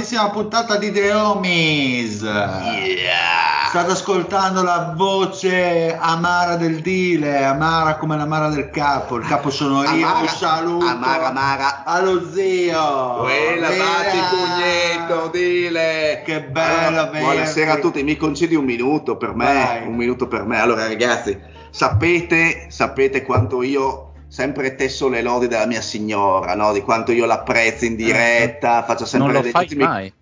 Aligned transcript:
nuovissima 0.00 0.30
puntata 0.30 0.76
di 0.76 0.90
The 0.90 1.12
Homies. 1.12 2.20
State 3.68 3.90
ascoltando 3.92 4.62
la 4.62 4.94
voce 4.96 5.94
amara 6.00 6.56
del 6.56 6.80
Dile, 6.80 7.44
amara 7.44 7.96
come 7.96 8.16
l'amara 8.16 8.48
del 8.48 8.70
capo. 8.70 9.16
Il 9.16 9.26
capo 9.26 9.50
sono 9.50 9.82
io, 9.82 10.06
Amara, 10.06 10.18
un 10.20 10.28
saluto 10.28 10.86
amara, 10.86 11.26
amara. 11.28 11.82
allo 11.84 12.32
zio. 12.32 13.16
Quella 13.20 13.68
batti 13.68 14.18
pugnetto, 14.30 15.28
dile. 15.28 16.22
Che 16.24 16.42
bello 16.44 17.00
Allora. 17.00 17.18
Buonasera 17.18 17.72
a 17.74 17.76
tutti, 17.76 18.02
mi 18.02 18.16
concedi 18.16 18.54
un 18.54 18.64
minuto 18.64 19.16
per 19.16 19.34
me, 19.34 19.52
Vai. 19.52 19.86
un 19.86 19.94
minuto 19.96 20.26
per 20.26 20.44
me. 20.46 20.58
Allora 20.58 20.86
ragazzi, 20.86 21.38
sapete, 21.70 22.66
sapete 22.70 23.22
quanto 23.22 23.62
io 23.62 24.09
sempre 24.30 24.76
tesso 24.76 25.08
le 25.08 25.22
lodi 25.22 25.48
della 25.48 25.66
mia 25.66 25.80
signora, 25.80 26.54
no? 26.54 26.72
Di 26.72 26.82
quanto 26.82 27.10
io 27.10 27.26
l'apprezzo 27.26 27.84
in 27.84 27.96
diretta, 27.96 28.84
faccio 28.84 29.04
sempre 29.04 29.32
non 29.32 29.42
lo 29.42 29.48
fai 29.50 29.64
ottimi- 29.64 29.82
mai. 29.82 30.12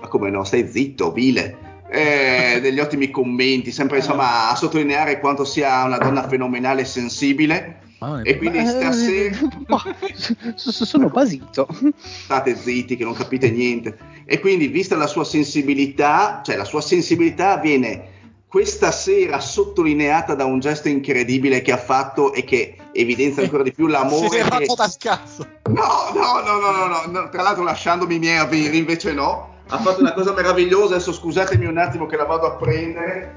Ma 0.00 0.08
come 0.08 0.30
no, 0.30 0.44
stai 0.44 0.66
zitto, 0.66 1.12
vile. 1.12 1.68
Eh, 1.90 2.58
degli 2.62 2.80
ottimi 2.80 3.10
commenti, 3.10 3.70
sempre 3.70 3.98
insomma 3.98 4.48
a 4.48 4.56
sottolineare 4.56 5.20
quanto 5.20 5.44
sia 5.44 5.84
una 5.84 5.98
donna 5.98 6.26
fenomenale 6.26 6.80
e 6.82 6.84
sensibile. 6.86 7.80
Ah, 8.02 8.20
E 8.24 8.38
quindi 8.38 8.64
stasera 8.66 9.36
Ma, 9.66 9.76
s- 10.14 10.34
s- 10.54 10.82
sono 10.84 11.08
basito. 11.08 11.68
state 12.00 12.56
zitti 12.56 12.96
che 12.96 13.04
non 13.04 13.12
capite 13.12 13.50
niente. 13.50 13.98
E 14.24 14.40
quindi, 14.40 14.68
vista 14.68 14.96
la 14.96 15.06
sua 15.06 15.24
sensibilità, 15.24 16.40
cioè 16.42 16.56
la 16.56 16.64
sua 16.64 16.80
sensibilità 16.80 17.58
viene 17.58 18.04
questa 18.50 18.90
sera 18.90 19.38
sottolineata 19.38 20.34
da 20.34 20.44
un 20.44 20.58
gesto 20.58 20.88
incredibile 20.88 21.62
che 21.62 21.70
ha 21.70 21.76
fatto 21.76 22.32
e 22.32 22.42
che 22.42 22.74
evidenzia 22.92 23.44
ancora 23.44 23.62
di 23.62 23.70
più 23.70 23.86
l'amore. 23.86 24.26
Si 24.28 24.36
è 24.38 24.48
che- 24.48 24.74
da 24.74 24.88
scazzo. 24.88 25.46
No, 25.68 26.10
no, 26.12 26.40
no, 26.42 26.58
no, 26.58 26.86
no, 26.86 27.02
no, 27.06 27.28
tra 27.28 27.42
l'altro 27.42 27.62
lasciandomi 27.62 28.16
i 28.16 28.18
miei 28.18 28.38
averi, 28.38 28.78
invece 28.78 29.12
no. 29.12 29.58
Ha 29.68 29.78
fatto 29.78 30.00
una 30.00 30.12
cosa 30.14 30.32
meravigliosa, 30.32 30.94
adesso 30.96 31.12
scusatemi 31.12 31.64
un 31.64 31.78
attimo 31.78 32.06
che 32.06 32.16
la 32.16 32.24
vado 32.24 32.46
a 32.46 32.56
prendere. 32.56 33.36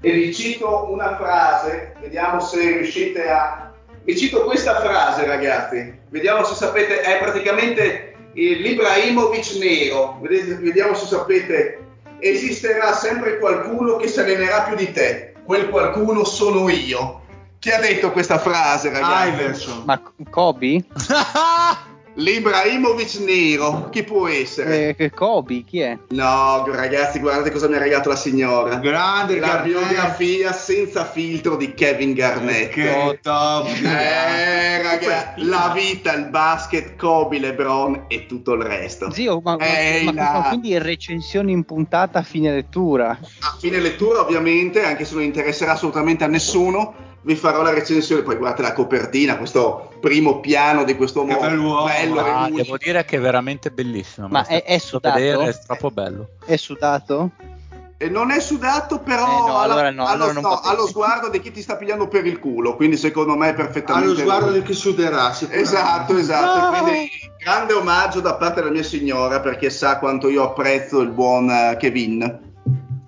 E 0.00 0.12
vi 0.12 0.32
cito 0.32 0.86
una 0.92 1.16
frase, 1.16 1.96
vediamo 2.00 2.38
se 2.38 2.60
riuscite 2.60 3.28
a... 3.28 3.72
Vi 4.04 4.16
cito 4.16 4.44
questa 4.44 4.80
frase 4.80 5.26
ragazzi, 5.26 5.92
vediamo 6.08 6.44
se 6.44 6.54
sapete, 6.54 7.00
è 7.00 7.18
praticamente 7.18 8.14
l'Ibrahimovic 8.32 9.56
nero, 9.58 10.18
Vedete- 10.22 10.54
vediamo 10.54 10.94
se 10.94 11.06
sapete, 11.06 11.79
esisterà 12.20 12.92
sempre 12.94 13.38
qualcuno 13.38 13.96
che 13.96 14.08
si 14.08 14.20
allenerà 14.20 14.62
più 14.62 14.76
di 14.76 14.92
te, 14.92 15.34
quel 15.44 15.68
qualcuno 15.68 16.24
sono 16.24 16.68
io. 16.68 17.22
Chi 17.58 17.70
ha 17.70 17.80
detto 17.80 18.10
questa 18.12 18.38
frase 18.38 18.90
ragazzi? 18.90 19.28
Iverson. 19.28 19.82
Ma 19.84 20.00
Kobe? 20.30 20.84
L'Ibrahimovic 22.20 23.14
nero, 23.20 23.88
chi 23.90 24.02
può 24.04 24.28
essere? 24.28 24.88
Eh, 24.88 24.94
che 24.94 25.10
Kobe? 25.10 25.64
Chi 25.64 25.80
è? 25.80 25.96
No, 26.10 26.66
ragazzi, 26.70 27.18
guardate 27.18 27.50
cosa 27.50 27.66
mi 27.66 27.76
ha 27.76 27.78
regalato 27.78 28.10
la 28.10 28.16
signora. 28.16 28.74
Grande 28.76 29.38
La 29.38 29.46
Garnett. 29.46 29.64
biografia 29.64 30.52
senza 30.52 31.06
filtro 31.06 31.56
di 31.56 31.72
Kevin 31.72 32.12
Garnett. 32.12 32.72
Che 32.72 33.18
top. 33.22 33.68
Eh, 33.68 34.82
ragazzi, 34.82 35.46
la 35.46 35.72
vita, 35.74 36.12
il 36.12 36.26
basket, 36.28 36.94
Kobe, 36.96 37.38
LeBron 37.38 38.04
e 38.08 38.26
tutto 38.26 38.52
il 38.52 38.62
resto. 38.64 39.10
Zio, 39.10 39.40
ma, 39.42 39.56
ma- 39.56 39.66
Ehi 39.66 40.04
ma- 40.04 40.12
là. 40.12 40.32
ma 40.42 40.48
quindi 40.48 40.76
recensioni 40.76 41.52
in 41.52 41.64
puntata 41.64 42.18
a 42.18 42.22
fine 42.22 42.52
lettura? 42.52 43.18
A 43.40 43.56
fine 43.58 43.80
lettura, 43.80 44.20
ovviamente, 44.20 44.82
anche 44.82 45.06
se 45.06 45.14
non 45.14 45.22
interesserà 45.22 45.72
assolutamente 45.72 46.22
a 46.24 46.26
nessuno, 46.26 47.08
vi 47.22 47.34
farò 47.36 47.62
la 47.62 47.72
recensione. 47.72 48.22
Poi 48.22 48.36
guardate 48.36 48.62
la 48.62 48.72
copertina, 48.72 49.36
questo 49.36 49.92
primo 50.00 50.40
piano 50.40 50.84
di 50.84 50.96
questo 50.96 51.24
Che 51.24 51.36
bell'uomo, 51.36 51.84
bello 51.84 52.20
Ah, 52.20 52.48
devo 52.50 52.76
dire 52.76 53.04
che 53.04 53.16
è 53.16 53.20
veramente 53.20 53.70
bellissimo. 53.70 54.28
Ma 54.28 54.46
è- 54.46 54.62
è 54.64 54.78
sudato? 54.78 55.18
Vedere, 55.18 55.48
è 55.48 55.58
troppo 55.66 55.90
bello. 55.90 56.28
È 56.44 56.56
sudato? 56.56 57.30
E 58.02 58.08
non 58.08 58.30
è 58.30 58.40
sudato, 58.40 59.00
però 59.00 59.26
Eh, 59.26 59.28
no, 59.50 59.60
alla- 59.60 59.72
allora 59.74 59.90
no, 59.90 60.06
allo, 60.06 60.24
allora 60.24 60.40
no, 60.40 60.60
allo 60.60 60.86
sguardo 60.86 61.28
di 61.28 61.38
chi 61.40 61.50
ti 61.50 61.60
sta 61.60 61.76
pigliando 61.76 62.08
per 62.08 62.24
il 62.24 62.38
culo. 62.38 62.74
Quindi, 62.74 62.96
secondo 62.96 63.36
me, 63.36 63.50
è 63.50 63.54
perfettamente. 63.54 64.08
Allo 64.08 64.18
sguardo 64.18 64.48
lui. 64.48 64.60
di 64.60 64.64
chi 64.64 64.72
suderà. 64.72 65.36
Esatto, 65.50 66.16
esatto. 66.16 66.76
No. 66.78 66.82
Quindi, 66.82 67.10
grande 67.38 67.74
omaggio 67.74 68.20
da 68.20 68.36
parte 68.36 68.60
della 68.60 68.72
mia 68.72 68.82
signora 68.82 69.40
perché 69.40 69.68
sa 69.68 69.98
quanto 69.98 70.30
io 70.30 70.42
apprezzo 70.44 71.00
il 71.00 71.10
buon 71.10 71.50
eh, 71.50 71.76
Kevin. 71.78 72.48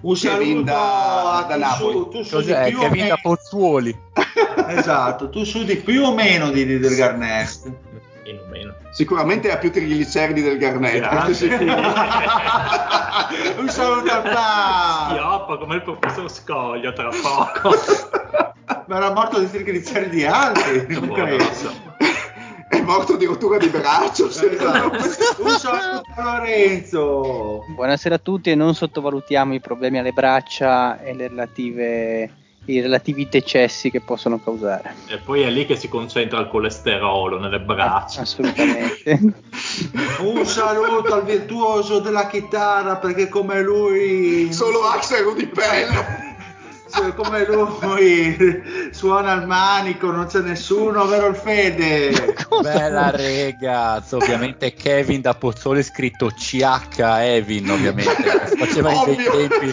Un 0.02 0.16
saluto 0.16 0.62
da- 0.62 1.38
a 1.38 1.42
da 1.44 1.56
Napoli. 1.56 1.92
su, 1.92 2.08
tu 2.08 2.22
su 2.22 2.34
Cos'è? 2.36 2.64
di 2.64 2.70
più 2.70 2.80
Che 2.80 2.88
meno. 2.90 3.14
Pozzuoli. 3.22 3.98
Esatto, 4.66 5.28
tu 5.30 5.44
su 5.44 5.64
di 5.64 5.76
più 5.76 6.02
o 6.04 6.14
meno 6.14 6.50
di, 6.50 6.64
di 6.64 6.78
del 6.78 6.94
Garnett. 6.94 7.70
Meno 8.24 8.42
meno. 8.50 8.74
Sicuramente 8.92 9.50
ha 9.50 9.56
più 9.58 9.70
trigliceridi 9.72 10.40
del 10.42 10.56
Garnett. 10.58 11.04
Un 13.58 13.68
saluto 13.68 14.12
al 14.12 14.22
pa. 14.22 15.08
Schioppa 15.10 15.56
come 15.58 15.74
il 15.76 15.82
professor 15.82 16.30
Scoglio 16.30 16.92
tra 16.92 17.08
poco. 17.08 17.74
Ma 18.86 18.96
era 18.96 19.12
morto 19.12 19.38
di 19.38 19.48
trigliceridi 19.50 20.24
alti, 20.24 20.86
non 20.88 21.10
credo. 21.12 21.44
Morto 22.92 23.16
di 23.16 23.24
rottura 23.24 23.56
di 23.56 23.68
braccio. 23.68 24.28
secondo 24.30 24.90
me. 24.90 24.98
Un 25.38 25.50
saluto 25.58 26.10
a 26.14 26.38
Lorenzo. 26.38 27.64
Buonasera 27.68 28.16
a 28.16 28.18
tutti 28.18 28.50
e 28.50 28.54
non 28.54 28.74
sottovalutiamo 28.74 29.54
i 29.54 29.60
problemi 29.60 29.98
alle 29.98 30.12
braccia 30.12 31.00
e 31.00 31.14
le 31.14 31.28
relative, 31.28 32.30
i 32.66 32.80
relativi 32.80 33.26
decessi 33.28 33.90
che 33.90 34.00
possono 34.00 34.38
causare. 34.38 34.94
E 35.08 35.16
poi 35.18 35.42
è 35.42 35.50
lì 35.50 35.64
che 35.64 35.76
si 35.76 35.88
concentra 35.88 36.40
il 36.40 36.48
colesterolo 36.48 37.38
nelle 37.38 37.60
braccia. 37.60 38.20
Assolutamente. 38.22 39.20
Un 40.20 40.44
saluto 40.44 41.14
al 41.14 41.24
virtuoso 41.24 41.98
della 42.00 42.26
chitarra 42.26 42.96
perché 42.96 43.28
come 43.28 43.62
lui 43.62 44.52
Solo 44.52 44.84
Axel 44.84 45.34
se- 45.34 46.31
come 47.14 47.46
lui 47.46 48.62
suona 48.90 49.32
il 49.34 49.46
manico, 49.46 50.10
non 50.10 50.26
c'è 50.26 50.40
nessuno, 50.40 51.06
vero 51.06 51.28
il 51.28 51.36
Fede? 51.36 52.34
Bella 52.60 53.10
regazzo, 53.10 54.16
ovviamente 54.16 54.74
Kevin 54.74 55.20
da 55.20 55.34
Pozzuoli 55.34 55.82
scritto 55.82 56.28
CH 56.28 56.98
Evin, 56.98 57.70
ovviamente. 57.70 58.22
Faceva 58.58 59.00
Ovvio. 59.00 59.30
tempi. 59.30 59.72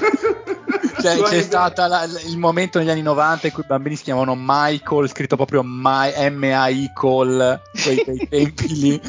Cioè, 1.00 1.18
c'è 1.21 1.42
stato 1.42 1.81
il 2.27 2.38
momento 2.38 2.77
negli 2.77 2.89
anni 2.89 3.01
90 3.01 3.48
in 3.48 3.54
cui 3.54 3.63
i 3.63 3.68
bambini 3.68 3.95
si 3.95 4.04
chiamavano 4.04 4.36
Michael, 4.38 5.07
scritto 5.10 5.38
proprio 5.38 5.62
My, 5.63 6.12
M-A-I 6.30 6.92
Call, 6.94 7.62
quei, 7.81 8.04
quei 8.04 8.27
tempi 8.30 8.68
lì, 8.80 9.01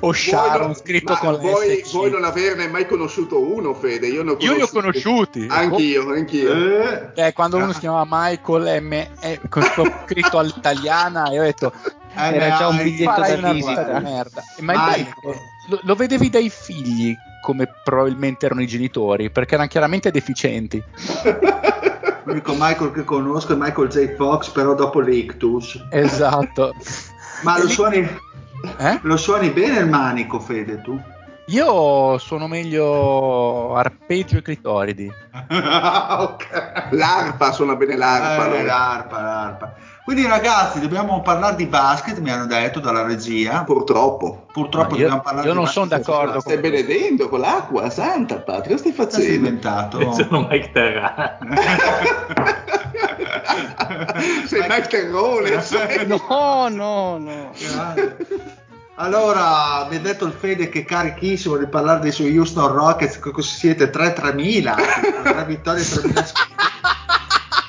o 0.00 0.12
Sharon, 0.12 0.66
Voi- 0.68 0.76
scritto 0.76 1.14
con 1.16 1.32
la 1.32 1.38
voi, 1.38 1.84
voi 1.92 2.10
non 2.10 2.22
averne 2.24 2.68
mai 2.68 2.86
conosciuto 2.86 3.40
uno, 3.40 3.74
Fede. 3.74 4.06
Io 4.06 4.22
Io 4.22 4.54
li 4.54 4.62
ho 4.62 4.68
conosciuti. 4.68 5.46
conosciuti. 5.46 5.46
Anch'io, 5.50 6.08
anch'io. 6.12 6.52
Eh, 6.52 7.26
Eh, 7.26 7.32
quando 7.32 7.56
uno 7.56 7.72
si 7.72 7.80
chiamava 7.80 8.06
Michael 8.08 8.82
M, 8.82 8.92
eh, 8.92 9.40
con 9.48 9.64
scritto 10.04 10.38
all'italiana, 10.38 11.30
e 11.30 11.40
ho 11.40 11.42
detto 11.42 11.72
Eh, 12.16 12.34
Era 12.34 12.56
già 12.56 12.68
un 12.68 12.76
biglietto 12.82 13.20
da 13.20 13.52
visita. 13.52 14.00
merda. 14.00 14.42
Ma 14.60 14.92
che 14.92 15.06
lo, 15.68 15.80
lo 15.82 15.94
vedevi 15.94 16.30
dai 16.30 16.48
figli 16.50 17.14
come 17.42 17.68
probabilmente 17.84 18.46
erano 18.46 18.62
i 18.62 18.66
genitori, 18.66 19.30
perché 19.30 19.54
erano 19.54 19.68
chiaramente 19.68 20.10
deficienti. 20.10 20.82
L'unico 22.24 22.54
Michael 22.58 22.90
che 22.90 23.04
conosco 23.04 23.52
è 23.52 23.56
Michael 23.56 23.88
J. 23.88 24.16
Fox, 24.16 24.48
però 24.50 24.74
dopo 24.74 24.98
l'ictus. 24.98 25.80
Esatto. 25.90 26.74
Ma 27.44 27.58
lo 27.58 27.68
suoni, 27.68 27.98
Eh? 28.78 28.98
lo 29.02 29.16
suoni 29.16 29.50
bene 29.50 29.78
il 29.78 29.88
manico, 29.88 30.40
Fede, 30.40 30.80
tu? 30.80 31.00
Io 31.48 32.18
suono 32.18 32.48
meglio 32.48 33.76
arpeggio 33.76 34.38
e 34.38 34.42
clitoridi. 34.42 35.08
ok. 35.48 36.88
L'arpa 36.90 37.52
suona 37.52 37.76
bene 37.76 37.96
l'arpa. 37.96 38.42
Eh, 38.44 38.46
allora. 38.48 38.62
l'arpa, 38.64 39.20
l'arpa. 39.20 39.74
Quindi 40.06 40.24
ragazzi, 40.24 40.78
dobbiamo 40.78 41.20
parlare 41.20 41.56
di 41.56 41.66
basket, 41.66 42.20
mi 42.20 42.30
hanno 42.30 42.46
detto 42.46 42.78
dalla 42.78 43.02
regia. 43.02 43.64
Purtroppo. 43.64 44.46
Purtroppo 44.52 44.94
io- 44.94 45.00
dobbiamo 45.00 45.20
parlare 45.20 45.46
io 45.48 45.52
di 45.52 45.58
non 45.58 45.64
basket. 45.66 45.88
sono 45.88 46.00
d'accordo 46.00 46.38
Stai 46.40 46.58
benedendo 46.58 47.28
con 47.28 47.40
l'acqua, 47.40 47.90
santa 47.90 48.36
patria, 48.36 48.76
stai 48.76 48.94
Cosa 48.94 49.10
sei 49.10 49.22
facendo? 49.22 49.46
inventato? 49.48 50.12
Sono 50.12 50.46
Mike 50.48 50.70
Terra. 50.70 51.38
Sei 54.46 54.60
Mike 54.68 54.86
Terrone. 54.88 55.60
sei- 55.62 56.06
No, 56.06 56.68
no, 56.68 57.18
no. 57.18 57.50
Grande. 57.58 58.16
Allora, 58.98 59.86
mi 59.90 59.96
ha 59.96 60.00
detto 60.00 60.24
il 60.24 60.32
Fede 60.32 60.68
che 60.68 60.80
è 60.80 60.84
carichissimo 60.84 61.56
di 61.56 61.66
parlare 61.66 62.00
dei 62.00 62.12
suoi 62.12 62.36
Houston 62.38 62.72
Rockets, 62.72 63.18
che 63.18 63.42
siete 63.42 63.90
3-3000, 63.90 64.74
3 65.22 65.44
vittorie 65.46 65.82
3000 65.84 66.24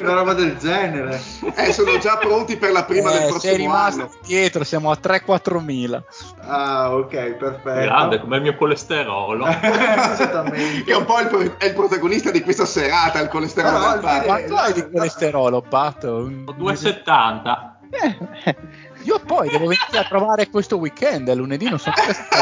una 0.00 0.12
roba 0.14 0.32
del 0.34 0.56
genere. 0.58 1.20
Eh, 1.54 1.72
sono 1.72 1.98
già 1.98 2.16
pronti 2.16 2.56
per 2.56 2.72
la 2.72 2.84
prima 2.84 3.10
del 3.10 3.18
Eh, 3.18 3.22
sei 3.22 3.30
prossimo 3.30 3.56
rimasto 3.56 4.00
anno. 4.00 4.10
dietro, 4.24 4.64
siamo 4.64 4.90
a 4.90 4.98
3-4 5.00 5.58
mila. 5.62 6.02
Ah, 6.40 6.94
ok, 6.94 7.14
perfetto. 7.34 7.80
Grande, 7.80 8.20
come 8.20 8.36
il 8.36 8.42
mio 8.42 8.56
colesterolo. 8.56 9.46
Esattamente. 9.48 10.84
Che 10.84 10.92
è 10.92 10.96
un 10.96 11.04
po' 11.04 11.20
il, 11.20 11.26
pro- 11.28 11.58
è 11.58 11.64
il 11.66 11.74
protagonista 11.74 12.30
di 12.30 12.40
questa 12.42 12.64
serata, 12.66 13.20
il 13.20 13.28
colesterolo 13.28 13.78
Però 13.78 14.00
del. 14.00 14.24
Quanto 14.24 14.56
hai 14.56 14.72
di 14.72 14.90
colesterolo, 14.90 15.60
Pato? 15.62 16.08
Ho 16.08 16.28
2,70. 16.28 17.72
Eh, 17.90 18.56
Io 19.04 19.20
poi 19.24 19.48
devo 19.48 19.66
venire 19.66 19.98
a 19.98 20.04
trovare 20.04 20.48
questo 20.48 20.78
weekend, 20.78 21.32
lunedì 21.34 21.68
non 21.68 21.78
stato 21.78 22.00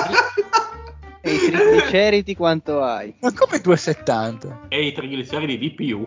lì. 0.08 0.16
E 1.24 1.34
i 1.34 1.38
trigliceridi 1.38 2.34
quanto 2.34 2.82
hai? 2.82 3.14
Ma 3.20 3.32
come 3.32 3.58
2,70? 3.58 4.68
E 4.68 4.86
i 4.86 4.92
trigliceridi 4.92 5.56
di 5.58 5.70
più. 5.72 6.04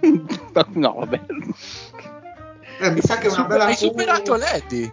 No, 0.74 0.94
vabbè. 0.98 1.20
Eh, 2.80 2.90
mi 2.90 3.00
sa 3.00 3.16
che 3.18 3.28
è 3.28 3.30
una 3.32 3.44
bella 3.44 3.64
hai 3.66 3.76
superato 3.76 4.34
l'Eddie. 4.34 4.92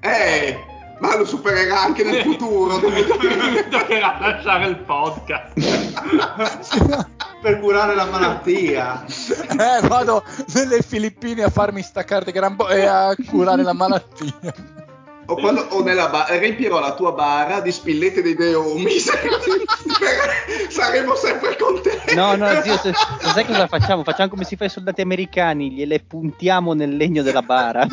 Eh, 0.00 0.58
ma 1.00 1.16
lo 1.16 1.24
supererà 1.24 1.82
anche 1.82 2.04
nel 2.04 2.22
futuro. 2.22 2.78
Toccherà 3.70 4.18
lasciare 4.20 4.66
il 4.66 4.78
podcast. 4.78 5.52
per 7.42 7.58
curare 7.58 7.94
la 7.94 8.04
malattia. 8.04 9.04
Eh, 9.04 9.86
vado 9.86 10.22
nelle 10.54 10.80
Filippine 10.80 11.42
a 11.42 11.50
farmi 11.50 11.82
staccare 11.82 12.24
di 12.24 12.32
gran 12.32 12.54
bo- 12.56 12.68
e 12.68 12.86
a 12.86 13.14
curare 13.26 13.62
la 13.62 13.72
malattia. 13.72 14.54
O, 15.32 15.36
quando, 15.36 15.62
o 15.70 15.82
nella 15.82 16.08
ba- 16.08 16.26
riempirò 16.28 16.78
la 16.78 16.92
tua 16.94 17.12
bara 17.12 17.60
di 17.60 17.72
spillette 17.72 18.20
dei 18.20 18.34
deomi. 18.34 18.98
Saremo 20.68 21.14
sempre 21.14 21.56
con 21.56 21.80
te. 21.80 22.14
No, 22.14 22.36
no, 22.36 22.48
zio, 22.62 22.76
se- 22.76 22.90
lo 22.90 23.28
sai 23.30 23.46
cosa 23.46 23.66
facciamo? 23.66 24.04
Facciamo 24.04 24.28
come 24.28 24.44
si 24.44 24.56
fa 24.56 24.64
ai 24.64 24.70
soldati 24.70 25.00
americani, 25.00 25.70
gliele 25.70 26.00
puntiamo 26.00 26.74
nel 26.74 26.96
legno 26.96 27.22
della 27.22 27.42
bara. 27.42 27.86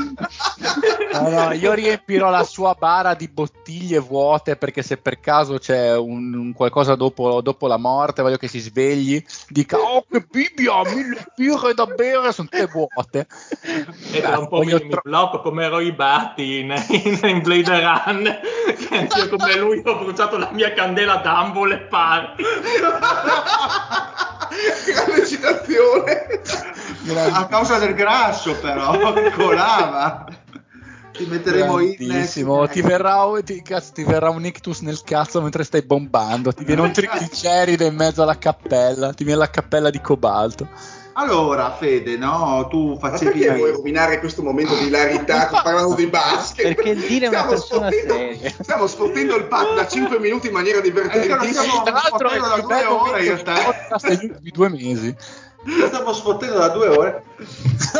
No, 1.13 1.29
no, 1.29 1.51
io 1.53 1.73
riempirò 1.73 2.29
la 2.29 2.43
sua 2.43 2.75
bara 2.77 3.13
di 3.13 3.27
bottiglie 3.27 3.99
vuote 3.99 4.55
perché 4.57 4.81
se 4.83 4.97
per 4.97 5.19
caso 5.19 5.57
c'è 5.57 5.97
un, 5.97 6.33
un 6.33 6.53
qualcosa 6.53 6.95
dopo, 6.95 7.41
dopo 7.41 7.67
la 7.67 7.77
morte, 7.77 8.21
voglio 8.21 8.37
che 8.37 8.47
si 8.47 8.59
svegli, 8.59 9.23
dica 9.47 9.77
oh 9.77 10.05
che 10.09 10.25
Bibbia, 10.29 10.83
mille 10.83 11.25
birre 11.35 11.73
da 11.73 11.85
bere, 11.85 12.31
sono 12.31 12.47
tutte 12.49 12.65
vuote. 12.67 13.27
E 14.11 14.21
tra 14.21 14.37
un 14.37 14.47
po' 14.47 14.59
mi, 14.59 14.65
Voglio 14.65 14.79
mi 14.83 14.89
tro- 14.89 15.01
blocco 15.03 15.41
come 15.41 15.67
Roy 15.67 15.91
Batty 15.93 16.59
in, 16.59 16.73
in, 16.89 17.19
in 17.29 17.41
Blade 17.41 17.79
Run. 17.79 18.39
Che 18.79 18.95
anch'io 18.95 19.29
come 19.29 19.55
lui 19.57 19.81
ho 19.83 19.97
bruciato 19.97 20.37
la 20.37 20.49
mia 20.51 20.73
candela 20.73 21.17
d'ambole 21.17 21.75
e 21.75 21.79
par. 21.79 22.35
Grande 24.85 25.27
citazione. 25.27 26.41
A 27.31 27.47
causa 27.47 27.77
del 27.77 27.93
grasso, 27.93 28.55
però, 28.55 29.13
che 29.13 29.31
colava. 29.35 30.25
Ti 31.11 31.25
metteremo 31.25 31.79
in 31.79 31.95
ti 32.69 32.81
verrà, 32.81 33.25
ti, 33.43 33.61
cazzo, 33.61 33.91
ti 33.93 34.03
verrà 34.03 34.29
un 34.29 34.45
ictus 34.45 34.79
nel 34.81 35.01
cazzo 35.03 35.41
mentre 35.41 35.65
stai 35.65 35.81
bombando, 35.81 36.53
ti 36.53 36.63
viene 36.63 36.81
un 36.81 36.93
trigliceride 36.93 37.85
in 37.85 37.95
mezzo 37.95 38.21
alla 38.21 38.37
cappella, 38.37 39.11
ti 39.13 39.25
viene 39.25 39.39
la 39.39 39.49
cappella 39.49 39.89
di 39.89 39.99
cobalto. 39.99 40.67
Allora, 41.21 41.75
Fede, 41.75 42.15
no, 42.15 42.65
tu 42.69 42.97
Ma 43.01 43.09
facevi 43.09 43.39
perché 43.41 43.57
vuoi 43.57 43.71
rovinare 43.71 44.19
questo 44.19 44.41
momento 44.41 44.73
di 44.75 44.87
ilarità 44.87 45.49
parlando 45.61 45.93
di 45.95 46.07
basket? 46.07 46.73
Perché 46.75 46.89
il 46.91 46.99
dire 47.05 47.25
è 47.25 47.27
una 47.29 47.37
Stiamo 47.39 47.49
persona 47.49 47.89
seria. 47.91 48.51
Stiamo 48.61 48.87
sfottendo 48.87 49.35
il 49.35 49.43
pack 49.45 49.73
da 49.75 49.85
5 49.85 50.19
minuti 50.19 50.47
in 50.47 50.53
maniera 50.53 50.77
Eh, 50.77 50.81
divertentissima. 50.81 51.61
siamo- 51.63 51.83
Tra 51.83 51.91
l'altro 51.91 52.29
è 52.29 52.37
sfottendo 52.37 52.47
da 52.47 52.53
più 52.55 52.63
due 52.67 52.85
ore, 52.85 53.41
podcast 53.41 54.07
degli 54.07 54.29
ultimi 54.29 54.49
due 54.51 54.69
mesi. 54.69 55.15
Stiamo 55.87 56.13
sfottendo 56.13 56.57
da 56.57 56.67
due 56.69 56.87
ore. 56.87 57.23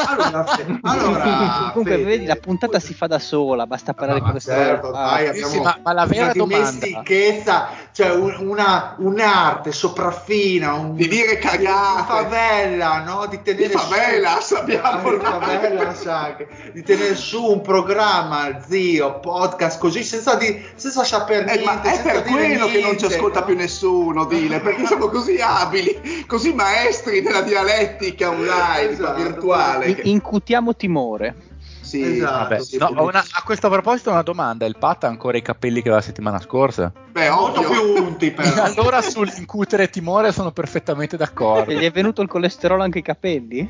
Allora, 0.05 0.45
allora 0.83 1.69
Comunque, 1.73 1.95
Fede, 1.97 2.03
vedi, 2.03 2.25
la 2.25 2.35
puntata 2.35 2.79
si 2.79 2.93
fa 2.93 3.07
da 3.07 3.19
sola, 3.19 3.65
basta 3.65 3.93
parlare 3.93 4.19
No, 4.19 4.31
con 4.31 4.39
storie. 4.39 4.63
certo, 4.65 4.91
dai, 4.91 5.27
Ah, 5.27 5.33
sì, 5.33 5.59
ma- 5.59 5.79
ma 5.83 5.93
la 5.93 6.05
vera 6.05 6.31
dimestichezza, 6.31 7.69
cioè 7.91 8.11
un- 8.13 8.35
una, 8.39 8.95
un'arte 8.97 9.71
sopraffina, 9.71 10.73
un, 10.73 10.95
Di 10.95 11.07
dire 11.07 11.35
di 11.35 11.41
cagate. 11.41 12.03
favela, 12.05 13.03
no? 13.03 13.25
Di 13.27 13.41
tenere 13.41 13.67
Di 13.69 13.73
favela, 13.73 14.39
su, 14.41 14.55
sappiamo 14.55 15.09
di 15.11 15.19
favela, 15.23 15.93
sa 15.93 16.35
che- 16.35 16.47
di 16.73 16.83
tenere 16.83 17.15
su 17.15 17.43
un 17.43 17.61
programma, 17.61 18.59
zio, 18.67 19.19
podcast 19.19 19.79
così 19.79 20.03
senza, 20.03 20.35
di, 20.35 20.63
senza 20.75 21.03
saper 21.03 21.41
Eh, 21.47 21.55
niente. 21.57 21.63
ma 21.65 21.81
è 21.81 21.95
senza 21.95 22.11
per 22.11 22.21
dire 22.23 22.33
quello 22.47 22.65
che 22.67 22.81
non 22.81 22.91
ci 22.97 22.97
niente, 22.97 23.05
ascolta 23.15 23.39
no? 23.39 23.45
più 23.45 23.55
nessuno, 23.55 24.25
Dile, 24.25 24.59
perché 24.59 24.85
siamo 24.85 25.07
così 25.07 25.37
abili, 25.39 26.25
così 26.27 26.53
maestri 26.53 27.21
della 27.21 27.41
dialettica 27.41 28.29
online, 28.29 28.89
Esatto. 28.91 29.28
Virtuale. 29.33 29.87
in- 29.89 29.95
che- 29.95 30.01
incutiamo 30.09 30.75
timore. 30.75 31.35
Sì, 31.81 32.03
Esatto. 32.03 32.37
Vabbè, 32.49 32.59
sì, 32.61 32.77
no, 32.77 32.91
una- 33.03 33.19
a 33.31 33.41
questo 33.43 33.67
proposito 33.67 34.11
una 34.11 34.21
domanda, 34.21 34.65
il 34.67 34.77
Pat 34.77 35.05
ha 35.05 35.07
ancora 35.07 35.37
i 35.37 35.41
capelli 35.41 35.75
che 35.81 35.87
aveva 35.87 35.95
la 35.95 36.01
settimana 36.03 36.39
scorsa? 36.39 36.91
Beh, 37.11 37.29
molto 37.31 37.61
più 37.61 38.03
unti 38.03 38.29
però. 38.31 38.61
allora 38.63 39.01
sull'incutere 39.01 39.89
timore 39.89 40.31
sono 40.31 40.51
perfettamente 40.51 41.17
d'accordo. 41.17 41.71
E 41.71 41.75
gli 41.77 41.83
è 41.85 41.91
venuto 41.91 42.21
il 42.21 42.27
colesterolo 42.27 42.83
anche 42.83 42.99
ai 42.99 43.03
capelli? 43.03 43.67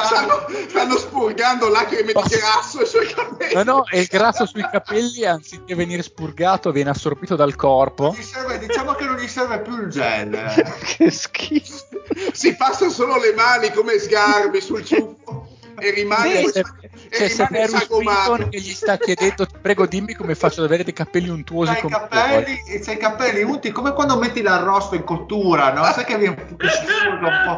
Stanno, 0.00 0.46
stanno 0.68 0.96
spurgando 0.96 1.68
lacrime 1.68 2.12
di 2.12 2.36
grasso 2.36 2.84
sui 2.84 3.06
capelli. 3.06 3.54
No, 3.54 3.62
no, 3.62 3.86
e 3.86 4.00
il 4.00 4.06
grasso 4.06 4.46
sui 4.46 4.62
capelli, 4.62 5.24
anziché 5.24 5.74
venire 5.74 6.02
spurgato, 6.02 6.72
viene 6.72 6.90
assorbito 6.90 7.36
dal 7.36 7.54
corpo. 7.56 8.14
Gli 8.16 8.22
serve- 8.22 8.58
diciamo 8.58 8.92
che 8.94 9.04
non 9.04 9.16
gli 9.16 9.28
serve 9.28 9.60
più 9.60 9.80
il 9.80 9.88
gel. 9.88 10.32
che 10.96 11.10
schifo. 11.10 11.86
Si 12.32 12.54
passa 12.56 12.88
solo 12.88 13.18
le 13.18 13.32
mani 13.34 13.70
come 13.72 13.98
sgarbi 13.98 14.60
sul 14.60 14.84
ciuffo 14.84 15.53
e 15.78 15.90
rimane, 15.90 16.48
se- 16.48 16.64
e 17.08 17.28
c'è 17.28 17.46
rimane 17.46 17.68
sagomato. 17.68 18.48
Che 18.48 18.58
gli 18.58 18.72
sta 18.72 18.96
chiedendo, 18.96 19.46
ti 19.46 19.54
prego 19.60 19.86
dimmi 19.86 20.14
come 20.14 20.34
faccio 20.34 20.60
ad 20.60 20.66
avere 20.66 20.84
dei 20.84 20.92
capelli 20.92 21.28
untuosi 21.28 21.72
C'hai 21.72 21.80
come 21.82 21.94
capelli, 21.94 22.62
c'hai 22.80 22.94
i 22.94 22.98
capelli 22.98 23.42
unti 23.42 23.70
come 23.70 23.92
quando 23.92 24.16
metti 24.16 24.42
l'arrosto 24.42 24.94
in 24.94 25.04
cottura, 25.04 25.72
no? 25.72 25.84
Sai 25.84 26.04
che 26.04 26.18
viene 26.18 26.46
un 26.48 26.56
po'. 26.56 27.56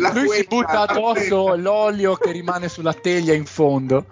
La 0.00 0.10
Lui 0.12 0.28
si 0.28 0.44
quetta, 0.46 0.56
butta 0.56 0.72
la 0.72 0.80
addosso 0.82 1.56
l'olio 1.56 2.16
che 2.16 2.30
rimane 2.32 2.68
sulla 2.68 2.94
teglia 2.94 3.34
in 3.34 3.46
fondo. 3.46 4.06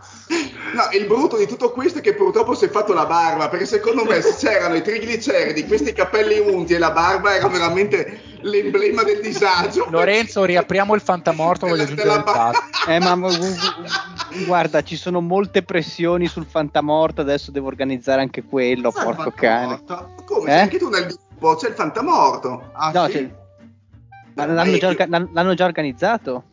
No, 0.73 0.83
il 0.97 1.07
brutto 1.07 1.37
di 1.37 1.47
tutto 1.47 1.73
questo 1.73 1.99
è 1.99 2.01
che 2.01 2.15
purtroppo 2.15 2.55
si 2.55 2.67
è 2.67 2.69
fatto 2.69 2.93
la 2.93 3.05
barba, 3.07 3.49
perché 3.49 3.67
secondo 3.67 4.05
me 4.05 4.21
se 4.23 4.35
c'erano 4.39 4.77
i 4.77 4.83
trigliceridi, 4.83 5.67
questi 5.67 5.93
capelli 5.93 6.39
unti 6.39 6.75
e 6.75 6.79
la 6.79 6.93
barba 6.93 7.35
era 7.35 7.49
veramente 7.49 8.21
l'emblema 8.43 9.03
del 9.03 9.21
disagio. 9.21 9.87
Lorenzo, 9.91 10.45
riapriamo 10.45 10.95
il 10.95 11.01
fantamorto, 11.01 11.67
voglio 11.67 11.83
aggiungere 11.83 12.09
il 12.09 12.15
della 12.15 12.23
ba- 12.25 12.53
Pat. 12.53 12.89
Eh, 12.89 13.01
ma 13.01 13.15
gu- 13.17 13.37
gu- 13.39 14.45
guarda, 14.47 14.83
ci 14.83 14.95
sono 14.97 15.21
molte 15.21 15.63
pressioni 15.65 16.29
sul 16.29 16.47
fantamorto, 16.49 17.21
adesso 17.23 17.51
devo 17.51 17.67
organizzare 17.67 18.21
anche 18.21 18.45
quello, 18.45 18.93
porco 18.93 19.33
cane. 19.33 19.83
Come? 20.25 20.51
Eh? 20.55 20.61
Anche 20.61 20.79
tu 20.79 20.89
nel 20.89 21.07
gruppo, 21.07 21.57
c'è 21.57 21.69
il 21.71 21.75
fantamorto. 21.75 22.71
Ah, 22.75 22.93
No, 22.95 23.09
sì? 23.09 23.29
ma 24.35 24.47
l'hanno, 24.47 24.77
già, 24.79 24.95
l'hanno 25.09 25.55
già 25.55 25.65
organizzato? 25.65 26.45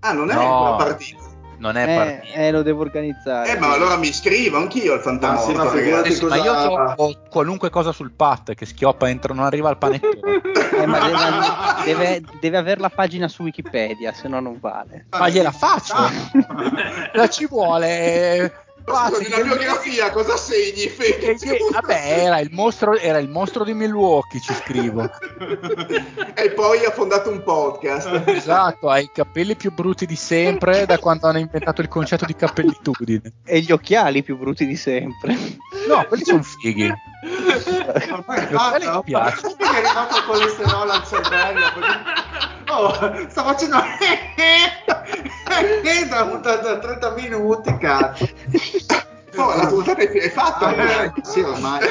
Ah, 0.00 0.12
non 0.12 0.30
è 0.30 0.34
No. 0.34 0.40
ancora 0.40 0.84
partito. 0.84 1.28
Non 1.60 1.76
è 1.76 2.22
Eh, 2.34 2.46
eh, 2.46 2.50
lo 2.50 2.62
devo 2.62 2.80
organizzare. 2.80 3.52
Eh, 3.52 3.58
ma 3.58 3.72
allora 3.72 3.96
mi 3.96 4.08
iscrivo 4.08 4.56
anch'io 4.56 4.94
al 4.94 5.18
Ah, 5.22 5.36
sì, 5.36 5.52
ma 5.52 5.70
Eh 6.02 6.10
sì, 6.10 6.24
ma 6.24 6.36
io 6.36 6.52
cosa- 6.52 6.94
ho 6.96 7.18
qualunque 7.28 7.70
cosa 7.70 7.92
sul 7.92 8.10
pat 8.12 8.54
che 8.54 8.66
schioppa 8.66 9.08
entro, 9.08 9.34
non 9.34 9.44
arriva 9.44 9.68
al 9.68 9.78
panettone. 9.78 10.40
Eh, 10.80 10.86
ma 10.86 10.98
deve, 11.84 11.84
deve, 11.84 12.22
deve 12.40 12.56
avere 12.56 12.80
la 12.80 12.88
pagina 12.88 13.28
su 13.28 13.42
Wikipedia, 13.42 14.14
se 14.14 14.28
no 14.28 14.40
non 14.40 14.56
vale. 14.58 15.04
ma 15.10 15.28
gliela 15.28 15.50
faccio. 15.50 15.94
La 17.12 17.28
ci 17.28 17.46
vuole. 17.46 18.69
Guardi, 18.84 19.28
la 19.28 19.40
biografia 19.42 20.10
cosa 20.10 20.36
segni, 20.36 20.92
che- 20.92 21.38
vabbè, 21.70 22.22
era 22.24 22.40
il, 22.40 22.50
mostro, 22.52 22.96
era 22.96 23.18
il 23.18 23.28
mostro 23.28 23.62
di 23.64 23.72
Milwaukee, 23.74 24.40
ci 24.40 24.52
scrivo. 24.54 25.08
e 26.34 26.50
poi 26.50 26.84
ha 26.84 26.90
fondato 26.90 27.30
un 27.30 27.42
podcast. 27.42 28.22
Esatto, 28.26 28.88
ha 28.88 28.98
i 28.98 29.10
capelli 29.12 29.54
più 29.54 29.72
brutti 29.72 30.06
di 30.06 30.16
sempre 30.16 30.86
da 30.86 30.98
quando 30.98 31.26
hanno 31.28 31.38
inventato 31.38 31.80
il 31.80 31.88
concetto 31.88 32.24
di 32.24 32.34
cappellitudine. 32.34 33.32
E 33.44 33.60
gli 33.60 33.70
occhiali 33.72 34.22
più 34.22 34.36
brutti 34.36 34.66
di 34.66 34.76
sempre. 34.76 35.36
No, 35.86 36.04
quelli 36.08 36.24
sono 36.24 36.42
fighi. 36.42 36.92
Ormai 37.22 39.02
piace. 39.04 39.54
Mi 39.58 39.64
è 39.64 39.76
arrivato 39.76 40.16
il 40.16 40.24
colesterolo 40.24 40.92
al 40.92 41.06
cervello. 41.06 41.66
Oh, 42.70 43.28
sta 43.28 43.44
facendo 43.44 43.76
da, 46.08 46.22
da, 46.22 46.56
da 46.56 46.78
30 46.78 47.10
minuti, 47.10 47.76
cazzo. 47.78 48.28
Oh, 49.36 49.54
la 49.56 49.66
puntata 49.66 50.00
è, 50.02 50.30
fatta. 50.30 50.74
Eh, 50.74 51.12
sì, 51.22 51.40
ormai. 51.40 51.86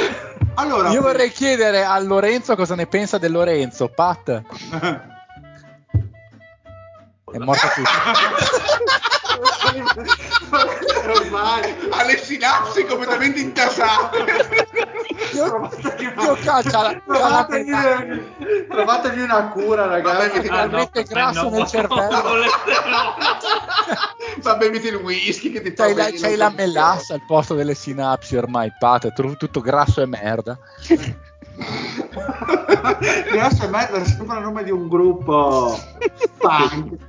Allora, 0.56 0.90
Io 0.90 1.02
vorrei 1.02 1.32
chiedere 1.32 1.84
a 1.84 2.00
Lorenzo 2.00 2.56
cosa 2.56 2.76
ne 2.76 2.88
pensa 2.88 3.18
del 3.18 3.32
Lorenzo. 3.32 3.88
Pat, 3.90 4.30
è 7.32 7.38
morto 7.38 7.68
tutto. 7.76 7.90
ormai 11.08 11.76
Ha 11.92 12.04
le 12.04 12.18
sinapsi 12.18 12.86
completamente 12.86 13.40
intasate. 13.40 14.18
Io, 15.34 15.46
io 15.46 16.38
Trovategli, 17.06 17.70
metà. 17.70 18.06
trovategli 18.70 19.20
una 19.22 19.50
cura, 19.50 19.86
ragazzi. 19.86 20.48
Ah, 20.48 20.66
no, 20.66 20.90
grasso 21.08 21.44
no, 21.44 21.50
nel 21.50 21.68
cervello. 21.68 22.24
Ma 24.44 24.56
beviti 24.56 24.88
il 24.88 24.96
whisky 24.96 25.52
che 25.52 25.62
ti 25.62 25.74
C'hai 25.74 25.94
la, 25.94 26.10
c'hai 26.12 26.36
la 26.36 26.50
melassa 26.50 27.14
al 27.14 27.24
posto 27.26 27.56
delle 27.56 27.76
sinapsi 27.76 28.36
ormai, 28.36 28.72
Pat, 28.78 29.12
tu- 29.14 29.36
tutto 29.36 29.62
grasso 29.62 30.02
e 30.02 30.06
merda. 30.06 30.58
Grasso 33.32 33.64
e 33.64 33.68
merda 33.68 34.04
sembra 34.06 34.38
il 34.38 34.44
nome 34.44 34.64
di 34.64 34.72
un 34.72 34.88
gruppo 34.88 35.78
punk. 36.38 37.08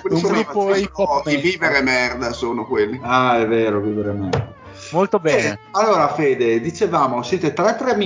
Quelli 0.00 0.16
Un 0.16 0.22
sono- 0.22 0.34
gruppo 0.34 1.28
I 1.30 1.36
vivere 1.36 1.82
merda 1.82 2.32
sono 2.32 2.66
quelli. 2.66 2.98
Ah, 3.02 3.38
è 3.38 3.46
vero, 3.46 3.80
vivere 3.80 4.12
meglio. 4.12 4.56
Molto 4.90 5.18
bene. 5.18 5.48
Eh, 5.50 5.58
allora, 5.72 6.08
Fede, 6.08 6.60
dicevamo, 6.60 7.22
siete 7.22 7.52
3-3 7.52 7.96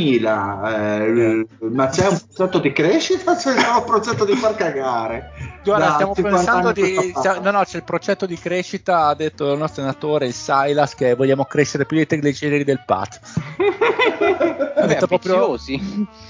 eh, 0.74 1.46
ma 1.70 1.88
c'è 1.88 2.08
un 2.08 2.18
progetto 2.34 2.58
di 2.58 2.72
crescita 2.72 3.32
o 3.32 3.36
c'è 3.36 3.50
un 3.50 3.84
progetto 3.84 4.24
di 4.24 4.34
far 4.34 4.54
cagare? 4.56 5.30
Guarda, 5.62 5.86
Da 5.86 5.92
stiamo 5.92 6.14
50 6.14 6.36
pensando 6.36 6.72
di. 6.72 7.12
no, 7.40 7.50
no, 7.50 7.62
c'è 7.64 7.76
il 7.76 7.84
progetto 7.84 8.26
di 8.26 8.36
crescita, 8.36 9.06
ha 9.06 9.14
detto 9.14 9.52
il 9.52 9.58
nostro 9.58 9.82
senatore, 9.82 10.26
il 10.26 10.34
Silas, 10.34 10.94
che 10.94 11.14
vogliamo 11.14 11.44
crescere 11.44 11.86
più 11.86 11.96
dei 11.96 12.06
trigliceridi 12.06 12.64
del 12.64 12.82
PAT. 12.84 13.20
ha, 14.76 14.86
detto 14.86 15.06
proprio, 15.06 15.56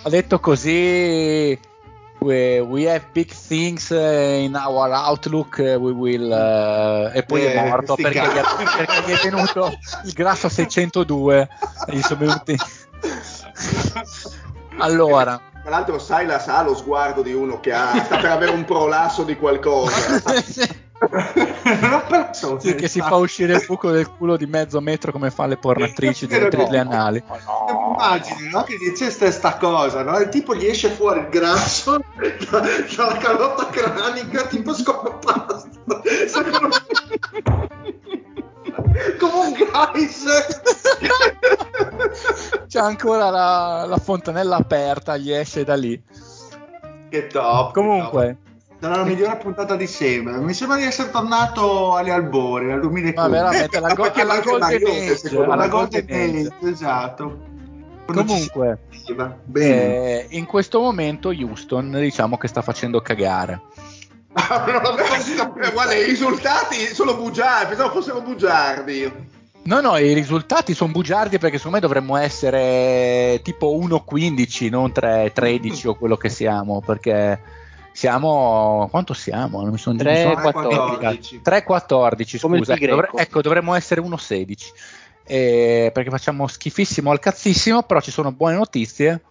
ha 0.02 0.08
detto 0.10 0.38
così. 0.38 1.58
We, 2.22 2.60
we 2.60 2.88
have 2.88 3.04
big 3.12 3.30
things 3.30 3.90
eh, 3.90 4.44
in 4.44 4.54
our 4.54 4.92
outlook, 4.92 5.58
eh, 5.58 5.74
we 5.74 5.90
will. 5.90 6.30
eh, 6.32 7.18
e 7.18 7.22
poi 7.24 7.44
è 7.44 7.68
morto 7.68 7.96
perché 7.96 8.20
gli, 8.20 8.22
è, 8.22 8.42
perché 8.76 9.02
gli 9.06 9.14
è 9.14 9.20
venuto 9.30 9.76
il 10.04 10.12
grasso 10.12 10.46
a 10.46 10.50
602. 10.50 11.48
e 11.86 11.96
gli 11.96 12.02
sono 12.02 12.20
venuti. 12.20 12.56
allora, 14.78 15.40
Tra 15.62 15.70
l'altro 15.70 15.98
Silas 15.98 16.46
ha 16.48 16.62
lo 16.62 16.76
sguardo 16.76 17.22
di 17.22 17.32
uno 17.32 17.58
che 17.60 17.72
ha, 17.72 18.02
sta 18.04 18.18
per 18.18 18.30
avere 18.30 18.52
un 18.52 18.64
prolasso 18.64 19.24
di 19.24 19.36
qualcosa. 19.36 20.22
Sì, 22.58 22.74
che 22.76 22.86
si 22.86 23.00
fa 23.00 23.16
uscire 23.16 23.54
il 23.54 23.64
buco 23.66 23.90
del 23.90 24.08
culo 24.08 24.36
di 24.36 24.46
mezzo 24.46 24.80
metro 24.80 25.10
come 25.10 25.30
fa 25.30 25.46
le 25.46 25.56
pornatrici 25.56 26.26
delle 26.26 26.48
delle 26.48 26.84
no. 26.84 26.90
anali. 26.90 27.22
Immagini 27.90 28.50
no? 28.50 28.62
che 28.62 28.76
dice 28.76 29.10
sta 29.10 29.56
cosa, 29.56 30.02
no? 30.02 30.18
il 30.18 30.28
tipo 30.28 30.54
gli 30.54 30.66
esce 30.66 30.90
fuori 30.90 31.20
il 31.20 31.28
grasso 31.28 31.98
da- 32.50 32.60
dalla 32.96 33.16
calotta 33.16 33.66
cranica, 33.66 34.46
tipo 34.46 34.72
scopasto. 34.74 35.70
Come 39.18 39.32
un 39.34 39.52
geyser. 39.52 40.46
C'è 42.68 42.78
ancora 42.78 43.30
la, 43.30 43.84
la 43.86 43.96
fontanella 43.96 44.56
aperta, 44.56 45.16
gli 45.16 45.32
esce 45.32 45.64
da 45.64 45.74
lì. 45.74 46.00
Che 47.08 47.26
top. 47.26 47.72
Comunque, 47.72 48.36
Sarà 48.82 48.96
la 48.96 49.04
migliore 49.04 49.36
puntata 49.36 49.76
di 49.76 49.86
sempre. 49.86 50.32
Mi 50.38 50.52
sembra 50.54 50.76
di 50.76 50.82
essere 50.82 51.10
tornato 51.10 51.94
agli 51.94 52.10
albori, 52.10 52.72
al 52.72 52.80
2015. 52.80 53.14
ma 53.14 53.28
veramente 53.28 53.78
la, 53.78 53.94
go- 53.94 54.10
alla 54.12 54.24
manca 54.24 54.50
Golden 54.50 54.86
Age, 54.88 55.16
secondo 55.16 55.46
me. 55.46 55.52
alla 55.52 55.62
alla 55.62 55.68
Golden. 55.68 56.04
Age, 56.08 56.50
esatto. 56.68 57.50
Comunque, 58.12 58.78
eh, 59.54 60.26
in 60.30 60.46
questo 60.46 60.80
momento 60.80 61.28
Houston 61.30 61.90
diciamo 61.92 62.36
che 62.36 62.48
sta 62.48 62.62
facendo 62.62 63.00
cagare. 63.00 63.60
Eh, 65.62 65.70
Guarda, 65.72 65.94
i 65.94 66.04
risultati 66.04 66.76
sono 66.94 67.14
bugiardi, 67.16 67.68
pensavo 67.68 67.90
fossero 68.00 68.20
bugiardi. 68.22 69.12
No, 69.64 69.80
no, 69.80 69.96
i 69.96 70.12
risultati 70.12 70.74
sono 70.74 70.90
bugiardi 70.92 71.38
perché 71.38 71.56
secondo 71.58 71.76
me 71.76 71.82
dovremmo 71.82 72.16
essere 72.16 73.40
tipo 73.44 73.78
1-15, 73.78 74.70
non 74.70 74.90
3-13 74.92 75.86
o 75.88 75.94
quello 75.94 76.16
che 76.16 76.28
siamo, 76.30 76.80
perché 76.80 77.40
siamo... 77.92 78.88
quanto 78.90 79.12
siamo? 79.14 79.60
Non 79.62 79.70
mi 79.70 79.78
sono 79.78 79.98
Tre, 79.98 80.24
mi 80.26 80.34
sono- 80.50 80.68
14. 80.68 81.40
3-14, 81.44 82.40
Come 82.40 82.56
il 82.58 82.64
scusa. 82.64 82.74
pi 82.74 82.84
Ecco, 82.84 82.90
dovre- 82.94 83.06
greco. 83.08 83.16
ecco, 83.18 83.40
dovremmo 83.42 83.74
essere 83.74 84.00
1-16. 84.00 84.56
Eh, 85.34 85.90
perché 85.94 86.10
facciamo 86.10 86.46
schifissimo 86.46 87.10
al 87.10 87.18
cazzissimo, 87.18 87.84
però 87.84 88.00
ci 88.02 88.10
sono 88.10 88.32
buone 88.32 88.56
notizie, 88.56 89.22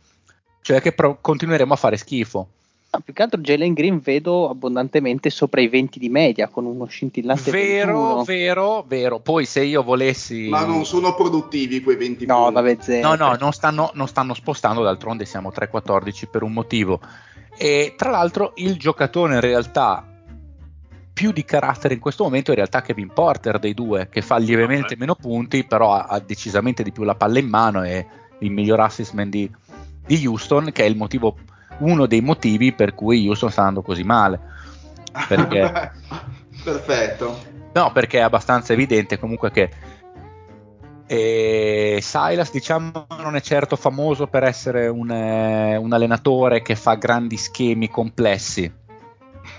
cioè 0.63 0.81
che 0.81 0.93
pro- 0.93 1.19
continueremo 1.21 1.73
a 1.73 1.75
fare 1.75 1.95
schifo. 1.95 2.47
No, 2.93 2.99
più 3.05 3.13
che 3.13 3.21
altro 3.21 3.39
Jalen 3.39 3.73
Green 3.73 3.99
vedo 3.99 4.49
abbondantemente 4.49 5.29
sopra 5.29 5.61
i 5.61 5.67
20 5.67 5.99
di 5.99 6.09
media 6.09 6.47
con 6.47 6.65
uno 6.65 6.85
scintillante 6.85 7.51
Vero, 7.51 8.15
21. 8.15 8.23
vero, 8.23 8.83
vero. 8.87 9.19
Poi 9.19 9.45
se 9.45 9.63
io 9.63 9.83
volessi... 9.83 10.49
Ma 10.49 10.65
non 10.65 10.85
sono 10.85 11.13
produttivi 11.13 11.81
quei 11.81 11.95
20 11.97 12.25
No, 12.25 12.37
punti. 12.45 12.53
vabbè, 12.55 12.77
zero. 12.81 13.07
No, 13.07 13.15
no, 13.15 13.37
non 13.39 13.51
stanno, 13.53 13.91
non 13.93 14.07
stanno 14.07 14.33
spostando, 14.33 14.81
d'altronde 14.81 15.25
siamo 15.25 15.53
3-14 15.55 16.23
per 16.31 16.41
un 16.41 16.51
motivo. 16.51 16.99
E 17.55 17.93
tra 17.95 18.09
l'altro 18.09 18.53
il 18.55 18.75
giocatore 18.77 19.35
in 19.35 19.39
realtà 19.41 20.05
più 21.13 21.31
di 21.31 21.43
carattere 21.43 21.93
in 21.93 21.99
questo 21.99 22.23
momento 22.23 22.51
in 22.51 22.57
realtà 22.57 22.81
Kevin 22.81 23.11
Porter 23.13 23.59
dei 23.59 23.73
due, 23.73 24.09
che 24.09 24.21
fa 24.21 24.37
lievemente 24.37 24.95
meno 24.95 25.15
punti, 25.15 25.63
però 25.63 25.93
ha, 25.93 26.05
ha 26.05 26.19
decisamente 26.19 26.83
di 26.83 26.91
più 26.91 27.03
la 27.03 27.15
palla 27.15 27.39
in 27.39 27.47
mano 27.47 27.83
e 27.83 28.05
il 28.39 28.51
miglior 28.51 28.79
assist 28.79 29.13
man 29.13 29.29
di, 29.29 29.49
di 30.05 30.25
Houston, 30.25 30.71
che 30.71 30.83
è 30.83 30.87
il 30.87 30.95
motivo, 30.95 31.37
uno 31.79 32.05
dei 32.05 32.21
motivi 32.21 32.73
per 32.73 32.93
cui 32.93 33.27
Houston 33.27 33.51
sta 33.51 33.61
andando 33.61 33.81
così 33.81 34.03
male. 34.03 34.39
Perché, 35.27 35.91
Perfetto. 36.63 37.43
no, 37.73 37.91
perché 37.91 38.19
è 38.19 38.21
abbastanza 38.21 38.73
evidente 38.73 39.19
comunque 39.19 39.51
che 39.51 39.69
e 41.11 41.99
Silas, 42.01 42.51
diciamo, 42.51 43.05
non 43.21 43.35
è 43.35 43.41
certo 43.41 43.75
famoso 43.75 44.27
per 44.27 44.43
essere 44.43 44.87
un, 44.87 45.11
eh, 45.11 45.75
un 45.75 45.91
allenatore 45.91 46.61
che 46.61 46.77
fa 46.77 46.93
grandi 46.93 47.35
schemi 47.35 47.89
complessi. 47.89 48.71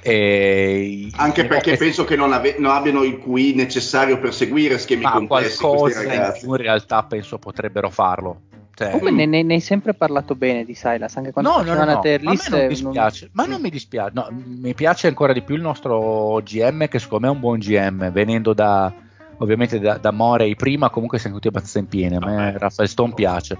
E 0.05 1.11
Anche 1.17 1.47
perché 1.47 1.77
penso 1.77 2.05
che 2.05 2.17
non, 2.17 2.33
ave- 2.33 2.57
non 2.59 2.73
abbiano 2.73 3.05
il 3.05 3.19
QI 3.19 3.55
necessario 3.55 4.19
per 4.19 4.35
seguire 4.35 4.79
schemi 4.79 5.03
ma 5.03 5.13
complessi 5.13 5.59
qualcosa 5.59 6.03
in 6.03 6.09
ragazzi. 6.09 6.41
più 6.41 6.51
in 6.51 6.57
realtà 6.57 7.05
penso 7.05 7.39
potrebbero 7.39 7.89
farlo. 7.89 8.41
Cioè, 8.75 8.87
Comunque 8.87 9.11
ne, 9.13 9.27
ne- 9.27 9.43
ne 9.43 9.55
hai 9.55 9.61
sempre 9.61 9.95
parlato 9.95 10.35
bene 10.35 10.65
di 10.65 10.75
Silas, 10.75 11.17
anche 11.17 11.31
quando 11.31 11.51
no, 11.51 11.63
no, 11.63 11.75
no, 11.75 11.85
no, 11.85 12.01
list, 12.03 12.51
non 12.51 12.61
eh, 12.61 12.69
dispiace, 12.69 13.29
ma 13.33 13.45
non 13.45 13.61
mi 13.61 13.71
dispiace, 13.71 14.13
no, 14.15 14.29
mi 14.31 14.75
piace 14.75 15.09
ancora 15.09 15.33
di 15.33 15.43
più 15.43 15.55
il 15.55 15.61
nostro 15.61 16.41
GM 16.43 16.89
che 16.89 16.99
secondo 16.99 17.27
me 17.27 17.33
è 17.33 17.35
un 17.35 17.41
buon 17.41 17.59
GM, 17.59 18.11
venendo 18.11 18.55
da 18.55 18.93
ovviamente 19.39 19.79
da, 19.79 19.99
da 19.99 20.11
Morey 20.11 20.55
prima, 20.57 20.89
comunque 20.89 21.19
siamo 21.19 21.37
tutti 21.37 21.49
abbastanza 21.49 21.79
in 21.81 21.87
pieno, 21.89 22.19
a 22.21 22.31
me. 22.31 22.59
Raffaele 22.59 22.91
Stone 22.91 23.13
piace. 23.13 23.59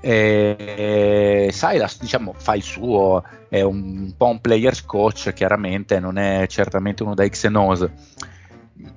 E, 0.00 1.50
Silas 1.52 2.00
diciamo 2.00 2.34
fa 2.36 2.54
il 2.54 2.62
suo, 2.62 3.22
è 3.48 3.60
un 3.60 4.12
po' 4.16 4.28
un 4.28 4.40
player's 4.40 4.84
coach, 4.84 5.32
chiaramente 5.32 6.00
non 6.00 6.16
è 6.16 6.46
certamente 6.48 7.02
uno 7.02 7.14
da 7.14 7.26
X 7.26 7.44
e 7.44 7.48
Nos. 7.48 7.88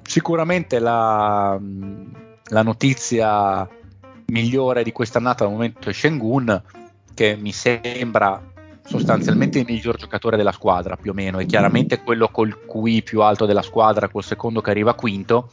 Sicuramente 0.02 0.80
la, 0.80 1.60
la 2.46 2.62
notizia 2.62 3.68
migliore 4.28 4.84
di 4.84 4.92
quest'annata 4.92 5.44
al 5.44 5.52
momento 5.52 5.90
è 5.90 5.94
Shengun, 5.94 6.62
che 7.14 7.36
mi 7.36 7.52
sembra 7.52 8.42
sostanzialmente 8.86 9.60
il 9.60 9.66
miglior 9.68 9.96
giocatore 9.96 10.38
della 10.38 10.52
squadra, 10.52 10.96
più 10.96 11.12
o 11.12 11.14
meno, 11.14 11.40
è 11.40 11.46
chiaramente 11.46 12.02
quello 12.02 12.30
col 12.30 12.66
QI 12.66 13.02
più 13.04 13.22
alto 13.22 13.46
della 13.46 13.62
squadra, 13.62 14.10
col 14.10 14.24
secondo 14.24 14.62
che 14.62 14.72
arriva 14.72 14.94
quinto, 14.94 15.50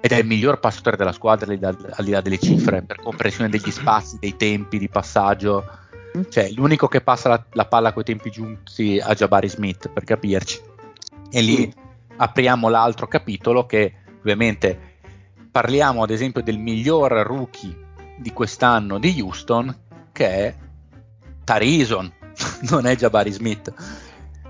ed 0.00 0.12
è 0.12 0.16
il 0.16 0.26
miglior 0.26 0.60
passatore 0.60 0.96
della 0.96 1.12
squadra 1.12 1.50
al 1.50 1.56
di 1.56 1.62
là, 1.62 1.68
al 1.68 2.04
di 2.04 2.10
là 2.10 2.20
delle 2.20 2.38
cifre, 2.38 2.82
per 2.82 3.00
comprensione 3.00 3.50
degli 3.50 3.70
spazi, 3.70 4.18
dei 4.20 4.36
tempi 4.36 4.78
di 4.78 4.88
passaggio. 4.88 5.64
Cioè, 6.28 6.50
l'unico 6.50 6.88
che 6.88 7.00
passa 7.00 7.28
la, 7.28 7.44
la 7.52 7.66
palla 7.66 7.92
coi 7.92 8.04
tempi 8.04 8.30
giunti 8.30 8.98
a 9.00 9.14
Jabari 9.14 9.48
Smith, 9.48 9.88
per 9.88 10.04
capirci. 10.04 10.60
E 11.30 11.40
lì 11.40 11.72
apriamo 12.16 12.68
l'altro 12.68 13.06
capitolo 13.06 13.66
che 13.66 13.92
ovviamente 14.18 14.96
parliamo 15.50 16.02
ad 16.02 16.10
esempio 16.10 16.42
del 16.42 16.58
miglior 16.58 17.12
rookie 17.12 17.86
di 18.16 18.32
quest'anno 18.32 18.98
di 18.98 19.20
Houston, 19.20 19.76
che 20.12 20.26
è 20.26 20.54
Tarison, 21.44 22.12
non 22.70 22.86
è 22.86 22.96
Jabari 22.96 23.32
Smith. 23.32 23.72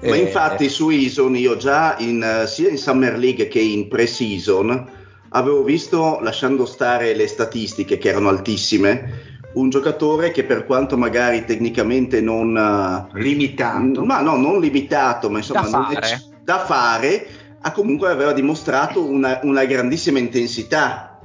Ma 0.01 0.15
Eh, 0.15 0.19
infatti 0.19 0.69
su 0.69 0.91
Ison 0.91 1.35
io 1.37 1.57
già 1.57 1.97
in, 1.99 2.23
eh, 2.23 2.47
sia 2.47 2.69
in 2.69 2.79
Summer 2.79 3.19
League 3.19 3.49
che 3.49 3.61
in 3.61 3.89
pre-season 3.89 4.98
avevo 5.31 5.63
visto, 5.63 6.19
lasciando 6.21 6.67
stare 6.67 7.15
le 7.15 7.27
statistiche 7.27 7.99
che 7.99 8.09
erano 8.09 8.29
altissime, 8.29 9.27
un 9.55 9.71
giocatore 9.71 10.31
che 10.31 10.45
per 10.45 10.65
quanto 10.67 10.97
magari 10.97 11.45
tecnicamente 11.45 12.21
non... 12.21 12.57
eh, 12.57 13.19
Limitato. 13.21 14.05
Ma 14.05 14.21
no, 14.21 14.37
non 14.37 14.61
limitato, 14.61 15.31
ma 15.31 15.39
insomma 15.39 15.63
Da 15.63 15.69
non 15.71 15.93
fare. 15.93 16.07
ec- 16.07 16.27
da 16.43 16.59
fare, 16.59 17.27
ha 17.61 17.73
comunque 17.73 18.11
aveva 18.11 18.33
dimostrato 18.33 19.05
una, 19.05 19.41
una 19.43 19.65
grandissima 19.65 20.19
intensità. 20.19 21.19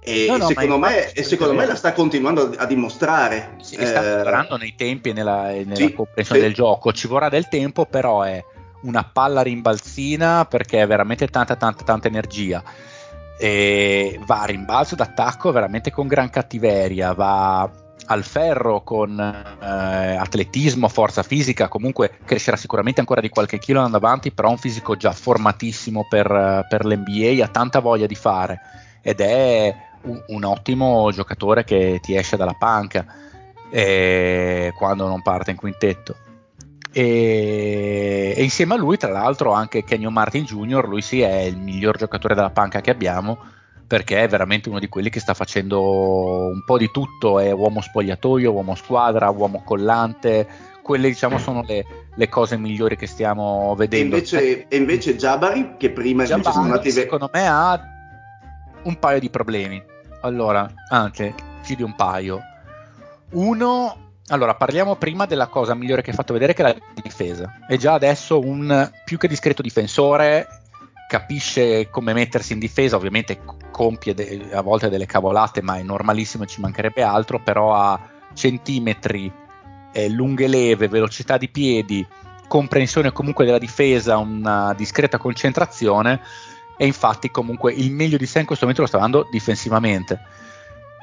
E, 0.00 0.26
No, 0.28 0.36
no, 0.38 0.46
secondo, 0.46 0.78
me, 0.78 1.12
e 1.12 1.22
secondo 1.22 1.54
me 1.54 1.66
la 1.66 1.74
sta 1.74 1.92
continuando 1.92 2.52
a, 2.56 2.62
a 2.62 2.66
dimostrare. 2.66 3.56
si 3.60 3.74
sta 3.74 4.02
Eh, 4.02 4.16
migliorando 4.16 4.56
nei 4.56 4.74
tempi 4.76 5.10
e 5.10 5.12
nella, 5.12 5.48
nella 5.50 5.74
sì, 5.74 5.92
comprensione 5.92 6.40
sì. 6.40 6.46
del 6.46 6.54
gioco. 6.54 6.92
Ci 6.92 7.06
vorrà 7.06 7.28
del 7.28 7.48
tempo, 7.48 7.84
però 7.84 8.22
è 8.22 8.42
una 8.82 9.04
palla 9.04 9.42
rimbalzina 9.42 10.44
perché 10.46 10.80
è 10.82 10.86
veramente 10.86 11.26
tanta, 11.28 11.56
tanta, 11.56 11.84
tanta 11.84 12.08
energia. 12.08 12.62
E 13.38 14.20
va 14.26 14.42
a 14.42 14.46
rimbalzo 14.46 14.96
d'attacco 14.96 15.52
veramente 15.52 15.90
con 15.90 16.06
gran 16.06 16.28
cattiveria, 16.28 17.12
va 17.12 17.70
al 18.10 18.24
ferro 18.24 18.82
con 18.82 19.18
eh, 19.18 19.66
atletismo, 20.16 20.88
forza 20.88 21.22
fisica, 21.22 21.68
comunque 21.68 22.18
crescerà 22.24 22.56
sicuramente 22.56 23.00
ancora 23.00 23.20
di 23.20 23.28
qualche 23.28 23.58
chilo 23.58 23.78
andando 23.78 23.98
avanti, 24.04 24.32
però 24.32 24.48
ha 24.48 24.52
un 24.52 24.58
fisico 24.58 24.96
già 24.96 25.12
formatissimo 25.12 26.06
per, 26.08 26.66
per 26.68 26.84
l'NBA, 26.84 27.44
ha 27.44 27.48
tanta 27.48 27.80
voglia 27.80 28.06
di 28.06 28.14
fare 28.14 28.60
ed 29.02 29.20
è 29.20 29.74
un, 30.02 30.22
un 30.28 30.44
ottimo 30.44 31.10
giocatore 31.12 31.64
che 31.64 31.98
ti 32.02 32.16
esce 32.16 32.36
dalla 32.36 32.56
panca 32.58 33.04
eh, 33.70 34.72
quando 34.76 35.06
non 35.06 35.22
parte 35.22 35.50
in 35.50 35.56
quintetto. 35.56 36.16
E, 36.90 38.34
e 38.36 38.42
insieme 38.42 38.74
a 38.74 38.76
lui, 38.76 38.96
tra 38.96 39.10
l'altro, 39.10 39.52
anche 39.52 39.84
Kenyon 39.84 40.12
Martin 40.12 40.44
Jr., 40.44 40.86
lui 40.88 41.02
sì 41.02 41.20
è 41.20 41.40
il 41.40 41.56
miglior 41.56 41.96
giocatore 41.96 42.34
della 42.34 42.50
panca 42.50 42.80
che 42.80 42.90
abbiamo 42.90 43.38
perché 43.88 44.22
è 44.22 44.28
veramente 44.28 44.68
uno 44.68 44.78
di 44.78 44.88
quelli 44.88 45.08
che 45.08 45.18
sta 45.18 45.32
facendo 45.32 46.50
un 46.50 46.62
po' 46.64 46.76
di 46.76 46.90
tutto, 46.92 47.38
è 47.38 47.50
uomo 47.52 47.80
spogliatoio, 47.80 48.52
uomo 48.52 48.74
squadra, 48.74 49.30
uomo 49.30 49.62
collante, 49.64 50.46
quelle 50.82 51.08
diciamo 51.08 51.38
sono 51.38 51.62
le, 51.66 51.84
le 52.14 52.28
cose 52.28 52.58
migliori 52.58 52.96
che 52.96 53.06
stiamo 53.06 53.72
E 53.72 53.76
vedendo. 53.76 54.16
invece, 54.16 54.68
e 54.68 54.76
invece 54.76 55.16
Jabari, 55.16 55.76
che 55.78 55.90
prima 55.90 56.22
invece 56.22 56.34
Jabari, 56.34 56.52
sono 56.54 56.64
andati 56.66 56.90
secondo 56.90 57.30
me 57.32 57.48
ha 57.48 57.80
un 58.82 58.98
paio 58.98 59.18
di 59.20 59.30
problemi. 59.30 59.82
Allora, 60.20 60.70
anche 60.90 61.32
più 61.64 61.74
di 61.74 61.82
un 61.82 61.94
paio. 61.94 62.40
Uno, 63.30 64.07
allora 64.28 64.54
parliamo 64.54 64.96
prima 64.96 65.26
della 65.26 65.46
cosa 65.46 65.74
migliore 65.74 66.02
che 66.02 66.10
ha 66.10 66.14
fatto 66.14 66.32
vedere 66.32 66.54
che 66.54 66.62
è 66.62 66.66
la 66.66 66.76
difesa. 67.02 67.58
È 67.66 67.76
già 67.76 67.94
adesso 67.94 68.38
un 68.38 68.90
più 69.04 69.18
che 69.18 69.28
discreto 69.28 69.62
difensore, 69.62 70.46
capisce 71.08 71.88
come 71.88 72.12
mettersi 72.12 72.52
in 72.52 72.58
difesa, 72.58 72.96
ovviamente 72.96 73.40
compie 73.70 74.14
de- 74.14 74.48
a 74.52 74.60
volte 74.60 74.88
delle 74.90 75.06
cavolate, 75.06 75.62
ma 75.62 75.76
è 75.76 75.82
normalissimo, 75.82 76.44
ci 76.44 76.60
mancherebbe 76.60 77.02
altro, 77.02 77.40
però 77.40 77.74
ha 77.74 77.98
centimetri, 78.34 79.32
eh, 79.92 80.08
lunghe 80.10 80.46
leve, 80.46 80.88
velocità 80.88 81.38
di 81.38 81.48
piedi, 81.48 82.06
comprensione 82.46 83.12
comunque 83.12 83.44
della 83.44 83.58
difesa, 83.58 84.18
una 84.18 84.74
discreta 84.74 85.18
concentrazione 85.18 86.20
e 86.76 86.86
infatti 86.86 87.30
comunque 87.30 87.72
il 87.72 87.90
meglio 87.90 88.16
di 88.16 88.26
sé 88.26 88.40
in 88.40 88.46
questo 88.46 88.64
momento 88.64 88.82
lo 88.82 88.88
sta 88.88 88.98
dando 88.98 89.26
difensivamente. 89.30 90.20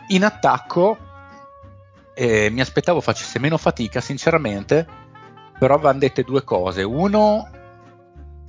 In 0.10 0.24
attacco 0.24 0.98
eh, 2.16 2.50
mi 2.50 2.62
aspettavo 2.62 3.02
facesse 3.02 3.38
meno 3.40 3.58
fatica 3.58 4.02
sinceramente, 4.02 4.88
però 5.60 5.78
vanno 5.78 6.00
dette 6.00 6.24
due 6.24 6.44
cose. 6.44 6.82
Uno 6.82 7.50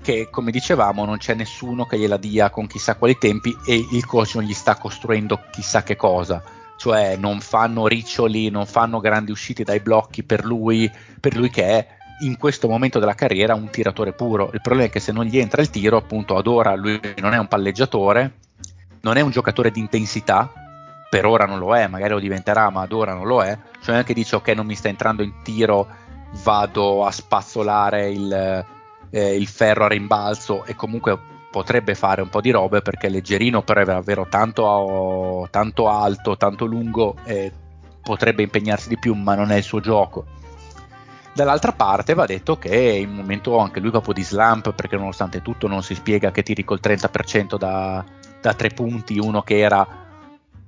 che 0.02 0.28
come 0.30 0.50
dicevamo 0.50 1.04
non 1.04 1.18
c'è 1.18 1.34
nessuno 1.34 1.84
che 1.84 1.98
gliela 1.98 2.16
dia 2.16 2.48
con 2.48 2.66
chissà 2.66 2.94
quali 2.94 3.18
tempi 3.18 3.54
e 3.66 3.74
il 3.90 4.06
coach 4.06 4.36
non 4.36 4.44
gli 4.44 4.54
sta 4.54 4.76
costruendo 4.76 5.40
chissà 5.50 5.82
che 5.82 5.96
cosa 5.96 6.42
cioè 6.76 7.16
non 7.16 7.40
fanno 7.40 7.86
riccioli, 7.86 8.50
non 8.50 8.66
fanno 8.66 9.00
grandi 9.00 9.30
uscite 9.30 9.64
dai 9.64 9.80
blocchi 9.80 10.22
per 10.22 10.44
lui, 10.44 10.90
per 11.18 11.34
lui 11.34 11.50
che 11.50 11.64
è 11.64 11.86
in 12.20 12.36
questo 12.38 12.68
momento 12.68 12.98
della 12.98 13.14
carriera 13.14 13.54
un 13.54 13.70
tiratore 13.70 14.12
puro. 14.12 14.50
Il 14.52 14.60
problema 14.60 14.88
è 14.88 14.90
che 14.90 15.00
se 15.00 15.12
non 15.12 15.24
gli 15.24 15.38
entra 15.38 15.62
il 15.62 15.70
tiro, 15.70 15.96
appunto 15.96 16.36
ad 16.36 16.46
ora 16.46 16.74
lui 16.74 17.00
non 17.18 17.32
è 17.32 17.38
un 17.38 17.48
palleggiatore, 17.48 18.34
non 19.00 19.16
è 19.16 19.20
un 19.22 19.30
giocatore 19.30 19.70
di 19.70 19.80
intensità, 19.80 20.52
per 21.16 21.24
ora 21.24 21.46
non 21.46 21.58
lo 21.58 21.74
è, 21.74 21.86
magari 21.86 22.12
lo 22.12 22.18
diventerà, 22.18 22.68
ma 22.68 22.82
ad 22.82 22.92
ora 22.92 23.14
non 23.14 23.26
lo 23.26 23.42
è. 23.42 23.56
Cioè 23.80 23.96
anche 23.96 24.12
dice 24.12 24.36
ok 24.36 24.48
non 24.48 24.66
mi 24.66 24.74
sta 24.74 24.88
entrando 24.88 25.22
in 25.22 25.32
tiro, 25.42 25.86
vado 26.42 27.06
a 27.06 27.10
spazzolare 27.10 28.10
il, 28.10 28.66
eh, 29.08 29.34
il 29.34 29.46
ferro 29.46 29.84
a 29.84 29.88
rimbalzo 29.88 30.66
e 30.66 30.74
comunque 30.74 31.18
potrebbe 31.50 31.94
fare 31.94 32.20
un 32.20 32.28
po' 32.28 32.42
di 32.42 32.50
robe 32.50 32.82
perché 32.82 33.06
è 33.06 33.10
leggerino, 33.10 33.62
però 33.62 33.80
è 33.80 33.84
davvero 33.84 34.26
tanto, 34.28 35.48
tanto 35.50 35.88
alto, 35.88 36.36
tanto 36.36 36.66
lungo 36.66 37.16
e 37.24 37.50
potrebbe 38.02 38.42
impegnarsi 38.42 38.90
di 38.90 38.98
più, 38.98 39.14
ma 39.14 39.34
non 39.34 39.50
è 39.50 39.56
il 39.56 39.62
suo 39.62 39.80
gioco. 39.80 40.26
Dall'altra 41.32 41.72
parte 41.72 42.12
va 42.12 42.26
detto 42.26 42.58
che 42.58 42.76
in 42.76 43.08
un 43.08 43.14
momento 43.14 43.56
anche 43.56 43.80
lui 43.80 43.90
proprio 43.90 44.12
di 44.12 44.22
slump 44.22 44.74
perché 44.74 44.96
nonostante 44.96 45.40
tutto 45.40 45.66
non 45.66 45.82
si 45.82 45.94
spiega 45.94 46.30
che 46.30 46.42
tiri 46.42 46.62
col 46.62 46.80
30% 46.82 47.56
da, 47.56 48.04
da 48.38 48.52
tre 48.52 48.68
punti 48.68 49.18
uno 49.18 49.40
che 49.40 49.58
era 49.58 50.04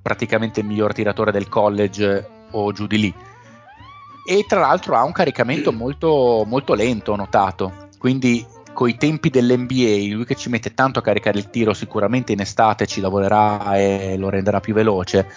praticamente 0.01 0.59
il 0.59 0.65
miglior 0.65 0.93
tiratore 0.93 1.31
del 1.31 1.49
college 1.49 2.27
o 2.51 2.71
giù 2.71 2.87
di 2.87 2.99
lì. 2.99 3.13
E 4.25 4.45
tra 4.47 4.59
l'altro 4.59 4.95
ha 4.95 5.03
un 5.03 5.11
caricamento 5.11 5.71
molto, 5.71 6.43
molto 6.45 6.73
lento, 6.73 7.13
ho 7.13 7.15
notato. 7.15 7.87
Quindi 7.97 8.45
coi 8.73 8.95
tempi 8.95 9.29
dell'NBA, 9.29 10.13
lui 10.13 10.23
che 10.25 10.35
ci 10.35 10.47
mette 10.47 10.73
tanto 10.73 10.99
a 10.99 11.01
caricare 11.01 11.37
il 11.37 11.49
tiro, 11.49 11.73
sicuramente 11.73 12.31
in 12.31 12.39
estate 12.39 12.85
ci 12.85 13.01
lavorerà 13.01 13.75
e 13.75 14.15
lo 14.17 14.29
renderà 14.29 14.59
più 14.59 14.73
veloce. 14.73 15.27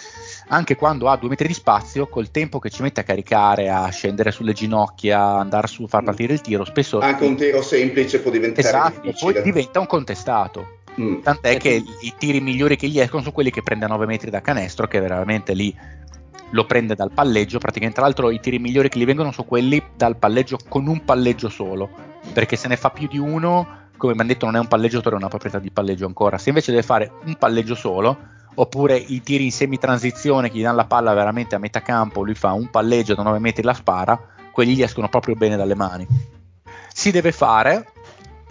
Anche 0.49 0.77
quando 0.77 1.09
ha 1.09 1.17
due 1.17 1.31
metri 1.31 1.49
di 1.49 1.55
spazio, 1.55 2.07
col 2.07 2.31
tempo 2.31 2.59
che 2.59 2.71
ci 2.71 2.83
mette 2.83 3.01
a 3.01 3.05
caricare, 3.05 3.71
a 3.71 3.89
scendere 3.89 4.31
sulle 4.31 4.53
ginocchia, 4.53 5.21
andare 5.21 5.67
su, 5.67 5.89
far 5.89 6.05
partire 6.05 6.35
il 6.35 6.41
tiro, 6.41 6.65
spesso 6.65 7.01
Anche 7.01 7.25
un 7.25 7.35
tiro 7.37 7.63
semplice 7.63 8.21
può 8.21 8.31
diventare 8.31 8.69
esatto, 8.69 9.01
difficile. 9.01 9.33
poi 9.33 9.43
diventa 9.43 9.81
un 9.81 9.87
contestato. 9.87 10.81
Mm. 11.01 11.21
Tant'è 11.23 11.57
che 11.57 11.83
i 12.01 12.15
tiri 12.19 12.41
migliori 12.41 12.77
che 12.77 12.89
gli 12.89 13.01
escono 13.01 13.23
sono 13.23 13.35
quelli 13.35 13.51
che 13.51 13.63
prende 13.63 13.85
a 13.87 13.89
9 13.89 14.07
metri 14.07 14.31
da 14.31 14.41
canestro, 14.41 14.87
che 14.87 15.01
veramente 15.01 15.55
lì 15.55 15.75
lo 16.51 16.67
prende 16.67 16.95
dal 16.95 17.11
palleggio. 17.13 17.59
Praticamente, 17.59 17.97
tra 17.97 18.07
l'altro, 18.07 18.31
i 18.31 18.41
tiri 18.41 18.59
migliori 18.59 18.89
che 18.89 18.99
gli 18.99 19.05
vengono 19.05 19.33
sono 19.33 19.47
quelli 19.47 19.83
dal 19.97 20.17
palleggio 20.17 20.59
con 20.69 20.87
un 20.87 21.05
palleggio 21.05 21.49
solo. 21.49 21.89
Perché 22.33 22.57
se 22.57 22.69
ne 22.69 22.77
fa 22.77 22.91
più 22.91 23.09
di 23.09 23.19
uno, 23.19 23.89
come 23.97 24.15
mi 24.15 24.21
hanno 24.21 24.29
detto, 24.29 24.47
non 24.47 24.57
è 24.57 24.59
un 24.59 24.69
palleggiatore, 24.69 25.15
è 25.15 25.19
una 25.19 25.29
proprietà 25.29 25.59
di 25.59 25.71
palleggio 25.71 26.07
ancora. 26.07 26.39
Se 26.39 26.51
invece 26.51 26.71
deve 26.71 26.83
fare 26.83 27.11
un 27.25 27.37
palleggio 27.37 27.75
solo, 27.75 28.19
oppure 28.55 28.97
i 28.97 29.23
tiri 29.23 29.45
in 29.45 29.53
semi-transizione 29.53 30.51
che 30.51 30.59
gli 30.59 30.63
danno 30.63 30.77
la 30.77 30.85
palla 30.85 31.15
veramente 31.15 31.55
a 31.55 31.59
metà 31.59 31.81
campo, 31.81 32.23
lui 32.23 32.35
fa 32.35 32.53
un 32.53 32.71
palleggio 32.71 33.15
da 33.15 33.23
9 33.23 33.39
metri 33.39 33.63
e 33.63 33.65
la 33.65 33.75
spara, 33.75 34.21
quelli 34.51 34.75
gli 34.75 34.83
escono 34.83 35.09
proprio 35.09 35.35
bene 35.35 35.57
dalle 35.57 35.75
mani. 35.75 36.07
Si 36.93 37.11
deve 37.11 37.33
fare, 37.33 37.87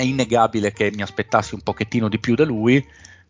è 0.01 0.05
innegabile 0.05 0.71
che 0.73 0.91
mi 0.93 1.01
aspettassi 1.01 1.53
un 1.55 1.61
pochettino 1.61 2.09
di 2.09 2.19
più 2.19 2.35
da 2.35 2.43
lui, 2.43 2.85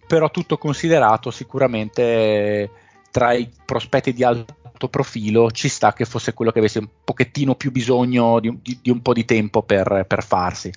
però 0.08 0.30
tutto 0.32 0.58
considerato 0.58 1.32
sicuramente 1.32 2.70
tra 3.12 3.34
i 3.34 3.50
prospetti 3.66 4.14
di 4.14 4.24
alto 4.24 4.88
profilo 4.90 5.52
ci 5.52 5.68
sta 5.70 5.94
che 5.94 6.06
fosse 6.06 6.34
quello 6.34 6.52
che 6.52 6.60
avesse 6.60 6.80
un 6.80 6.88
pochettino 7.04 7.56
più 7.56 7.72
bisogno 7.72 8.40
di, 8.40 8.48
un- 8.48 8.58
di- 8.62 8.80
di 8.82 8.90
un 8.90 9.02
po' 9.02 9.14
di 9.14 9.26
tempo 9.26 9.62
per, 9.64 10.06
per 10.08 10.24
farsi. 10.24 10.72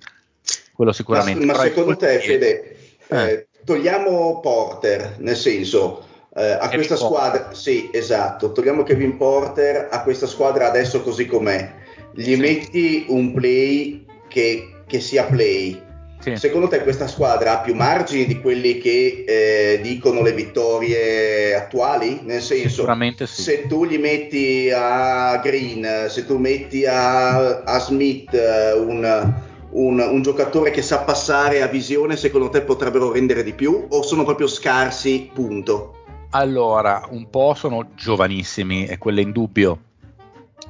Quello 0.73 0.91
Ma, 0.91 0.97
sicuramente. 0.97 1.45
ma 1.45 1.53
il 1.53 1.59
secondo 1.61 1.97
te, 1.97 2.19
Fede, 2.21 2.77
eh, 3.09 3.17
Eh. 3.31 3.47
togliamo 3.65 4.41
Porter, 4.41 5.17
nel 5.21 5.37
senso, 5.37 6.05
eh, 6.37 6.51
a 6.51 6.69
Kevin 6.69 6.87
questa 6.87 6.97
Porter. 6.97 7.09
squadra, 7.31 7.55
sì, 7.55 7.89
esatto, 7.93 8.51
togliamo 8.53 8.83
Kevin 8.83 9.17
Porter 9.17 9.89
a 9.91 10.03
questa 10.03 10.27
squadra 10.27 10.67
adesso 10.67 11.01
così 11.03 11.27
com'è, 11.27 11.75
gli 12.13 12.35
Sì. 12.35 12.37
metti 12.37 13.05
un 13.09 13.33
play 13.33 14.05
che, 14.29 14.74
che 14.95 15.01
sia 15.01 15.25
play, 15.25 15.83
Sì. 16.21 16.37
Secondo 16.37 16.69
te 16.69 16.83
questa 16.83 17.07
squadra 17.07 17.59
ha 17.59 17.63
più 17.63 17.75
margini 17.75 18.25
di 18.25 18.41
quelli 18.41 18.79
che 18.79 19.25
eh, 19.27 19.81
dicono 19.83 20.23
le 20.23 20.33
vittorie 20.33 21.55
attuali? 21.55 22.21
Nel 22.23 22.41
senso, 22.41 22.87
sì. 23.27 23.43
se 23.43 23.67
tu 23.67 23.85
gli 23.85 23.99
metti 23.99 24.71
a 24.75 25.37
Green, 25.43 26.07
se 26.09 26.25
tu 26.25 26.39
metti 26.39 26.87
a, 26.87 27.63
a 27.65 27.79
Smith 27.79 28.33
eh, 28.33 28.73
un, 28.73 29.35
un- 29.71 30.01
un 30.01 30.23
giocatore 30.23 30.71
che 30.71 30.81
sa 30.81 31.01
passare 31.01 31.61
a 31.61 31.67
visione, 31.67 32.17
secondo 32.17 32.49
te 32.49 32.63
potrebbero 32.63 33.13
rendere 33.13 33.43
di 33.43 33.53
più 33.53 33.87
o 33.91 34.03
sono 34.03 34.25
proprio 34.25 34.47
scarsi, 34.47 35.29
punto? 35.35 36.05
Allora, 36.31 37.07
un 37.11 37.29
po' 37.29 37.53
sono 37.55 37.89
giovanissimi, 37.95 38.87
e 38.87 38.97
quello 38.97 39.19
è 39.21 39.23
indubbio. 39.25 39.79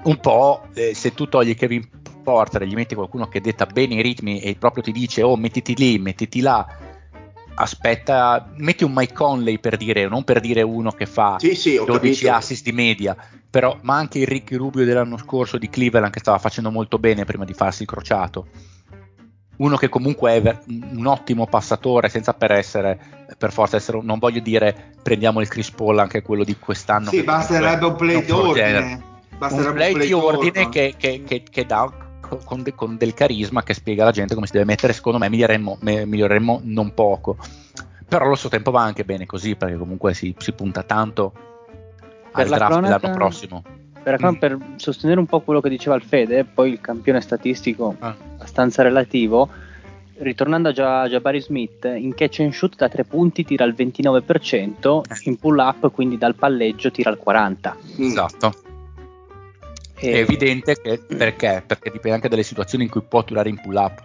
Un 0.05 0.19
po', 0.19 0.63
eh, 0.75 0.95
se 0.95 1.15
tu 1.15 1.29
togli 1.29 1.55
Kevin 1.55 1.89
Porter 2.25 2.65
gli 2.65 2.75
metti 2.75 2.97
qualcuno 2.97 3.29
che 3.29 3.41
detta 3.41 3.67
bene 3.67 3.95
i 3.95 4.03
ritmi 4.03 4.41
e 4.41 4.57
proprio 4.59 4.83
ti 4.83 4.91
dice, 4.91 5.23
oh, 5.23 5.37
mettiti 5.37 5.77
lì, 5.77 5.99
mettiti 5.99 6.41
là, 6.41 6.67
aspetta, 7.55 8.51
metti 8.57 8.83
un 8.85 8.93
Mike 8.93 9.13
Conley 9.13 9.59
per 9.59 9.77
dire, 9.77 10.09
non 10.09 10.25
per 10.25 10.41
dire 10.41 10.63
uno 10.63 10.91
che 10.91 11.07
fa 11.07 11.37
Sì, 11.39 11.55
sì, 11.55 11.77
ho 11.77 11.85
12 11.85 12.25
capito. 12.25 12.33
assist 12.37 12.65
di 12.65 12.73
media, 12.73 13.17
però, 13.49 13.79
ma 13.83 13.97
anche 13.97 14.19
il 14.19 14.27
Ricky 14.27 14.57
Rubio 14.57 14.85
dell'anno 14.85 15.17
scorso 15.19 15.59
di 15.59 15.69
Cleveland 15.69 16.13
che 16.13 16.19
stava 16.19 16.39
facendo 16.39 16.71
molto 16.71 16.99
bene 16.99 17.25
prima 17.25 17.45
di 17.45 17.53
farsi 17.53 17.83
il 17.83 17.89
crociato. 17.89 18.49
Uno 19.57 19.77
che 19.77 19.89
comunque 19.89 20.33
è 20.33 20.43
ver- 20.43 20.65
un 20.67 21.07
ottimo 21.07 21.47
passatore, 21.47 22.09
senza 22.09 22.35
per 22.35 22.51
essere, 22.51 22.99
per 23.39 23.53
forza 23.53 23.77
essere, 23.77 24.01
non 24.03 24.19
voglio 24.19 24.41
dire 24.41 24.95
prendiamo 25.01 25.41
il 25.41 25.47
Chris 25.47 25.71
Paul 25.71 26.01
anche 26.01 26.23
quello 26.23 26.43
di 26.43 26.57
quest'anno. 26.59 27.11
Sì, 27.11 27.23
basterebbe 27.23 27.87
un 27.87 27.95
play 27.95 28.15
non 28.15 28.23
fuori 28.25 28.53
genere. 28.55 28.81
d'ordine. 28.81 29.13
Un 29.31 29.39
Basterebbe 29.39 29.73
play 29.93 30.07
di 30.07 30.13
ordine 30.13 30.51
d'ordine. 30.63 30.69
che, 30.71 30.95
che- 30.99 31.23
che- 31.25 31.43
che 31.49 31.65
dà 31.67 31.89
con, 32.45 32.63
de- 32.63 32.75
con 32.75 32.97
del 32.97 33.15
carisma 33.15 33.63
che 33.63 33.75
spiega 33.75 34.03
alla 34.03 34.13
gente 34.13 34.35
come 34.35 34.47
si 34.47 34.53
deve 34.53 34.65
mettere, 34.65 34.93
secondo 34.93 35.19
me 35.19 35.29
miglioreremmo, 35.29 35.79
miglioreremmo 35.81 36.61
non 36.65 36.95
poco. 36.95 37.37
Però 38.07 38.25
allo 38.25 38.35
stesso 38.35 38.49
tempo 38.51 38.71
va 38.71 38.83
anche 38.83 39.05
bene 39.05 39.27
così, 39.27 39.57
perché 39.57 39.77
comunque 39.77 40.15
si, 40.15 40.35
si 40.39 40.53
punta 40.53 40.83
tanto 40.83 41.33
Per 41.33 42.45
al 42.45 42.49
la 42.49 42.57
draft 42.57 42.73
cronaca- 42.73 42.97
dell'anno 42.99 43.17
prossimo. 43.19 43.63
Per, 44.03 44.23
Mm. 44.23 44.35
per 44.35 44.59
sostenere 44.77 45.19
un 45.19 45.27
po' 45.27 45.41
quello 45.41 45.61
che 45.63 45.71
diceva 45.71 45.95
il 45.97 46.03
Fede, 46.03 46.45
poi 46.45 46.71
il 46.73 46.81
campione 46.81 47.21
statistico 47.23 47.97
Ah. 48.01 48.15
abbastanza 48.35 48.83
relativo, 48.83 49.49
ritornando 50.19 50.69
a 50.69 50.73
Gia- 50.73 51.09
Jabari 51.09 51.41
Smith, 51.41 51.85
in 51.87 52.15
catch 52.15 52.41
and 52.41 52.53
shoot 52.53 52.77
da 52.77 52.89
3 52.89 53.05
punti 53.05 53.45
tira 53.45 53.65
il 53.65 53.73
29%, 53.75 55.03
in 55.25 55.37
pull 55.39 55.59
up 55.59 55.91
quindi 55.91 56.19
dal 56.19 56.35
palleggio 56.35 56.91
tira 56.91 57.09
il 57.11 57.19
40%. 57.19 57.77
Mm. 58.01 58.05
Esatto. 58.05 58.53
E- 60.07 60.13
È 60.13 60.17
evidente 60.19 60.77
che 60.81 60.99
perché? 60.99 61.63
Perché 61.67 61.91
dipende 61.91 62.17
anche 62.17 62.29
dalle 62.29 62.43
situazioni 62.43 62.85
in 62.85 62.91
cui 62.91 63.03
può 63.03 63.25
tirare 63.25 63.49
in 63.49 63.61
pull 63.61 63.77
up. 63.77 64.03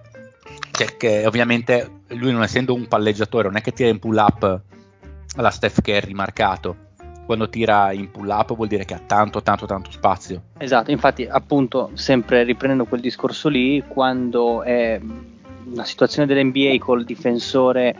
Cioè 0.71 0.97
che 0.97 1.25
ovviamente 1.25 2.01
lui 2.09 2.31
non 2.31 2.41
essendo 2.43 2.73
un 2.73 2.87
palleggiatore, 2.87 3.47
non 3.47 3.57
è 3.57 3.61
che 3.61 3.71
tira 3.73 3.89
in 3.89 3.99
pull 3.99 4.15
up 4.17 4.61
alla 5.35 5.49
Steph 5.51 5.81
Curry 5.81 6.13
marcato. 6.13 6.87
Quando 7.25 7.49
tira 7.49 7.91
in 7.91 8.09
pull 8.09 8.29
up 8.29 8.55
vuol 8.55 8.67
dire 8.67 8.85
che 8.85 8.93
ha 8.95 9.01
tanto 9.05 9.43
tanto 9.43 9.65
tanto 9.65 9.91
spazio. 9.91 10.41
Esatto, 10.57 10.89
infatti 10.89 11.25
appunto 11.29 11.91
sempre 11.93 12.43
riprendendo 12.43 12.85
quel 12.85 13.01
discorso 13.01 13.49
lì, 13.49 13.83
quando 13.87 14.63
è 14.63 14.99
una 15.71 15.85
situazione 15.85 16.27
dell'NBA 16.27 16.77
col 16.79 17.03
difensore 17.03 17.95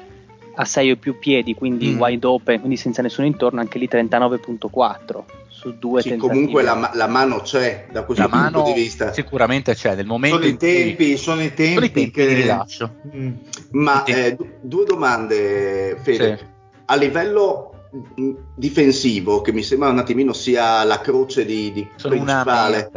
a 0.56 0.66
6 0.66 0.92
o 0.92 0.96
più 0.96 1.20
piedi, 1.20 1.54
quindi 1.54 1.92
Mm. 1.92 2.00
wide 2.00 2.26
open, 2.26 2.58
quindi 2.60 2.76
senza 2.78 3.02
nessuno 3.04 3.28
intorno, 3.28 3.60
anche 3.60 3.78
lì 3.78 3.88
39.4 3.88 5.26
su 5.60 5.78
due 5.78 6.02
Sì, 6.02 6.10
tentativi. 6.10 6.36
comunque 6.36 6.64
la, 6.64 6.92
la 6.94 7.08
mano 7.08 7.42
c'è 7.42 7.88
da 7.92 8.04
questo 8.04 8.24
La 8.24 8.30
punto 8.30 8.60
mano 8.60 8.64
di 8.74 8.80
vista. 8.82 9.12
sicuramente 9.12 9.74
c'è 9.76 9.96
nel 9.96 10.06
momento 10.06 10.38
Sono 10.38 10.48
i 10.48 10.52
in 10.52 10.58
cui 10.58 10.68
tempi, 10.68 11.18
sono 11.18 11.42
i 11.42 11.54
tempi, 11.54 11.74
sono 11.74 11.86
i 11.86 11.92
tempi 11.92 12.12
che... 12.12 12.28
di 12.28 12.34
rilascio. 12.34 12.96
Mm. 13.16 13.32
Ma 13.72 14.04
eh, 14.06 14.36
du- 14.36 14.48
due 14.62 14.86
domande, 14.86 15.98
Fede. 16.02 16.38
Sì. 16.38 16.46
A 16.86 16.96
livello 16.96 17.74
mh, 18.16 18.32
difensivo, 18.56 19.42
che 19.42 19.52
mi 19.52 19.62
sembra 19.64 19.90
un 19.90 19.98
attimino 20.00 20.34
sia 20.34 20.84
la 20.86 21.00
croce 21.00 21.46
di, 21.46 21.72
di 21.72 21.88
Sono 21.98 22.16
una 22.16 22.44
principale. 22.44 22.92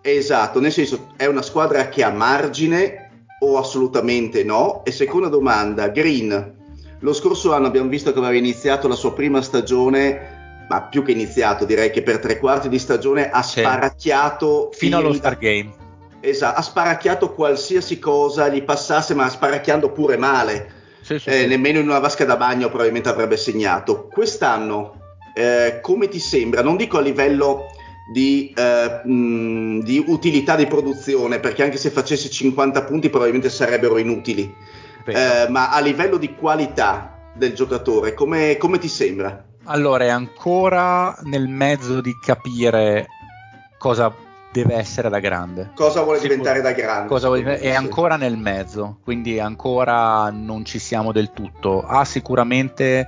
Esatto, 0.00 0.60
nel 0.60 0.72
senso 0.72 1.08
è 1.16 1.26
una 1.26 1.42
squadra 1.42 1.88
che 1.88 2.02
ha 2.02 2.10
margine 2.10 3.10
o 3.40 3.58
assolutamente 3.58 4.42
no? 4.42 4.84
E 4.84 4.90
seconda 4.90 5.28
domanda, 5.28 5.88
Green. 5.88 6.56
Lo 7.00 7.12
scorso 7.12 7.52
anno 7.52 7.66
abbiamo 7.68 7.88
visto 7.88 8.12
che 8.12 8.18
aveva 8.18 8.34
iniziato 8.36 8.88
la 8.88 8.96
sua 8.96 9.12
prima 9.12 9.40
stagione, 9.40 10.37
ma 10.68 10.82
più 10.82 11.02
che 11.02 11.12
iniziato, 11.12 11.64
direi 11.64 11.90
che 11.90 12.02
per 12.02 12.18
tre 12.18 12.38
quarti 12.38 12.68
di 12.68 12.78
stagione 12.78 13.30
ha 13.30 13.42
Sì. 13.42 13.60
sparacchiato 13.60 14.70
Fino 14.72 14.98
allo 14.98 15.08
tiri 15.08 15.20
da- 15.20 15.26
Star 15.28 15.38
Game. 15.38 15.70
Esatto, 16.20 16.58
ha 16.58 16.62
sparacchiato 16.62 17.32
qualsiasi 17.32 17.98
cosa 17.98 18.48
gli 18.48 18.62
passasse, 18.62 19.14
ma 19.14 19.28
sparacchiando 19.28 19.90
pure 19.92 20.16
male. 20.16 20.72
Sì, 21.00 21.18
sì, 21.18 21.28
Eh, 21.30 21.40
sì. 21.42 21.46
nemmeno 21.46 21.78
in 21.78 21.88
una 21.88 22.00
vasca 22.00 22.24
da 22.24 22.36
bagno 22.36 22.68
probabilmente 22.68 23.08
avrebbe 23.08 23.36
segnato. 23.36 24.08
Quest'anno, 24.08 25.00
eh, 25.34 25.78
come 25.80 26.08
ti 26.08 26.18
sembra? 26.18 26.60
Non 26.62 26.76
dico 26.76 26.98
a 26.98 27.00
livello 27.00 27.66
di, 28.12 28.52
eh, 28.56 29.00
mh, 29.06 29.82
di 29.84 30.02
utilità 30.06 30.56
di 30.56 30.66
produzione, 30.66 31.38
perché 31.40 31.62
anche 31.62 31.76
se 31.78 31.90
facesse 31.90 32.28
50 32.28 32.82
punti 32.82 33.08
probabilmente 33.10 33.48
sarebbero 33.48 33.96
inutili, 33.96 34.52
eh, 35.06 35.46
ma 35.48 35.70
a 35.70 35.80
livello 35.80 36.16
di 36.18 36.34
qualità 36.34 37.30
del 37.34 37.54
giocatore, 37.54 38.12
come, 38.12 38.56
come 38.58 38.78
ti 38.78 38.88
sembra? 38.88 39.44
Allora, 39.70 40.04
è 40.04 40.08
ancora 40.08 41.14
nel 41.24 41.46
mezzo 41.46 42.00
di 42.00 42.18
capire 42.18 43.06
cosa 43.78 44.10
deve 44.50 44.74
essere 44.74 45.10
da 45.10 45.18
grande. 45.18 45.72
Cosa 45.74 46.02
vuole 46.02 46.20
diventare 46.20 46.62
da 46.62 46.72
grande? 46.72 47.18
Vuole- 47.18 47.58
è 47.58 47.74
ancora 47.74 48.16
nel 48.16 48.38
mezzo, 48.38 48.98
quindi 49.04 49.38
ancora 49.38 50.30
non 50.30 50.64
ci 50.64 50.78
siamo 50.78 51.12
del 51.12 51.32
tutto. 51.32 51.82
Ha 51.86 52.02
sicuramente 52.06 53.06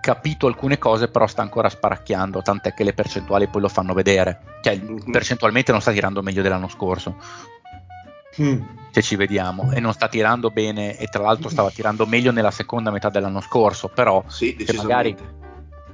capito 0.00 0.48
alcune 0.48 0.78
cose, 0.78 1.06
però 1.06 1.28
sta 1.28 1.42
ancora 1.42 1.68
sparacchiando, 1.68 2.42
tant'è 2.42 2.74
che 2.74 2.82
le 2.82 2.92
percentuali 2.92 3.46
poi 3.46 3.60
lo 3.62 3.68
fanno 3.68 3.94
vedere. 3.94 4.40
Cioè, 4.62 4.76
Mhm. 4.76 5.12
percentualmente 5.12 5.70
non 5.70 5.80
sta 5.80 5.92
tirando 5.92 6.22
meglio 6.22 6.42
dell'anno 6.42 6.68
scorso, 6.68 7.14
Mm. 8.42 8.60
se 8.90 9.00
ci 9.00 9.14
vediamo, 9.14 9.70
e 9.70 9.78
non 9.78 9.92
sta 9.92 10.08
tirando 10.08 10.50
bene, 10.50 10.98
e 10.98 11.06
tra 11.06 11.22
l'altro 11.22 11.48
stava 11.48 11.70
tirando 11.70 12.04
meglio 12.04 12.32
nella 12.32 12.50
seconda 12.50 12.90
metà 12.90 13.08
dell'anno 13.10 13.40
scorso, 13.40 13.86
però 13.88 14.24
Sì, 14.26 14.56
magari. 14.76 15.16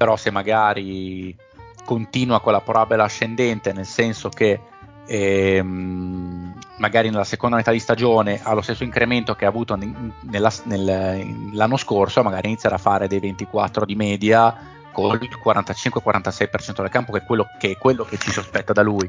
Però 0.01 0.17
se 0.17 0.31
magari 0.31 1.37
continua 1.85 2.41
con 2.41 2.53
la 2.53 2.63
parabola 2.63 3.05
ascendente, 3.05 3.75
nel 3.75 3.85
senso 3.85 4.31
che 4.31 4.59
ehm, 5.07 6.55
magari 6.79 7.11
nella 7.11 7.25
seconda 7.25 7.57
metà 7.57 7.71
di 7.71 7.81
stagione 7.81 8.41
ha 8.43 8.55
lo 8.55 8.63
stesso 8.63 8.83
incremento 8.83 9.35
che 9.35 9.45
ha 9.45 9.49
avuto 9.49 9.77
nella- 9.77 10.53
nel- 10.65 11.53
l'anno 11.53 11.77
scorso, 11.77 12.23
magari 12.23 12.49
inizierà 12.49 12.77
a 12.77 12.79
fare 12.79 13.09
dei 13.09 13.21
24 13.21 13.85
di 13.85 13.95
media 13.95 14.57
con 14.91 15.19
il 15.21 15.39
45-46% 15.39 16.81
del 16.81 16.91
campo, 16.91 17.13
che 17.13 17.19
è 17.19 17.25
quello 17.27 17.47
che, 17.59 17.73
è 17.73 17.77
quello 17.77 18.05
che 18.05 18.17
ci 18.17 18.31
sospetta 18.31 18.73
da 18.73 18.81
lui, 18.81 19.07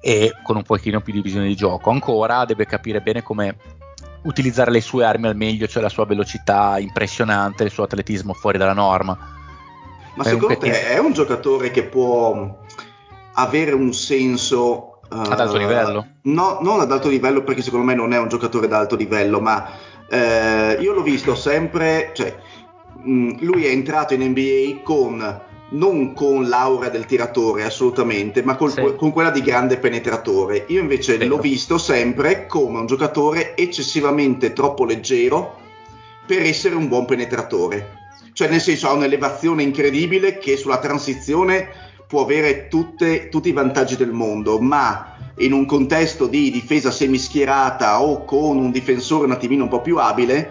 e 0.00 0.32
con 0.44 0.54
un 0.54 0.62
pochino 0.62 1.00
più 1.00 1.14
di 1.14 1.20
visione 1.20 1.48
di 1.48 1.56
gioco. 1.56 1.90
Ancora 1.90 2.44
deve 2.44 2.64
capire 2.64 3.00
bene 3.00 3.24
come 3.24 3.56
utilizzare 4.22 4.70
le 4.70 4.80
sue 4.80 5.04
armi 5.04 5.26
al 5.26 5.34
meglio, 5.34 5.66
cioè 5.66 5.82
la 5.82 5.88
sua 5.88 6.06
velocità 6.06 6.78
impressionante, 6.78 7.64
il 7.64 7.72
suo 7.72 7.82
atletismo 7.82 8.34
fuori 8.34 8.56
dalla 8.56 8.72
norma. 8.72 9.40
Ma 10.14 10.24
secondo 10.24 10.58
te 10.58 10.88
è 10.88 10.98
un 10.98 11.12
giocatore 11.12 11.70
che 11.70 11.84
può 11.84 12.58
avere 13.34 13.72
un 13.72 13.92
senso 13.94 15.00
Ad 15.08 15.40
alto 15.40 15.56
eh, 15.56 15.58
livello? 15.60 16.06
No, 16.22 16.58
non 16.60 16.80
ad 16.80 16.92
alto 16.92 17.08
livello 17.08 17.42
perché 17.42 17.62
secondo 17.62 17.86
me 17.86 17.94
non 17.94 18.12
è 18.12 18.18
un 18.18 18.28
giocatore 18.28 18.66
ad 18.66 18.72
alto 18.72 18.96
livello, 18.96 19.40
ma 19.40 19.68
eh, 20.08 20.76
io 20.80 20.92
l'ho 20.92 21.02
visto 21.02 21.34
sempre, 21.34 22.10
cioè 22.14 22.36
mh, 23.02 23.36
lui 23.40 23.64
è 23.64 23.70
entrato 23.70 24.14
in 24.14 24.22
NBA 24.22 24.80
con 24.82 25.40
non 25.70 26.12
con 26.12 26.48
l'aura 26.48 26.90
del 26.90 27.06
tiratore 27.06 27.64
assolutamente, 27.64 28.42
ma 28.42 28.56
col- 28.56 28.72
Sì. 28.72 28.94
con 28.96 29.10
quella 29.10 29.30
di 29.30 29.40
grande 29.40 29.78
penetratore. 29.78 30.64
Io 30.68 30.80
invece 30.80 31.16
Vero. 31.16 31.36
l'ho 31.36 31.40
visto 31.40 31.78
sempre 31.78 32.46
come 32.46 32.78
un 32.78 32.86
giocatore 32.86 33.56
eccessivamente 33.56 34.52
troppo 34.52 34.84
leggero 34.84 35.58
per 36.26 36.42
essere 36.42 36.74
un 36.74 36.88
buon 36.88 37.06
penetratore. 37.06 38.00
Cioè, 38.32 38.48
nel 38.48 38.60
senso, 38.60 38.88
ha 38.88 38.92
un'elevazione 38.92 39.62
incredibile 39.62 40.38
che 40.38 40.56
sulla 40.56 40.78
transizione 40.78 41.68
può 42.06 42.22
avere 42.22 42.68
tutte- 42.68 43.28
tutti 43.28 43.48
i 43.48 43.52
vantaggi 43.52 43.96
del 43.96 44.12
mondo, 44.12 44.58
ma 44.58 45.16
in 45.38 45.52
un 45.52 45.64
contesto 45.64 46.26
di 46.26 46.50
difesa 46.50 46.90
semischierata 46.90 48.02
o 48.02 48.24
con 48.24 48.58
un 48.58 48.70
difensore 48.70 49.24
un 49.24 49.32
attimino 49.32 49.64
un 49.64 49.70
po' 49.70 49.80
più 49.80 49.96
abile, 49.98 50.50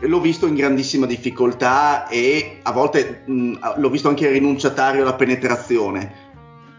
l'ho 0.00 0.20
visto 0.20 0.46
in 0.46 0.54
grandissima 0.54 1.06
difficoltà 1.06 2.06
e 2.08 2.58
a 2.62 2.72
volte 2.72 3.22
mh, 3.24 3.76
l'ho 3.76 3.90
visto 3.90 4.08
anche 4.08 4.28
rinunciatario 4.28 5.02
alla 5.02 5.14
penetrazione. 5.14 6.28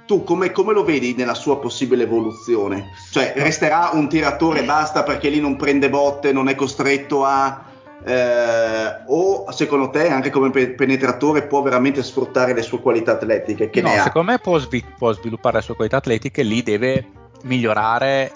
Tu 0.06 0.24
come, 0.24 0.52
come 0.52 0.74
lo 0.74 0.84
vedi 0.84 1.14
nella 1.16 1.36
sua 1.36 1.60
possibile 1.60 2.04
evoluzione? 2.04 2.90
Cioè, 3.12 3.34
resterà 3.38 3.92
un 3.94 4.10
tiratore 4.10 4.64
basta 4.64 5.04
perché 5.04 5.30
lì 5.30 5.40
non 5.40 5.56
prende 5.56 5.90
botte, 5.90 6.32
non 6.32 6.50
è 6.50 6.56
costretto 6.56 7.24
a... 7.24 7.66
eh, 8.04 9.04
o 9.06 9.52
secondo 9.52 9.90
te 9.90 10.10
anche 10.10 10.30
come 10.30 10.50
pe- 10.50 10.72
penetratore 10.72 11.44
può 11.44 11.62
veramente 11.62 12.02
sfruttare 12.02 12.54
le 12.54 12.64
sue 12.64 12.80
qualità 12.80 13.14
atletiche 13.14 13.70
che 13.70 13.82
no, 13.82 13.90
ne 13.90 14.00
ha? 14.00 14.04
secondo 14.04 14.32
me 14.32 14.40
può, 14.40 14.58
svi- 14.58 14.84
può 14.98 15.12
sviluppare 15.14 15.58
le 15.58 15.64
sue 15.64 15.76
qualità 15.76 15.98
atletiche, 15.98 16.44
lì 16.44 16.64
deve 16.64 17.06
migliorare 17.44 18.32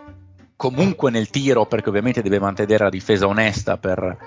comunque 0.56 1.12
nel 1.12 1.30
tiro 1.30 1.65
perché 1.65 1.89
ovviamente 1.89 2.21
deve 2.21 2.39
mantenere 2.39 2.84
la 2.84 2.89
difesa 2.89 3.28
onesta 3.28 3.78
per 3.78 4.17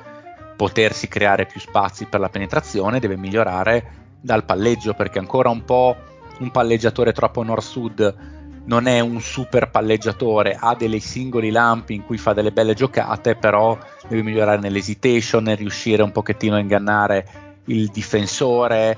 potersi 0.56 1.06
creare 1.06 1.46
più 1.46 1.60
spazi 1.60 2.06
per 2.06 2.20
la 2.20 2.28
penetrazione, 2.28 2.98
deve 2.98 3.16
migliorare 3.16 4.06
dal 4.20 4.44
palleggio 4.44 4.94
perché 4.94 5.20
ancora 5.20 5.48
un 5.50 5.64
po' 5.64 5.96
un 6.40 6.50
palleggiatore 6.50 7.12
troppo 7.12 7.42
nord-sud 7.42 8.37
non 8.68 8.86
è 8.86 9.00
un 9.00 9.20
super 9.20 9.70
palleggiatore, 9.70 10.56
ha 10.58 10.74
dei 10.74 11.00
singoli 11.00 11.50
lampi 11.50 11.94
in 11.94 12.04
cui 12.04 12.18
fa 12.18 12.34
delle 12.34 12.52
belle 12.52 12.74
giocate, 12.74 13.34
però 13.34 13.76
deve 14.06 14.22
migliorare 14.22 14.60
nell'hesitation, 14.60 15.42
nel 15.42 15.56
riuscire 15.56 16.02
un 16.02 16.12
pochettino 16.12 16.54
a 16.54 16.58
ingannare 16.58 17.46
il 17.64 17.88
difensore, 17.88 18.96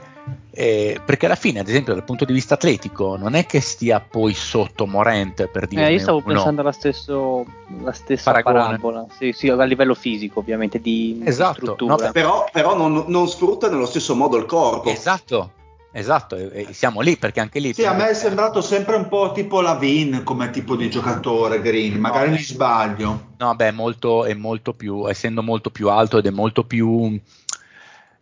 eh, 0.51 1.01
perché 1.05 1.27
alla 1.27 1.37
fine, 1.37 1.61
ad 1.61 1.69
esempio, 1.69 1.95
dal 1.95 2.05
punto 2.05 2.25
di 2.25 2.33
vista 2.33 2.55
atletico, 2.55 3.17
non 3.17 3.35
è 3.35 3.47
che 3.47 3.61
stia 3.61 4.01
poi 4.01 4.35
sotto 4.35 4.87
Morente 4.87 5.47
per 5.47 5.69
dire. 5.69 5.87
Eh, 5.87 5.93
io 5.93 5.99
stavo 6.01 6.21
pensando 6.21 6.63
alla, 6.63 6.73
stesso, 6.73 7.45
alla 7.81 7.93
stessa 7.93 8.33
Paragone. 8.33 8.79
parabola, 8.79 9.07
sì, 9.17 9.33
sì, 9.33 9.49
a 9.49 9.63
livello 9.65 9.95
fisico, 9.95 10.41
ovviamente, 10.41 10.81
di, 10.81 11.23
esatto, 11.25 11.61
di 11.61 11.67
struttura. 11.67 12.07
No, 12.07 12.13
però, 12.13 12.49
però 12.51 12.77
non, 12.77 13.05
non 13.07 13.29
sfrutta 13.29 13.71
nello 13.71 13.87
stesso 13.87 14.17
modo 14.17 14.37
il 14.37 14.47
corpo. 14.47 14.89
Esatto, 14.89 15.53
Esatto, 15.93 16.37
e, 16.37 16.67
e 16.69 16.73
siamo 16.73 17.01
lì 17.01 17.17
perché 17.17 17.41
anche 17.41 17.59
lì. 17.59 17.73
Sì, 17.75 17.85
a 17.85 17.93
me 17.93 18.11
è 18.11 18.15
sembrato 18.15 18.61
sempre 18.61 18.95
un 18.95 19.09
po' 19.09 19.33
tipo 19.33 19.61
la 19.61 19.75
Vin 19.75 20.23
come 20.23 20.51
tipo 20.51 20.77
di 20.77 20.89
giocatore 20.89 21.61
Green, 21.61 21.99
magari 21.99 22.29
no, 22.29 22.35
mi 22.37 22.43
sbaglio. 22.43 23.33
No, 23.39 23.55
beh, 23.57 23.73
molto, 23.73 24.25
è 24.25 24.35
molto 24.35 24.73
più, 24.73 25.09
essendo 25.09 25.43
molto 25.43 25.71
più 25.71 25.89
alto 25.89 26.19
ed 26.19 26.27
è 26.27 26.31
molto 26.31 26.65
più 26.65 27.21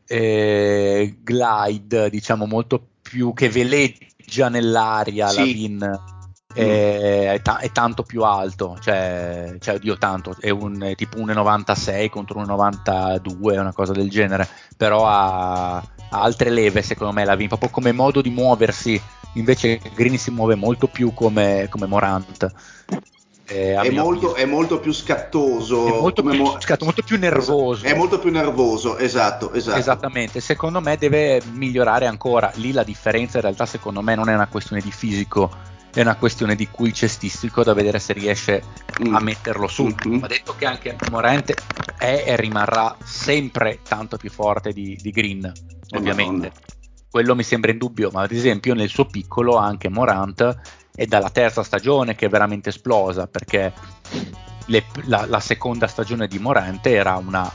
eh, 0.07 1.17
glide, 1.23 2.09
diciamo, 2.09 2.47
molto 2.47 2.83
più 3.03 3.35
che 3.35 3.51
veleggia 3.51 4.49
nell'aria 4.49 5.29
sì. 5.29 5.37
la 5.37 5.43
Vin. 5.43 6.01
È, 6.55 7.33
è, 7.35 7.43
ta- 7.43 7.59
è, 7.59 7.71
tanto 7.71 8.03
più 8.03 8.23
alto, 8.23 8.79
cioè, 8.81 9.57
cioè 9.61 9.75
oddio, 9.75 9.99
tanto 9.99 10.35
è, 10.41 10.49
un, 10.49 10.81
è 10.81 10.95
tipo 10.95 11.19
1,96 11.19 12.09
contro 12.09 12.41
1,92, 12.41 13.59
una 13.59 13.73
cosa 13.75 13.93
del 13.93 14.09
genere, 14.09 14.49
però 14.77 15.07
ha, 15.07 15.81
ha 16.11 16.21
altre 16.21 16.51
leve 16.51 16.83
secondo 16.83 17.13
me 17.13 17.25
la 17.25 17.37
Vin, 17.37 17.49
proprio 17.49 17.71
come 17.71 17.93
modo 17.93 18.21
di 18.21 18.31
muoversi, 18.31 19.01
invece 19.35 19.81
Green 19.95 20.19
si 20.19 20.31
muove 20.31 20.55
molto 20.55 20.87
più 20.87 21.13
come, 21.15 21.67
come 21.71 21.87
Morant. 21.87 22.53
Eh, 23.51 23.75
è, 23.75 23.91
molto, 23.91 24.35
è, 24.35 24.45
molto, 24.45 24.79
più 24.79 24.93
scattoso, 24.93 25.87
è 25.87 26.01
molto 26.01 26.23
più, 26.23 26.35
mo- 26.35 26.61
scatto, 26.61 26.85
molto 26.85 27.03
più 27.03 27.19
nervoso. 27.19 27.87
È 27.87 27.95
molto 27.95 28.19
più 28.19 28.31
nervoso, 28.31 28.99
esatto, 28.99 29.55
esatto. 29.55 29.79
Esattamente, 29.79 30.41
secondo 30.41 30.83
me 30.83 30.99
deve 30.99 31.41
migliorare 31.53 32.07
ancora. 32.07 32.53
Lì 32.57 32.73
la 32.73 32.83
differenza 32.83 33.39
in 33.39 33.45
realtà 33.45 33.65
secondo 33.65 34.03
me 34.03 34.15
non 34.15 34.29
è 34.29 34.35
una 34.35 34.49
questione 34.49 34.83
di 34.83 34.91
fisico, 34.91 35.51
è 35.95 36.03
una 36.03 36.17
questione 36.17 36.57
di 36.57 36.69
cui 36.69 36.93
cestistico 36.93 37.65
da 37.65 37.73
vedere 37.73 37.99
se 37.99 38.13
riesce 38.13 38.63
mm. 39.03 39.15
a 39.15 39.21
metterlo 39.21 39.67
su. 39.67 39.85
Mm-hmm. 39.85 40.19
Va 40.19 40.27
detto 40.27 40.55
che 40.55 40.67
anche 40.67 40.97
Morente 41.11 41.57
è 41.97 42.25
e 42.27 42.37
rimarrà 42.37 42.95
sempre 43.03 43.81
tanto 43.83 44.19
più 44.19 44.29
forte 44.29 44.75
di, 44.75 44.99
di 45.01 45.11
Green, 45.11 45.51
ovviamente. 45.97 46.47
Oh, 46.55 46.77
Quello 47.11 47.35
mi 47.35 47.43
sembra 47.43 47.71
in 47.71 47.79
dubbio, 47.79 48.11
ma 48.13 48.23
ad 48.23 48.33
esempio 48.33 48.75
nel 48.75 48.89
suo 48.89 49.07
piccolo 49.07 49.57
anche 49.57 49.89
Morant 49.89 50.61
è 50.95 51.07
dalla 51.07 51.31
terza 51.31 51.63
stagione 51.63 52.15
che 52.15 52.27
è 52.27 52.29
veramente 52.29 52.69
esplosa 52.69 53.27
perché 53.27 53.73
le, 54.67 54.85
la, 55.05 55.25
la, 55.27 55.41
seconda 55.41 55.87
stagione 55.87 56.27
di 56.27 56.39
Morente 56.39 56.93
era 56.93 57.17
una 57.17 57.51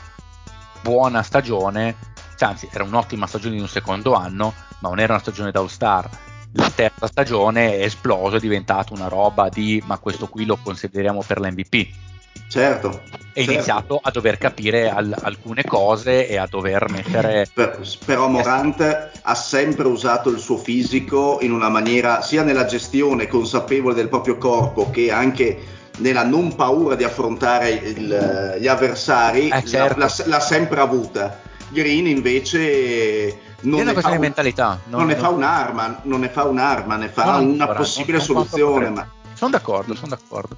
buona 0.82 1.22
stagione, 1.22 1.96
anzi 2.40 2.68
era 2.72 2.82
un'ottima 2.82 3.26
stagione 3.26 3.54
di 3.54 3.60
un 3.60 3.68
secondo 3.68 4.14
anno, 4.14 4.54
ma 4.80 4.88
non 4.88 4.98
era 4.98 5.12
una 5.12 5.22
stagione 5.22 5.52
da 5.52 5.60
All 5.60 5.66
Star. 5.66 6.08
La 6.56 6.70
terza 6.70 7.06
stagione 7.06 7.78
è 7.78 7.84
esplosa, 7.84 8.36
è 8.36 8.40
diventata 8.40 8.92
una 8.92 9.08
roba 9.08 9.48
di 9.48 9.82
ma 9.86 9.98
questo 9.98 10.28
qui 10.28 10.44
lo 10.44 10.58
consideriamo 10.62 11.22
per 11.26 11.40
l'MVP 11.40 12.03
Certo. 12.48 13.02
È 13.32 13.38
certo. 13.40 13.52
iniziato 13.52 14.00
a 14.00 14.10
dover 14.10 14.38
capire 14.38 14.90
al- 14.90 15.16
alcune 15.22 15.64
cose 15.64 16.28
e 16.28 16.36
a 16.36 16.46
dover 16.48 16.88
mettere. 16.88 17.48
Per, 17.52 17.80
però 18.04 18.28
Morant 18.28 19.10
ha 19.20 19.34
sempre 19.34 19.88
usato 19.88 20.30
il 20.30 20.38
suo 20.38 20.56
fisico 20.56 21.38
in 21.40 21.50
una 21.50 21.68
maniera 21.68 22.22
sia 22.22 22.42
nella 22.42 22.64
gestione 22.64 23.26
consapevole 23.26 23.94
del 23.94 24.08
proprio 24.08 24.38
corpo 24.38 24.90
che 24.90 25.10
anche 25.10 25.82
nella 25.98 26.24
non 26.24 26.54
paura 26.54 26.94
di 26.94 27.04
affrontare 27.04 27.70
il, 27.70 28.56
gli 28.60 28.66
avversari, 28.66 29.48
eh, 29.48 29.64
certo. 29.64 29.98
l'ha, 29.98 30.06
l'ha, 30.06 30.24
l'ha, 30.26 30.40
sempre 30.40 30.80
avuta. 30.80 31.40
Green 31.70 32.06
invece 32.06 33.38
non, 33.60 33.84
ne 33.84 33.94
fa, 33.94 34.10
un, 34.10 34.18
mentalità. 34.18 34.80
Non, 34.86 35.00
non 35.00 35.08
ne 35.08 35.16
fa 35.16 35.28
un'arma, 35.28 36.00
non 36.02 36.20
ne 36.20 36.28
fa 36.28 36.44
un'arma, 36.44 36.96
ne 36.96 37.08
fa 37.08 37.36
una 37.36 37.62
ancora, 37.62 37.74
possibile 37.74 38.20
soluzione. 38.20 38.90
Ma... 38.90 39.06
Sono 39.34 39.50
d'accordo, 39.50 39.94
sono 39.94 40.08
d'accordo. 40.08 40.56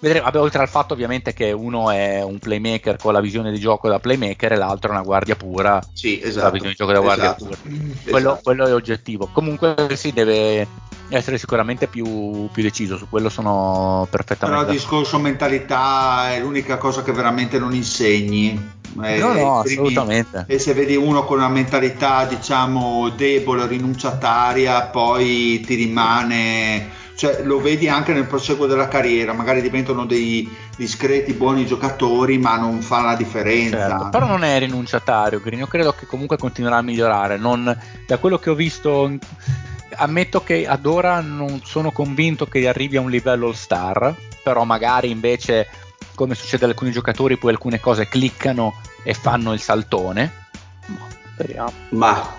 Vedremo, 0.00 0.26
vabbè, 0.26 0.38
oltre 0.38 0.62
al 0.62 0.68
fatto 0.68 0.94
ovviamente 0.94 1.32
che 1.32 1.50
uno 1.50 1.90
è 1.90 2.22
un 2.22 2.38
playmaker 2.38 2.96
con 2.96 3.12
la 3.12 3.20
visione 3.20 3.50
di 3.50 3.58
gioco 3.58 3.88
da 3.88 3.98
playmaker 3.98 4.52
e 4.52 4.56
l'altro 4.56 4.90
è 4.90 4.94
una 4.94 5.02
guardia 5.02 5.34
pura. 5.34 5.82
Sì, 5.92 6.20
esatto. 6.22 6.44
La 6.44 6.50
visione 6.50 6.70
di 6.70 6.76
gioco 6.76 6.92
da 6.92 7.00
guardia 7.00 7.36
esatto. 7.36 7.44
pura. 7.44 7.56
Quello, 8.04 8.28
esatto. 8.28 8.40
quello, 8.44 8.66
è 8.66 8.74
oggettivo. 8.74 9.28
Comunque 9.32 9.88
sì, 9.96 10.12
deve 10.12 10.66
essere 11.08 11.38
sicuramente 11.38 11.88
più, 11.88 12.48
più, 12.52 12.62
deciso, 12.62 12.96
su 12.96 13.08
quello 13.08 13.28
sono 13.28 14.06
perfettamente 14.10 14.56
Però 14.56 14.70
il 14.70 14.78
discorso 14.78 15.18
mentalità 15.18 16.32
è 16.32 16.40
l'unica 16.40 16.76
cosa 16.76 17.02
che 17.02 17.12
veramente 17.12 17.58
non 17.58 17.74
insegni. 17.74 18.76
Eh, 19.02 19.18
no, 19.18 19.32
no, 19.32 19.60
assolutamente. 19.60 20.44
E 20.46 20.58
se 20.58 20.74
vedi 20.74 20.94
uno 20.94 21.24
con 21.24 21.38
una 21.38 21.48
mentalità, 21.48 22.24
diciamo, 22.24 23.08
debole, 23.10 23.66
rinunciataria, 23.66 24.82
poi 24.82 25.60
ti 25.66 25.74
rimane 25.74 27.06
cioè, 27.18 27.42
lo 27.42 27.60
vedi 27.60 27.88
anche 27.88 28.12
nel 28.12 28.26
proseguo 28.26 28.66
della 28.66 28.86
carriera, 28.86 29.32
magari 29.32 29.60
diventano 29.60 30.06
dei 30.06 30.48
discreti 30.76 31.32
buoni 31.32 31.66
giocatori, 31.66 32.38
ma 32.38 32.56
non 32.58 32.80
fa 32.80 33.00
la 33.00 33.16
differenza. 33.16 33.88
Certo, 33.88 34.08
però 34.10 34.26
non 34.26 34.44
è 34.44 34.56
rinunciatario, 34.60 35.40
Green. 35.40 35.58
Io 35.58 35.66
credo 35.66 35.92
che 35.94 36.06
comunque 36.06 36.38
continuerà 36.38 36.76
a 36.76 36.82
migliorare. 36.82 37.36
Non, 37.36 37.76
da 38.06 38.18
quello 38.18 38.38
che 38.38 38.50
ho 38.50 38.54
visto, 38.54 39.12
ammetto 39.96 40.44
che 40.44 40.64
ad 40.68 40.86
ora 40.86 41.20
non 41.20 41.60
sono 41.64 41.90
convinto 41.90 42.46
che 42.46 42.68
arrivi 42.68 42.98
a 42.98 43.00
un 43.00 43.10
livello 43.10 43.46
all 43.46 43.54
star, 43.54 44.14
però 44.40 44.62
magari 44.62 45.10
invece, 45.10 45.66
come 46.14 46.36
succede 46.36 46.66
ad 46.66 46.70
alcuni 46.70 46.92
giocatori, 46.92 47.36
poi 47.36 47.50
alcune 47.50 47.80
cose 47.80 48.06
cliccano 48.06 48.74
e 49.02 49.12
fanno 49.14 49.52
il 49.52 49.60
saltone. 49.60 50.46
Speriamo. 51.32 51.72
Ma 51.88 52.32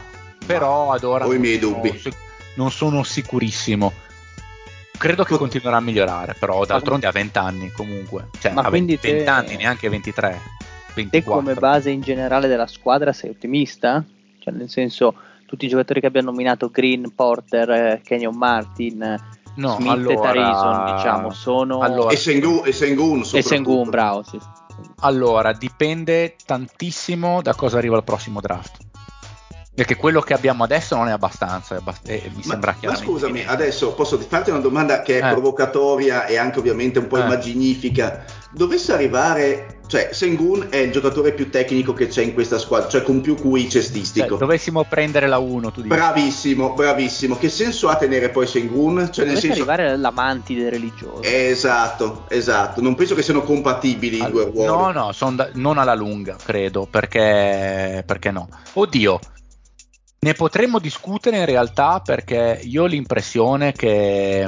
però 0.46 0.94
ad 0.94 1.04
ora 1.04 1.28
ho 1.28 1.34
i 1.34 1.38
miei 1.38 1.60
dubbi. 1.60 2.02
non 2.56 2.72
sono 2.72 3.04
sicurissimo 3.04 4.08
credo 5.00 5.24
che 5.24 5.38
continuerà 5.38 5.78
a 5.78 5.82
migliorare, 5.82 6.36
però 6.38 6.66
d'altronde 6.66 7.08
ha 7.08 7.12
20 7.12 7.38
anni 7.38 7.72
comunque, 7.72 8.28
cioè 8.40 8.52
Ma 8.52 8.62
ha 8.62 8.70
20, 8.70 9.00
te, 9.00 9.12
20 9.14 9.30
anni, 9.30 9.56
neanche 9.56 9.90
23. 9.90 10.40
24. 10.94 11.10
Te 11.10 11.24
come 11.24 11.54
base 11.54 11.90
in 11.90 12.02
generale 12.02 12.48
della 12.48 12.68
squadra 12.68 13.14
sei 13.14 13.30
ottimista? 13.30 14.04
Cioè 14.38 14.54
nel 14.54 14.70
senso 14.70 15.16
tutti 15.46 15.66
i 15.66 15.70
giocatori 15.70 16.02
che 16.02 16.08
abbiamo 16.08 16.32
nominato 16.32 16.70
Green, 16.70 17.14
Porter, 17.16 17.70
eh, 17.72 18.02
Kenyon 18.04 18.36
Martin, 18.36 19.16
no, 19.56 19.76
Smith 19.76 19.90
allora... 19.90 20.14
e 20.14 20.34
Tarison, 20.34 20.96
diciamo, 20.96 21.32
sono 21.32 21.80
allora... 21.80 22.12
e 22.12 22.18
Sengun, 22.18 22.62
e 22.66 22.72
Sengun, 22.74 23.24
e 23.34 23.42
Sengun 23.42 23.90
bravo, 23.90 24.24
sì. 24.24 24.38
Allora, 25.02 25.54
dipende 25.54 26.36
tantissimo 26.46 27.42
da 27.42 27.56
cosa 27.56 27.78
arriva 27.78 27.96
al 27.96 28.04
prossimo 28.04 28.42
draft. 28.42 28.89
Perché 29.74 29.96
quello 29.96 30.20
che 30.20 30.34
abbiamo 30.34 30.66
adesso 30.66 30.96
non 30.98 31.08
è 31.08 31.12
abbastanza, 31.12 31.76
è 31.76 31.78
abbast- 31.78 32.10
eh, 32.10 32.24
mi 32.36 32.42
ma, 32.44 32.52
sembra 32.52 32.76
chiaro. 32.78 32.98
Ma 32.98 33.02
scusami, 33.02 33.46
adesso 33.46 33.94
posso 33.94 34.20
farti 34.20 34.50
una 34.50 34.60
domanda 34.60 35.02
che 35.02 35.20
è 35.20 35.26
eh. 35.26 35.32
provocatoria 35.32 36.26
e 36.26 36.38
anche 36.38 36.60
ovviamente 36.60 37.00
un 37.00 37.08
po' 37.08 37.18
eh. 37.18 37.22
immaginifica. 37.22 38.26
Dovesse 38.52 38.92
arrivare, 38.92 39.80
cioè 39.88 40.10
Sengun 40.12 40.68
è 40.70 40.78
il 40.78 40.92
giocatore 40.92 41.32
più 41.32 41.50
tecnico 41.50 41.94
che 41.94 42.08
c'è 42.08 42.24
in 42.24 42.34
questa 42.34 42.58
squadra, 42.58 42.90
cioè 42.90 43.04
con 43.04 43.22
più 43.22 43.36
QI 43.36 43.70
cestistico. 43.70 44.28
Cioè, 44.28 44.38
dovessimo 44.38 44.84
prendere 44.84 45.28
la 45.28 45.38
1, 45.38 45.72
tu 45.72 45.82
dici. 45.82 45.96
Bravissimo, 45.96 46.74
bravissimo. 46.74 47.38
Che 47.38 47.48
senso 47.48 47.88
ha 47.88 47.96
tenere 47.96 48.30
poi 48.30 48.48
Sengun? 48.48 49.10
Cioè, 49.12 49.26
nel 49.26 49.38
senso... 49.38 49.62
arrivare 49.62 49.96
l'amantide 49.96 50.70
religioso. 50.70 51.22
Esatto, 51.22 52.26
esatto. 52.28 52.82
Non 52.82 52.96
penso 52.96 53.16
che 53.16 53.22
siano 53.22 53.44
compatibili 53.44 54.20
allora, 54.20 54.48
i 54.48 54.52
due 54.52 54.66
ruoli. 54.66 54.94
No, 54.94 55.14
no, 55.14 55.36
da- 55.36 55.50
non 55.54 55.78
alla 55.78 55.96
lunga, 55.96 56.36
credo, 56.44 56.86
perché, 56.90 58.04
perché 58.06 58.32
no. 58.32 58.50
Oddio, 58.74 59.20
ne 60.20 60.34
potremmo 60.34 60.80
discutere 60.80 61.38
in 61.38 61.46
realtà 61.46 62.02
perché 62.02 62.60
io 62.64 62.84
ho 62.84 62.88
l'impressione 62.88 63.72
che 63.72 64.48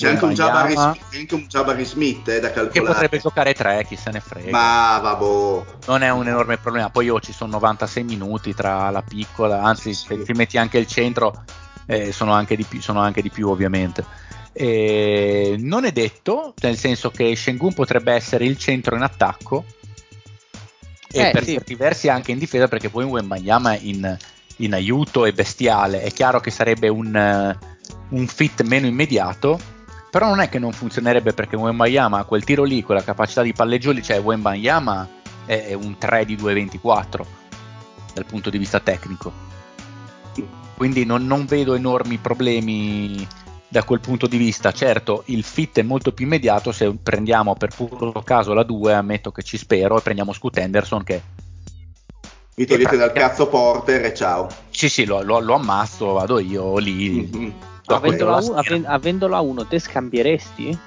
c'è 0.00 0.08
anche 0.08 0.24
un, 0.24 0.32
Jabari, 0.32 0.74
anche 0.74 1.34
un 1.34 1.46
Jabari 1.46 1.84
Smith 1.84 2.26
eh, 2.28 2.40
da 2.40 2.50
calcolare. 2.50 2.70
Che 2.70 2.82
potrebbe 2.82 3.18
giocare 3.18 3.52
3, 3.52 3.84
chi 3.86 3.96
se 3.96 4.10
ne 4.10 4.20
frega. 4.20 4.50
Ma 4.50 4.98
vabbè. 5.02 5.64
Non 5.86 6.02
è 6.02 6.10
un 6.10 6.26
enorme 6.26 6.56
problema. 6.56 6.88
Poi 6.88 7.04
io 7.04 7.20
ci 7.20 7.32
sono 7.32 7.52
96 7.52 8.02
minuti 8.04 8.54
tra 8.54 8.88
la 8.88 9.02
piccola, 9.02 9.62
anzi, 9.62 9.92
sì. 9.92 10.06
se 10.06 10.22
ti 10.22 10.32
metti 10.32 10.56
anche 10.56 10.78
il 10.78 10.86
centro, 10.86 11.44
eh, 11.84 12.12
sono, 12.12 12.32
anche 12.32 12.56
più, 12.56 12.80
sono, 12.80 13.00
anche 13.00 13.20
di 13.20 13.28
più, 13.28 13.48
ovviamente. 13.48 14.04
E 14.52 15.56
non 15.58 15.84
è 15.84 15.92
detto, 15.92 16.54
nel 16.62 16.78
senso 16.78 17.10
che 17.10 17.36
Shengun 17.36 17.74
potrebbe 17.74 18.12
essere 18.14 18.46
il 18.46 18.56
centro 18.56 18.96
in 18.96 19.02
attacco 19.02 19.64
e 21.12 21.28
eh, 21.28 21.30
per 21.30 21.44
sì. 21.44 21.52
certi 21.52 21.74
versi 21.74 22.08
anche 22.08 22.32
in 22.32 22.38
difesa, 22.38 22.68
perché 22.68 22.88
poi 22.88 23.04
Wembanyama 23.04 23.76
in 23.76 24.16
in 24.60 24.74
aiuto 24.74 25.26
e 25.26 25.32
bestiale. 25.32 26.02
È 26.02 26.10
chiaro 26.10 26.40
che 26.40 26.50
sarebbe 26.50 26.88
un, 26.88 27.14
uh, 27.14 28.16
un 28.16 28.26
fit 28.26 28.62
meno 28.62 28.86
immediato, 28.86 29.58
però 30.10 30.28
non 30.28 30.40
è 30.40 30.48
che 30.48 30.58
non 30.58 30.72
funzionerebbe 30.72 31.32
perché 31.32 31.56
Wembayama 31.56 32.24
quel 32.24 32.44
tiro 32.44 32.64
lì, 32.64 32.82
quella 32.82 33.04
capacità 33.04 33.42
di 33.42 33.52
palleggio 33.52 33.92
lì, 33.92 34.02
cioè 34.02 34.20
Wembayama 34.20 35.08
è 35.46 35.72
un 35.72 35.98
3 35.98 36.24
di 36.24 36.36
2.24 36.36 37.24
dal 38.14 38.24
punto 38.24 38.50
di 38.50 38.58
vista 38.58 38.80
tecnico. 38.80 39.48
Quindi 40.76 41.04
non, 41.04 41.26
non 41.26 41.44
vedo 41.44 41.74
enormi 41.74 42.16
problemi 42.18 43.26
da 43.68 43.84
quel 43.84 44.00
punto 44.00 44.26
di 44.26 44.36
vista. 44.36 44.72
Certo, 44.72 45.22
il 45.26 45.44
fit 45.44 45.78
è 45.78 45.82
molto 45.82 46.12
più 46.12 46.24
immediato 46.24 46.72
se 46.72 46.92
prendiamo 47.02 47.54
per 47.54 47.70
puro 47.74 48.12
caso 48.22 48.52
la 48.52 48.64
2, 48.64 48.92
ammetto 48.92 49.30
che 49.30 49.42
ci 49.42 49.56
spero, 49.56 49.98
e 49.98 50.02
prendiamo 50.02 50.32
Scoot 50.32 50.58
Henderson 50.58 51.04
che... 51.04 51.22
Mi 52.54 52.66
togliete 52.66 52.96
dal 52.96 53.12
cazzo 53.12 53.48
Porter 53.48 54.04
e 54.04 54.14
ciao. 54.14 54.48
Sì, 54.70 54.88
sì, 54.88 55.04
lo, 55.04 55.22
lo, 55.22 55.40
lo 55.40 55.54
ammazzo, 55.54 56.12
vado 56.12 56.38
io 56.38 56.78
lì. 56.78 57.30
Mm-hmm. 57.34 57.50
Avendola, 57.86 58.36
un, 58.36 58.56
aven, 58.56 58.84
avendola 58.86 59.40
uno, 59.40 59.66
te 59.66 59.78
scambieresti? 59.78 60.78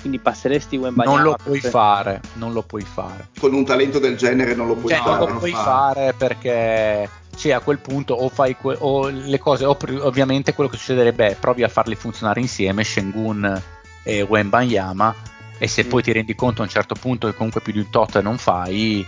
Quindi 0.00 0.18
passeresti 0.18 0.76
Wembanyama 0.76 1.16
Non 1.16 1.24
lo 1.24 1.36
puoi 1.42 1.60
per... 1.60 1.70
fare, 1.70 2.20
non 2.34 2.52
lo 2.52 2.62
puoi 2.62 2.82
fare. 2.82 3.28
Con 3.38 3.52
un 3.54 3.64
talento 3.64 3.98
del 3.98 4.16
genere 4.16 4.54
non 4.54 4.66
lo 4.66 4.74
puoi 4.74 4.92
cioè, 4.92 5.02
fare. 5.02 5.24
Non 5.24 5.32
lo 5.34 5.38
puoi 5.38 5.52
fare 5.52 6.14
perché 6.16 7.08
cioè, 7.36 7.52
a 7.52 7.60
quel 7.60 7.78
punto 7.78 8.14
o 8.14 8.28
fai 8.28 8.56
que- 8.56 8.76
o 8.80 9.08
le 9.08 9.38
cose, 9.38 9.64
o 9.64 9.74
pr- 9.74 10.00
ovviamente 10.02 10.54
quello 10.54 10.68
che 10.68 10.76
succederebbe 10.76 11.28
è 11.28 11.34
provi 11.36 11.62
a 11.62 11.68
farli 11.68 11.94
funzionare 11.94 12.40
insieme, 12.40 12.84
Shengun 12.84 13.62
e 14.02 14.22
Wembanyama, 14.22 15.14
e 15.58 15.68
se 15.68 15.84
mm. 15.84 15.88
poi 15.88 16.02
ti 16.02 16.12
rendi 16.12 16.34
conto 16.34 16.62
a 16.62 16.64
un 16.64 16.70
certo 16.70 16.94
punto 16.98 17.28
che 17.28 17.34
comunque 17.34 17.60
più 17.60 17.72
di 17.72 17.78
un 17.78 17.90
tot 17.90 18.20
non 18.20 18.38
fai, 18.38 19.06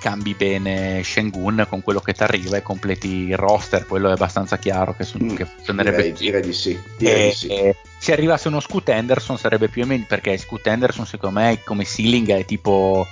scambi 0.00 0.32
bene 0.32 1.02
Shengun 1.04 1.66
con 1.68 1.82
quello 1.82 2.00
che 2.00 2.14
ti 2.14 2.22
arriva 2.22 2.56
e 2.56 2.62
completi 2.62 3.28
il 3.28 3.36
roster, 3.36 3.86
quello 3.86 4.08
è 4.08 4.12
abbastanza 4.12 4.56
chiaro 4.56 4.96
che, 4.96 5.04
su- 5.04 5.22
mm, 5.22 5.34
che 5.34 5.44
funzionerebbe. 5.44 5.96
Direi, 5.96 6.12
direi 6.14 6.42
di 6.42 6.52
sì. 6.54 6.80
Direi 6.96 7.26
e, 7.26 7.28
di 7.28 7.34
sì. 7.34 7.46
E 7.48 7.76
se 7.98 8.12
arrivasse 8.14 8.48
uno 8.48 8.60
Scoot 8.60 8.88
Henderson 8.88 9.36
sarebbe 9.36 9.68
più 9.68 9.82
o 9.82 9.86
meno 9.86 10.06
perché 10.08 10.38
Scoot 10.38 10.66
Henderson 10.66 11.04
secondo 11.04 11.38
me 11.38 11.60
come 11.62 11.84
ceiling 11.84 12.30
è 12.30 12.46
tipo 12.46 13.06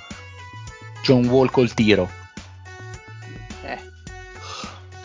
John 1.02 1.26
Wall 1.26 1.50
col 1.50 1.74
tiro. 1.74 2.08
Eh. 3.64 3.78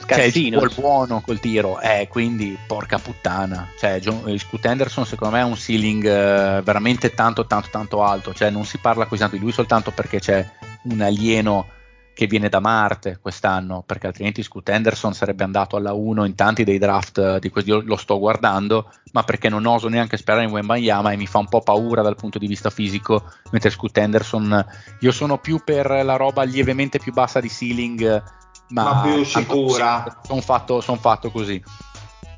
Scarsino. 0.04 0.60
Cioè, 0.60 0.70
il 0.70 0.76
buono 0.76 1.20
col 1.20 1.42
tiro, 1.42 1.82
eh, 1.82 2.08
quindi 2.10 2.58
porca 2.66 2.98
puttana. 2.98 3.72
Cioè, 3.78 4.00
John, 4.00 4.38
Scoot 4.38 4.64
Henderson 4.64 5.06
secondo 5.06 5.36
me 5.36 5.42
ha 5.42 5.46
un 5.46 5.58
ceiling 5.58 6.06
eh, 6.06 6.62
veramente 6.62 7.14
tanto 7.14 7.46
tanto 7.46 7.68
tanto 7.70 8.04
alto, 8.04 8.34
cioè 8.34 8.50
non 8.50 8.64
si 8.64 8.78
parla 8.78 9.06
così 9.06 9.20
tanto 9.20 9.36
di 9.36 9.42
lui 9.42 9.52
soltanto 9.52 9.92
perché 9.92 10.22
c'è 10.22 10.50
un 10.84 11.02
alieno 11.02 11.73
che 12.14 12.28
viene 12.28 12.50
da 12.50 12.60
Marte 12.60 13.18
quest'anno, 13.20 13.84
perché 13.86 14.08
altrimenti 14.08 14.44
Scoot 14.44 14.70
Henderson 14.70 15.14
sarebbe 15.14 15.44
andato 15.44 15.76
alla 15.76 15.94
1 15.94 16.26
in 16.26 16.36
tanti 16.36 16.64
dei 16.64 16.78
draft 16.78 17.40
di 17.40 17.50
questi, 17.50 17.72
io 17.72 17.82
lo 17.84 17.96
sto 17.96 18.20
guardando, 18.20 18.92
ma 19.14 19.24
perché 19.24 19.50
non 19.50 19.66
oso 19.66 19.88
neanche 19.88 20.18
sperare 20.18 20.46
in 20.46 20.52
Wembanyama 20.52 21.12
e 21.12 21.18
mi 21.18 21.28
fa 21.28 21.40
un 21.40 21.48
po' 21.48 21.62
paura 21.62 22.02
dal 22.02 22.16
punto 22.16 22.38
di 22.38 22.48
vista 22.48 22.70
fisico, 22.70 23.24
mentre 23.52 23.70
Scoot 23.72 23.98
Henderson, 23.98 24.66
io 25.00 25.12
sono 25.12 25.38
più 25.40 25.62
per 25.64 25.88
la 25.88 26.16
roba 26.16 26.44
lievemente 26.44 27.00
più 27.00 27.14
bassa 27.14 27.40
di 27.40 27.50
ceiling, 27.50 28.24
ma, 28.70 28.84
ma 28.84 29.02
più 29.02 29.24
sicura. 29.24 30.22
Sono 30.24 30.42
fatto, 30.42 30.82
son 30.82 31.00
fatto, 31.00 31.32
così. 31.32 31.62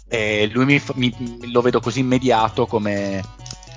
E 0.08 0.50
lui 0.54 0.66
mi, 0.66 0.82
mi, 0.96 1.52
lo 1.52 1.62
vedo 1.62 1.80
così 1.80 2.00
immediato 2.00 2.68
come 2.68 3.22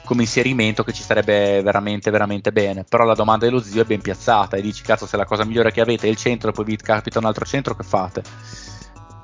come 0.08 0.22
inserimento 0.22 0.82
che 0.84 0.94
ci 0.94 1.02
starebbe 1.02 1.60
veramente 1.60 2.10
veramente 2.10 2.50
bene. 2.50 2.82
Però 2.88 3.04
la 3.04 3.14
domanda 3.14 3.44
dello 3.44 3.60
zio 3.60 3.82
è 3.82 3.84
ben 3.84 4.00
piazzata 4.00 4.56
e 4.56 4.62
dici 4.62 4.82
cazzo 4.82 5.06
se 5.06 5.18
la 5.18 5.26
cosa 5.26 5.44
migliore 5.44 5.70
che 5.70 5.82
avete 5.82 6.06
è 6.06 6.10
il 6.10 6.16
centro 6.16 6.48
e 6.48 6.52
poi 6.52 6.64
vi 6.64 6.76
capita 6.76 7.18
un 7.18 7.26
altro 7.26 7.44
centro 7.44 7.76
che 7.76 7.82
fate? 7.82 8.22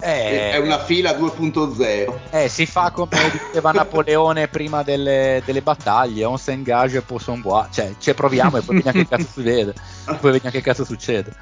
Eh, 0.00 0.50
è 0.50 0.58
una 0.58 0.80
fila 0.80 1.12
2.0 1.12 2.12
eh, 2.30 2.48
si 2.48 2.66
fa 2.66 2.90
come 2.90 3.08
diceva 3.30 3.72
Napoleone 3.72 4.48
prima 4.48 4.82
delle, 4.82 5.40
delle 5.46 5.62
battaglie 5.62 6.24
on 6.24 6.36
s'engage 6.36 6.98
e 6.98 7.00
poi 7.00 7.18
son 7.18 7.40
bois 7.40 7.68
cioè 7.70 7.94
ci 7.98 8.12
proviamo 8.12 8.58
e 8.58 8.60
poi 8.60 8.82
vediamo 8.82 8.98
che 8.98 9.08
cazzo 9.08 9.28
succede. 9.40 9.72
Poi 10.04 10.32
vediamo 10.32 10.50
che 10.50 10.60
cazzo 10.60 10.84
succede 10.84 11.34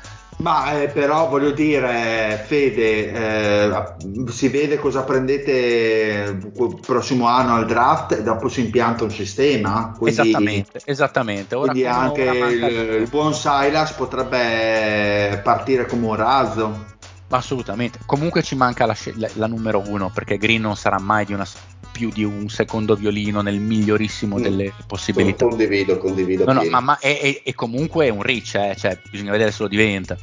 ma 0.42 0.82
eh, 0.82 0.88
però 0.88 1.28
voglio 1.28 1.52
dire, 1.52 2.42
Fede, 2.46 3.12
eh, 3.12 3.84
si 4.28 4.48
vede 4.48 4.78
cosa 4.78 5.04
prendete 5.04 6.40
il 6.52 6.80
prossimo 6.84 7.28
anno 7.28 7.54
al 7.54 7.66
draft 7.66 8.12
e 8.12 8.22
dopo 8.22 8.48
si 8.48 8.60
impianta 8.60 9.04
un 9.04 9.10
sistema. 9.10 9.94
Quindi, 9.96 10.20
esattamente, 10.20 10.80
esattamente. 10.84 11.54
Ora, 11.54 11.70
quindi 11.70 11.88
anche 11.88 12.22
il, 12.22 12.62
il, 13.02 13.08
buon 13.08 13.32
Silas 13.34 13.92
potrebbe 13.92 15.40
partire 15.42 15.86
come 15.86 16.06
un 16.06 16.16
razzo. 16.16 16.90
Assolutamente. 17.28 18.00
Comunque 18.04 18.42
ci 18.42 18.56
manca 18.56 18.84
la, 18.84 18.96
la, 19.14 19.30
la 19.34 19.46
numero 19.46 19.82
uno 19.86 20.10
perché 20.12 20.36
Green 20.36 20.60
non 20.60 20.76
sarà 20.76 20.98
mai 20.98 21.24
di 21.24 21.32
una 21.32 21.46
più 21.92 22.10
di 22.10 22.24
un 22.24 22.48
secondo 22.48 22.96
violino 22.96 23.42
nel 23.42 23.60
migliorissimo 23.60 24.38
mm. 24.38 24.42
delle 24.42 24.72
possibilità. 24.86 25.46
Condivido, 25.46 25.98
condivido. 25.98 26.44
No, 26.44 26.52
no, 26.54 26.64
ma, 26.64 26.80
ma 26.80 26.98
è, 26.98 27.20
è, 27.20 27.42
è, 27.44 27.54
comunque 27.54 28.08
un 28.08 28.22
reach, 28.22 28.54
eh? 28.54 28.74
cioè, 28.76 28.98
bisogna 29.10 29.30
vedere 29.30 29.52
se 29.52 29.62
lo 29.62 29.68
diventa. 29.68 30.16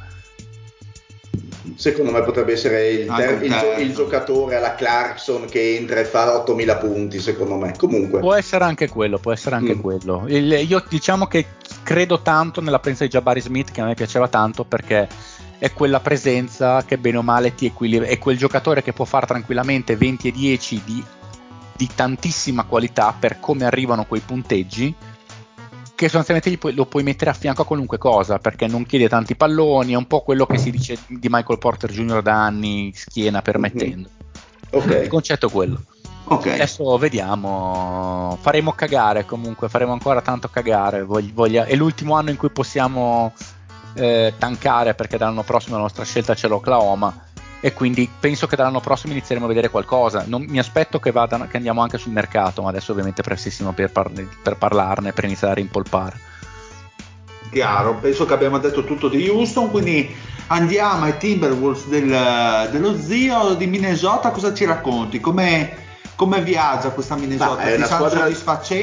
Secondo 1.76 2.10
me 2.10 2.22
potrebbe 2.22 2.52
essere 2.52 2.90
il, 2.90 3.06
ter- 3.14 3.42
il, 3.42 3.52
gio- 3.52 3.74
il, 3.78 3.94
giocatore 3.94 4.56
alla 4.56 4.74
Clarkson 4.74 5.46
che 5.46 5.76
entra 5.76 6.00
e 6.00 6.04
fa 6.04 6.36
8000 6.36 6.76
punti, 6.76 7.20
secondo 7.20 7.56
me. 7.56 7.74
Comunque. 7.76 8.18
Può 8.20 8.34
essere 8.34 8.64
anche 8.64 8.88
quello, 8.88 9.18
può 9.18 9.32
essere 9.32 9.54
anche 9.56 9.76
mm. 9.76 9.80
quello. 9.80 10.24
Il, 10.26 10.50
io 10.68 10.84
diciamo 10.88 11.26
che 11.26 11.46
credo 11.82 12.20
tanto 12.20 12.60
nella 12.60 12.80
presenza 12.80 13.04
di 13.04 13.10
Jabari 13.10 13.40
Smith, 13.40 13.70
che 13.70 13.80
a 13.80 13.84
me 13.84 13.94
piaceva 13.94 14.28
tanto 14.28 14.64
perché 14.64 15.08
è 15.60 15.72
quella 15.72 16.00
presenza 16.00 16.82
che 16.84 16.96
bene 16.96 17.18
o 17.18 17.22
male 17.22 17.54
ti 17.54 17.66
equilibra, 17.66 18.08
è 18.08 18.18
quel 18.18 18.38
giocatore 18.38 18.82
che 18.82 18.94
può 18.94 19.04
fare 19.04 19.26
tranquillamente 19.26 19.94
20 19.94 20.28
e 20.28 20.32
10 20.32 20.82
di 20.84 21.04
di 21.80 21.88
tantissima 21.94 22.64
qualità 22.64 23.14
per 23.18 23.40
come 23.40 23.64
arrivano 23.64 24.04
quei 24.04 24.20
punteggi 24.20 24.94
che 25.94 26.08
sostanzialmente 26.10 26.58
pu- 26.58 26.74
lo 26.74 26.84
puoi 26.84 27.02
mettere 27.02 27.30
a 27.30 27.32
fianco 27.32 27.62
a 27.62 27.64
qualunque 27.64 27.96
cosa 27.96 28.38
perché 28.38 28.66
non 28.66 28.84
chiede 28.84 29.08
tanti 29.08 29.34
palloni, 29.34 29.92
è 29.92 29.96
un 29.96 30.06
po' 30.06 30.20
quello 30.20 30.44
che 30.44 30.58
si 30.58 30.70
dice 30.70 30.98
di 31.08 31.28
Michael 31.30 31.58
Porter 31.58 31.90
Jr. 31.90 32.20
da 32.20 32.44
anni, 32.44 32.92
schiena 32.94 33.40
permettendo. 33.40 34.10
Mm-hmm. 34.10 34.84
Okay. 34.84 35.02
Il 35.04 35.08
concetto 35.08 35.46
è 35.46 35.50
quello. 35.50 35.82
Okay. 36.24 36.54
Adesso 36.54 36.98
vediamo, 36.98 38.36
faremo 38.40 38.72
cagare 38.72 39.24
comunque, 39.24 39.70
faremo 39.70 39.92
ancora 39.92 40.20
tanto 40.20 40.48
cagare. 40.48 41.02
Voglia, 41.02 41.30
voglia, 41.32 41.64
è 41.64 41.74
l'ultimo 41.76 42.14
anno 42.14 42.28
in 42.28 42.36
cui 42.36 42.50
possiamo 42.50 43.32
eh, 43.94 44.34
tankare 44.38 44.94
perché 44.94 45.16
dall'anno 45.16 45.42
prossimo 45.42 45.76
la 45.76 45.82
nostra 45.82 46.04
scelta 46.04 46.34
c'è 46.34 46.46
l'Oklahoma 46.46 47.28
e 47.60 47.74
quindi 47.74 48.08
penso 48.18 48.46
che 48.46 48.56
dall'anno 48.56 48.80
prossimo 48.80 49.12
inizieremo 49.12 49.44
a 49.44 49.48
vedere 49.48 49.68
qualcosa. 49.68 50.24
Non, 50.26 50.44
mi 50.48 50.58
aspetto 50.58 50.98
che, 50.98 51.12
vadano, 51.12 51.46
che, 51.46 51.58
andiamo 51.58 51.82
anche 51.82 51.98
sul 51.98 52.12
mercato, 52.12 52.62
ma 52.62 52.70
adesso 52.70 52.92
ovviamente 52.92 53.20
è 53.20 53.24
prestissimo 53.24 53.72
per, 53.72 53.90
parli, 53.90 54.26
per 54.42 54.56
parlarne, 54.56 55.12
per 55.12 55.24
iniziare 55.24 55.52
a 55.52 55.56
rimpolpare. 55.56 56.28
Chiaro, 57.50 57.96
penso 57.96 58.24
che 58.24 58.32
abbiamo 58.32 58.58
detto 58.58 58.84
tutto 58.84 59.08
di 59.08 59.28
Houston, 59.28 59.70
quindi 59.70 60.08
andiamo 60.48 61.04
ai 61.04 61.18
Timberwolves 61.18 61.86
del, 61.86 62.68
dello 62.70 62.98
zio 62.98 63.54
di 63.54 63.66
Minnesota, 63.66 64.30
cosa 64.30 64.54
ci 64.54 64.64
racconti? 64.64 65.20
Come, 65.20 65.76
come 66.14 66.40
viaggia 66.42 66.90
questa 66.90 67.16
Minnesota? 67.16 67.62
è 67.62 67.74
una 67.74 67.86
squadra, 67.86 68.28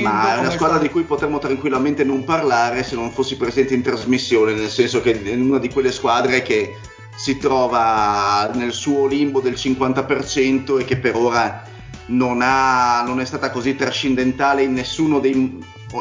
ma 0.02 0.36
è 0.36 0.40
una 0.40 0.52
squadra 0.52 0.78
di 0.80 0.90
cui 0.90 1.04
potremmo 1.04 1.40
tranquillamente 1.40 2.04
non 2.04 2.26
parlare 2.26 2.84
se 2.84 2.96
non 2.96 3.10
fossi 3.10 3.38
presente 3.38 3.74
in 3.74 3.82
trasmissione, 3.82 4.54
nel 4.54 4.70
senso 4.70 5.02
che 5.02 5.20
è 5.20 5.34
una 5.34 5.60
di 5.60 5.70
quelle 5.70 5.94
squadre 5.94 6.42
che 6.42 6.76
si 7.18 7.38
trova 7.38 8.52
nel 8.54 8.72
suo 8.72 9.08
limbo 9.08 9.42
del 9.42 9.54
50% 9.54 10.80
e 10.80 10.86
che 10.86 10.98
per 10.98 11.16
ora 11.16 11.64
non, 12.08 12.42
ha, 12.42 13.04
non 13.04 13.20
è 13.20 13.26
stata 13.26 13.50
così 13.50 13.76
trascendentale 13.76 14.62
in 14.62 14.74
nessuno 14.74 15.20
dei, 15.20 15.60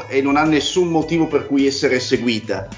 e 0.09 0.21
non 0.21 0.37
ha 0.37 0.45
nessun 0.45 0.89
motivo 0.89 1.27
per 1.27 1.47
cui 1.47 1.67
essere 1.67 2.01
seguita. 2.01 2.69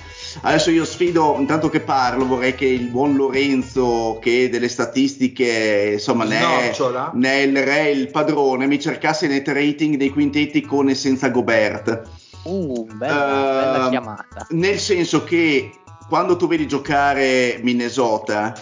Adesso 0.42 0.70
io 0.70 0.84
sfido, 0.84 1.36
intanto 1.38 1.68
che 1.68 1.80
parlo, 1.80 2.26
vorrei 2.26 2.54
che 2.54 2.66
il 2.66 2.88
buon 2.88 3.16
Lorenzo, 3.16 4.18
che 4.20 4.48
delle 4.48 4.68
statistiche, 4.68 5.90
insomma, 5.94 6.24
ne 6.24 6.38
è, 6.38 6.72
ne 7.14 7.30
è 7.30 7.36
il 7.38 7.62
re, 7.64 7.90
il 7.90 8.10
padrone, 8.10 8.66
mi 8.66 8.78
cercasse 8.78 9.26
net 9.26 9.48
rating 9.48 9.96
dei 9.96 10.10
quintetti 10.10 10.60
con 10.60 10.90
e 10.90 10.94
senza 10.94 11.30
Gobert. 11.30 12.02
Uh, 12.44 12.86
bella, 12.94 13.14
uh, 13.14 13.72
bella 13.72 13.88
chiamata. 13.88 14.46
Nel 14.50 14.78
senso 14.78 15.24
che 15.24 15.72
quando 16.08 16.36
tu 16.36 16.48
vedi 16.48 16.66
giocare 16.66 17.60
Minnesota, 17.62 18.54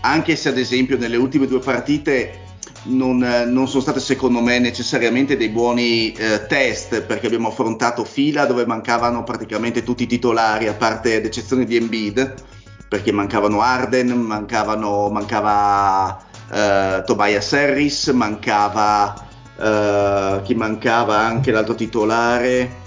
anche 0.00 0.36
se 0.36 0.48
ad 0.48 0.58
esempio 0.58 0.96
nelle 0.96 1.16
ultime 1.16 1.46
due 1.46 1.58
partite 1.58 2.46
non, 2.84 3.18
non 3.18 3.68
sono 3.68 3.82
state 3.82 4.00
secondo 4.00 4.40
me 4.40 4.58
necessariamente 4.58 5.36
dei 5.36 5.50
buoni 5.50 6.12
eh, 6.12 6.46
test, 6.46 7.02
perché 7.02 7.26
abbiamo 7.26 7.48
affrontato 7.48 8.04
fila 8.04 8.46
dove 8.46 8.64
mancavano 8.66 9.22
praticamente 9.22 9.82
tutti 9.82 10.04
i 10.04 10.06
titolari, 10.06 10.66
a 10.66 10.74
parte 10.74 11.16
ad 11.16 11.24
eccezione 11.24 11.64
di 11.64 11.76
Embiid, 11.76 12.34
perché 12.88 13.12
mancavano 13.12 13.60
Arden, 13.60 14.08
mancavano, 14.12 15.10
mancava 15.10 16.18
eh, 16.50 17.02
Tobias 17.04 17.52
Harris, 17.52 18.06
mancava 18.08 19.26
eh, 19.60 20.40
chi 20.42 20.54
mancava 20.54 21.18
anche 21.18 21.50
l'altro 21.50 21.74
titolare. 21.74 22.86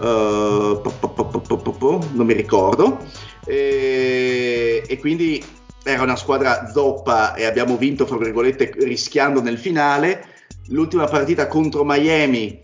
Uh, 0.00 0.80
po, 0.80 1.10
po, 1.10 1.72
po, 1.72 2.08
non 2.14 2.24
mi 2.24 2.32
ricordo 2.32 3.00
e, 3.44 4.82
e 4.86 4.98
quindi 4.98 5.42
era 5.82 6.02
una 6.02 6.16
squadra 6.16 6.68
zoppa 6.70 7.34
e 7.34 7.44
abbiamo 7.46 7.76
vinto, 7.76 8.06
fra 8.06 8.16
virgolette, 8.16 8.72
rischiando 8.80 9.40
nel 9.40 9.58
finale. 9.58 10.26
L'ultima 10.68 11.06
partita 11.06 11.46
contro 11.48 11.84
Miami 11.84 12.60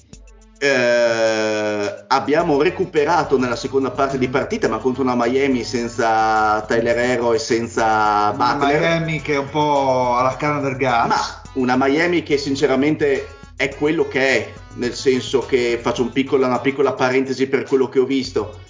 eh, 0.58 2.04
abbiamo 2.06 2.62
recuperato 2.62 3.38
nella 3.38 3.56
seconda 3.56 3.90
parte 3.90 4.18
di 4.18 4.28
partita, 4.28 4.68
ma 4.68 4.78
contro 4.78 5.02
una 5.02 5.14
Miami 5.16 5.64
senza 5.64 6.62
Tyler 6.66 6.96
Hero 6.98 7.32
e 7.32 7.38
senza 7.38 8.30
Butler. 8.32 8.78
Una 8.78 8.98
Miami 8.98 9.20
che 9.20 9.34
è 9.34 9.38
un 9.38 9.50
po' 9.50 10.16
alla 10.16 10.36
canna 10.36 10.60
del 10.60 10.76
gas. 10.76 11.08
Ma 11.08 11.42
una 11.54 11.76
Miami 11.76 12.22
che 12.22 12.38
sinceramente 12.38 13.28
è 13.56 13.74
quello 13.74 14.06
che 14.06 14.20
è, 14.20 14.52
nel 14.74 14.94
senso 14.94 15.40
che 15.40 15.78
faccio 15.80 16.02
un 16.02 16.12
piccolo, 16.12 16.46
una 16.46 16.60
piccola 16.60 16.92
parentesi 16.92 17.46
per 17.46 17.64
quello 17.64 17.88
che 17.88 17.98
ho 17.98 18.04
visto. 18.04 18.60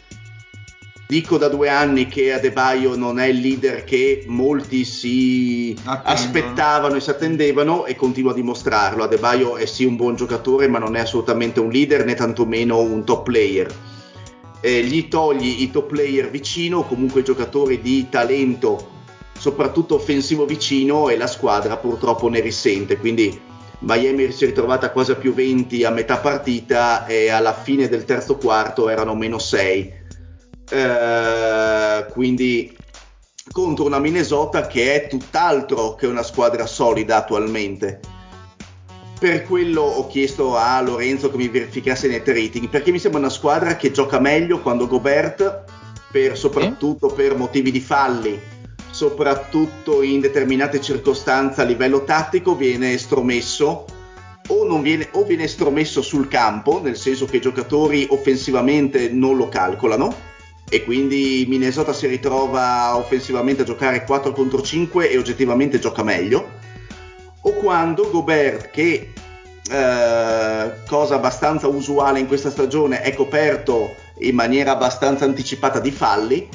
Dico 1.09 1.39
da 1.39 1.47
due 1.47 1.69
anni 1.69 2.09
che 2.09 2.33
Adebayo 2.33 2.97
non 2.97 3.21
è 3.21 3.27
il 3.27 3.39
leader 3.39 3.85
che 3.85 4.25
molti 4.27 4.85
si 4.85 5.73
Attendono. 5.85 6.03
aspettavano 6.03 6.95
e 6.97 7.01
si 7.01 7.11
attendevano 7.11 7.87
e 7.87 7.95
continua 7.95 8.33
a 8.33 8.35
dimostrarlo. 8.35 9.05
Adebayo 9.05 9.57
è 9.57 9.67
sì 9.67 9.85
un 9.85 9.95
buon 9.95 10.17
giocatore, 10.17 10.67
ma 10.67 10.81
non 10.81 10.97
è 10.97 11.01
assolutamente 11.01 11.61
un 11.61 11.71
leader 11.71 12.05
né 12.05 12.15
tantomeno 12.15 12.81
un 12.81 13.05
top 13.05 13.23
player. 13.23 13.73
Eh, 14.61 14.83
gli 14.83 15.07
togli 15.07 15.63
i 15.63 15.71
top 15.71 15.91
player 15.91 16.29
vicino, 16.29 16.83
comunque 16.83 17.23
giocatori 17.23 17.81
di 17.81 18.09
talento, 18.09 18.91
soprattutto 19.39 19.95
offensivo 19.95 20.45
vicino, 20.45 21.09
e 21.09 21.17
la 21.17 21.29
squadra 21.29 21.77
purtroppo 21.77 22.29
ne 22.29 22.41
risente. 22.41 22.97
Quindi 22.97 23.41
Miami 23.79 24.33
si 24.33 24.43
è 24.43 24.47
ritrovata 24.49 24.91
quasi 24.91 25.13
a 25.13 25.15
più 25.15 25.33
20 25.33 25.85
a 25.85 25.91
metà 25.91 26.17
partita 26.17 27.07
e 27.07 27.29
alla 27.29 27.55
fine 27.55 27.89
del 27.89 28.05
terzo 28.05 28.39
quarto 28.39 28.89
erano 28.89 29.15
meno 29.15 29.39
6 29.39 30.05
eh, 30.71 32.07
quindi 32.13 32.77
contro 33.53 33.85
una 33.85 33.99
Minnesota 33.99 34.67
che 34.67 34.95
è 34.95 35.09
tutt'altro 35.09 35.95
che 35.95 36.07
una 36.07 36.23
squadra 36.23 36.67
solida 36.67 37.17
attualmente. 37.17 38.01
Per 39.19 39.45
quello 39.45 39.81
ho 39.81 40.07
chiesto 40.09 40.57
a 40.57 40.81
Lorenzo 40.83 41.31
che 41.31 41.37
mi 41.39 41.49
verificasse 41.49 42.07
i 42.07 42.11
net 42.11 42.29
rating, 42.29 42.69
perché 42.69 42.91
mi 42.91 42.99
sembra 42.99 43.21
una 43.21 43.31
squadra 43.31 43.77
che 43.77 43.91
gioca 43.91 44.21
meglio 44.21 44.61
quando 44.61 44.87
Gobert, 44.87 45.65
per, 46.11 46.37
soprattutto 46.37 47.09
per 47.09 47.35
motivi 47.35 47.71
di 47.71 47.81
falli, 47.81 48.39
soprattutto 48.91 50.03
in 50.03 50.21
determinate 50.21 50.81
circostanze 50.83 51.63
a 51.63 51.65
livello 51.65 52.05
tattico, 52.05 52.55
viene 52.55 52.93
estromesso 52.93 53.87
o, 54.49 54.81
viene, 54.81 55.09
o 55.13 55.25
viene 55.25 55.45
estromesso 55.45 56.03
sul 56.03 56.29
campo, 56.29 56.81
nel 56.83 56.97
senso 56.97 57.25
che 57.25 57.39
i 57.39 57.41
giocatori 57.41 58.07
offensivamente 58.11 59.09
non 59.09 59.37
lo 59.37 59.49
calcolano, 59.49 60.15
e 60.69 60.85
quindi 60.85 61.45
Minnesota 61.49 61.93
si 61.93 62.07
ritrova 62.07 62.97
offensivamente 62.97 63.63
a 63.63 63.65
giocare 63.65 64.05
4 64.05 64.33
contro 64.33 64.63
5 64.63 65.11
e 65.11 65.17
oggettivamente 65.17 65.79
gioca 65.79 66.03
meglio 66.03 66.65
o 67.43 67.53
quando 67.53 68.11
Gobert 68.11 68.71
che 68.71 69.13
eh, 69.71 70.73
cosa 70.89 71.15
abbastanza 71.15 71.69
usuale 71.69 72.19
in 72.19 72.27
questa 72.27 72.51
stagione 72.51 73.01
è 73.03 73.15
coperto 73.15 73.95
in 74.19 74.35
maniera 74.35 74.73
abbastanza 74.73 75.25
anticipata 75.25 75.79
di 75.79 75.91
falli 75.91 76.49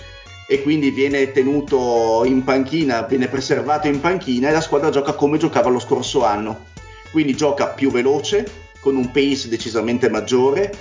e 0.47 0.61
quindi 0.61 0.91
viene 0.91 1.31
tenuto 1.31 2.23
in 2.25 2.43
panchina, 2.43 3.03
viene 3.03 3.29
preservato 3.29 3.87
in 3.87 4.01
panchina 4.01 4.49
e 4.49 4.51
la 4.51 4.59
squadra 4.59 4.89
gioca 4.89 5.13
come 5.13 5.37
giocava 5.37 5.69
lo 5.69 5.79
scorso 5.79 6.25
anno. 6.25 6.65
Quindi 7.09 7.35
gioca 7.35 7.67
più 7.67 7.89
veloce, 7.89 8.49
con 8.81 8.97
un 8.97 9.11
pace 9.11 9.47
decisamente 9.47 10.09
maggiore, 10.09 10.73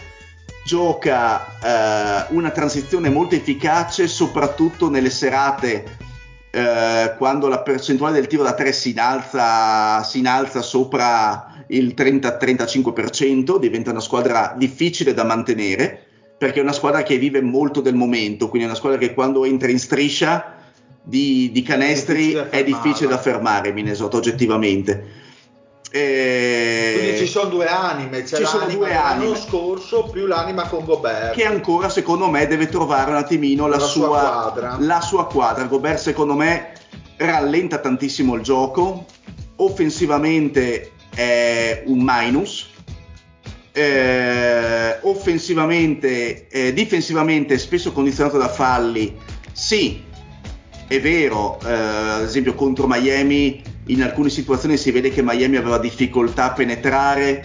gioca 0.65 2.27
eh, 2.27 2.35
una 2.35 2.51
transizione 2.51 3.09
molto 3.09 3.35
efficace 3.35 4.07
soprattutto 4.07 4.89
nelle 4.91 5.11
serate 5.11 5.97
eh, 6.51 7.15
quando 7.17 7.49
la 7.49 7.61
percentuale 7.61 8.15
del 8.15 8.27
tiro 8.27 8.43
da 8.43 8.55
3 8.55 8.73
si 8.73 8.91
innalza, 8.91 10.03
si 10.03 10.19
innalza 10.19 10.63
sopra 10.63 11.65
il 11.69 11.95
30-35%, 11.97 13.59
diventa 13.59 13.91
una 13.91 14.01
squadra 14.01 14.55
difficile 14.57 15.15
da 15.15 15.25
mantenere 15.25 16.07
perché 16.37 16.59
è 16.59 16.63
una 16.63 16.73
squadra 16.73 17.03
che 17.03 17.19
vive 17.19 17.43
molto 17.43 17.81
del 17.81 17.95
momento, 17.95 18.49
quindi 18.49 18.67
è 18.67 18.71
una 18.71 18.79
squadra 18.79 18.99
che 18.99 19.13
quando 19.13 19.45
entra 19.45 19.71
in 19.71 19.79
striscia 19.79 20.57
di, 21.03 21.51
di 21.53 21.63
canestri 21.63 22.33
è 22.33 22.35
difficile, 22.35 22.51
è 22.51 22.65
difficile 22.65 23.09
da 23.11 23.19
fermare 23.19 23.73
Minnesota 23.73 24.17
oggettivamente. 24.17 25.29
E... 25.93 26.93
Quindi 26.99 27.19
ci 27.19 27.27
sono 27.27 27.49
due 27.49 27.67
anime, 27.67 28.23
c'è 28.23 28.37
ci 28.37 28.45
sono 28.45 28.67
due 28.67 28.91
l'anno 28.91 29.35
scorso 29.35 30.05
più 30.05 30.27
l'anima 30.27 30.69
con 30.69 30.85
Gobert. 30.85 31.35
Che 31.35 31.45
ancora 31.45 31.89
secondo 31.89 32.29
me 32.29 32.47
deve 32.47 32.69
trovare 32.69 33.11
un 33.11 33.17
attimino 33.17 33.67
la, 33.67 33.77
la 33.77 33.83
sua, 33.85 34.07
sua, 34.07 34.19
quadra. 34.19 34.77
La 34.79 35.01
sua 35.01 35.27
quadra. 35.27 35.65
Gobert 35.65 35.99
secondo 35.99 36.35
me 36.35 36.73
rallenta 37.17 37.79
tantissimo 37.79 38.35
il 38.35 38.43
gioco, 38.43 39.05
offensivamente 39.57 40.93
è 41.13 41.83
un 41.87 42.01
minus, 42.03 42.69
eh, 43.73 44.99
offensivamente, 45.03 46.47
eh, 46.49 46.73
difensivamente 46.73 47.59
spesso 47.59 47.93
condizionato 47.93 48.39
da 48.39 48.49
falli, 48.49 49.17
sì, 49.53 50.03
è 50.87 51.01
vero, 51.01 51.59
eh, 51.65 51.73
ad 51.73 52.23
esempio 52.23 52.55
contro 52.55 52.87
Miami 52.87 53.63
in 53.93 54.03
alcune 54.03 54.31
situazioni 54.31 54.77
si 54.77 54.91
vede 54.91 55.11
che 55.11 55.23
Miami 55.23 55.57
aveva 55.57 55.79
difficoltà 55.79 56.51
a 56.51 56.53
penetrare, 56.53 57.43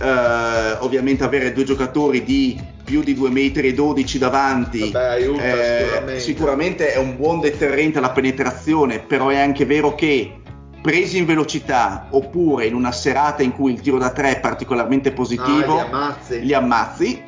eh, 0.00 0.72
ovviamente 0.80 1.24
avere 1.24 1.52
due 1.52 1.64
giocatori 1.64 2.24
di 2.24 2.60
più 2.84 3.02
di 3.02 3.14
2,12 3.14 3.32
metri 3.32 4.18
davanti 4.18 4.90
Vabbè, 4.90 5.04
aiuta, 5.06 5.42
eh, 5.42 5.78
sicuramente. 5.78 6.20
sicuramente 6.20 6.92
è 6.92 6.98
un 6.98 7.16
buon 7.16 7.40
deterrente 7.40 7.98
alla 7.98 8.10
penetrazione, 8.10 9.00
però 9.00 9.28
è 9.28 9.38
anche 9.38 9.64
vero 9.64 9.94
che 9.94 10.40
presi 10.82 11.16
in 11.16 11.24
velocità 11.24 12.08
oppure 12.10 12.66
in 12.66 12.74
una 12.74 12.92
serata 12.92 13.42
in 13.42 13.52
cui 13.52 13.72
il 13.72 13.80
tiro 13.80 13.96
da 13.96 14.10
tre 14.10 14.36
è 14.36 14.40
particolarmente 14.40 15.12
positivo, 15.12 15.78
ah, 15.78 15.84
li 15.84 15.90
ammazzi. 15.90 16.44
Li 16.44 16.54
ammazzi 16.54 17.22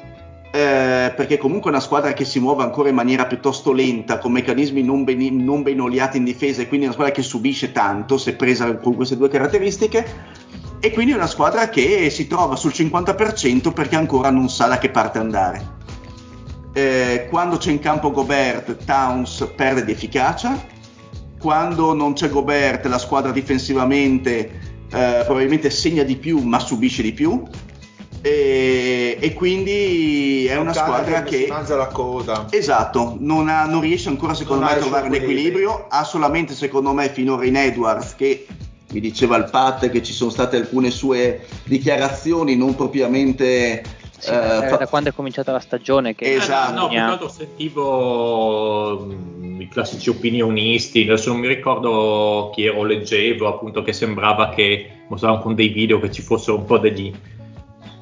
eh, 0.51 1.13
perché 1.15 1.39
comunque 1.39 1.71
è 1.71 1.75
una 1.75 1.83
squadra 1.83 2.13
che 2.13 2.25
si 2.25 2.41
muove 2.41 2.63
ancora 2.63 2.89
in 2.89 2.95
maniera 2.95 3.27
piuttosto 3.27 3.73
lenta, 3.73 4.19
con 4.19 4.33
meccanismi 4.33 4.83
non 4.83 5.05
ben, 5.05 5.45
non 5.45 5.63
ben 5.63 5.81
oliati 5.81 6.17
in 6.17 6.25
difesa, 6.25 6.63
e 6.63 6.69
quindi 6.69 6.87
è 6.87 6.89
una 6.89 6.95
squadra 6.97 7.15
che 7.15 7.23
subisce 7.23 7.73
tanto 7.73 8.17
se 8.19 8.35
presa 8.35 8.77
con 8.77 8.95
queste 8.95 9.17
due 9.17 9.29
caratteristiche. 9.29 10.45
E 10.79 10.91
quindi 10.93 11.13
è 11.13 11.17
una 11.17 11.27
squadra 11.27 11.69
che 11.69 12.11
si 12.11 12.27
trova 12.27 12.55
sul 12.55 12.73
50% 12.73 13.73
perché 13.73 13.97
ancora 13.97 14.31
non 14.31 14.49
sa 14.49 14.67
da 14.67 14.79
che 14.79 14.91
parte 14.91 15.19
andare. 15.19 15.75
Eh, 16.73 17.27
quando 17.31 17.57
c'è 17.57 17.71
in 17.71 17.79
campo 17.79 18.11
Gobert, 18.11 18.85
Towns 18.85 19.53
perde 19.57 19.85
di 19.85 19.93
efficacia. 19.93 20.63
Quando 21.39 21.95
non 21.95 22.13
c'è 22.13 22.29
Gobert, 22.29 22.85
la 22.87 22.99
squadra 22.99 23.33
difensivamente 23.33 24.75
eh, 24.93 25.23
probabilmente 25.25 25.71
segna 25.71 26.03
di 26.03 26.17
più 26.17 26.39
ma 26.41 26.59
subisce 26.61 27.03
di 27.03 27.13
più 27.13 27.43
e, 28.27 29.19
e 29.21 29.33
quindi 29.35 30.47
è 30.47 30.57
una 30.57 30.73
squadra 30.73 31.23
che, 31.23 31.45
che 31.45 31.47
mangia 31.49 31.77
la 31.77 31.87
coda. 31.87 32.47
Esatto, 32.51 33.17
non, 33.21 33.49
ha, 33.49 33.67
non 33.67 33.81
riesce 33.81 34.09
ancora 34.09 34.35
secondo 34.35 34.65
non 34.65 34.73
me 34.73 34.79
a 34.79 34.81
trovare 34.81 35.07
un 35.07 35.15
equilibrio, 35.15 35.87
ha 35.89 36.03
solamente 36.03 36.55
secondo 36.55 36.93
me 36.93 37.09
finora 37.09 37.45
in 37.45 37.57
Edwards 37.57 38.17
che 38.17 38.47
mi 38.89 39.01
diceva 39.01 39.37
il 39.37 39.49
Pat 39.51 39.91
che 39.91 40.03
ci 40.03 40.13
sono 40.13 40.31
state 40.31 40.57
alcune 40.57 40.91
sue 40.91 41.47
dichiarazioni 41.65 42.57
non 42.57 42.75
propriamente 42.77 43.83
sì, 44.17 44.31
eh, 44.31 44.33
da 44.33 44.87
quando 44.89 45.11
è 45.11 45.13
cominciata 45.13 45.51
la 45.51 45.59
stagione 45.59 46.15
che 46.15 46.37
esatto. 46.37 46.73
no, 46.73 46.89
più 46.89 47.27
che 47.27 47.33
sentivo 47.33 49.05
mm, 49.05 49.61
i 49.61 49.69
classici 49.69 50.09
opinionisti 50.09 51.03
adesso 51.03 51.31
non 51.31 51.41
mi 51.41 51.49
ricordo 51.49 52.51
chi 52.55 52.65
ero 52.65 52.85
leggevo 52.85 53.49
appunto 53.49 53.83
che 53.83 53.93
sembrava 53.93 54.51
che 54.51 54.89
mostravano 55.09 55.43
con 55.43 55.57
dei 55.57 55.69
video 55.69 55.99
che 55.99 56.13
ci 56.13 56.23
fossero 56.23 56.57
un 56.57 56.65
po' 56.65 56.79
degli 56.79 57.13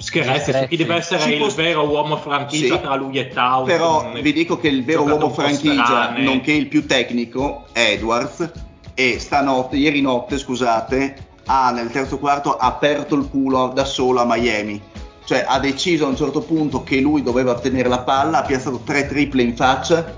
Scherzi 0.05 0.53
su 0.53 0.67
chi 0.69 0.77
deve 0.77 0.97
essere 0.97 1.33
il 1.33 1.39
posso... 1.39 1.57
vero 1.57 1.89
uomo 1.89 2.19
franchigia 2.19 2.75
sì, 2.75 2.81
tra 2.83 2.95
lui 2.95 3.19
e 3.19 3.29
Towns. 3.29 3.67
Però 3.67 4.13
vi 4.13 4.33
dico 4.35 4.59
che 4.59 4.69
il 4.69 4.85
vero 4.85 5.03
uomo 5.03 5.31
franchigia, 5.31 6.15
nonché 6.19 6.53
il 6.53 6.67
più 6.67 6.85
tecnico, 6.85 7.65
è 7.73 7.93
Edwards, 7.93 8.51
e 8.93 9.19
stanotte, 9.19 9.77
ieri 9.77 10.03
notte, 10.03 10.37
scusate, 10.37 11.17
ha 11.47 11.71
nel 11.71 11.91
terzo 11.91 12.19
quarto 12.19 12.55
aperto 12.55 13.15
il 13.15 13.29
culo 13.31 13.69
da 13.75 13.87
solo 13.87 14.21
a 14.21 14.27
Miami. 14.27 14.81
Cioè 15.25 15.47
ha 15.49 15.59
deciso 15.59 16.05
a 16.05 16.09
un 16.09 16.17
certo 16.17 16.43
punto 16.43 16.83
che 16.83 17.01
lui 17.01 17.23
doveva 17.23 17.55
tenere 17.55 17.89
la 17.89 18.01
palla, 18.01 18.41
ha 18.41 18.43
piazzato 18.43 18.83
tre 18.85 19.07
triple 19.07 19.43
in 19.43 19.57
faccia. 19.57 20.17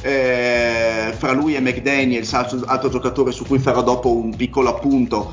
Eh, 0.00 1.14
fra 1.16 1.30
lui 1.30 1.54
e 1.54 1.60
McDaniels, 1.60 2.32
altro, 2.32 2.60
altro, 2.66 2.88
giocatore 2.88 3.30
su 3.30 3.46
cui 3.46 3.60
farò 3.60 3.84
dopo 3.84 4.12
un 4.12 4.34
piccolo 4.34 4.68
appunto, 4.68 5.32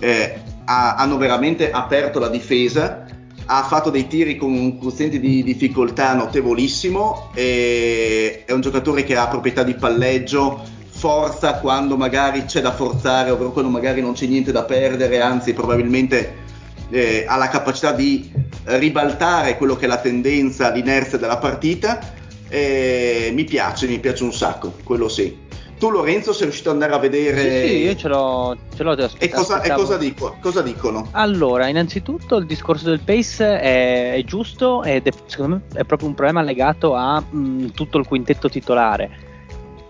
eh, 0.00 0.38
ha, 0.66 0.96
hanno 0.96 1.16
veramente 1.16 1.70
aperto 1.70 2.18
la 2.18 2.28
difesa 2.28 3.01
ha 3.46 3.62
fatto 3.64 3.90
dei 3.90 4.06
tiri 4.06 4.36
con 4.36 4.52
un 4.52 4.78
quoziente 4.78 5.18
di 5.18 5.42
difficoltà 5.42 6.14
notevolissimo, 6.14 7.30
è 7.34 8.44
un 8.48 8.60
giocatore 8.60 9.04
che 9.04 9.16
ha 9.16 9.28
proprietà 9.28 9.62
di 9.62 9.74
palleggio, 9.74 10.62
forza 10.88 11.54
quando 11.54 11.96
magari 11.96 12.44
c'è 12.44 12.60
da 12.60 12.72
forzare, 12.72 13.30
ovvero 13.30 13.50
quando 13.50 13.70
magari 13.70 14.00
non 14.00 14.12
c'è 14.12 14.26
niente 14.26 14.52
da 14.52 14.62
perdere, 14.62 15.20
anzi 15.20 15.52
probabilmente 15.52 16.40
eh, 16.90 17.24
ha 17.26 17.36
la 17.36 17.48
capacità 17.48 17.92
di 17.92 18.30
ribaltare 18.64 19.56
quello 19.56 19.74
che 19.74 19.86
è 19.86 19.88
la 19.88 19.98
tendenza, 19.98 20.70
l'inerzia 20.70 21.18
della 21.18 21.38
partita. 21.38 21.98
Eh, 22.48 23.30
mi 23.32 23.44
piace, 23.44 23.86
mi 23.88 23.98
piace 23.98 24.22
un 24.22 24.32
sacco, 24.32 24.74
quello 24.84 25.08
sì. 25.08 25.41
Tu 25.82 25.90
Lorenzo 25.90 26.32
sei 26.32 26.44
riuscito 26.44 26.68
ad 26.68 26.76
andare 26.76 26.94
a 26.94 26.98
vedere... 26.98 27.40
Sì, 27.40 27.66
sì 27.66 27.76
io 27.78 27.96
ce 27.96 28.06
l'ho, 28.06 28.56
ce 28.72 28.84
l'ho 28.84 28.92
E, 29.18 29.28
cosa, 29.30 29.62
e 29.62 29.72
cosa, 29.72 29.96
dico, 29.96 30.36
cosa, 30.40 30.62
dicono? 30.62 31.08
Allora, 31.10 31.66
innanzitutto 31.66 32.36
il 32.36 32.46
discorso 32.46 32.88
del 32.88 33.00
pace 33.00 33.58
è, 33.58 34.12
è 34.14 34.22
giusto 34.22 34.84
ed 34.84 35.08
è, 35.08 35.10
secondo 35.26 35.56
me 35.56 35.80
è 35.80 35.82
proprio 35.82 36.06
un 36.06 36.14
problema 36.14 36.40
legato 36.40 36.94
a 36.94 37.18
mh, 37.18 37.36
mm, 37.36 37.66
tutto 37.70 37.98
il 37.98 38.06
quintetto 38.06 38.48
titolare 38.48 39.10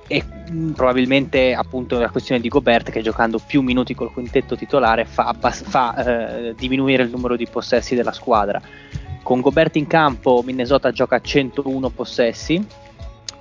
e 0.06 0.24
mh, 0.24 0.56
mm, 0.56 0.70
probabilmente 0.70 1.52
appunto 1.52 1.98
la 1.98 2.08
questione 2.08 2.40
di 2.40 2.48
Gobert 2.48 2.90
che 2.90 3.02
giocando 3.02 3.38
più 3.46 3.60
minuti 3.60 3.94
col 3.94 4.14
quintetto 4.14 4.56
titolare 4.56 5.04
fa, 5.04 5.36
fa 5.38 5.96
eh, 6.46 6.54
diminuire 6.54 7.02
il 7.02 7.10
numero 7.10 7.36
di 7.36 7.46
possessi 7.46 7.94
della 7.94 8.12
squadra. 8.12 8.58
Con 9.22 9.42
Gobert 9.42 9.76
in 9.76 9.86
campo 9.86 10.40
Minnesota 10.42 10.90
gioca 10.90 11.20
101 11.20 11.90
possessi 11.90 12.66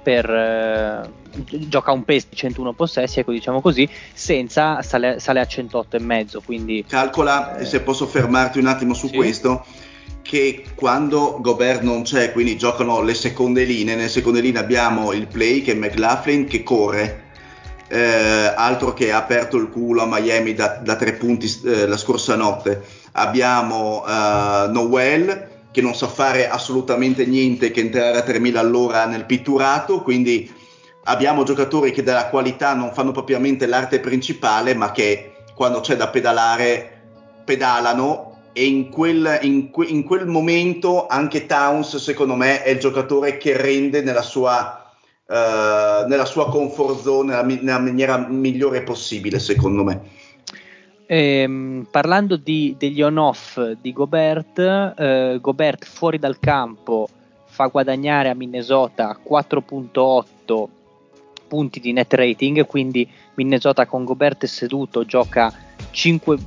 per, 0.02 0.30
eh, 0.30 1.10
gioca 1.68 1.91
un 1.91 2.04
pace 2.04 2.28
di 2.30 2.36
101 2.36 2.74
possessi, 2.74 3.20
ecco 3.20 3.32
diciamo 3.32 3.62
così, 3.62 3.88
senza 4.14 4.82
sale, 4.82 5.20
sale 5.20 5.39
a 5.39 5.45
108 5.45 5.97
e 5.97 5.99
mezzo. 5.99 6.41
Quindi, 6.43 6.84
Calcola, 6.88 7.58
eh, 7.58 7.66
se 7.66 7.82
posso 7.82 8.08
fermarti 8.08 8.60
un 8.60 8.68
attimo 8.68 8.93
su 8.93 9.08
sì. 9.08 9.16
questo, 9.16 9.66
che 10.22 10.66
quando 10.76 11.38
Gobert 11.39 11.82
non 11.82 12.04
c'è, 12.04 12.32
quindi 12.32 12.58
giocano 12.58 13.02
le 13.02 13.14
seconde 13.14 13.64
linee, 13.64 13.95
nelle 13.95 14.10
seconde 14.10 14.41
linee 14.41 14.62
abbiamo 14.62 15.14
il 15.14 15.28
play 15.28 15.62
che 15.62 15.72
è 15.72 15.76
McLaughlin 15.76 16.45
che 16.45 16.64
corre. 16.64 17.30
Eh, 17.88 18.54
altro 18.56 18.93
che 18.93 19.12
ha 19.12 19.18
aperto 19.18 19.58
il 19.58 19.68
culo 19.68 20.04
a 20.04 20.06
Miami 20.08 20.54
da, 20.54 20.80
da 20.82 20.95
tre 20.95 21.12
punti 21.14 21.54
eh, 21.66 21.88
la 21.88 21.97
scorsa 21.97 22.36
notte. 22.36 22.82
Abbiamo 23.14 24.06
uh, 24.06 24.72
Noel 24.72 25.49
che 25.72 25.82
non 25.82 25.95
sa 25.95 26.07
fare 26.07 26.49
assolutamente 26.49 27.26
niente 27.26 27.72
che 27.72 27.80
entrare 27.80 28.17
a 28.17 28.24
3000 28.24 28.59
all'ora 28.59 29.05
nel 29.05 29.26
pitturato, 29.26 30.01
quindi 30.01 30.51
abbiamo 31.05 31.43
giocatori 31.43 31.91
che 31.91 32.03
della 32.03 32.28
qualità 32.28 32.74
non 32.74 32.93
fanno 32.93 33.11
propriamente 33.11 33.65
l'arte 33.65 33.99
principale, 33.99 34.76
ma 34.76 34.91
che 34.91 35.34
quando 35.55 35.80
c'è 35.80 35.95
da 35.95 36.09
pedalare 36.09 37.01
pedalano 37.45 38.32
e 38.53 38.65
in 38.65 38.89
quel, 38.89 39.39
in, 39.43 39.69
in 39.86 40.03
quel 40.03 40.28
momento 40.28 41.07
anche 41.07 41.45
Towns 41.45 41.95
secondo 41.97 42.36
me 42.36 42.63
è 42.63 42.69
il 42.69 42.80
giocatore 42.80 43.38
che 43.38 43.55
rende 43.55 44.01
nella 44.01 44.22
sua, 44.22 44.91
uh, 45.26 46.07
nella 46.07 46.26
sua 46.26 46.49
comfort 46.49 47.01
zone 47.01 47.34
nella, 47.34 47.61
nella 47.61 47.80
maniera 47.80 48.17
migliore 48.17 48.84
possibile 48.84 49.39
secondo 49.39 49.84
me. 49.84 50.01
Ehm, 51.14 51.88
parlando 51.91 52.38
di, 52.38 52.74
degli 52.80 53.01
on-off 53.01 53.59
di 53.82 53.91
Gobert, 53.91 54.59
eh, 54.59 55.39
Gobert 55.41 55.84
fuori 55.84 56.18
dal 56.18 56.39
campo 56.39 57.09
fa 57.47 57.66
guadagnare 57.66 58.30
a 58.30 58.34
Minnesota 58.34 59.20
4.8 59.22 60.68
punti 61.49 61.82
di 61.82 61.91
net 61.91 62.14
rating, 62.14 62.66
quindi 62.66 63.05
Minnesota 63.34 63.86
con 63.86 64.05
Gobert 64.05 64.45
seduto 64.45 65.03
gioca 65.03 65.53
5, 65.89 66.38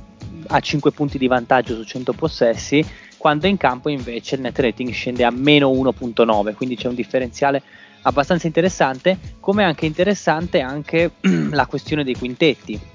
a 0.47 0.59
5 0.59 0.91
punti 0.93 1.19
di 1.19 1.27
vantaggio 1.27 1.75
su 1.75 1.83
100 1.83 2.13
possessi, 2.13 2.83
quando 3.17 3.45
in 3.45 3.57
campo 3.57 3.89
invece 3.89 4.33
il 4.33 4.41
net 4.41 4.57
rating 4.57 4.89
scende 4.89 5.25
a 5.25 5.29
meno 5.29 5.69
1.9, 5.69 6.55
quindi 6.55 6.75
c'è 6.75 6.87
un 6.87 6.95
differenziale 6.95 7.61
abbastanza 8.01 8.47
interessante, 8.47 9.15
come 9.39 9.63
anche 9.63 9.85
interessante 9.85 10.59
anche 10.61 11.11
la 11.51 11.67
questione 11.67 12.03
dei 12.03 12.15
quintetti 12.15 12.93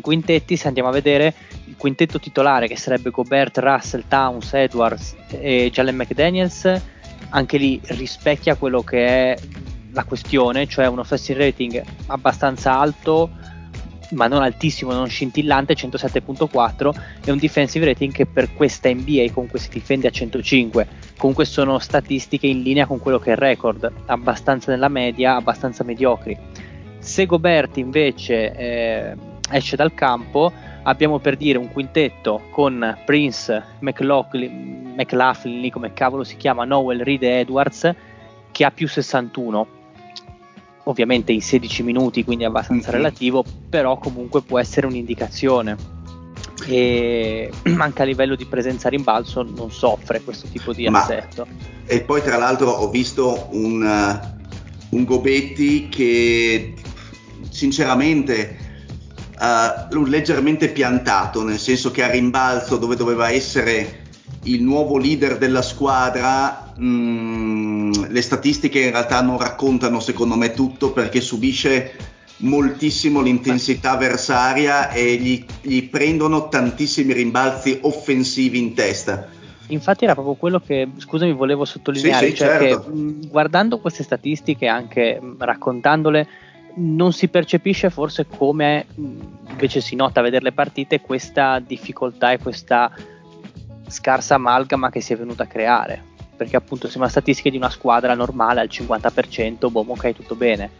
i 0.00 0.02
quintetti, 0.02 0.56
se 0.56 0.66
andiamo 0.66 0.88
a 0.88 0.92
vedere 0.92 1.34
il 1.66 1.76
quintetto 1.76 2.18
titolare 2.18 2.66
che 2.66 2.76
sarebbe 2.76 3.10
Gobert, 3.10 3.58
Russell, 3.58 4.04
Towns, 4.08 4.52
Edwards 4.52 5.14
e 5.30 5.70
Jalen 5.72 5.96
McDaniels, 5.96 6.82
anche 7.30 7.56
lì 7.56 7.80
rispecchia 7.84 8.56
quello 8.56 8.82
che 8.82 9.06
è 9.06 9.38
la 9.92 10.04
questione, 10.04 10.66
cioè 10.66 10.86
un 10.86 10.98
offensive 10.98 11.38
rating 11.38 11.82
abbastanza 12.06 12.78
alto 12.78 13.30
ma 14.10 14.26
non 14.26 14.42
altissimo, 14.42 14.92
non 14.92 15.08
scintillante, 15.08 15.74
107.4 15.74 16.94
e 17.24 17.30
un 17.30 17.38
defensive 17.38 17.86
rating 17.86 18.12
che 18.12 18.26
per 18.26 18.52
questa 18.54 18.92
NBA 18.92 19.26
comunque 19.32 19.58
si 19.58 19.68
difende 19.70 20.08
a 20.08 20.10
105. 20.10 20.86
Comunque 21.16 21.44
sono 21.44 21.78
statistiche 21.78 22.46
in 22.46 22.62
linea 22.62 22.86
con 22.86 22.98
quello 22.98 23.18
che 23.18 23.30
è 23.30 23.32
il 23.32 23.38
record, 23.38 23.90
abbastanza 24.06 24.70
nella 24.70 24.88
media, 24.88 25.36
abbastanza 25.36 25.84
mediocri. 25.84 26.36
Se 26.98 27.26
Gobert 27.26 27.76
invece 27.76 28.52
eh, 28.52 29.16
esce 29.50 29.76
dal 29.76 29.94
campo, 29.94 30.52
abbiamo 30.82 31.18
per 31.18 31.36
dire 31.36 31.58
un 31.58 31.70
quintetto 31.70 32.42
con 32.50 32.98
Prince, 33.04 33.62
McLaughlin, 33.80 34.94
McLaughlin 34.96 35.60
lì 35.60 35.70
come 35.70 35.92
cavolo 35.92 36.24
si 36.24 36.36
chiama, 36.36 36.64
Noel, 36.64 37.04
Reed 37.04 37.22
e 37.22 37.40
Edwards, 37.40 37.94
che 38.50 38.64
ha 38.64 38.70
più 38.70 38.88
61 38.88 39.78
ovviamente 40.84 41.32
in 41.32 41.40
16 41.40 41.82
minuti, 41.82 42.24
quindi 42.24 42.44
abbastanza 42.44 42.90
relativo, 42.90 43.44
però 43.68 43.98
comunque 43.98 44.42
può 44.42 44.58
essere 44.58 44.86
un'indicazione. 44.86 45.76
E 46.66 47.50
anche 47.78 48.02
a 48.02 48.04
livello 48.04 48.34
di 48.34 48.44
presenza 48.46 48.88
a 48.88 48.90
rimbalzo 48.90 49.42
non 49.42 49.70
soffre 49.70 50.20
questo 50.22 50.48
tipo 50.48 50.72
di 50.72 50.88
Ma, 50.88 51.02
assetto. 51.02 51.46
E 51.86 52.00
poi 52.02 52.22
tra 52.22 52.36
l'altro 52.36 52.70
ho 52.70 52.90
visto 52.90 53.48
un, 53.52 53.82
uh, 53.82 54.96
un 54.96 55.04
Gobetti 55.04 55.88
che 55.88 56.74
sinceramente 57.50 58.69
uh, 59.40 60.04
leggermente 60.04 60.68
piantato, 60.68 61.42
nel 61.42 61.58
senso 61.58 61.90
che 61.90 62.02
a 62.02 62.10
rimbalzo 62.10 62.76
dove 62.76 62.96
doveva 62.96 63.30
essere 63.30 64.08
il 64.44 64.62
nuovo 64.62 64.96
leader 64.96 65.38
della 65.38 65.62
squadra, 65.62 66.72
mh, 66.76 66.84
mm, 66.84 67.92
le 68.08 68.22
statistiche 68.22 68.80
in 68.80 68.90
realtà 68.90 69.20
non 69.22 69.38
raccontano 69.38 70.00
secondo 70.00 70.36
me 70.36 70.52
tutto 70.52 70.92
perché 70.92 71.20
subisce 71.20 71.92
moltissimo 72.38 73.20
l'intensità 73.20 73.92
avversaria 73.92 74.90
e 74.90 75.16
gli, 75.16 75.44
gli 75.60 75.88
prendono 75.88 76.48
tantissimi 76.48 77.12
rimbalzi 77.12 77.78
offensivi 77.82 78.58
in 78.58 78.74
testa. 78.74 79.28
Infatti 79.68 80.04
era 80.04 80.14
proprio 80.14 80.34
quello 80.34 80.58
che, 80.58 80.88
scusami, 80.96 81.32
volevo 81.32 81.64
sottolineare, 81.64 82.26
sì, 82.26 82.32
sì, 82.32 82.38
cioè 82.38 82.58
certo. 82.58 82.82
che 82.82 82.88
mh, 82.88 83.28
guardando 83.28 83.78
queste 83.78 84.02
statistiche, 84.02 84.66
anche 84.66 85.20
mh, 85.20 85.36
raccontandole, 85.38 86.26
non 86.76 87.12
si 87.12 87.28
percepisce 87.28 87.90
forse 87.90 88.26
come 88.26 88.86
invece 88.96 89.80
si 89.80 89.96
nota 89.96 90.20
a 90.20 90.22
vedere 90.22 90.44
le 90.44 90.52
partite 90.52 91.00
questa 91.00 91.58
difficoltà 91.58 92.32
e 92.32 92.38
questa 92.38 92.92
scarsa 93.88 94.36
amalgama 94.36 94.90
che 94.90 95.00
si 95.00 95.12
è 95.12 95.16
venuta 95.16 95.44
a 95.44 95.46
creare. 95.46 96.02
Perché 96.36 96.56
appunto 96.56 96.88
sembra 96.88 97.10
statistiche 97.10 97.50
di 97.50 97.56
una 97.56 97.70
squadra 97.70 98.14
normale 98.14 98.60
al 98.60 98.68
50% 98.70 99.70
boh 99.70 99.84
ok 99.86 100.12
tutto 100.12 100.34
bene. 100.34 100.70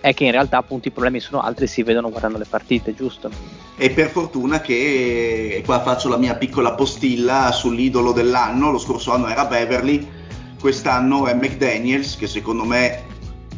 È 0.00 0.14
che 0.14 0.24
in 0.24 0.30
realtà 0.30 0.58
appunto 0.58 0.88
i 0.88 0.90
problemi 0.90 1.20
sono 1.20 1.40
altri 1.40 1.64
e 1.64 1.68
si 1.68 1.82
vedono 1.82 2.10
guardando 2.10 2.38
le 2.38 2.46
partite 2.48 2.94
giusto? 2.94 3.30
E 3.76 3.90
per 3.90 4.08
fortuna 4.08 4.60
che 4.60 5.62
qua 5.64 5.80
faccio 5.80 6.08
la 6.08 6.18
mia 6.18 6.36
piccola 6.36 6.74
postilla 6.74 7.50
sull'idolo 7.50 8.12
dell'anno 8.12 8.70
lo 8.70 8.78
scorso 8.78 9.12
anno 9.12 9.28
era 9.28 9.46
Beverly 9.46 10.06
quest'anno 10.60 11.26
è 11.26 11.34
McDaniels 11.34 12.16
che 12.16 12.26
secondo 12.26 12.64
me 12.64 13.02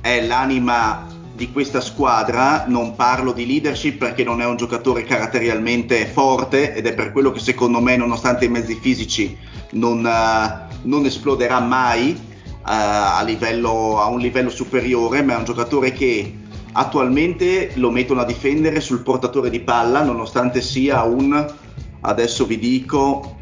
è 0.00 0.24
l'anima 0.24 1.11
di 1.34 1.50
questa 1.50 1.80
squadra, 1.80 2.66
non 2.66 2.94
parlo 2.94 3.32
di 3.32 3.46
leadership 3.46 3.98
perché 3.98 4.22
non 4.22 4.40
è 4.40 4.44
un 4.44 4.56
giocatore 4.56 5.04
caratterialmente 5.04 6.06
forte 6.06 6.74
ed 6.74 6.86
è 6.86 6.94
per 6.94 7.12
quello 7.12 7.30
che 7.30 7.40
secondo 7.40 7.80
me 7.80 7.96
nonostante 7.96 8.44
i 8.44 8.48
mezzi 8.48 8.74
fisici 8.74 9.36
non, 9.72 10.04
uh, 10.04 10.76
non 10.82 11.04
esploderà 11.06 11.58
mai 11.60 12.10
uh, 12.12 12.60
a, 12.62 13.22
livello, 13.24 14.00
a 14.00 14.06
un 14.08 14.18
livello 14.18 14.50
superiore, 14.50 15.22
ma 15.22 15.34
è 15.34 15.38
un 15.38 15.44
giocatore 15.44 15.92
che 15.92 16.36
attualmente 16.72 17.72
lo 17.74 17.90
mettono 17.90 18.20
a 18.20 18.26
difendere 18.26 18.80
sul 18.80 19.02
portatore 19.02 19.50
di 19.50 19.60
palla 19.60 20.02
nonostante 20.02 20.60
sia 20.60 21.02
un, 21.02 21.54
adesso 22.00 22.44
vi 22.44 22.58
dico, 22.58 23.40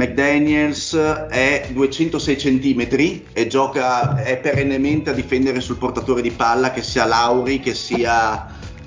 McDaniels 0.00 0.96
è 0.96 1.68
206 1.72 2.36
cm 2.36 3.20
e 3.34 3.46
gioca 3.46 4.22
è 4.22 4.38
perennemente 4.38 5.10
a 5.10 5.12
difendere 5.12 5.60
sul 5.60 5.76
portatore 5.76 6.22
di 6.22 6.30
palla 6.30 6.70
che 6.70 6.82
sia 6.82 7.04
Lauri, 7.04 7.60
che 7.60 7.74
sia 7.74 8.46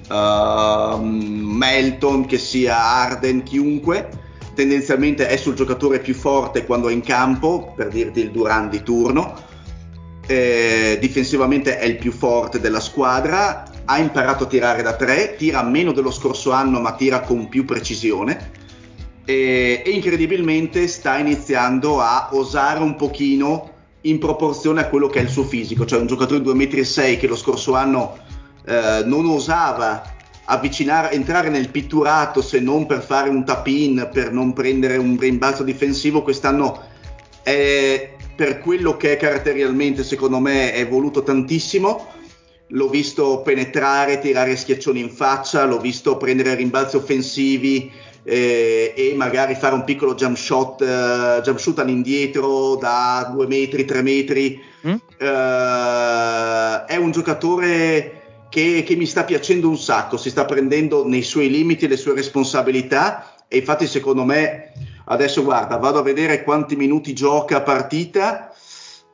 uh, 0.10 1.00
Melton, 1.00 2.26
che 2.26 2.40
sia 2.40 2.84
Arden, 2.84 3.44
chiunque. 3.44 4.10
Tendenzialmente 4.56 5.28
è 5.28 5.38
sul 5.38 5.54
giocatore 5.54 6.00
più 6.00 6.16
forte 6.16 6.66
quando 6.66 6.90
è 6.90 6.94
in 6.94 7.02
campo, 7.02 7.74
per 7.76 7.90
dirti 7.90 8.22
il 8.22 8.32
Duran 8.32 8.70
di 8.70 8.82
turno. 8.82 9.36
Eh, 10.26 10.98
difensivamente 11.00 11.78
è 11.78 11.86
il 11.86 11.98
più 11.98 12.12
forte 12.12 12.60
della 12.60 12.80
squadra, 12.80 13.66
ha 13.86 14.00
imparato 14.00 14.46
a 14.46 14.48
tirare 14.48 14.82
da 14.82 14.96
tre, 14.96 15.36
tira 15.36 15.62
meno 15.62 15.92
dello 15.92 16.12
scorso 16.12 16.52
anno 16.52 16.80
ma 16.80 16.96
tira 16.96 17.20
con 17.20 17.50
più 17.50 17.66
precisione 17.66 18.62
e, 19.26 19.82
e 19.86 19.90
incredibilmente 19.90 20.88
sta 20.88 21.18
iniziando 21.18 22.00
a 22.02 22.30
osare 22.34 22.80
un 22.80 22.96
pochino 22.96 23.72
in 24.02 24.20
proporzione 24.20 24.82
a 24.82 24.90
quello 24.90 25.08
che 25.08 25.20
è 25.20 25.24
il 25.24 25.30
suo 25.30 25.44
fisico, 25.44 25.86
cioè 25.86 26.00
un 26.00 26.08
giocatore 26.08 26.42
di 26.42 26.50
2,6 26.50 27.16
m 27.16 27.18
che 27.20 27.28
lo 27.28 27.36
scorso 27.36 27.76
anno 27.76 28.18
eh, 28.66 29.04
non 29.06 29.26
osava 29.26 30.12
avvicinare, 30.46 31.12
entrare 31.12 31.50
nel 31.50 31.70
pitturato 31.70 32.42
se 32.42 32.60
non 32.60 32.86
per 32.86 33.02
fare 33.02 33.30
un 33.30 33.46
tap-in, 33.46 34.10
per 34.12 34.34
non 34.34 34.52
prendere 34.52 34.98
un 34.98 35.18
rimbalzo 35.18 35.64
difensivo, 35.64 36.22
quest'anno 36.22 36.82
è, 37.42 38.12
per 38.36 38.60
quello 38.60 38.98
che 38.98 39.14
è 39.14 39.18
caratterialmente 39.18 40.04
secondo 40.04 40.40
me 40.40 40.74
è 40.74 40.88
voluto 40.88 41.24
tantissimo. 41.24 42.08
l'ho 42.68 42.90
visto 42.90 43.42
penetrare, 43.42 44.20
tirare 44.20 44.56
schiaccioni 44.56 45.00
in 45.00 45.12
faccia, 45.12 45.64
l'ho 45.64 45.80
visto 45.80 46.18
prendere 46.18 46.56
rimbalzi 46.56 46.98
offensivi 46.98 47.92
eh, 48.24 48.94
e 48.96 49.14
magari 49.16 49.56
fare 49.56 49.76
un 49.76 49.84
piccolo 49.84 50.16
jump 50.16 50.38
shot, 50.38 50.82
eh, 50.82 51.42
jump 51.44 51.60
shoot 51.60 51.80
all'indietro 51.80 52.76
da 52.76 53.30
2 53.34 53.48
metri, 53.48 53.86
3 53.86 54.02
metri. 54.02 54.62
Mm? 54.88 54.96
Eh, 55.18 56.86
è 56.86 56.96
un 56.96 57.12
giocatore 57.12 58.22
che, 58.50 58.84
che 58.86 58.96
mi 58.96 59.06
sta 59.06 59.24
piacendo 59.24 59.68
un 59.68 59.78
sacco, 59.78 60.18
si 60.18 60.30
sta 60.30 60.46
prendendo 60.46 61.08
nei 61.08 61.24
suoi 61.24 61.50
limiti 61.50 61.88
le 61.88 61.98
sue 61.98 62.14
responsabilità 62.14 63.36
e 63.48 63.58
infatti 63.58 63.88
secondo 63.88 64.24
me 64.24 64.72
adesso 65.06 65.44
guarda 65.44 65.78
vado 65.78 66.00
a 66.00 66.04
vedere 66.04 66.44
quanti 66.44 66.76
minuti 66.76 67.14
gioca 67.14 67.58
a 67.58 67.62
partita 67.62 68.48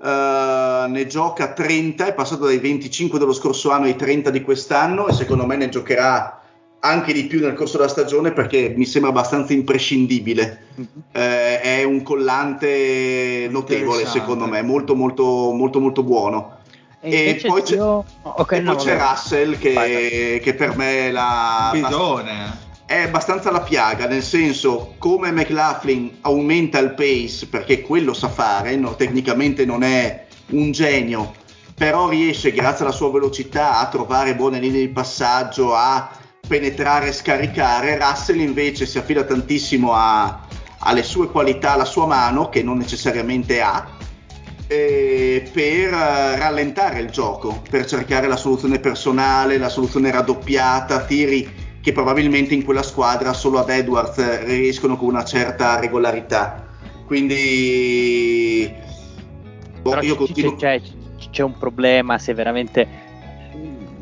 Uh, 0.01 0.89
ne 0.89 1.07
gioca 1.07 1.51
30, 1.51 2.05
è 2.05 2.13
passato 2.13 2.45
dai 2.45 2.57
25 2.57 3.19
dello 3.19 3.33
scorso 3.33 3.71
anno 3.71 3.83
ai 3.83 3.97
30 3.97 4.29
di 4.29 4.41
quest'anno 4.41 5.09
e 5.09 5.13
secondo 5.13 5.45
me 5.45 5.57
ne 5.57 5.67
giocherà 5.67 6.38
anche 6.81 7.13
di 7.13 7.25
più 7.25 7.41
nel 7.41 7.53
corso 7.53 7.77
della 7.77 7.89
stagione 7.89 8.31
perché 8.31 8.73
mi 8.75 8.85
sembra 8.85 9.11
abbastanza 9.11 9.53
imprescindibile. 9.53 10.63
Uh-huh. 10.75 10.87
Uh, 11.13 11.59
è 11.61 11.83
un 11.83 12.01
collante 12.03 13.47
notevole 13.49 14.05
secondo 14.05 14.45
me, 14.47 14.61
molto 14.61 14.95
molto 14.95 15.51
molto 15.51 15.79
molto 15.79 16.03
buono. 16.03 16.57
E, 17.01 17.39
e 17.41 17.47
poi, 17.47 17.61
c'è, 17.61 17.75
io... 17.75 18.03
okay, 18.23 18.59
e 18.59 18.61
no, 18.61 18.75
poi 18.75 18.85
c'è 18.85 18.97
Russell 18.97 19.57
che, 19.57 20.41
che, 20.43 20.53
per 20.53 20.75
me 20.75 21.07
è 21.07 21.11
la... 21.11 21.69
Bidone 21.71 22.67
è 22.89 23.03
abbastanza 23.03 23.51
la 23.51 23.61
piaga, 23.61 24.07
nel 24.07 24.23
senso 24.23 24.95
come 24.97 25.31
McLaughlin 25.31 26.17
aumenta 26.21 26.79
il 26.79 26.95
pace 26.95 27.45
perché 27.45 27.81
quello 27.81 28.15
sa 28.15 28.29
fare, 28.29 28.75
no, 28.77 28.95
tecnicamente 28.95 29.63
non 29.63 29.83
è 29.83 30.25
un 30.53 30.71
genio, 30.71 31.35
però 31.75 32.09
riesce 32.09 32.51
grazie 32.51 32.85
alla 32.85 32.93
sua 32.93 33.11
velocità 33.11 33.77
a 33.77 33.87
trovare 33.89 34.33
buone 34.33 34.59
linee 34.59 34.87
di 34.87 34.87
passaggio, 34.87 35.75
a 35.75 36.09
penetrare 36.49 37.09
e 37.09 37.11
scaricare. 37.11 37.99
Russell 37.99 38.39
invece 38.39 38.87
si 38.87 38.97
affida 38.97 39.23
tantissimo 39.23 39.93
a, 39.93 40.47
alle 40.79 41.03
sue 41.03 41.27
qualità, 41.27 41.73
alla 41.73 41.85
sua 41.85 42.07
mano 42.07 42.49
che 42.49 42.63
non 42.63 42.77
necessariamente 42.77 43.61
ha. 43.61 43.87
Eh, 44.67 45.49
per 45.51 45.89
rallentare 45.91 46.99
il 46.99 47.09
gioco, 47.09 47.61
per 47.69 47.85
cercare 47.85 48.27
la 48.27 48.35
soluzione 48.35 48.79
personale, 48.79 49.57
la 49.57 49.69
soluzione 49.69 50.11
raddoppiata, 50.11 51.05
tiri 51.05 51.67
che 51.81 51.91
probabilmente 51.91 52.53
in 52.55 52.65
quella 52.65 52.83
squadra 52.83 53.33
solo 53.33 53.59
ad 53.59 53.69
Edwards 53.69 54.43
riescono 54.45 54.97
con 54.97 55.07
una 55.07 55.23
certa 55.23 55.79
regolarità. 55.79 56.65
Quindi 57.05 58.71
boh, 59.81 59.99
io 60.01 60.15
continuo... 60.15 60.55
c'è, 60.55 60.81
c'è, 61.31 61.43
un 61.43 61.57
problema 61.57 62.19
se 62.19 62.33
veramente 62.33 63.08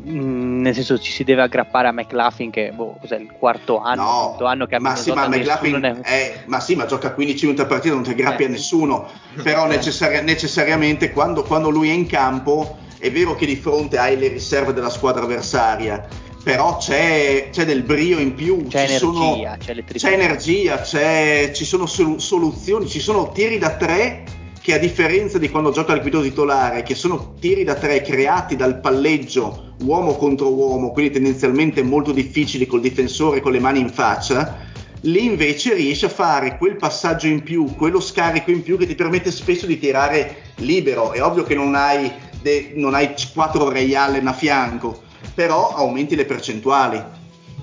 mm, 0.08 0.60
nel 0.60 0.74
senso 0.74 0.98
ci 0.98 1.12
si 1.12 1.24
deve 1.24 1.42
aggrappare 1.42 1.88
a 1.88 1.92
McLaughlin 1.92 2.50
che 2.50 2.72
boh, 2.74 2.96
cos'è 3.00 3.16
il 3.16 3.32
quarto 3.38 3.80
anno, 3.80 4.02
no, 4.02 4.26
quinto 4.28 4.46
anno 4.46 4.66
che 4.66 4.76
ha 4.76 4.80
ma 4.80 4.96
sì, 4.96 5.12
ma, 5.12 5.28
McLaughlin 5.28 5.76
ne... 5.76 6.00
è, 6.00 6.42
ma 6.46 6.60
sì, 6.60 6.74
ma 6.74 6.86
gioca 6.86 7.12
15 7.12 7.44
minuti 7.44 7.62
a 7.62 7.66
partita 7.66 7.94
non 7.94 8.02
ti 8.02 8.10
aggrappi 8.10 8.42
eh. 8.42 8.46
a 8.46 8.48
nessuno 8.48 9.08
però 9.42 9.66
necessari- 9.66 10.22
necessariamente 10.22 11.12
quando, 11.12 11.42
quando 11.42 11.68
lui 11.70 11.90
è 11.90 11.92
in 11.92 12.06
campo 12.06 12.78
è 12.98 13.10
vero 13.10 13.34
che 13.34 13.46
di 13.46 13.56
fronte 13.56 13.98
hai 13.98 14.18
le 14.18 14.28
riserve 14.28 14.72
della 14.72 14.90
squadra 14.90 15.22
avversaria 15.22 16.06
però 16.42 16.78
c'è, 16.78 17.50
c'è, 17.50 17.66
del 17.66 17.82
brio 17.82 18.18
in 18.18 18.34
più, 18.34 18.68
c'è 18.68 18.86
ci 18.86 18.94
energia, 18.94 18.98
sono, 18.98 19.56
c'è, 19.58 19.84
c'è, 19.84 20.12
energia, 20.12 20.80
c'è, 20.80 21.50
ci 21.52 21.66
sono 21.66 21.84
soluzioni, 21.84 22.88
ci 22.88 23.00
sono 23.00 23.32
tiri 23.32 23.58
da 23.58 23.76
tre 23.76 24.24
che 24.68 24.74
a 24.74 24.78
differenza 24.78 25.38
di 25.38 25.48
quando 25.48 25.70
gioca 25.70 25.94
il 25.94 26.02
guido 26.02 26.20
titolare, 26.20 26.82
che 26.82 26.94
sono 26.94 27.36
tiri 27.40 27.64
da 27.64 27.76
tre 27.76 28.02
creati 28.02 28.54
dal 28.54 28.80
palleggio 28.80 29.72
uomo 29.80 30.14
contro 30.16 30.52
uomo, 30.52 30.92
quindi 30.92 31.10
tendenzialmente 31.10 31.82
molto 31.82 32.12
difficili 32.12 32.66
col 32.66 32.82
difensore 32.82 33.40
con 33.40 33.52
le 33.52 33.60
mani 33.60 33.80
in 33.80 33.88
faccia, 33.88 34.58
lì 35.02 35.24
invece 35.24 35.72
riesce 35.72 36.04
a 36.04 36.10
fare 36.10 36.58
quel 36.58 36.76
passaggio 36.76 37.28
in 37.28 37.42
più, 37.42 37.74
quello 37.76 37.98
scarico 37.98 38.50
in 38.50 38.62
più 38.62 38.76
che 38.76 38.86
ti 38.86 38.94
permette 38.94 39.30
spesso 39.30 39.64
di 39.64 39.78
tirare 39.78 40.52
libero. 40.56 41.12
È 41.12 41.22
ovvio 41.22 41.44
che 41.44 41.54
non 41.54 41.74
hai, 41.74 42.12
de, 42.42 42.72
non 42.74 42.92
hai 42.92 43.14
4 43.32 43.70
Ray 43.70 43.94
Allen 43.94 44.26
a 44.26 44.34
fianco, 44.34 45.00
però 45.32 45.72
aumenti 45.74 46.14
le 46.14 46.26
percentuali. 46.26 47.02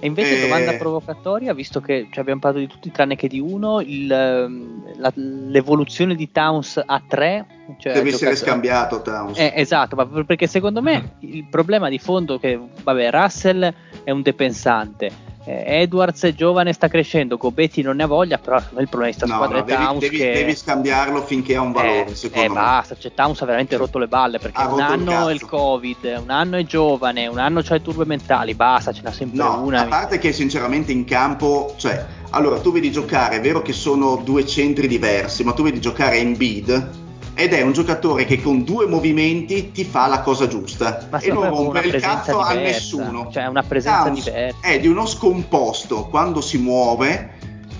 E 0.06 0.08
invece, 0.08 0.38
eh... 0.38 0.42
domanda 0.42 0.74
provocatoria, 0.74 1.52
visto 1.56 1.82
che 1.82 2.10
cioè, 2.12 2.20
abbiamo 2.20 2.40
parlato 2.40 2.64
di 2.64 2.72
tutti 2.72 2.92
tranne 2.92 3.16
che 3.16 3.28
di 3.28 3.40
uno, 3.40 3.82
il, 3.82 4.12
ehm, 4.12 4.98
la, 4.98 5.12
l'evoluzione 5.16 6.14
di 6.14 6.32
Towns 6.32 6.80
a 6.86 7.02
3 7.06 7.46
cioè 7.80 7.94
deve 7.94 8.10
essere 8.10 8.36
scambiato 8.36 9.02
Towns. 9.02 9.40
Eh, 9.40 9.52
esatto, 9.56 9.96
ma 9.96 10.06
perché 10.06 10.46
secondo 10.46 10.84
me 10.84 11.16
il 11.22 11.46
problema 11.46 11.90
di 11.90 11.98
fondo 11.98 12.36
è 12.36 12.40
che, 12.40 12.60
vabbè, 12.84 13.10
Russell 13.10 13.74
è 14.04 14.12
un 14.12 14.22
depensante 14.22 15.34
eh, 15.46 15.82
Edwards 15.82 16.24
è 16.24 16.34
giovane, 16.34 16.74
sta 16.74 16.88
crescendo, 16.88 17.38
Gobetti 17.38 17.82
non 17.82 17.98
ne 17.98 18.04
ha 18.04 18.08
voglia, 18.08 18.38
però 18.38 18.58
il 18.58 18.88
problema 18.90 19.12
di 19.12 19.18
questa 19.18 19.26
no, 19.26 19.34
squadra 19.36 19.58
no, 19.58 19.64
è 19.64 19.66
devi, 19.66 19.84
Towns 19.84 20.00
devi, 20.00 20.18
che... 20.18 20.32
devi 20.34 20.56
scambiarlo 20.56 21.22
finché 21.24 21.56
ha 21.56 21.62
un 21.62 21.72
valore, 21.72 22.08
eh, 22.08 22.16
secondo 22.16 22.46
eh, 22.46 22.50
me. 22.50 22.56
basta, 22.56 22.98
cioè 22.98 23.14
Towns 23.14 23.42
ha 23.42 23.46
veramente 23.46 23.78
rotto 23.78 24.00
le 24.00 24.08
balle, 24.08 24.40
perché 24.40 24.60
ha 24.60 24.74
un 24.74 24.82
anno 24.82 25.28
è 25.28 25.34
il 25.34 25.46
Covid, 25.46 26.20
un 26.22 26.30
anno 26.30 26.58
è 26.58 26.64
giovane, 26.64 27.28
un 27.28 27.38
anno 27.38 27.62
c'ha 27.62 27.76
i 27.76 27.82
turbe 27.82 28.06
mentali, 28.06 28.56
basta, 28.56 28.92
ce 28.92 29.02
n'ha 29.04 29.12
sempre 29.12 29.38
no, 29.38 29.62
una. 29.62 29.82
a 29.82 29.86
parte 29.86 30.18
che 30.18 30.34
sinceramente 30.34 30.92
in 30.92 31.06
campo, 31.06 31.76
cioè, 31.78 32.04
allora 32.32 32.60
tu 32.60 32.72
vedi 32.72 32.92
giocare, 32.92 33.38
è 33.38 33.42
vero 33.42 33.62
che 33.62 33.74
sono 33.74 34.18
due 34.18 34.46
centri 34.46 34.88
diversi, 34.88 35.44
ma 35.44 35.54
tu 35.54 35.64
vedi 35.64 35.80
giocare 35.80 36.18
in 36.18 36.36
bid 36.36 37.04
ed 37.36 37.54
è 37.54 37.62
un 37.62 37.74
giocatore 37.74 38.24
che 38.24 38.42
con 38.42 38.64
due 38.64 38.88
movimenti 38.88 39.72
ti 39.72 39.84
fa 39.84 40.08
la 40.08 40.22
cosa 40.22 40.48
giusta 40.48 41.06
Ma 41.10 41.20
e 41.20 41.32
non 41.32 41.50
rompe 41.50 41.80
il 41.82 42.02
cazzo 42.02 42.32
diversa, 42.32 42.48
a 42.48 42.54
nessuno. 42.54 43.30
Cioè 43.32 43.46
una 43.48 43.64
presenza 43.64 44.04
Towns 44.04 44.24
diversa. 44.24 44.58
È 44.62 44.80
di 44.80 44.88
uno 44.88 45.06
scomposto 45.06 46.06
quando 46.06 46.40
si 46.40 46.58
muove, 46.58 47.34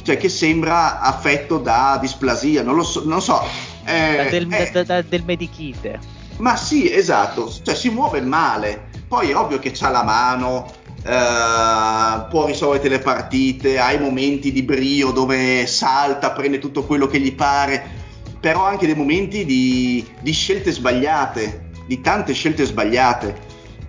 cioè 0.04 0.18
che 0.18 0.28
sembra 0.28 1.00
affetto 1.00 1.58
da 1.58 1.98
displasia, 2.02 2.64
non 2.64 2.76
lo 2.76 2.84
so, 2.84 3.04
non 3.06 3.22
so. 3.22 3.42
Eh, 3.86 4.16
da 4.18 4.30
del, 4.30 4.50
è, 4.50 4.70
da, 4.72 4.84
da, 4.84 5.02
del 5.02 5.24
medikit. 5.26 6.00
Ma 6.38 6.58
sì, 6.58 6.92
esatto, 6.94 7.52
cioè 7.64 7.76
si 7.76 7.90
muove 7.90 8.20
male. 8.22 8.90
Poi 9.08 9.30
è 9.30 9.36
ovvio 9.38 9.60
che 9.60 9.72
c'ha 9.72 9.90
la 9.90 10.04
mano, 10.04 10.84
Uh, 11.06 12.28
può 12.30 12.48
risolvere 12.48 12.90
le 12.90 12.98
partite, 12.98 13.78
ha 13.78 13.92
i 13.92 14.00
momenti 14.00 14.52
di 14.52 14.64
brio 14.64 15.12
dove 15.12 15.68
salta, 15.68 16.32
prende 16.32 16.58
tutto 16.58 16.84
quello 16.84 17.06
che 17.06 17.20
gli 17.20 17.36
pare, 17.36 18.05
però 18.46 18.64
anche 18.64 18.86
dei 18.86 18.94
momenti 18.94 19.44
di, 19.44 20.06
di 20.22 20.32
scelte 20.32 20.72
sbagliate, 20.72 21.70
di 21.88 22.00
tante 22.00 22.32
scelte 22.34 22.64
sbagliate. 22.64 23.36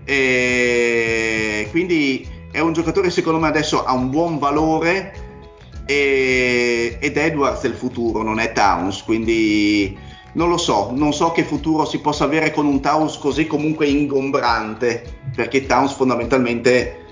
E 0.03 1.69
quindi 1.71 2.27
è 2.51 2.61
un 2.61 2.73
giocatore 2.73 3.11
secondo 3.11 3.39
me 3.39 3.49
adesso 3.49 3.85
ha 3.85 3.93
un 3.93 4.09
buon 4.09 4.39
valore 4.39 5.13
e, 5.85 6.97
ed 6.99 7.19
Edwards 7.19 7.65
è 7.65 7.67
il 7.67 7.75
futuro, 7.75 8.23
non 8.23 8.39
è 8.39 8.53
Towns, 8.53 9.03
quindi 9.03 9.95
non 10.33 10.49
lo 10.49 10.57
so, 10.57 10.91
non 10.95 11.13
so 11.13 11.33
che 11.33 11.45
futuro 11.45 11.85
si 11.85 11.99
possa 11.99 12.25
avere 12.25 12.51
con 12.51 12.65
un 12.65 12.81
Towns 12.81 13.19
così 13.19 13.47
comunque 13.47 13.87
ingombrante, 13.87 15.19
perché 15.35 15.67
Towns 15.67 15.93
fondamentalmente 15.93 17.05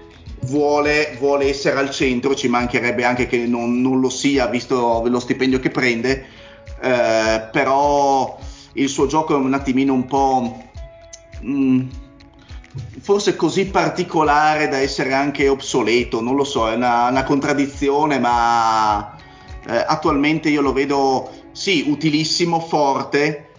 vuole, 0.44 1.14
vuole 1.18 1.50
essere 1.50 1.78
al 1.78 1.90
centro, 1.90 2.34
ci 2.34 2.48
mancherebbe 2.48 3.04
anche 3.04 3.26
che 3.26 3.36
non, 3.46 3.82
non 3.82 4.00
lo 4.00 4.08
sia 4.08 4.46
visto 4.46 5.02
lo 5.06 5.20
stipendio 5.20 5.60
che 5.60 5.68
prende, 5.68 6.42
eh, 6.84 7.48
però 7.50 8.38
il 8.74 8.88
suo 8.88 9.06
gioco 9.06 9.34
è 9.34 9.38
un 9.38 9.54
attimino 9.54 9.94
un 9.94 10.06
po' 10.06 10.62
mh, 11.40 11.50
mm, 11.50 11.88
forse 13.00 13.36
così 13.36 13.66
particolare 13.66 14.68
da 14.68 14.78
essere 14.78 15.12
anche 15.14 15.48
obsoleto, 15.48 16.20
non 16.20 16.34
lo 16.34 16.44
so, 16.44 16.68
è 16.70 16.74
una, 16.74 17.08
una 17.08 17.24
contraddizione, 17.24 18.18
ma 18.18 19.16
eh, 19.66 19.84
attualmente 19.86 20.48
io 20.48 20.60
lo 20.60 20.72
vedo 20.72 21.30
sì, 21.52 21.84
utilissimo, 21.86 22.60
forte, 22.60 23.53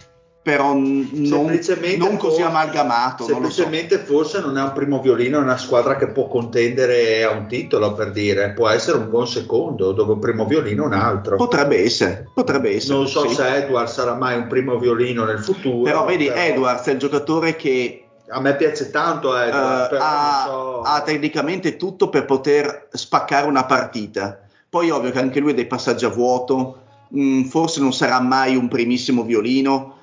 però 0.46 0.74
non, 0.74 1.08
non 1.12 2.16
così 2.18 2.40
amalgamato. 2.40 3.24
Semplicemente 3.24 3.98
so. 3.98 4.04
forse 4.04 4.40
non 4.40 4.56
è 4.56 4.62
un 4.62 4.70
primo 4.74 5.00
violino, 5.00 5.38
è 5.38 5.42
una 5.42 5.56
squadra 5.56 5.96
che 5.96 6.06
può 6.06 6.28
contendere 6.28 7.24
a 7.24 7.32
un 7.32 7.48
titolo, 7.48 7.94
per 7.94 8.12
dire, 8.12 8.52
può 8.52 8.68
essere 8.68 8.98
un 8.98 9.10
buon 9.10 9.26
secondo, 9.26 9.90
dove 9.90 10.12
un 10.12 10.20
primo 10.20 10.44
violino 10.44 10.84
un 10.84 10.92
altro. 10.92 11.34
Potrebbe 11.34 11.82
essere, 11.82 12.28
potrebbe 12.32 12.76
essere. 12.76 12.94
Non 12.94 13.08
so 13.08 13.26
sì. 13.26 13.34
se 13.34 13.56
Edwards 13.56 13.94
sarà 13.94 14.14
mai 14.14 14.36
un 14.36 14.46
primo 14.46 14.78
violino 14.78 15.24
nel 15.24 15.40
futuro. 15.40 15.82
Però 15.82 16.04
vedi, 16.04 16.26
però... 16.26 16.38
Edwards 16.38 16.86
è 16.86 16.92
il 16.92 16.98
giocatore 16.98 17.56
che... 17.56 18.04
A 18.28 18.38
me 18.38 18.54
piace 18.54 18.92
tanto 18.92 19.36
Edwards, 19.36 19.90
uh, 19.90 19.98
ha, 19.98 20.44
so... 20.46 20.80
ha 20.82 21.00
tecnicamente 21.00 21.76
tutto 21.76 22.08
per 22.08 22.24
poter 22.24 22.86
spaccare 22.92 23.48
una 23.48 23.64
partita. 23.64 24.42
Poi 24.68 24.90
ovvio 24.90 25.10
che 25.10 25.18
anche 25.18 25.40
lui 25.40 25.50
ha 25.50 25.54
dei 25.54 25.66
passaggi 25.66 26.04
a 26.04 26.08
vuoto, 26.08 26.82
mm, 27.16 27.46
forse 27.46 27.80
non 27.80 27.92
sarà 27.92 28.20
mai 28.20 28.54
un 28.54 28.68
primissimo 28.68 29.24
violino, 29.24 29.94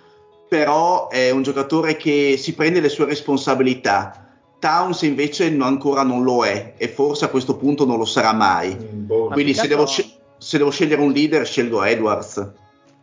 però 0.54 1.10
è 1.10 1.32
un 1.32 1.42
giocatore 1.42 1.98
che 1.98 2.36
si 2.38 2.54
prende 2.54 2.80
le 2.80 2.90
sue 2.90 3.06
responsabilità. 3.06 4.24
Towns 4.60 5.02
invece 5.02 5.50
no, 5.50 5.66
ancora 5.66 6.04
non 6.04 6.22
lo 6.22 6.46
è 6.46 6.76
e 6.78 6.90
forse 6.90 7.26
a 7.26 7.30
questo 7.30 7.58
punto 7.58 7.88
non 7.88 7.98
lo 7.98 8.06
sarà 8.06 8.34
mai. 8.34 8.78
Mm, 8.80 9.06
boh. 9.08 9.30
Quindi 9.30 9.56
se 9.56 9.68
devo, 9.68 9.88
se 9.88 10.58
devo, 10.60 10.70
scegliere 10.70 11.02
un 11.02 11.12
leader 11.12 11.44
scelgo 11.48 11.84
Edwards. 11.84 12.52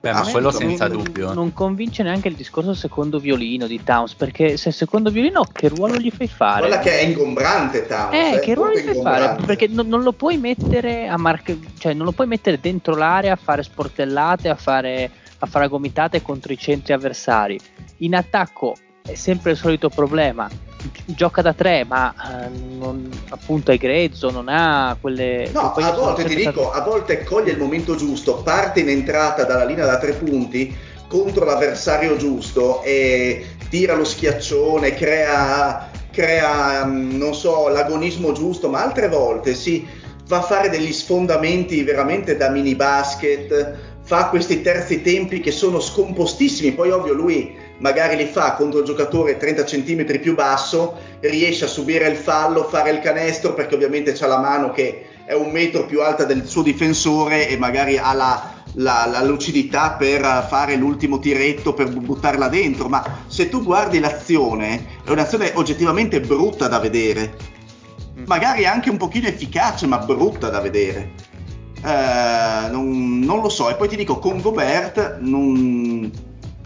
Beh, 0.00 0.12
ma 0.12 0.22
quello 0.22 0.48
Assolutamente. 0.48 0.78
senza 0.78 0.88
dubbio. 0.88 1.32
Non 1.34 1.52
convince 1.52 2.04
neanche 2.04 2.28
il 2.28 2.36
discorso 2.36 2.72
secondo 2.72 3.18
violino 3.18 3.66
di 3.66 3.82
Towns, 3.82 4.14
perché 4.14 4.56
se 4.56 4.70
secondo 4.70 5.10
violino 5.10 5.44
che 5.52 5.68
ruolo 5.68 5.96
gli 5.96 6.10
fai 6.10 6.28
fare? 6.28 6.68
Guarda 6.68 6.78
che 6.78 7.00
è 7.00 7.02
ingombrante 7.02 7.84
Towns. 7.84 8.14
Eh, 8.14 8.36
è 8.36 8.40
che 8.40 8.54
ruolo 8.54 8.78
gli 8.78 8.84
fai 8.84 9.02
fare? 9.02 9.42
Perché 9.44 9.66
non, 9.66 9.88
non 9.88 10.04
lo 10.04 10.12
puoi 10.12 10.38
mettere 10.38 11.08
a 11.08 11.18
marche, 11.18 11.58
cioè 11.78 11.94
non 11.94 12.04
lo 12.06 12.12
puoi 12.12 12.28
mettere 12.28 12.60
dentro 12.60 12.94
l'area 12.94 13.32
a 13.32 13.36
fare 13.36 13.64
sportellate, 13.64 14.48
a 14.48 14.54
fare, 14.54 15.10
a 15.40 15.46
fare 15.46 15.68
gomitate 15.68 16.22
contro 16.22 16.52
i 16.52 16.58
centri 16.58 16.92
avversari. 16.92 17.58
In 17.98 18.14
attacco 18.14 18.76
è 19.04 19.14
sempre 19.14 19.52
il 19.52 19.56
solito 19.56 19.88
problema. 19.88 20.48
Gi- 20.48 21.14
Gioca 21.14 21.42
da 21.42 21.52
tre, 21.52 21.84
ma 21.84 22.12
eh, 22.12 22.48
non- 22.78 23.10
appunto 23.30 23.72
è 23.72 23.76
grezzo, 23.76 24.30
non 24.30 24.48
ha 24.48 24.96
quelle. 25.00 25.50
No, 25.52 25.72
a 25.72 25.92
volte 25.92 26.24
ti 26.24 26.34
dico, 26.34 26.70
a 26.70 26.82
volte 26.82 27.24
coglie 27.24 27.52
il 27.52 27.58
momento 27.58 27.96
giusto, 27.96 28.42
parte 28.42 28.80
in 28.80 28.88
entrata 28.88 29.44
dalla 29.44 29.64
linea 29.64 29.86
da 29.86 29.98
tre 29.98 30.12
punti 30.12 30.74
contro 31.08 31.44
l'avversario 31.44 32.16
giusto 32.16 32.82
e 32.82 33.44
tira 33.68 33.94
lo 33.94 34.04
schiaccione, 34.04 34.94
crea, 34.94 35.90
crea 36.12 36.84
mm, 36.84 37.16
non 37.16 37.34
so, 37.34 37.68
l'agonismo 37.68 38.32
giusto, 38.32 38.68
ma 38.68 38.82
altre 38.82 39.08
volte 39.08 39.54
si 39.54 39.86
va 40.28 40.38
a 40.38 40.42
fare 40.42 40.68
degli 40.68 40.92
sfondamenti 40.92 41.82
veramente 41.82 42.36
da 42.36 42.48
mini 42.50 42.76
basket, 42.76 43.89
fa 44.10 44.26
questi 44.26 44.60
terzi 44.60 45.02
tempi 45.02 45.38
che 45.38 45.52
sono 45.52 45.78
scompostissimi, 45.78 46.72
poi 46.72 46.90
ovvio 46.90 47.12
lui 47.12 47.54
magari 47.78 48.16
li 48.16 48.24
fa 48.24 48.54
contro 48.54 48.80
il 48.80 48.84
giocatore 48.84 49.36
30 49.36 49.62
cm 49.62 50.18
più 50.18 50.34
basso, 50.34 50.98
riesce 51.20 51.66
a 51.66 51.68
subire 51.68 52.08
il 52.08 52.16
fallo, 52.16 52.64
fare 52.64 52.90
il 52.90 52.98
canestro 52.98 53.54
perché 53.54 53.76
ovviamente 53.76 54.10
c'ha 54.10 54.26
la 54.26 54.40
mano 54.40 54.72
che 54.72 55.06
è 55.24 55.32
un 55.32 55.52
metro 55.52 55.86
più 55.86 56.02
alta 56.02 56.24
del 56.24 56.44
suo 56.44 56.62
difensore 56.62 57.48
e 57.48 57.56
magari 57.56 57.98
ha 57.98 58.12
la, 58.12 58.52
la- 58.74 59.06
la 59.08 59.22
lucidità 59.22 59.92
per 59.92 60.44
fare 60.48 60.74
l'ultimo 60.74 61.20
tiretto 61.20 61.72
per 61.72 61.88
bu- 61.92 62.00
buttarla 62.00 62.48
dentro, 62.48 62.88
ma 62.88 63.22
se 63.28 63.48
tu 63.48 63.62
guardi 63.62 64.00
l'azione, 64.00 64.86
è 65.04 65.10
un'azione 65.10 65.52
oggettivamente 65.54 66.18
brutta 66.18 66.66
da 66.66 66.80
vedere, 66.80 67.36
magari 68.26 68.66
anche 68.66 68.90
un 68.90 68.96
pochino 68.96 69.28
efficace, 69.28 69.86
ma 69.86 69.98
brutta 69.98 70.48
da 70.48 70.58
vedere. 70.60 71.29
Eh, 71.82 72.68
non, 72.70 73.20
non 73.20 73.40
lo 73.40 73.48
so, 73.48 73.70
e 73.70 73.74
poi 73.74 73.88
ti 73.88 73.96
dico, 73.96 74.18
con 74.18 74.40
Gobert 74.40 75.18
non- 75.20 76.10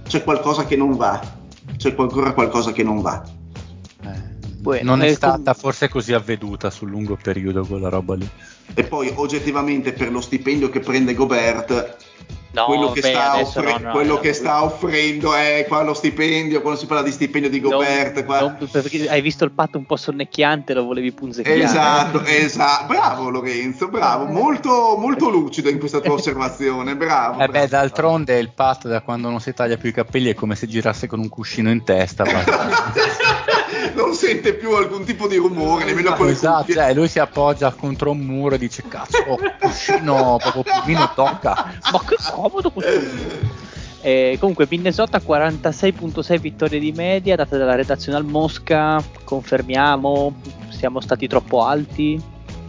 c'è 0.06 0.22
qualcosa 0.22 0.64
che 0.66 0.76
non 0.76 0.96
va, 0.96 1.20
c'è 1.76 1.94
ancora 1.96 2.32
qualcosa 2.32 2.72
che 2.72 2.82
non 2.82 3.00
va. 3.00 3.22
Eh, 4.02 4.82
non 4.82 5.02
è 5.02 5.12
stata 5.14 5.54
forse 5.54 5.88
così 5.88 6.12
avveduta 6.12 6.70
sul 6.70 6.90
lungo 6.90 7.18
periodo 7.20 7.64
quella 7.64 7.88
roba 7.88 8.14
lì. 8.14 8.28
E 8.72 8.84
poi 8.84 9.12
oggettivamente 9.14 9.92
per 9.92 10.10
lo 10.10 10.20
stipendio 10.20 10.70
che 10.70 10.80
prende 10.80 11.14
Gobert, 11.14 11.96
No, 12.54 12.66
quello, 12.66 12.92
che, 12.92 13.00
beh, 13.00 13.08
sta, 13.10 13.40
offre- 13.40 13.72
no, 13.72 13.78
no, 13.78 13.90
quello 13.90 14.14
no, 14.14 14.20
che 14.20 14.32
sta 14.32 14.62
offrendo 14.62 15.34
è 15.34 15.64
qua 15.66 15.82
lo 15.82 15.92
stipendio, 15.92 16.60
quando 16.60 16.78
si 16.78 16.86
parla 16.86 17.02
di 17.02 17.10
stipendio 17.10 17.50
di 17.50 17.58
Gobert, 17.60 18.14
non- 18.14 18.24
qua- 18.24 18.40
non- 18.40 18.68
hai 19.08 19.20
visto 19.22 19.42
il 19.42 19.50
patto 19.50 19.76
un 19.76 19.84
po' 19.86 19.96
sonnecchiante, 19.96 20.72
lo 20.72 20.84
volevi 20.84 21.10
punzecchiare. 21.10 21.60
Esatto, 21.60 22.22
esatto, 22.22 22.86
bravo 22.86 23.28
Lorenzo, 23.28 23.88
bravo, 23.88 24.26
molto, 24.26 24.96
molto 24.96 25.30
lucido 25.30 25.68
in 25.68 25.80
questa 25.80 25.98
tua 25.98 26.14
osservazione, 26.14 26.94
bravo. 26.94 27.40
Eh 27.40 27.46
beh, 27.46 27.50
bravo. 27.50 27.66
d'altronde 27.66 28.38
il 28.38 28.52
pat 28.54 28.86
da 28.86 29.00
quando 29.00 29.30
non 29.30 29.40
si 29.40 29.52
taglia 29.52 29.76
più 29.76 29.88
i 29.88 29.92
capelli 29.92 30.30
è 30.30 30.34
come 30.34 30.54
se 30.54 30.68
girasse 30.68 31.08
con 31.08 31.18
un 31.18 31.28
cuscino 31.28 31.70
in 31.72 31.82
testa. 31.82 32.22
non 34.34 34.42
sente 34.42 34.54
più 34.54 34.74
alcun 34.74 35.04
tipo 35.04 35.26
di 35.26 35.36
rumore, 35.36 35.84
nemmeno 35.84 36.14
con 36.14 36.26
le 36.26 36.32
esatto, 36.32 36.64
cuffie. 36.64 36.74
cioè, 36.74 36.94
lui 36.94 37.08
si 37.08 37.18
appoggia 37.18 37.72
contro 37.72 38.10
un 38.10 38.18
muro 38.18 38.54
e 38.54 38.58
dice 38.58 38.82
cazzo, 38.88 39.18
oh, 39.26 39.38
cuscino 39.60 40.36
proprio 40.40 40.62
pulmino 40.62 41.12
tocca. 41.14 41.74
Ma 41.92 42.00
che 42.06 42.16
comodo 42.32 42.70
questo. 42.70 43.62
Eh, 44.00 44.36
comunque 44.38 44.66
Minnesota 44.68 45.18
46.6 45.18 46.38
vittorie 46.38 46.78
di 46.78 46.92
media 46.92 47.36
date 47.36 47.56
dalla 47.56 47.74
redazione 47.74 48.18
al 48.18 48.26
Mosca 48.26 49.02
confermiamo 49.24 50.34
siamo 50.68 51.00
stati 51.00 51.26
troppo 51.26 51.64
alti 51.64 52.22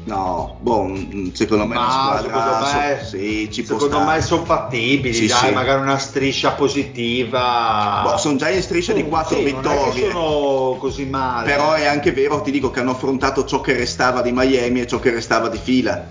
No, 0.06 0.58
boh, 0.60 0.84
mm, 0.84 1.30
secondo 1.34 1.66
me 1.66 1.74
la 1.74 1.82
Ma 1.82 1.90
squadra 1.90 2.22
secondo 2.22 2.58
me, 2.78 3.00
so- 3.02 3.06
sì, 3.18 3.50
ci 3.52 3.66
secondo 3.66 3.96
stare. 3.96 4.16
me 4.16 4.22
sono 4.22 4.46
fattibili, 4.46 5.14
Sì, 5.16 5.26
dai, 5.26 5.48
sì. 5.48 5.52
magari 5.54 5.82
una 5.82 5.98
striscia 5.98 6.52
positiva. 6.52 8.02
Boh, 8.04 8.18
sono 8.18 8.36
già 8.38 8.50
in 8.50 8.62
striscia 8.62 8.94
di 8.94 9.02
Sì, 9.02 9.08
quattro 9.08 9.38
non 9.38 9.48
è 9.48 9.50
che 9.52 9.56
vittorie. 9.56 10.12
sono 10.12 10.78
così 10.80 11.06
male. 11.06 11.50
Però 11.50 11.74
è 11.74 11.86
anche 11.86 12.12
vero, 12.12 12.40
ti 12.42 12.52
dico 12.52 12.70
che 12.70 12.82
hanno 12.82 12.92
affrontato 12.92 13.46
ciò 13.46 13.62
che 13.62 13.74
restava 13.74 14.22
di 14.22 14.32
Miami 14.32 14.82
e 14.82 14.88
ciò 14.88 15.00
che 15.00 15.10
restava 15.12 15.50
di 15.50 15.58
fila. 15.58 16.06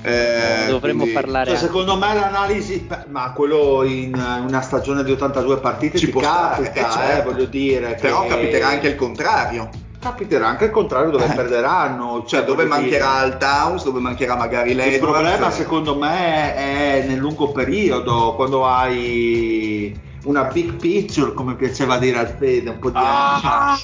Eh, 0.00 0.66
dovremmo 0.68 1.00
quindi 1.00 1.12
parlare 1.14 1.50
Cioè, 1.50 1.58
secondo 1.58 1.96
me 1.96 2.14
l'analisi, 2.14 2.86
ma 3.08 3.32
quello 3.32 3.82
in 3.82 4.12
una 4.46 4.60
stagione 4.60 5.02
di 5.02 5.10
82 5.10 5.56
partite 5.58 5.98
Ci 5.98 6.04
ci 6.06 6.12
può 6.12 6.20
stare, 6.20 6.64
capita, 6.64 6.86
eh, 6.88 6.92
certo. 6.92 7.28
eh, 7.28 7.32
voglio 7.32 7.44
dire. 7.46 7.94
Però 8.00 8.22
che- 8.22 8.28
capiterà 8.28 8.68
anche 8.68 8.88
il 8.88 8.94
contrario. 8.96 9.68
Capiterà 10.00 10.46
anche 10.46 10.66
il 10.66 10.70
contrario 10.70 11.10
dove 11.10 11.24
Eh. 11.26 11.34
perderanno. 11.34 12.24
Cioè, 12.26 12.44
dove 12.44 12.64
dire. 12.64 12.76
mancherà 12.76 13.24
il 13.24 13.36
Towns, 13.36 13.82
dove 13.84 13.98
mancherà 14.00 14.36
magari 14.36 14.70
Il 14.70 14.76
l'Edwards. 14.76 15.18
problema 15.20 15.50
secondo 15.50 15.96
me 15.96 16.54
è 16.54 17.04
nel 17.06 17.18
lungo 17.18 17.50
periodo, 17.50 18.34
quando 18.36 18.64
hai 18.66 19.98
una 20.24 20.44
big 20.44 20.74
picture, 20.74 21.32
come 21.32 21.54
piaceva 21.56 21.98
dire 21.98 22.18
al 22.18 22.28
Fede 22.38 22.70
un 22.70 22.78
po' 22.78 22.90
di 22.90 22.96
anni 22.98 23.40
fa. 23.40 23.78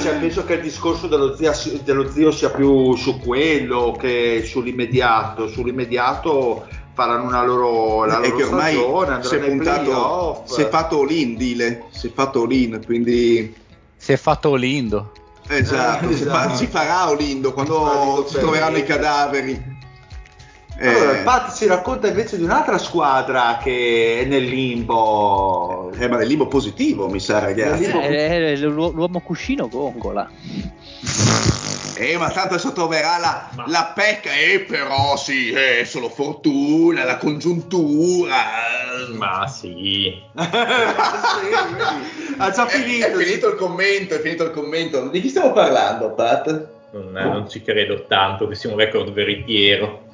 Cioè, 0.00 0.14
penso 0.18 0.44
che 0.44 0.54
il 0.54 0.62
discorso 0.62 1.06
dello, 1.06 1.34
zia- 1.36 1.54
dello 1.84 2.10
zio 2.10 2.30
sia 2.30 2.50
più 2.50 2.94
su 2.96 3.18
quello 3.18 3.96
che 3.98 4.42
sull'immediato. 4.44 5.48
Sull'immediato 5.48 6.66
faranno 6.98 7.22
una 7.28 7.44
loro, 7.44 8.04
la 8.06 8.18
è 8.20 8.24
loro 8.26 8.36
che 8.36 8.42
ormai 8.42 8.72
stagione, 8.74 9.22
si 9.22 9.34
è 9.36 9.38
puntato, 9.38 10.42
si 10.46 10.60
è 10.62 10.68
fatto 10.68 11.00
all-in, 11.02 11.36
Dile, 11.36 11.84
si 11.90 12.08
è 12.08 12.10
fatto 12.12 12.42
all-in, 12.42 12.82
quindi 12.84 13.54
Si 13.96 14.12
è 14.12 14.16
fatto 14.16 14.54
lindo. 14.56 15.12
esatto, 15.46 16.08
Eh, 16.08 16.12
fa- 16.14 16.44
esatto. 16.46 16.56
si 16.56 16.66
farà 16.66 17.02
all-in 17.02 17.52
quando 17.54 18.24
si 18.28 18.38
troveranno 18.38 18.78
i 18.78 18.82
cadaveri. 18.84 19.76
Eh, 20.80 20.88
Allora, 20.88 21.18
Pat 21.22 21.54
ci 21.56 21.66
racconta 21.66 22.08
invece 22.08 22.36
di 22.36 22.42
un'altra 22.42 22.78
squadra 22.78 23.58
che 23.62 24.20
è 24.22 24.24
nel 24.24 24.44
limbo. 24.44 25.92
eh, 25.96 26.08
ma 26.08 26.16
nel 26.16 26.26
limbo 26.26 26.48
positivo, 26.48 27.08
mi 27.08 27.20
sa, 27.20 27.38
ragazzi. 27.38 27.84
Eh, 27.84 28.52
eh, 28.52 28.56
l'u- 28.58 28.92
l'uomo 28.92 29.20
cuscino 29.20 29.68
gongola 29.68 30.28
Eh, 32.00 32.16
ma 32.16 32.30
tanto 32.30 32.54
adesso 32.54 32.72
troverà 32.72 33.18
la, 33.18 33.50
la 33.66 33.92
pecca, 33.92 34.30
eh, 34.32 34.60
però 34.60 35.16
sì, 35.16 35.52
è 35.52 35.82
solo 35.82 36.08
fortuna, 36.08 37.02
la 37.04 37.16
congiuntura. 37.16 38.36
Ma 39.16 39.48
sì. 39.48 40.14
ha 42.38 42.50
già 42.50 42.66
È, 42.66 42.68
finito. 42.68 43.06
è 43.06 43.12
finito 43.14 43.48
il 43.48 43.56
commento, 43.56 44.14
è 44.14 44.20
finito 44.20 44.44
il 44.44 44.52
commento. 44.52 45.08
Di 45.08 45.20
chi 45.20 45.28
stiamo 45.28 45.52
parlando, 45.52 46.12
Pat? 46.12 46.68
Non, 46.92 47.10
non 47.10 47.48
ci 47.48 47.62
credo 47.62 48.04
tanto 48.06 48.46
che 48.46 48.54
sia 48.54 48.70
un 48.70 48.76
record 48.76 49.10
veritiero. 49.12 50.06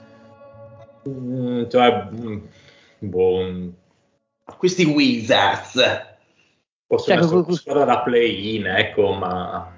Mm, 1.06 1.68
cioè, 1.68 2.08
mm, 2.10 2.38
mm, 3.04 3.68
Questi 4.56 4.84
Wizards. 4.84 5.72
possono 6.86 7.16
Cioè, 7.16 7.24
essere 7.24 7.40
una 7.40 7.54
squadra 7.56 7.84
da 7.84 8.00
play-in, 8.00 8.66
ecco, 8.66 9.12
ma... 9.12 9.73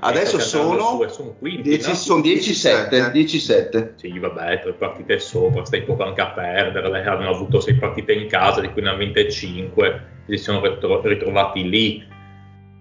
Adesso 0.00 0.38
sono 0.38 0.96
su 0.96 1.02
e 1.04 1.08
sono 1.08 1.34
quinti, 1.38 1.62
10, 1.62 1.88
no? 1.88 1.94
sono 1.94 2.22
10-7. 2.22 3.12
10-7. 3.12 3.92
Sì, 3.96 4.18
vabbè, 4.18 4.60
tre 4.60 4.72
partite 4.72 5.18
sopra, 5.18 5.64
stai 5.64 5.82
poco 5.82 6.04
anche 6.04 6.20
a 6.20 6.30
perdere. 6.30 7.04
Hanno 7.06 7.30
avuto 7.30 7.60
sei 7.60 7.74
partite 7.74 8.12
in 8.12 8.28
casa, 8.28 8.60
di 8.60 8.70
cui 8.70 8.82
ne 8.82 8.88
hanno 8.88 8.98
vinte 8.98 9.30
5, 9.30 10.06
si 10.26 10.36
sono 10.36 10.60
ritro- 10.60 11.00
ritrovati 11.02 11.68
lì. 11.68 12.08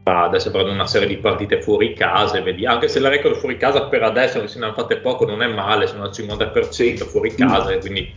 Adesso 0.04 0.50
avranno 0.50 0.72
una 0.72 0.88
serie 0.88 1.08
di 1.08 1.18
partite 1.18 1.62
fuori 1.62 1.94
casa 1.94 2.38
e 2.38 2.42
vedi, 2.42 2.66
anche 2.66 2.88
se 2.88 3.00
la 3.00 3.10
record 3.10 3.36
fuori 3.36 3.58
casa 3.58 3.88
per 3.88 4.02
adesso, 4.02 4.42
che 4.42 4.48
se 4.48 4.58
ne 4.58 4.66
hanno 4.66 4.74
fatte 4.74 4.98
poco, 4.98 5.26
non 5.26 5.44
è 5.44 5.48
male, 5.48 5.86
sono 5.86 6.04
al 6.04 6.10
50% 6.10 7.06
fuori 7.06 7.36
casa, 7.36 7.70
e 7.72 7.78
quindi 7.78 8.12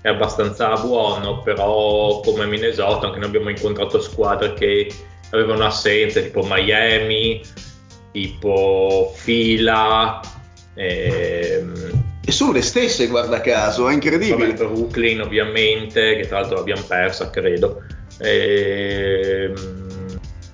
è 0.00 0.08
abbastanza 0.08 0.72
buono, 0.74 1.40
però 1.40 2.20
come 2.20 2.46
Minnesota 2.46 3.06
anche 3.06 3.18
noi 3.18 3.28
abbiamo 3.28 3.50
incontrato 3.50 4.00
squadre 4.00 4.54
che 4.54 4.90
avevano 5.30 5.64
assenze, 5.64 6.22
tipo 6.22 6.46
Miami, 6.48 7.42
tipo 8.16 9.12
Fila, 9.14 10.20
ehm, 10.74 12.04
E 12.28 12.32
sono 12.32 12.52
le 12.52 12.62
stesse, 12.62 13.06
guarda 13.06 13.40
caso, 13.40 13.82
è 13.82 13.92
Vabbè, 13.92 13.94
incredibile. 13.94 14.52
Brooklyn 14.54 15.20
ovviamente, 15.20 16.16
che 16.16 16.26
tra 16.26 16.40
l'altro 16.40 16.56
l'abbiamo 16.56 16.82
persa, 16.82 17.28
credo. 17.30 17.82
Ehm, 18.20 19.54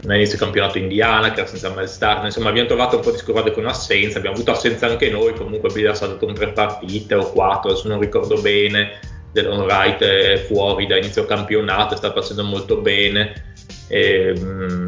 All'inizio 0.05 0.37
del 0.37 0.45
campionato 0.47 0.79
Indiana, 0.79 1.31
che 1.31 1.39
era 1.41 1.49
senza 1.49 1.71
Mel 1.71 1.89
Stark. 1.89 2.25
Insomma, 2.25 2.49
abbiamo 2.49 2.67
trovato 2.67 2.97
un 2.97 3.03
po' 3.03 3.13
di 3.13 3.19
squadre 3.19 3.53
con 3.53 3.67
assenza. 3.67 4.19
Abbiamo 4.19 4.35
avuto 4.35 4.51
assenza 4.51 4.87
anche 4.87 5.09
noi. 5.09 5.33
Comunque, 5.33 5.71
Bill 5.73 5.87
ha 5.87 5.95
saltato 5.95 6.27
un 6.27 6.35
tre 6.35 6.49
partite 6.49 7.15
o 7.15 7.31
quattro, 7.31 7.71
adesso 7.71 7.87
non 7.87 8.01
ricordo 8.01 8.41
bene. 8.41 8.99
Delon 9.33 9.61
Wright 9.61 10.03
è 10.03 10.37
fuori 10.39 10.87
da 10.87 10.97
inizio 10.97 11.25
campionato, 11.25 11.95
sta 11.95 12.13
facendo 12.13 12.43
molto 12.43 12.81
bene. 12.81 13.55
Ehm, 13.89 14.82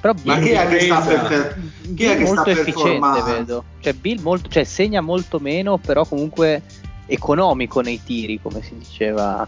però 0.00 0.14
Ma 0.24 0.36
Bill, 0.36 0.44
chi 0.44 0.50
è 0.50 0.68
che 0.68 0.80
sta 0.80 1.00
per, 1.00 1.60
chi 1.94 2.04
è 2.04 2.16
che 2.16 2.26
sta 2.26 2.34
molto 2.34 2.50
efficiente 2.50 2.98
performando? 3.00 3.24
vedo 3.24 3.64
cioè 3.80 3.92
Bill 3.94 4.20
molto, 4.20 4.48
cioè, 4.48 4.64
segna 4.64 5.00
molto 5.00 5.38
meno 5.38 5.78
però 5.78 6.04
comunque 6.04 6.62
economico 7.06 7.80
nei 7.80 8.00
tiri, 8.02 8.40
come 8.40 8.62
si 8.62 8.76
diceva 8.78 9.46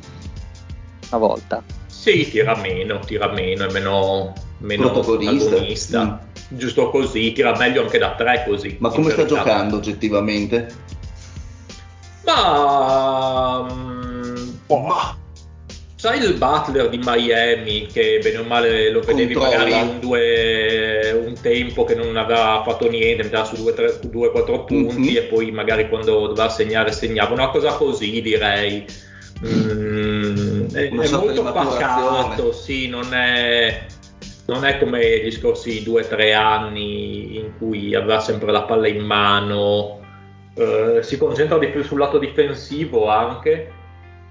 una 1.10 1.18
volta. 1.18 1.62
Sì, 1.86 2.28
tira 2.28 2.56
meno, 2.56 2.98
tira 3.00 3.30
meno, 3.30 3.66
è 3.66 3.72
meno, 3.72 4.32
meno 4.58 4.90
Protagonista. 4.90 6.04
Mm. 6.04 6.56
Giusto 6.56 6.90
così, 6.90 7.32
tira 7.32 7.56
meglio 7.56 7.82
anche 7.82 7.98
da 7.98 8.14
tre 8.14 8.44
così. 8.46 8.76
Ma 8.80 8.88
come 8.88 9.10
sta 9.10 9.24
giocando 9.24 9.76
oggettivamente? 9.76 10.74
Ma... 12.24 13.68
mm, 13.72 14.48
boh. 14.66 15.20
Sai 16.02 16.18
il 16.18 16.34
Butler 16.34 16.88
di 16.88 16.98
Miami 17.00 17.86
che 17.86 18.18
bene 18.20 18.38
o 18.38 18.42
male 18.42 18.90
lo 18.90 19.02
vedevi 19.02 19.34
Controlla. 19.34 19.62
magari 19.62 19.88
un, 19.88 20.00
due, 20.00 21.12
un 21.12 21.34
tempo 21.40 21.84
che 21.84 21.94
non 21.94 22.16
aveva 22.16 22.60
fatto 22.66 22.90
niente, 22.90 23.22
metteva 23.22 23.44
su 23.44 23.54
2-4 23.54 24.64
punti 24.64 25.10
Mhm. 25.12 25.16
e 25.16 25.22
poi 25.30 25.52
magari 25.52 25.88
quando 25.88 26.26
doveva 26.26 26.48
segnare 26.48 26.90
segnava, 26.90 27.34
una 27.34 27.50
cosa 27.50 27.74
così 27.74 28.20
direi. 28.20 28.84
Mm, 29.46 30.66
è, 30.74 30.88
è 30.88 31.08
molto 31.10 31.42
pacato, 31.44 32.50
sì, 32.50 32.88
non 32.88 33.14
è, 33.14 33.86
non 34.46 34.64
è 34.64 34.78
come 34.80 35.20
gli 35.24 35.30
scorsi 35.30 35.84
2-3 35.84 36.34
anni 36.34 37.36
in 37.36 37.52
cui 37.58 37.94
aveva 37.94 38.18
sempre 38.18 38.50
la 38.50 38.62
palla 38.62 38.88
in 38.88 39.04
mano, 39.04 40.00
eh, 40.56 40.98
si 41.00 41.16
concentra 41.16 41.58
di 41.58 41.68
più 41.68 41.84
sul 41.84 42.00
lato 42.00 42.18
difensivo 42.18 43.08
anche, 43.08 43.70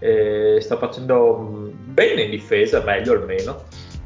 eh, 0.02 0.58
sta 0.60 0.78
facendo 0.78 1.38
mh, 1.38 1.72
bene 1.94 2.24
in 2.24 2.32
difesa, 2.32 2.84
meglio 2.84 3.14
almeno, 3.14 3.66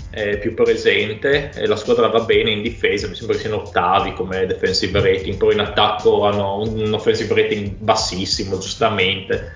è 0.09 0.37
più 0.37 0.53
presente 0.53 1.51
e 1.55 1.65
la 1.65 1.75
squadra 1.75 2.07
va 2.07 2.21
bene 2.21 2.51
in 2.51 2.61
difesa, 2.61 3.07
mi 3.07 3.15
sembra 3.15 3.35
che 3.35 3.41
siano 3.41 3.61
ottavi 3.61 4.13
come 4.13 4.45
defensive 4.45 5.01
rating, 5.01 5.37
poi 5.37 5.53
in 5.53 5.59
attacco 5.59 6.25
hanno 6.25 6.61
un 6.61 6.93
offensive 6.93 7.33
rating 7.33 7.71
bassissimo 7.79 8.57
giustamente, 8.57 9.51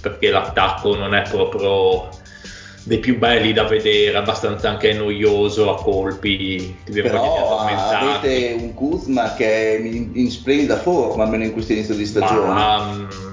perché 0.00 0.30
l'attacco 0.30 0.94
non 0.94 1.14
è 1.14 1.28
proprio 1.28 2.08
dei 2.84 2.98
più 2.98 3.18
belli 3.18 3.52
da 3.52 3.64
vedere, 3.64 4.16
abbastanza 4.16 4.70
anche 4.70 4.94
noioso 4.94 5.70
a 5.70 5.82
colpi, 5.82 6.74
Però 6.90 7.36
addormentarti. 7.36 8.26
avete 8.26 8.56
un 8.62 8.72
Kuzma 8.72 9.34
che 9.34 9.76
è 9.76 9.78
in, 9.78 10.12
in 10.14 10.30
splendida 10.30 10.78
forma, 10.78 11.24
almeno 11.24 11.44
in 11.44 11.52
questo 11.52 11.72
inizio 11.72 11.94
di 11.94 12.06
stagione. 12.06 12.46
Ma, 12.48 12.84
mm, 12.84 13.27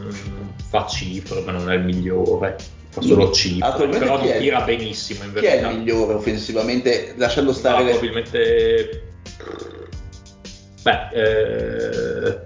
fa 0.76 0.88
cifre, 0.88 1.42
ma 1.42 1.52
non 1.52 1.72
è 1.72 1.76
il 1.76 1.84
migliore. 1.84 2.58
Fa 2.90 3.02
solo 3.02 3.32
cifre, 3.32 3.66
Attualmente 3.66 4.06
però 4.06 4.18
non 4.18 4.38
tira 4.38 4.62
benissimo 4.62 5.24
in 5.24 5.34
Chi 5.34 5.40
è 5.40 5.50
verità. 5.50 5.70
il 5.70 5.78
migliore 5.78 6.14
offensivamente, 6.14 7.14
lasciando 7.18 7.54
stare 7.54 7.84
le... 7.84 7.90
probabilmente 7.92 9.04
beh 10.82 11.10
eh, 11.14 12.40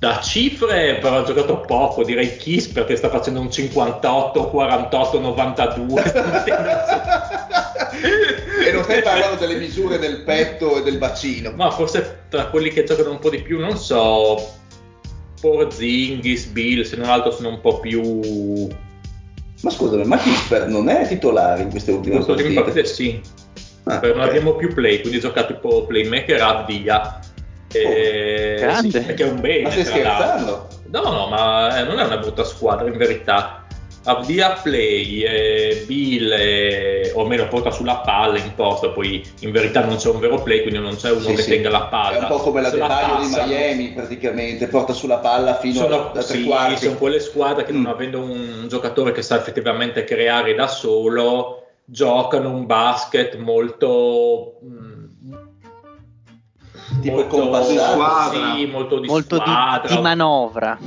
da 0.00 0.20
cifre 0.20 0.98
però 1.00 1.18
ha 1.18 1.22
giocato 1.22 1.60
poco 1.60 2.02
direi 2.02 2.36
Kiss 2.36 2.66
perché 2.68 2.96
sta 2.96 3.08
facendo 3.08 3.38
un 3.38 3.52
58 3.52 4.48
48 4.48 5.20
92 5.20 6.02
e 8.66 8.72
non 8.72 8.82
stai 8.82 9.02
parlando 9.02 9.36
delle 9.36 9.60
misure 9.60 9.98
del 9.98 10.22
petto 10.22 10.78
e 10.78 10.82
del 10.82 10.98
bacino. 10.98 11.52
ma 11.52 11.70
forse 11.70 12.24
tra 12.28 12.46
quelli 12.46 12.70
che 12.70 12.82
giocano 12.82 13.12
un 13.12 13.20
po' 13.20 13.30
di 13.30 13.42
più 13.42 13.60
non 13.60 13.76
so 13.76 14.58
Porzingis, 15.40 16.46
Bill 16.46 16.82
se 16.82 16.96
non 16.96 17.08
altro 17.08 17.30
sono 17.30 17.48
un 17.48 17.60
po' 17.60 17.80
più 17.80 18.68
Ma 19.62 19.70
scusami, 19.70 20.04
ma 20.04 20.18
Kisper 20.18 20.68
non 20.68 20.88
è 20.88 21.06
titolare 21.06 21.62
in 21.62 21.70
queste 21.70 21.92
ultime 21.92 22.18
partite? 22.24 22.48
in 22.48 22.54
partite 22.54 22.84
sì 22.84 23.20
Ah, 23.84 23.98
Perché 23.98 24.16
non 24.16 24.28
abbiamo 24.28 24.54
più 24.54 24.72
play, 24.74 25.00
quindi 25.00 25.20
gioca 25.20 25.44
tipo 25.44 25.86
playmaker 25.86 26.40
Avdia. 26.40 27.18
E... 27.72 28.56
grande. 28.58 29.00
sì, 29.00 29.06
perché 29.06 29.24
è 29.24 29.30
un 29.30 29.40
bene. 29.40 29.62
Ma 29.62 29.70
stai 29.70 29.84
scherzando? 29.84 30.68
No, 30.90 31.02
no, 31.02 31.26
ma 31.28 31.78
eh, 31.78 31.84
non 31.84 31.98
è 31.98 32.04
una 32.04 32.18
brutta 32.18 32.44
squadra 32.44 32.88
in 32.88 32.96
verità. 32.96 33.59
Avdia 34.04 34.52
play, 34.62 35.22
eh, 35.24 35.84
Bill, 35.86 36.32
eh, 36.32 37.12
o 37.14 37.20
almeno 37.20 37.46
porta 37.48 37.70
sulla 37.70 37.96
palla 37.98 38.38
in 38.38 38.54
posto, 38.54 38.92
poi 38.92 39.22
in 39.40 39.50
verità 39.50 39.84
non 39.84 39.96
c'è 39.96 40.08
un 40.08 40.20
vero 40.20 40.40
play, 40.42 40.62
quindi 40.62 40.80
non 40.80 40.96
c'è 40.96 41.10
uno 41.10 41.20
Sì, 41.20 41.34
che 41.34 41.42
sì. 41.42 41.50
tenga 41.50 41.68
la 41.68 41.82
palla. 41.82 42.16
È 42.16 42.20
un 42.22 42.26
po' 42.28 42.38
come 42.38 42.62
la 42.62 42.70
Se 42.70 42.76
De 42.78 42.86
Baio 42.86 43.18
di. 43.20 43.26
Miami 43.28 43.88
praticamente, 43.92 44.68
porta 44.68 44.94
sulla 44.94 45.18
palla 45.18 45.54
fino 45.56 45.74
Sono, 45.74 46.12
a, 46.12 46.20
sì, 46.22 46.44
quarti. 46.44 46.84
sono 46.86 46.96
quelle 46.96 47.20
squadre 47.20 47.64
che 47.64 47.72
non 47.72 47.82
Mm. 47.82 47.86
avendo 47.86 48.20
un 48.20 48.66
giocatore 48.68 49.12
che 49.12 49.20
sa 49.20 49.36
effettivamente 49.36 50.04
creare 50.04 50.54
da 50.54 50.66
solo, 50.66 51.66
giocano 51.84 52.50
un 52.50 52.64
basket 52.64 53.36
molto... 53.36 54.60
mm, 54.64 54.98
Tipo 57.02 57.24
compassato. 57.26 57.70
Di 57.72 57.78
squadra. 57.78 58.54
Sì, 58.56 58.66
molto 58.66 58.98
di 58.98 59.06
Molto 59.06 59.36
di, 59.36 59.42
squadra. 59.42 59.94
di 59.94 60.00
manovra. 60.00 60.78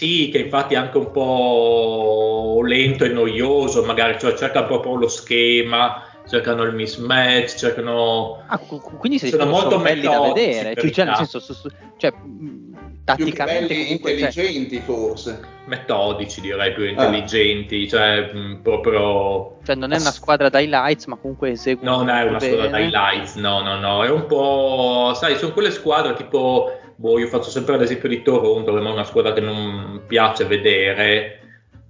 Sì, 0.00 0.30
che 0.32 0.38
infatti 0.38 0.72
è 0.72 0.78
anche 0.78 0.96
un 0.96 1.10
po' 1.10 2.62
lento 2.64 3.04
e 3.04 3.08
noioso, 3.08 3.84
magari, 3.84 4.18
cioè 4.18 4.32
cercano 4.34 4.66
proprio 4.66 4.94
lo 4.94 5.08
schema, 5.08 6.02
cercano 6.26 6.62
il 6.62 6.74
mismatch, 6.74 7.54
cercano... 7.56 8.42
Ah, 8.46 8.56
quindi 8.58 9.18
sei 9.18 9.28
Sono 9.28 9.42
sono, 9.42 9.54
molto 9.54 9.78
belli 9.78 10.00
da 10.06 10.20
vedere, 10.22 10.74
cioè, 10.74 10.90
cioè, 10.90 11.04
nel 11.04 11.16
senso, 11.16 11.38
su- 11.38 11.52
su- 11.52 11.68
cioè, 11.98 12.12
mh, 12.12 12.48
più 12.78 12.78
tatticamente 13.04 13.66
belli 13.66 13.84
cioè, 13.84 13.92
intelligenti 13.92 14.78
forse. 14.80 15.40
metodici, 15.66 16.40
direi, 16.40 16.70
Ah. 16.70 16.72
più 16.74 16.84
intelligenti, 16.84 17.86
cioè 17.86 18.32
mh, 18.32 18.60
proprio... 18.62 19.58
cioè, 19.64 19.74
non 19.74 19.92
è 19.92 19.98
una 20.00 20.12
squadra 20.12 20.48
da 20.48 20.60
highlights, 20.60 21.04
ma 21.06 21.16
comunque 21.16 21.50
esegue 21.50 21.84
Non 21.84 22.08
è 22.08 22.22
una 22.22 22.30
molto 22.30 22.44
squadra 22.46 22.66
da 22.68 22.70
bene. 22.78 22.84
highlights, 22.86 23.34
no, 23.34 23.60
no, 23.60 23.78
no, 23.78 24.02
è 24.02 24.08
un 24.08 24.24
po', 24.24 25.12
sai, 25.14 25.36
sono 25.36 25.52
quelle 25.52 25.70
squadre 25.70 26.14
tipo, 26.14 26.79
boh, 27.00 27.18
io 27.18 27.28
faccio 27.28 27.48
sempre 27.48 27.78
l'esempio 27.78 28.10
di 28.10 28.20
Toronto, 28.20 28.72
che 28.72 28.78
è 28.78 28.82
una 28.82 29.04
squadra 29.04 29.32
che 29.32 29.40
non 29.40 30.02
piace 30.06 30.44
vedere, 30.44 31.40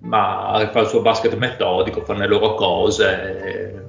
ma 0.03 0.69
fa 0.71 0.81
il 0.81 0.87
suo 0.87 1.03
basket 1.03 1.35
metodico, 1.37 2.05
fa 2.05 2.15
le 2.15 2.29
loro 2.29 2.55
cose, 2.55 3.87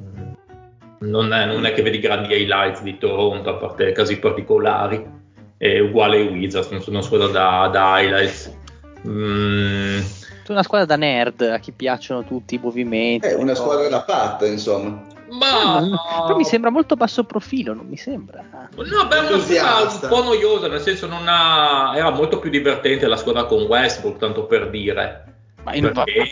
non 1.02 1.32
è, 1.32 1.46
non 1.46 1.66
è 1.66 1.74
che 1.74 1.84
vedi 1.84 2.00
grandi 2.00 2.34
highlights 2.34 2.82
di 2.82 2.98
Toronto, 2.98 3.52
a 3.52 3.54
parte 3.54 3.92
casi 3.92 4.18
particolari, 4.18 5.20
è 5.58 5.78
uguale 5.80 6.18
ai 6.18 6.28
Wizards, 6.28 6.70
non 6.72 6.82
sono 6.82 6.98
una 6.98 7.06
squadra 7.06 7.28
da, 7.28 7.68
da 7.68 8.00
highlights. 8.00 8.58
Mm, 9.08 10.00
È 10.48 10.52
una 10.52 10.64
squadra 10.64 10.88
da 10.88 10.96
nerd, 10.96 11.42
a 11.42 11.60
chi 11.60 11.72
piacciono 11.72 12.24
tutti 12.24 12.56
i 12.56 12.60
movimenti. 12.60 13.28
È 13.28 13.36
una 13.36 13.54
squadra 13.54 13.88
da 13.88 14.04
fatta, 14.04 14.48
insomma. 14.48 15.11
Ma... 15.32 15.80
Non- 15.80 16.00
Però 16.26 16.36
mi 16.36 16.44
sembra 16.44 16.70
molto 16.70 16.96
basso 16.96 17.24
profilo, 17.24 17.74
non 17.74 17.88
mi 17.88 17.98
sembra. 17.98 18.44
No, 18.76 19.08
beh, 19.08 19.20
una 19.20 19.40
squadra 19.40 19.90
un 19.90 20.10
po' 20.10 20.24
noiosa, 20.24 20.68
nel 20.68 20.82
senso 20.82 21.08
non 21.08 21.24
ha... 21.28 21.94
era 21.96 22.12
molto 22.12 22.40
più 22.40 22.50
divertente 22.50 23.08
la 23.08 23.18
squadra 23.18 23.46
con 23.46 23.64
Westbrook, 23.64 24.18
tanto 24.18 24.46
per 24.46 24.70
dire. 24.70 25.31
Ma, 25.64 25.76
in- 25.76 25.92
ma- 25.94 26.04
Perché 26.04 26.28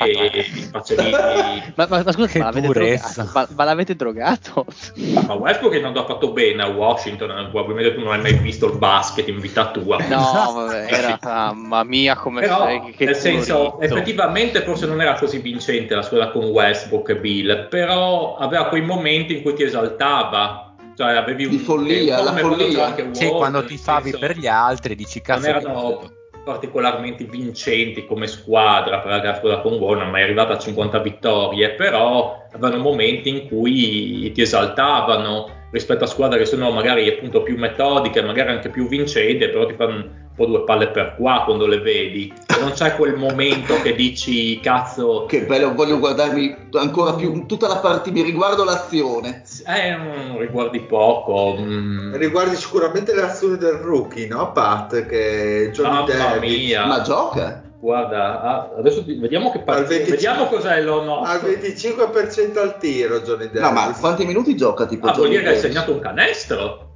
ma- 1.76 1.86
ma, 1.86 1.88
ma, 1.88 2.04
ma 2.04 2.12
scusa, 2.12 2.28
Che 2.28 2.40
ma 2.40 2.46
l'avete 2.46 2.68
drogato? 2.72 3.30
Ma, 3.34 3.48
ma 3.56 3.64
l'avete 3.64 3.96
drogato? 3.96 4.66
Ma 5.14 5.34
Westbrook 5.34 5.74
è 5.76 5.84
andato 5.84 6.08
fatto 6.08 6.32
bene 6.32 6.64
a 6.64 6.68
Washington, 6.68 7.30
eh, 7.32 7.50
probabilmente 7.50 7.94
tu 7.94 8.02
non 8.02 8.14
hai 8.14 8.22
mai 8.22 8.34
visto 8.40 8.66
il 8.66 8.78
basket 8.78 9.28
in 9.28 9.40
vita 9.40 9.70
tua. 9.70 9.98
No, 10.08 10.52
vabbè, 10.56 10.88
era 10.92 11.20
mamma 11.22 11.84
mia 11.84 12.16
come 12.16 12.42
Però, 12.42 12.66
sei, 12.66 12.94
che 12.96 13.06
nel 13.06 13.16
senso, 13.16 13.80
effettivamente 13.80 14.62
forse 14.64 14.88
non 14.88 15.00
era 15.00 15.14
così 15.14 15.38
vincente 15.40 15.94
la 15.94 16.02
squadra 16.02 16.30
con 16.32 16.46
Westbrook 16.46 17.10
e 17.10 17.16
Bill, 17.18 17.68
però 17.70 18.36
aveva 18.38 18.66
quei 18.66 18.82
momenti 18.82 19.36
in 19.36 19.42
cui 19.44 19.54
ti 19.54 19.64
esaltava. 19.64 20.74
Cioè, 20.96 21.14
avevi 21.16 21.46
un 21.46 21.52
Di 21.52 21.58
follia, 21.60 22.18
un 22.20 22.26
la 22.26 22.32
quando 22.34 22.58
follia. 22.58 22.86
anche 22.88 23.10
Sì, 23.14 23.26
Wall, 23.26 23.38
quando 23.38 23.60
nel 23.60 23.68
ti 23.68 23.78
favi 23.78 24.10
senso- 24.10 24.20
per 24.20 24.38
gli 24.38 24.48
altri 24.48 24.96
dici 24.96 25.22
non 25.26 25.38
cazzo 25.38 25.52
che 25.52 25.58
erano. 25.58 26.12
Particolarmente 26.44 27.24
vincenti 27.24 28.06
come 28.06 28.28
squadra 28.28 29.00
perché 29.00 29.28
la 29.28 29.36
squadra 29.36 29.62
con 29.62 29.78
Gol 29.78 29.98
non 29.98 30.16
è 30.16 30.24
arrivata 30.24 30.54
a 30.54 30.58
50 30.58 31.00
vittorie 31.00 31.72
però 31.72 32.46
avevano 32.52 32.82
momenti 32.82 33.30
in 33.30 33.48
cui 33.48 34.32
ti 34.32 34.42
esaltavano 34.42 35.68
rispetto 35.72 36.04
a 36.04 36.08
squadre 36.08 36.40
che 36.40 36.46
sono 36.46 36.72
magari 36.72 37.08
appunto 37.08 37.44
più 37.44 37.58
metodiche 37.58 38.22
magari 38.22 38.52
anche 38.52 38.70
più 38.70 38.88
vincenti 38.88 39.48
però 39.48 39.66
ti 39.66 39.74
fanno 39.74 40.29
po' 40.40 40.46
due 40.46 40.64
palle 40.64 40.88
per 40.88 41.16
qua 41.18 41.42
quando 41.44 41.68
le 41.68 41.80
vedi 41.80 42.34
non 42.62 42.72
c'è 42.72 42.96
quel 42.96 43.16
momento 43.16 43.76
che 43.82 43.94
dici 43.94 44.60
cazzo 44.62 45.26
Che 45.28 45.42
bello, 45.42 45.74
voglio 45.74 46.00
guardarmi 46.00 46.56
ancora 46.74 47.14
più 47.14 47.46
tutta 47.46 47.68
la 47.68 47.78
partita, 47.78 48.16
mi 48.16 48.24
riguardo 48.24 48.64
l'azione. 48.64 49.44
eh, 49.66 49.96
non 49.96 50.38
riguardi 50.40 50.80
poco 50.82 51.58
mm. 51.60 52.16
Riguardi 52.16 52.56
sicuramente 52.56 53.14
le 53.14 53.24
azioni 53.24 53.58
del 53.58 53.74
rookie, 53.74 54.28
no 54.28 54.52
Pat? 54.52 55.06
Che 55.06 55.72
Johnny 55.74 55.90
mamma 55.90 56.06
Davis 56.06 56.66
mia 56.66 56.86
Ma 56.86 57.02
gioca? 57.02 57.64
guarda 57.82 58.42
ah, 58.42 58.70
adesso 58.78 59.06
vediamo 59.06 59.52
che 59.52 59.60
partita 59.60 59.88
25 59.88 60.16
vediamo 60.16 60.46
cos'è 60.48 60.82
l'ono 60.82 61.22
al 61.22 61.40
25% 61.40 62.58
al 62.58 62.78
tiro 62.78 63.22
Johnny 63.22 63.46
Davis. 63.50 63.62
No, 63.62 63.72
ma 63.72 63.96
quanti 63.98 64.26
minuti 64.26 64.56
gioca 64.58 64.86
tipo 64.86 65.08
Ah, 65.08 65.14
vuol 65.14 65.30
dire 65.30 65.44
che 65.44 65.50
hai 65.50 65.58
segnato 65.58 65.94
un 65.94 66.00
canestro? 66.00 66.88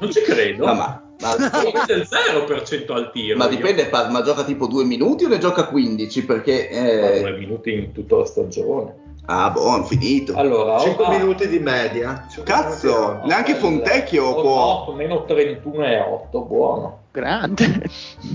Non 0.00 0.12
ci 0.12 0.20
credo. 0.20 0.66
No, 0.66 0.74
ma, 0.74 1.04
ma, 1.24 1.50
è 1.86 1.92
il 1.92 2.08
0% 2.08 2.92
al 2.92 3.10
tiro. 3.10 3.36
ma 3.36 3.48
dipende, 3.48 3.88
ma 3.90 4.22
gioca 4.22 4.44
tipo 4.44 4.66
due 4.66 4.84
minuti 4.84 5.24
o 5.24 5.28
ne 5.28 5.38
gioca 5.38 5.66
15? 5.66 6.24
Perché... 6.24 6.68
Eh, 6.68 7.20
due 7.20 7.38
minuti 7.38 7.72
in 7.72 7.92
tutta 7.92 8.16
la 8.16 8.24
stagione. 8.24 9.03
Ah, 9.26 9.48
buono, 9.50 9.84
finito. 9.84 10.34
Allora, 10.36 10.78
5 10.80 11.04
oh, 11.04 11.10
minuti 11.10 11.48
di 11.48 11.58
media. 11.58 12.26
Cazzo, 12.44 13.20
neanche. 13.24 13.54
Fontecchio 13.54 14.24
Oh, 14.26 14.40
può. 14.42 14.84
no, 14.88 14.92
meno 14.96 15.24
31 15.24 15.84
e 15.86 15.98
8, 16.00 16.40
buono. 16.42 16.98
Grande. 17.10 17.84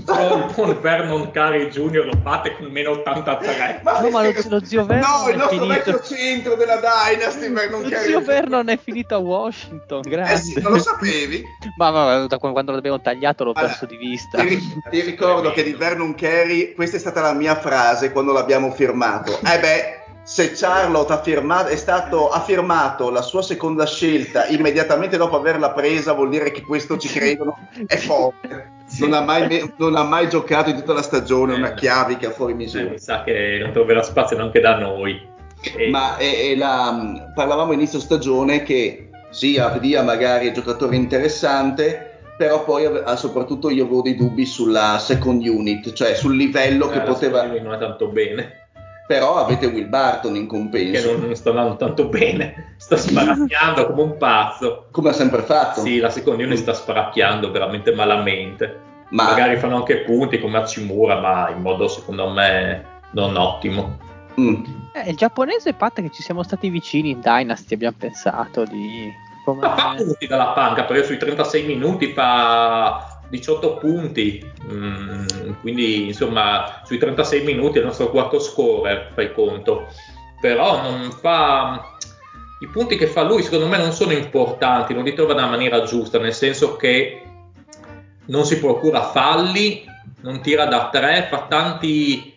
Solo 0.06 0.36
il 0.36 0.52
buon 0.54 0.80
Vernon 0.80 1.30
Cari 1.30 1.66
Jr. 1.66 2.06
lo 2.06 2.12
fate 2.22 2.56
con 2.56 2.66
meno 2.70 2.92
83. 2.92 3.82
No, 3.84 4.08
ma 4.08 4.22
lo, 4.22 4.32
lo 4.48 4.64
zio 4.64 4.86
Vernon 4.86 5.22
No, 5.22 5.28
il 5.28 5.36
nostro 5.36 5.66
vecchio 5.66 6.00
centro 6.02 6.54
della 6.56 6.76
Dynasty, 6.80 7.52
Vernon 7.52 7.82
Lo 7.82 7.88
Carey. 7.90 8.06
zio 8.06 8.20
Vernon 8.22 8.68
è 8.70 8.78
finito 8.78 9.14
a 9.14 9.18
Washington, 9.18 10.00
grande. 10.00 10.32
Eh 10.32 10.36
sì, 10.38 10.60
non 10.62 10.72
lo 10.72 10.78
sapevi? 10.78 11.44
Ma, 11.76 11.90
ma 11.90 12.26
da 12.26 12.38
quando 12.38 12.72
l'abbiamo 12.72 13.00
tagliato 13.02 13.44
l'ho 13.44 13.52
Allora, 13.52 13.66
perso 13.68 13.84
di 13.84 13.96
vista. 13.98 14.38
Ti, 14.42 14.82
ti 14.88 15.00
ricordo 15.02 15.52
che 15.52 15.62
di 15.62 15.74
Vernon 15.74 16.14
Carey, 16.14 16.72
questa 16.72 16.96
è 16.96 17.00
stata 17.00 17.20
la 17.20 17.34
mia 17.34 17.56
frase 17.56 18.10
quando 18.12 18.32
l'abbiamo 18.32 18.70
firmato. 18.70 19.38
Eh 19.44 19.58
beh, 19.60 19.99
se 20.30 20.52
Charlotte 20.52 21.12
ha, 21.12 21.20
firmato, 21.20 21.70
è 21.70 21.74
stato, 21.76 22.28
ha 22.28 22.38
firmato 22.40 23.10
la 23.10 23.20
sua 23.20 23.42
seconda 23.42 23.84
scelta 23.84 24.46
immediatamente 24.46 25.16
dopo 25.16 25.34
averla 25.36 25.72
presa, 25.72 26.12
vuol 26.12 26.28
dire 26.28 26.52
che 26.52 26.62
questo 26.62 26.96
ci 26.98 27.08
credono, 27.08 27.58
è 27.84 27.96
forte. 27.96 28.70
Non 29.00 29.12
ha, 29.14 29.22
mai, 29.22 29.72
non 29.78 29.96
ha 29.96 30.04
mai 30.04 30.28
giocato 30.28 30.70
in 30.70 30.76
tutta 30.76 30.92
la 30.92 31.02
stagione, 31.02 31.54
una 31.54 31.74
chiavica 31.74 32.30
fuori 32.30 32.52
Eh, 32.52 32.56
misura. 32.56 32.90
mi 32.90 32.98
sa 33.00 33.24
che 33.24 33.58
non 33.60 33.72
troverà 33.72 34.04
spazio 34.04 34.36
neanche 34.36 34.60
da 34.60 34.78
noi. 34.78 35.20
E- 35.76 35.90
Ma 35.90 36.16
e- 36.16 36.50
e 36.52 36.56
la- 36.56 37.28
parlavamo 37.34 37.72
inizio 37.72 37.98
stagione 37.98 38.62
che 38.62 39.08
sì, 39.30 39.58
Avdia 39.58 40.02
magari 40.04 40.46
è 40.48 40.52
giocatore 40.52 40.94
interessante, 40.94 42.20
però 42.38 42.62
poi 42.62 42.84
ah, 42.86 43.16
soprattutto 43.16 43.68
io 43.68 43.82
avevo 43.84 44.02
dei 44.02 44.14
dubbi 44.14 44.46
sulla 44.46 44.98
second 45.00 45.44
unit, 45.44 45.92
cioè 45.92 46.14
sul 46.14 46.36
livello 46.36 46.88
eh, 46.88 46.92
che 46.92 47.00
poteva... 47.00 47.42
Non 47.46 47.72
è 47.74 47.78
tanto 47.78 48.06
bene. 48.08 48.59
Però 49.10 49.38
avete 49.38 49.66
Will 49.66 49.88
Barton 49.88 50.36
in 50.36 50.42
Che 50.42 50.46
compenso, 50.46 51.10
non, 51.10 51.22
non 51.22 51.34
sta 51.34 51.50
andando 51.50 51.74
tanto 51.74 52.06
bene. 52.06 52.74
Sta 52.76 52.96
sparacchiando 52.96 53.86
come 53.86 54.02
un 54.02 54.16
pazzo. 54.16 54.86
come 54.92 55.08
ha 55.08 55.12
sempre 55.12 55.42
fatto. 55.42 55.80
Sì, 55.80 55.98
la 55.98 56.10
seconda 56.10 56.44
unit 56.44 56.58
sta 56.58 56.72
sparacchiando 56.72 57.50
veramente 57.50 57.92
malamente. 57.92 58.80
Ma 59.08 59.24
Magari 59.24 59.56
fanno 59.56 59.74
anche 59.74 60.02
punti 60.02 60.38
come 60.38 60.58
Hachimura, 60.58 61.18
ma 61.18 61.50
in 61.50 61.60
modo 61.60 61.88
secondo 61.88 62.28
me 62.30 62.84
non 63.10 63.34
ottimo. 63.36 63.98
mm, 64.40 64.64
Eh, 64.92 65.10
il 65.10 65.16
giapponese 65.16 65.72
Pat 65.72 66.00
che 66.00 66.10
ci 66.12 66.22
siamo 66.22 66.44
stati 66.44 66.68
vicini 66.70 67.10
in 67.10 67.18
Dynasty, 67.20 67.74
abbiamo 67.74 67.96
pensato 67.98 68.62
di... 68.62 69.12
Come... 69.44 69.60
Ma 69.62 69.74
fa 69.76 69.94
punti 69.96 70.28
dalla 70.28 70.52
panca 70.52 70.84
perché 70.84 71.02
sui 71.02 71.16
36 71.18 71.64
minuti 71.64 72.12
fa 72.12 73.09
18 73.30 73.74
punti. 73.78 74.44
Mm, 74.70 75.24
quindi 75.60 76.06
insomma 76.06 76.82
sui 76.84 76.98
36 76.98 77.44
minuti 77.44 77.76
è 77.76 77.80
il 77.80 77.86
nostro 77.86 78.10
quarto 78.10 78.38
scorer, 78.38 79.12
fai 79.14 79.32
conto. 79.32 79.86
Però 80.40 80.82
non 80.82 81.10
fa. 81.10 81.96
I 82.60 82.66
punti 82.66 82.96
che 82.96 83.06
fa 83.06 83.22
lui 83.22 83.42
secondo 83.42 83.66
me 83.66 83.78
non 83.78 83.92
sono 83.92 84.12
importanti, 84.12 84.92
non 84.92 85.04
li 85.04 85.14
trova 85.14 85.32
nella 85.32 85.46
maniera 85.46 85.82
giusta, 85.82 86.18
nel 86.18 86.34
senso 86.34 86.76
che 86.76 87.22
non 88.26 88.44
si 88.44 88.58
procura 88.58 89.02
falli, 89.02 89.84
non 90.20 90.42
tira 90.42 90.66
da 90.66 90.90
tre, 90.90 91.26
fa 91.30 91.46
tanti 91.48 92.36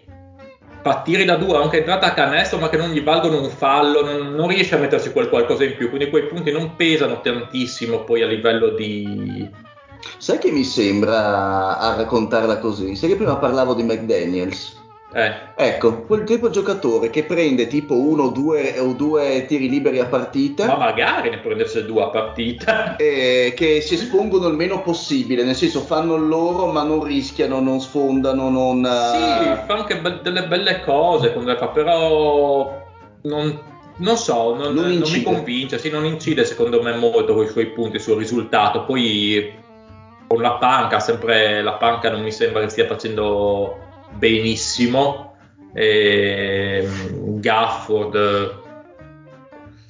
fa 0.84 1.02
tiri 1.02 1.24
da 1.24 1.38
due, 1.38 1.56
anche 1.56 1.78
entrata 1.78 2.08
a 2.08 2.14
canestro, 2.14 2.60
ma 2.60 2.68
che 2.68 2.76
non 2.76 2.92
gli 2.92 3.02
valgono 3.02 3.40
un 3.40 3.50
fallo, 3.50 4.04
non, 4.04 4.36
non 4.36 4.50
riesce 4.50 4.76
a 4.76 4.80
mettersi 4.80 5.14
quel 5.14 5.30
qualcosa 5.30 5.64
in 5.64 5.78
più, 5.78 5.88
quindi 5.88 6.10
quei 6.10 6.26
punti 6.26 6.52
non 6.52 6.76
pesano 6.76 7.22
tantissimo 7.22 8.04
poi 8.04 8.22
a 8.22 8.28
livello 8.28 8.70
di... 8.70 9.50
sai 10.18 10.38
che 10.38 10.52
mi 10.52 10.64
sembra 10.64 11.78
a 11.78 11.96
raccontarla 11.96 12.58
così? 12.60 12.96
Sai 12.96 13.10
che 13.10 13.16
prima 13.16 13.38
parlavo 13.38 13.74
di 13.74 13.84
McDaniels? 13.84 14.82
Eh, 15.16 15.32
Ecco, 15.56 16.02
quel 16.06 16.24
tipo 16.24 16.48
di 16.48 16.54
giocatore 16.54 17.12
che 17.12 17.24
prende 17.24 17.68
tipo 17.68 17.96
uno 17.96 18.24
o 18.24 18.30
due, 18.30 18.80
o 18.80 18.94
due 18.94 19.46
tiri 19.48 19.70
liberi 19.70 20.00
a 20.00 20.08
partita. 20.08 20.66
ma 20.66 20.78
magari 20.78 21.30
ne 21.30 21.38
prendesse 21.38 21.86
due 21.86 22.02
a 22.02 22.08
partita. 22.08 22.96
che 22.98 23.80
si 23.82 23.94
espongono 23.94 24.48
il 24.48 24.56
meno 24.56 24.82
possibile, 24.82 25.44
nel 25.44 25.54
senso 25.56 25.82
fanno 25.82 26.16
loro 26.18 26.72
ma 26.72 26.82
non 26.82 27.04
rischiano, 27.04 27.60
non 27.60 27.80
sfondano, 27.80 28.50
non... 28.50 28.84
Sì, 28.84 29.50
eh, 29.50 29.58
fa 29.68 29.76
anche 29.76 30.00
be- 30.00 30.20
delle 30.24 30.48
belle 30.48 30.82
cose 30.82 31.32
quando 31.32 31.52
le 31.52 31.58
fa, 31.58 31.68
però 31.68 32.82
non, 33.22 33.62
non 33.98 34.18
so, 34.18 34.56
non, 34.56 34.74
Non 34.74 34.98
non 34.98 35.12
mi 35.12 35.22
convince, 35.22 35.78
sì, 35.78 35.92
non 35.92 36.06
incide 36.06 36.44
secondo 36.44 36.82
me 36.82 36.96
molto 36.96 37.36
con 37.36 37.44
i 37.44 37.50
suoi 37.50 37.68
punti 37.68 38.00
sul 38.00 38.18
risultato. 38.18 38.84
Poi 38.86 39.62
con 40.34 40.42
la 40.42 40.54
panca, 40.54 41.00
sempre 41.00 41.62
la 41.62 41.74
panca 41.74 42.10
non 42.10 42.24
mi 42.24 42.32
sembra 42.32 42.62
che 42.62 42.70
stia 42.70 42.88
facendo 42.88 43.78
benissimo. 44.14 45.36
E, 45.76 46.88
Gafford 47.40 48.62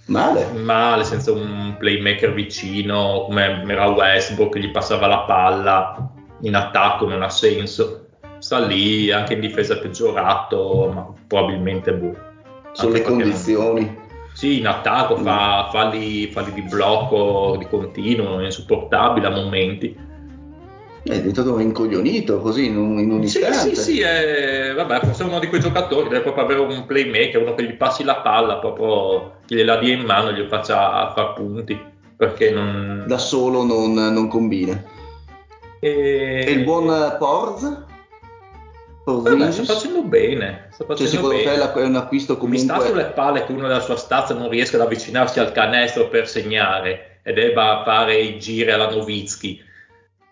Male. 0.08 0.52
male, 0.52 1.06
senza 1.06 1.32
un 1.32 1.76
playmaker 1.78 2.34
vicino, 2.34 3.24
come 3.26 3.64
era 3.68 3.88
Westbrook, 3.88 4.58
gli 4.58 4.70
passava 4.70 5.08
la 5.08 5.20
palla 5.20 6.12
in 6.42 6.56
attacco, 6.56 7.08
non 7.08 7.24
ha 7.24 7.30
senso. 7.30 8.08
Sta 8.40 8.60
lì, 8.60 9.10
anche 9.12 9.34
in 9.36 9.40
difesa 9.40 9.78
peggiorato, 9.78 10.92
ma 10.94 11.08
probabilmente 11.26 11.94
boh. 11.94 12.16
Sono 12.74 12.92
le 12.92 12.98
perché 13.00 13.10
non- 13.10 13.22
condizioni. 13.22 14.02
Sì, 14.34 14.60
in 14.60 14.68
attacco 14.68 15.16
fa 15.18 15.70
falli, 15.72 16.28
falli 16.32 16.52
di 16.54 16.64
blocco 16.64 17.56
di 17.58 17.68
continuo, 17.68 18.42
insopportabile 18.42 19.28
a 19.28 19.30
momenti. 19.30 19.96
È 21.04 21.18
diventato 21.20 21.60
incoglionito 21.60 22.40
così 22.40 22.68
in 22.68 22.78
un, 22.78 22.98
in 22.98 23.12
un 23.12 23.28
Sì, 23.28 23.40
istante. 23.40 23.76
sì, 23.76 23.82
sì, 23.82 24.00
è, 24.02 24.74
vabbè, 24.74 25.00
forse 25.02 25.24
è 25.24 25.26
uno 25.26 25.40
di 25.40 25.48
quei 25.48 25.60
giocatori, 25.60 26.08
deve 26.08 26.22
proprio 26.22 26.46
avere 26.46 26.60
un 26.62 26.86
playmaker, 26.86 27.42
uno 27.42 27.56
che 27.56 27.64
gli 27.64 27.74
passi 27.74 28.04
la 28.06 28.16
palla, 28.18 28.56
proprio 28.58 29.34
gliela 29.46 29.76
dia 29.78 29.94
in 29.94 30.04
mano 30.06 30.30
e 30.30 30.34
gli 30.36 30.48
faccia 30.48 31.12
far 31.14 31.34
punti, 31.34 31.78
perché 32.16 32.52
non... 32.52 33.04
Da 33.06 33.18
solo 33.18 33.64
non, 33.66 33.94
non 33.94 34.28
combina. 34.30 34.82
E, 35.82 36.46
E 36.48 36.52
il 36.52 36.64
buon 36.64 36.86
eh, 36.90 37.18
Porz? 37.18 37.82
Vabbè, 39.06 39.52
sta 39.52 39.64
facendo 39.64 40.04
bene, 40.04 40.68
sta 40.72 40.86
Cioè, 40.86 40.96
facendo 40.96 41.12
secondo 41.12 41.36
bene. 41.36 41.52
te 41.52 41.58
la- 41.58 41.74
è 41.74 41.84
un 41.84 41.96
acquisto 41.98 42.38
Mi 42.44 42.58
sta 42.58 42.76
comunque... 42.76 43.02
sulle 43.02 43.12
palle 43.14 43.44
che 43.46 43.52
uno 43.52 43.68
della 43.68 43.82
sua 43.82 43.98
stazza 43.98 44.34
non 44.34 44.48
riesca 44.48 44.78
ad 44.78 44.84
avvicinarsi 44.84 45.42
al 45.42 45.52
canestro 45.52 46.08
per 46.08 46.30
segnare 46.30 47.20
e 47.24 47.34
debba 47.34 47.82
fare 47.84 48.16
i 48.18 48.40
giri 48.40 48.72
alla 48.72 48.90
Novitsky. 48.90 49.72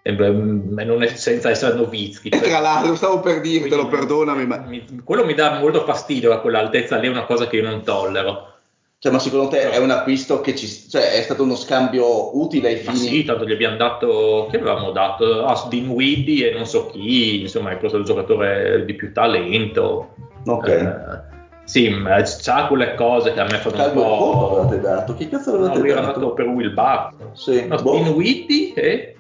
E 0.04 0.14
beh, 0.14 0.30
mm, 0.32 0.80
non 0.80 1.04
è- 1.04 1.08
senza 1.16 1.50
essere 1.50 1.76
Novitsky. 1.76 2.30
E 2.30 2.40
tra 2.42 2.60
l'altro, 2.60 2.96
stavo 2.96 3.20
per 3.20 3.40
dirtelo, 3.42 3.88
perdonami, 3.88 4.46
ma... 4.48 4.58
mi- 4.68 4.84
quello 5.04 5.24
mi 5.26 5.34
dà 5.36 5.60
molto 5.60 5.84
fastidio 5.84 6.32
a 6.34 6.40
quell'altezza 6.40 6.98
lì, 6.98 7.08
è 7.08 7.12
una 7.12 7.26
cosa 7.26 7.48
che 7.48 7.58
io 7.58 7.64
non 7.70 7.84
tollero. 7.84 8.48
Cioè, 8.98 9.12
ma 9.12 9.18
secondo 9.20 9.48
te 9.48 9.70
è 9.72 9.78
un 9.78 9.90
acquisto 9.90 10.42
che 10.42 10.56
ci... 10.56 10.68
Cioè, 10.68 11.14
è 11.14 11.22
stato 11.24 11.42
uno 11.44 11.56
scambio 11.56 12.38
utile 12.40 12.68
ai 12.70 12.84
Ma 12.84 12.92
fini... 12.92 12.98
sì, 13.08 13.24
tanto 13.24 13.46
gli 13.46 13.52
abbiamo 13.52 13.76
dato, 13.76 14.48
che 14.52 14.58
avevamo 14.58 14.92
dato? 14.92 15.44
Ah, 15.46 15.66
Dinwiddie 15.68 16.52
e 16.52 16.54
non 16.54 16.66
so 16.68 16.86
chi, 16.88 17.42
insomma, 17.42 17.72
è 17.72 17.78
preso 17.78 17.98
il 17.98 18.04
giocatore 18.06 18.86
di 18.86 18.94
più 18.94 19.12
talento. 19.12 20.14
Ok. 20.46 20.68
Eh, 20.68 21.30
sì, 21.64 21.90
ma 21.90 22.22
c'ha 22.22 22.68
quelle 22.68 22.94
cose 22.96 23.34
che 23.34 23.40
a 23.40 23.44
me 23.46 23.58
fanno 23.58 23.76
un 23.76 23.82
Caldo 23.82 24.00
e 24.02 24.04
fuoco 24.04 24.38
po'... 24.48 24.58
avevate 24.58 24.80
dato. 24.82 25.16
Che 25.16 25.30
cazzo 25.30 25.50
No, 25.52 25.58
avevate 25.58 25.80
lui 25.80 25.90
era 25.90 26.02
dato? 26.02 26.14
andato 26.14 26.34
per 26.34 26.46
Will 26.48 26.74
Barton. 26.74 27.30
Sì, 27.34 27.68
No, 27.68 27.82
boh, 27.82 27.94
Dinwiddie 28.04 28.74
e 28.76 29.16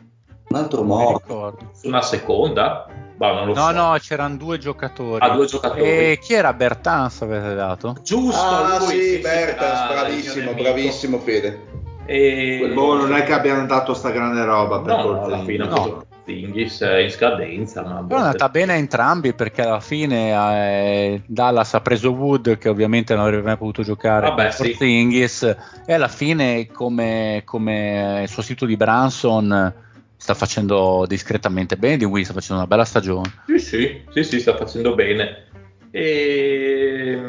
un 0.51 0.55
altro 0.55 1.57
su 1.73 1.87
una 1.87 2.01
seconda? 2.01 2.87
Bah, 3.15 3.33
non 3.33 3.47
lo 3.47 3.53
No, 3.53 3.65
so. 3.67 3.71
no, 3.71 3.95
c'erano 3.99 4.35
due 4.35 4.57
giocatori. 4.57 5.23
A 5.23 5.29
due 5.29 5.45
giocatori. 5.45 5.81
E 5.81 6.19
chi 6.19 6.33
era 6.33 6.53
Bertans 6.53 7.21
avete 7.21 7.53
dato? 7.53 7.95
Giusto, 8.03 8.41
Ah, 8.41 8.77
lui, 8.79 8.87
sì, 8.99 9.13
sì, 9.15 9.17
Bertans, 9.19 9.79
il 9.79 9.95
bravissimo, 9.95 10.53
bravissimo 10.53 11.19
Fede. 11.19 11.59
E... 12.05 12.71
Boh, 12.73 12.95
non 12.95 13.13
è 13.13 13.23
che 13.23 13.33
abbiano 13.33 13.65
dato 13.67 13.93
sta 13.93 14.09
grande 14.09 14.43
roba 14.43 14.79
per 14.79 14.95
No, 14.95 15.03
no, 15.03 15.09
alla 15.23 15.37
Porzingis. 15.37 15.45
fine 15.45 15.65
No. 15.67 16.05
Porzingis 16.25 16.81
è 16.81 16.97
in 16.97 17.09
scadenza, 17.11 17.83
ma 17.83 18.03
Però 18.07 18.19
è 18.19 18.23
andata 18.23 18.49
bene 18.49 18.73
a 18.73 18.75
entrambi 18.77 19.33
perché 19.33 19.61
alla 19.61 19.79
fine 19.79 20.31
eh, 20.31 21.21
Dallas 21.27 21.75
ha 21.75 21.81
preso 21.81 22.09
Wood 22.11 22.57
che 22.57 22.69
ovviamente 22.69 23.13
non 23.13 23.25
avrebbe 23.25 23.43
mai 23.43 23.57
potuto 23.57 23.83
giocare 23.83 24.27
Vabbè, 24.29 24.43
con 24.45 24.51
sì. 24.51 24.61
Porzingis 24.71 25.55
e 25.85 25.93
alla 25.93 26.07
fine 26.07 26.67
come, 26.71 27.43
come 27.45 28.25
sostituto 28.27 28.65
di 28.65 28.77
Branson 28.77 29.73
sta 30.21 30.35
facendo 30.35 31.05
discretamente 31.07 31.77
bene 31.77 31.97
di 31.97 32.05
Will 32.05 32.23
sta 32.23 32.33
facendo 32.33 32.61
una 32.61 32.67
bella 32.69 32.85
stagione 32.85 33.41
Sì, 33.47 33.57
sì, 33.57 34.01
sì, 34.11 34.23
sì, 34.23 34.39
sta 34.39 34.55
facendo 34.55 34.93
bene. 34.93 35.47
E... 35.89 37.19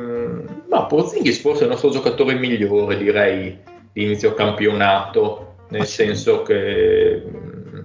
Ma 0.69 0.85
Porzingis 0.85 1.41
forse 1.41 1.61
è 1.61 1.65
il 1.65 1.71
nostro 1.71 1.89
giocatore 1.89 2.35
migliore, 2.35 2.99
direi, 2.99 3.59
di 3.95 4.03
inizio 4.05 4.35
campionato, 4.35 5.55
nel 5.71 5.81
Ah, 5.81 5.85
sì. 5.85 5.93
senso 6.05 6.43
che... 6.43 7.23
mm, 7.27 7.81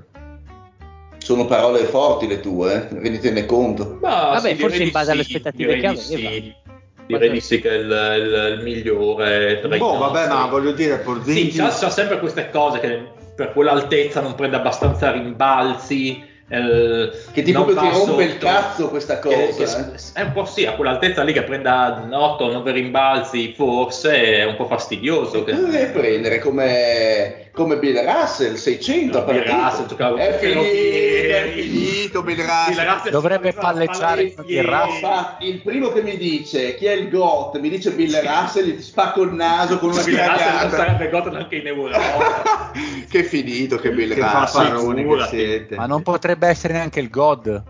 Sono 1.19 1.45
parole 1.45 1.85
forti 1.85 2.27
le 2.27 2.41
tue, 2.41 2.73
eh? 2.73 2.99
renditene 2.99 3.45
conto. 3.45 3.99
Ma 4.01 4.31
Vabbè, 4.33 4.49
sì, 4.55 4.59
forse 4.61 4.83
in 4.83 4.91
base 4.91 5.05
di 5.05 5.11
alle 5.11 5.23
sì, 5.23 5.35
aspettative 5.35 5.77
che 5.77 5.87
aveva. 5.87 6.01
Sì. 6.01 6.53
Direi 7.07 7.29
di 7.31 7.39
sì 7.39 7.61
che 7.61 7.69
è 7.69 7.73
il, 7.75 7.85
il- 7.85 8.55
il 8.57 8.63
migliore 8.63 9.61
tra 9.61 9.73
i 9.73 9.79
Boh, 9.79 9.97
vabbè, 9.97 10.27
ma 10.27 10.47
voglio 10.47 10.73
dire, 10.73 10.97
Sì, 10.97 11.03
Porzingis... 11.03 11.55
c'ha, 11.57 11.69
c'ha 11.69 11.89
sempre 11.89 12.19
queste 12.19 12.49
cose 12.51 12.79
che 12.81 13.15
per 13.37 13.53
quell'altezza 13.53 14.19
non 14.19 14.33
prende 14.33 14.55
abbastanza 14.55 15.11
rimbalzi, 15.11 16.25
eh, 16.49 17.11
Che 17.31 17.41
tipo 17.43 17.65
che 17.65 17.75
ti 17.75 17.87
rompe 17.91 18.23
il 18.23 18.37
cazzo 18.39 18.89
questa 18.89 19.19
che- 19.19 19.53
cosa, 19.55 19.91
che- 19.91 19.99
È 20.13 20.21
un 20.21 20.31
po' 20.31 20.45
sì, 20.45 20.65
a 20.65 20.71
quell'altezza 20.71 21.21
lì 21.21 21.33
che 21.33 21.43
prenda 21.43 22.07
8-9 22.09 22.71
rimbalzi 22.71 23.53
forse 23.55 24.37
è 24.39 24.43
un 24.45 24.55
po' 24.55 24.65
fastidioso. 24.65 25.43
che- 25.43 25.53
devi 25.53 25.91
prendere 25.91 26.39
come, 26.39 27.46
come 27.57 27.79
Bill 27.79 27.99
Russell 28.05 28.53
600 28.53 29.17
No, 29.17 29.25
Bill? 29.25 29.43
Russell 29.43 29.87
giocava 29.87 30.17
è 30.19 30.37
finito, 30.37 30.61
è 30.61 31.51
finito 31.55 32.21
Bill 32.21 32.35
Bill 32.35 32.45
Russell. 32.45 33.09
Dovrebbe 33.09 33.53
palleggiare 33.53 34.21
ai 34.21 34.35
il. 34.45 34.63
Russell. 34.63 35.61
Primo 35.63 35.91
che 35.91 36.03
mi 36.03 36.17
dice 36.17 36.75
chi 36.75 36.85
è 36.85 36.91
il 36.91 37.09
GOT 37.09 37.57
mi 37.59 37.69
dice 37.69 37.91
Bill 37.91 38.15
Russell 38.21 38.65
gli 38.65 38.79
spacco 38.79 39.23
il 39.23 39.33
naso 39.33 39.79
con 39.79 39.89
una 39.89 40.03
Bill 40.03 40.17
Russell 40.17 40.37
non 40.37 40.37
cagata 40.37 40.69
sarebbe 40.69 41.09
gol 41.09 41.31
neanche 41.31 41.55
in 41.55 41.67
Europa. 41.67 42.71
che 43.09 43.23
finito 43.23 43.77
che 43.77 43.91
Bill 43.91 44.13
Che 44.13 44.21
Russell 44.21 45.17
che 45.17 45.25
siete. 45.25 45.75
Ma 45.75 45.87
non 45.87 46.03
potrebbe 46.03 46.47
essere 46.47 46.73
neanche 46.73 46.99
il 46.99 47.09
God. 47.09 47.63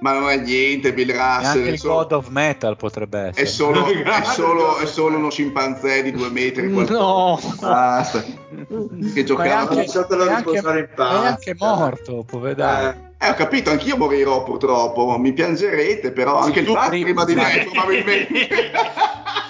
Ma 0.00 0.12
non 0.12 0.28
è 0.28 0.36
niente 0.36 0.92
Bill 0.92 1.10
Russell 1.10 1.40
Neanche 1.40 1.64
è 1.64 1.72
il 1.72 1.78
solo, 1.78 1.94
God 1.94 2.12
of 2.12 2.28
Metal 2.28 2.76
potrebbe 2.76 3.24
è 3.26 3.28
essere. 3.28 3.46
solo, 3.46 3.86
è 3.90 4.22
solo- 4.24 4.76
è 4.78 4.86
solo 4.86 5.16
uno 5.16 5.30
scimpanzé 5.30 6.02
di 6.02 6.10
due 6.12 6.28
metri. 6.30 6.68
No. 6.70 7.38
basta 7.60 8.22
che 8.22 8.34
Ma 8.68 9.12
è 9.14 9.22
giocava 9.24 9.58
anche, 9.60 9.84
è 9.84 10.28
anche- 10.28 10.50
in 10.50 10.88
pace. 10.94 11.22
è 11.22 11.26
anche 11.26 11.54
morto, 11.58 12.24
poverano. 12.26 13.12
Eh, 13.18 13.28
ho 13.30 13.34
capito, 13.34 13.70
anch'io 13.70 13.96
morirò 13.96 14.42
purtroppo, 14.42 15.16
mi 15.18 15.32
piangerete, 15.32 16.12
però 16.12 16.40
anche 16.40 16.60
il 16.60 16.70
Pat 16.70 16.88
prima, 16.88 17.24
di 17.24 17.34
me 17.34 17.66
probabilmente. 17.70 18.48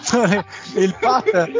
il 0.76 0.96
Pat 1.00 1.50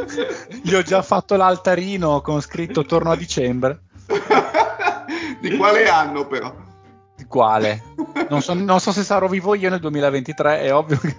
gli 0.63 0.75
ho 0.75 0.83
già 0.83 1.03
fatto 1.03 1.35
l'altarino 1.35 2.21
con 2.21 2.41
scritto 2.41 2.85
torno 2.85 3.11
a 3.11 3.17
dicembre. 3.17 3.81
di 5.41 5.57
quale 5.57 5.89
anno 5.89 6.27
però? 6.27 6.55
Quale? 7.35 7.83
Non 8.31 8.41
so, 8.41 8.55
non 8.55 8.79
so 8.79 8.93
se 8.93 9.03
sarò 9.03 9.27
vivo 9.27 9.55
io 9.57 9.69
nel 9.69 9.81
2023, 9.81 10.61
è 10.61 10.73
ovvio 10.73 10.99
che... 10.99 11.17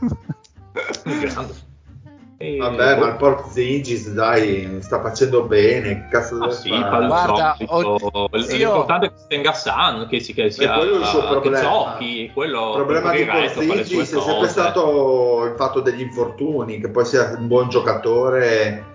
E- 2.38 2.58
Vabbè, 2.58 2.98
ma 2.98 3.08
il 3.08 3.16
Port 3.16 3.50
Zingis, 3.50 4.12
dai, 4.12 4.80
sta 4.82 5.02
facendo 5.02 5.44
bene. 5.44 6.08
Cazzo 6.10 6.38
Ah 6.38 6.52
sì, 6.52 6.70
Guarda, 6.70 7.58
ho- 7.68 8.30
L'importante 8.32 9.06
è 9.08 9.10
che 9.10 9.16
tenga 9.28 9.54
sano, 9.54 10.06
che, 10.06 10.20
si, 10.20 10.34
che, 10.34 10.50
sia, 10.50 10.74
quello 10.74 10.96
è 10.96 11.00
il 11.00 11.06
suo 11.06 11.28
problema. 11.28 11.60
giochi, 11.60 12.32
quello 12.34 12.70
Il 12.70 12.86
problema 12.86 13.12
di 13.12 13.50
sue 13.50 13.66
Porzingis 13.66 14.16
è 14.16 14.22
sempre 14.22 14.48
stato 14.48 15.46
il 15.46 15.54
fatto 15.56 15.80
degli 15.82 16.02
infortuni, 16.02 16.80
che 16.80 16.90
poi 16.90 17.06
sia 17.06 17.36
un 17.38 17.48
buon 17.48 17.70
giocatore 17.70 18.95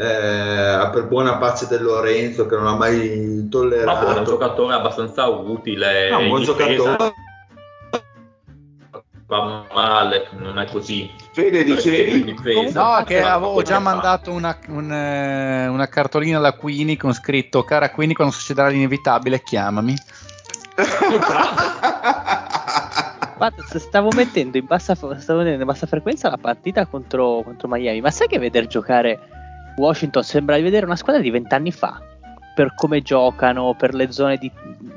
eh, 0.00 0.90
per 0.92 1.06
buona 1.08 1.38
pace 1.38 1.66
del 1.66 1.82
Lorenzo 1.82 2.46
che 2.46 2.54
non 2.54 2.68
ha 2.68 2.76
mai 2.76 3.40
Ma 3.42 3.48
tollerato. 3.50 3.98
buono, 3.98 4.14
è 4.14 4.18
un 4.18 4.24
giocatore 4.24 4.74
abbastanza 4.74 5.26
utile. 5.26 6.08
No, 6.10 6.18
un 6.20 6.28
buon 6.28 6.42
giocatore. 6.44 7.14
Va 9.26 9.64
male, 9.74 10.28
non 10.38 10.58
è 10.60 10.66
così. 10.70 11.10
Fede 11.32 11.64
dicevi? 11.64 12.20
In 12.20 12.26
difesa. 12.26 12.98
No, 12.98 13.04
che 13.04 13.20
avevo 13.20 13.60
già 13.62 13.74
fa? 13.74 13.80
mandato 13.80 14.30
una, 14.30 14.56
un, 14.68 14.90
eh, 14.90 15.66
una 15.66 15.88
cartolina 15.88 16.38
alla 16.38 16.52
Queenie 16.54 16.96
con 16.96 17.12
scritto 17.12 17.64
cara 17.64 17.90
Queenie 17.90 18.14
quando 18.14 18.32
succederà 18.32 18.68
l'inevitabile 18.68 19.42
chiamami. 19.42 19.94
Guarda, 23.36 23.62
stavo 23.78 24.10
mettendo 24.14 24.58
in 24.58 24.64
bassa, 24.64 24.94
stavo 24.94 25.10
mettendo 25.10 25.60
in 25.60 25.66
bassa 25.66 25.86
frequenza 25.86 26.30
la 26.30 26.38
partita 26.38 26.86
contro, 26.86 27.42
contro 27.44 27.68
Miami, 27.68 28.00
ma 28.00 28.10
sai 28.12 28.28
che 28.28 28.38
vedere 28.38 28.66
giocare 28.68 29.37
Washington 29.78 30.22
sembra 30.22 30.56
di 30.56 30.62
vedere 30.62 30.84
una 30.86 30.96
squadra 30.96 31.22
di 31.22 31.30
vent'anni 31.30 31.72
fa? 31.72 32.00
Per 32.54 32.74
come 32.74 33.02
giocano, 33.02 33.74
per 33.74 33.94
le 33.94 34.10
zone, 34.10 34.36
di, 34.36 34.50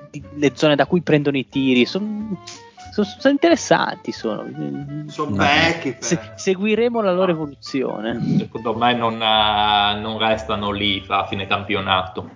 di- 0.09 0.23
le 0.35 0.51
zone 0.55 0.75
da 0.75 0.85
cui 0.87 1.01
prendono 1.01 1.37
i 1.37 1.47
tiri, 1.47 1.85
sono 1.85 2.35
interessanti. 3.29 4.11
Sono. 4.11 4.45
Sono 5.07 5.29
No. 5.29 5.35
vecchi. 5.37 5.95
Se- 5.99 6.31
seguiremo 6.35 7.01
la 7.01 7.13
loro 7.13 7.31
evoluzione. 7.31 8.19
Secondo 8.39 8.75
me 8.75 8.93
non, 8.95 9.13
eh, 9.21 9.99
non 9.99 10.17
restano 10.17 10.71
lì 10.71 11.03
a 11.07 11.25
fine 11.27 11.45
campionato. 11.45 12.29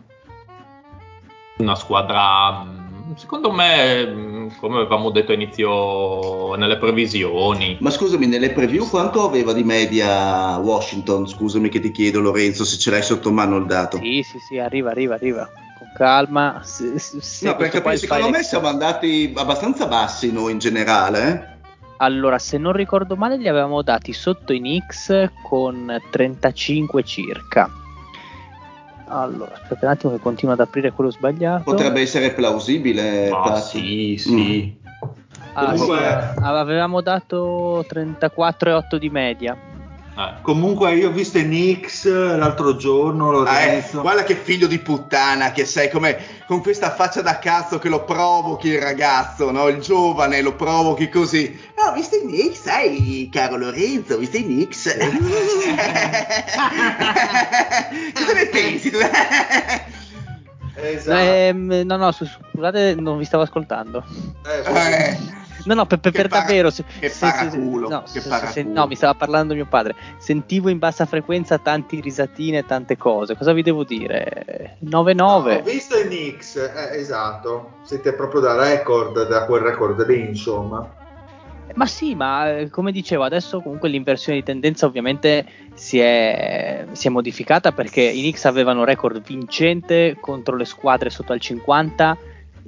Una 1.58 1.76
squadra, 1.76 2.64
mm, 2.64 2.85
secondo 3.16 3.52
me, 3.52 4.06
mm, 4.06 4.48
come 4.60 4.78
avevamo 4.80 5.12
detto 5.12 5.32
a 5.32 5.36
inizio 5.36 6.56
nelle 6.56 6.78
previsioni, 6.78 7.78
Ma 7.80 7.90
scusami, 7.90 8.26
nelle 8.26 8.52
preview 8.52 8.88
quanto 8.90 9.24
aveva 9.26 9.54
di 9.54 9.64
media 9.64 10.58
Washington? 10.58 11.28
Scusami 11.28 11.70
che 11.70 11.80
ti 11.80 11.92
chiedo 11.92 12.20
Lorenzo 12.20 12.66
se 12.66 12.78
ce 12.78 12.90
l'hai 12.92 13.04
sotto 13.04 13.32
mano 13.32 13.58
il 13.58 13.66
dato. 13.66 13.98
Sì, 13.98 14.24
sì, 14.24 14.40
sì, 14.40 14.58
arriva, 14.58 14.90
arriva, 14.92 15.16
arriva. 15.16 15.50
Con 15.78 15.88
calma. 15.96 16.62
Se- 16.64 16.98
se- 17.00 17.46
No, 17.48 17.56
perché 17.56 17.78
il 17.86 17.98
secondo 18.00 18.30
me 18.30 18.44
siamo 18.44 18.68
andati 18.68 19.34
abbastanza 19.36 19.88
bassi 19.88 20.32
noi 20.32 20.54
in 20.54 20.60
generale. 20.60 21.32
eh. 21.52 21.54
Allora, 21.98 22.38
se 22.40 22.58
non 22.58 22.74
ricordo 22.74 23.16
male, 23.16 23.38
li 23.38 23.48
avevamo 23.48 23.82
dati 23.82 24.12
sotto 24.12 24.52
in 24.52 24.80
X 24.86 25.30
con 25.48 25.98
35 26.12 27.04
circa. 27.04 27.70
Allora, 29.08 29.54
aspetta 29.54 29.86
un 29.86 29.92
attimo 29.92 30.12
che 30.14 30.20
continuo 30.20 30.54
ad 30.54 30.60
aprire 30.60 30.92
quello 30.92 31.12
sbagliato. 31.12 31.64
Potrebbe 31.64 32.02
essere 32.02 32.32
plausibile. 32.32 33.30
ma 33.30 33.42
Pazzi. 33.42 34.18
sì, 34.18 34.18
sì. 34.18 34.78
Ah, 35.54 35.72
Comunque- 35.72 35.98
sì, 35.98 36.40
avevamo 36.42 37.02
dato 37.02 37.86
34,8 37.88 38.98
di 38.98 39.10
media. 39.10 39.56
Eh. 40.18 40.34
Comunque 40.44 40.94
io 40.96 41.10
ho 41.10 41.12
visto 41.12 41.38
i 41.38 41.44
Knicks 41.44 42.06
l'altro 42.06 42.78
giorno, 42.78 43.42
Ah, 43.42 43.60
eh, 43.60 43.66
Lorenzo. 43.68 44.00
guarda 44.02 44.24
che 44.24 44.36
figlio 44.36 44.66
di 44.68 44.80
puttana 44.80 45.52
che 45.52 45.66
sei, 45.66 45.90
come 45.90 46.18
con 46.48 46.62
questa 46.62 46.92
faccia 46.92 47.22
da 47.22 47.38
cazzo 47.38 47.80
che 47.80 47.90
lo 47.90 48.04
provochi 48.06 48.70
il 48.70 48.80
ragazzo, 48.82 49.52
no? 49.52 49.68
il 49.68 49.80
giovane, 49.82 50.42
lo 50.42 50.54
provochi 50.56 51.10
così. 51.10 51.60
No, 51.78 51.90
ho 51.90 51.94
visto 51.94 52.16
i 52.16 52.22
Knicks, 52.22 52.62
sai, 52.62 53.30
caro 53.32 53.58
Lorenzo, 53.58 54.14
ho 54.14 54.18
visto 54.18 54.38
i 54.38 54.44
Knicks. 54.44 54.96
Cosa 58.14 58.34
ne 58.34 58.46
pensi? 58.48 58.92
Esatto. 60.78 61.18
Ehm, 61.18 61.82
no, 61.86 61.98
no, 61.98 62.12
scusate, 62.12 62.96
non 62.98 63.18
vi 63.18 63.26
stavo 63.26 63.44
ascoltando. 63.44 64.04
Eh, 64.46 64.60
Eh, 64.72 65.18
No, 65.66 65.74
no, 65.74 65.86
per, 65.86 66.00
per- 66.00 66.12
para- 66.28 66.28
davvero. 66.28 66.70
se- 66.70 66.84
che 67.00 67.10
se- 67.10 67.26
se- 67.26 67.34
paraculo, 67.34 67.90
no, 67.90 68.02
che 68.02 68.22
se- 68.22 68.30
paraculo. 68.30 68.74
no, 68.74 68.88
mi 68.88 68.96
stava 68.96 69.14
parlando 69.16 69.54
mio 69.54 69.66
padre. 69.66 69.96
Sentivo 70.18 70.70
in 70.70 70.78
bassa 70.78 71.06
frequenza 71.06 71.58
tanti 71.58 72.00
risatine 72.00 72.60
e 72.60 72.66
tante 72.66 72.98
cose. 72.98 73.36
Cosa 73.36 73.52
vi 73.54 73.62
devo 73.64 73.84
dire? 73.84 74.78
9-9. 74.82 75.56
Ho 75.58 75.62
visto 75.62 75.98
i 75.98 76.04
Knicks, 76.04 76.56
eh, 76.56 76.98
esatto. 77.00 77.80
Siete 77.82 78.14
proprio 78.14 78.42
da 78.42 78.56
record, 78.56 79.28
da 79.28 79.46
quel 79.46 79.62
record 79.62 80.06
lì, 80.08 80.28
insomma. 80.28 80.88
Ma 81.74 81.88
sì, 81.88 82.14
ma 82.14 82.60
eh, 82.60 82.70
come 82.70 82.92
dicevo, 82.92 83.24
adesso 83.24 83.60
comunque 83.62 83.90
l'inversione 83.90 84.38
di 84.38 84.46
tendenza 84.46 84.86
ovviamente 84.86 85.46
si 85.74 85.98
è, 86.00 86.86
si 86.92 87.08
è 87.08 87.10
modificata 87.10 87.72
perché 87.72 88.02
i 88.02 88.20
Knicks 88.22 88.46
avevano 88.46 88.84
record 88.86 89.20
vincente 89.22 90.16
contro 90.20 90.56
le 90.56 90.66
squadre 90.66 91.10
sotto 91.10 91.34
al 91.34 91.40
50, 91.42 92.18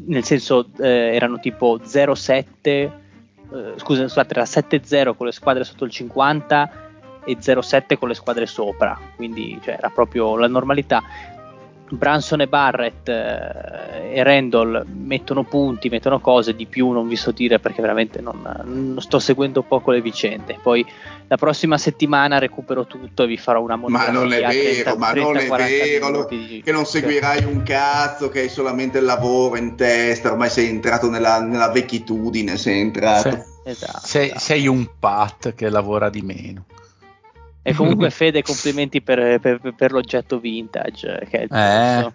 nel 0.05 0.23
senso 0.23 0.69
eh, 0.79 1.15
erano 1.15 1.39
tipo 1.39 1.79
0-7, 1.79 2.45
eh, 2.63 2.91
scusa, 3.77 4.07
scusate, 4.07 4.33
era 4.33 4.43
7-0 4.43 5.15
con 5.15 5.25
le 5.25 5.31
squadre 5.31 5.63
sotto 5.63 5.85
il 5.85 5.91
50 5.91 6.71
e 7.25 7.37
0-7 7.37 7.97
con 7.97 8.07
le 8.07 8.13
squadre 8.13 8.45
sopra, 8.45 8.97
quindi 9.15 9.59
cioè, 9.63 9.75
era 9.77 9.89
proprio 9.89 10.37
la 10.37 10.47
normalità. 10.47 11.03
Branson 11.89 12.41
e 12.41 12.47
Barrett 12.47 13.07
eh, 13.09 14.11
e 14.13 14.23
Randall 14.23 14.85
mettono 14.93 15.43
punti, 15.43 15.89
mettono 15.89 16.19
cose 16.19 16.55
di 16.55 16.65
più, 16.65 16.89
non 16.91 17.07
vi 17.07 17.15
so 17.15 17.31
dire 17.31 17.59
perché 17.59 17.81
veramente 17.81 18.19
non, 18.21 18.41
non 18.65 19.01
sto 19.01 19.19
seguendo 19.19 19.61
poco 19.61 19.91
le 19.91 20.01
vicende. 20.01 20.57
Poi 20.61 20.85
la 21.27 21.38
prossima 21.38 21.77
settimana 21.77 22.38
recupero 22.39 22.85
tutto 22.88 23.23
e 23.23 23.27
vi 23.27 23.38
farò 23.38 23.61
una 23.61 23.75
ma 23.75 23.81
monografia. 23.89 24.11
non 24.19 24.31
è 24.33 24.39
vero, 24.39 24.83
30, 24.93 24.97
ma 24.97 25.13
non 25.13 25.33
30, 25.33 25.39
è 25.39 25.47
40 25.47 25.83
vero 25.85 26.09
lo- 26.09 26.25
di- 26.25 26.61
che 26.63 26.71
non 26.71 26.85
seguirai 26.85 27.43
un 27.45 27.63
cazzo, 27.63 28.29
che 28.29 28.39
hai 28.41 28.49
solamente 28.49 28.97
il 28.99 29.05
lavoro 29.05 29.57
in 29.57 29.75
testa, 29.75 30.31
ormai 30.31 30.49
sei 30.49 30.67
entrato 30.69 31.09
nella, 31.09 31.41
nella 31.41 31.69
vecchitudine, 31.69 32.57
sei 32.57 32.79
entrato. 32.81 33.29
Sei, 33.29 33.43
Esatto, 33.63 33.99
sei- 34.07 34.25
esatto. 34.27 34.39
sei 34.39 34.67
un 34.67 34.88
pat 34.97 35.53
che 35.53 35.69
lavora 35.69 36.09
di 36.09 36.21
meno. 36.21 36.63
E 37.68 37.73
comunque 37.73 38.10
Fede, 38.11 38.41
complimenti 38.44 39.02
per, 39.02 39.39
per- 39.41 39.73
per 39.76 39.91
l'oggetto 39.91 40.39
vintage 40.39 41.19
eh, 41.19 41.27
che 41.27 41.38
è 41.39 41.41
il 41.44 41.49
Eh. 41.52 42.14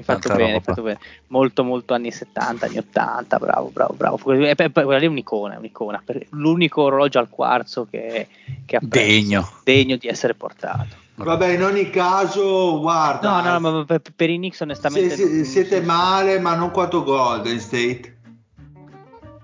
Hai 0.00 0.04
fatto 0.06 0.34
bene, 0.34 0.54
hai 0.54 0.60
fatto 0.62 0.82
bene. 0.82 0.98
Molto, 1.28 1.62
molto 1.62 1.92
anni 1.92 2.10
70, 2.10 2.64
anni 2.66 2.78
80, 2.78 3.36
bravo, 3.38 3.68
bravo, 3.68 3.94
bravo. 3.94 4.16
E 4.32 4.54
poi- 4.54 4.70
poi 4.70 4.84
quella 4.84 4.98
lì 4.98 5.04
è 5.04 5.08
un'icona, 5.08 5.54
è 5.54 5.58
un'icona. 5.58 6.02
per- 6.04 6.26
L'unico 6.30 6.82
orologio 6.82 7.18
al 7.18 7.28
quarzo 7.28 7.86
che, 7.88 8.26
che 8.64 8.76
apprezzo, 8.76 9.06
Degno. 9.06 9.48
degno 9.62 9.96
di 9.96 10.08
essere 10.08 10.34
portato. 10.34 10.96
Vabbè, 11.16 11.48
in 11.48 11.62
ogni 11.62 11.90
caso, 11.90 12.80
guarda. 12.80 13.42
No, 13.42 13.58
no, 13.58 13.60
ma 13.60 13.84
per, 13.84 14.00
per 14.16 14.30
i 14.30 14.36
Knicks 14.38 14.60
onestamente... 14.60 15.10
se- 15.10 15.26
se- 15.26 15.34
non- 15.34 15.44
siete 15.44 15.80
male, 15.82 16.38
ma 16.40 16.54
non 16.54 16.70
quanto 16.70 17.04
Golden 17.04 17.60
State. 17.60 18.16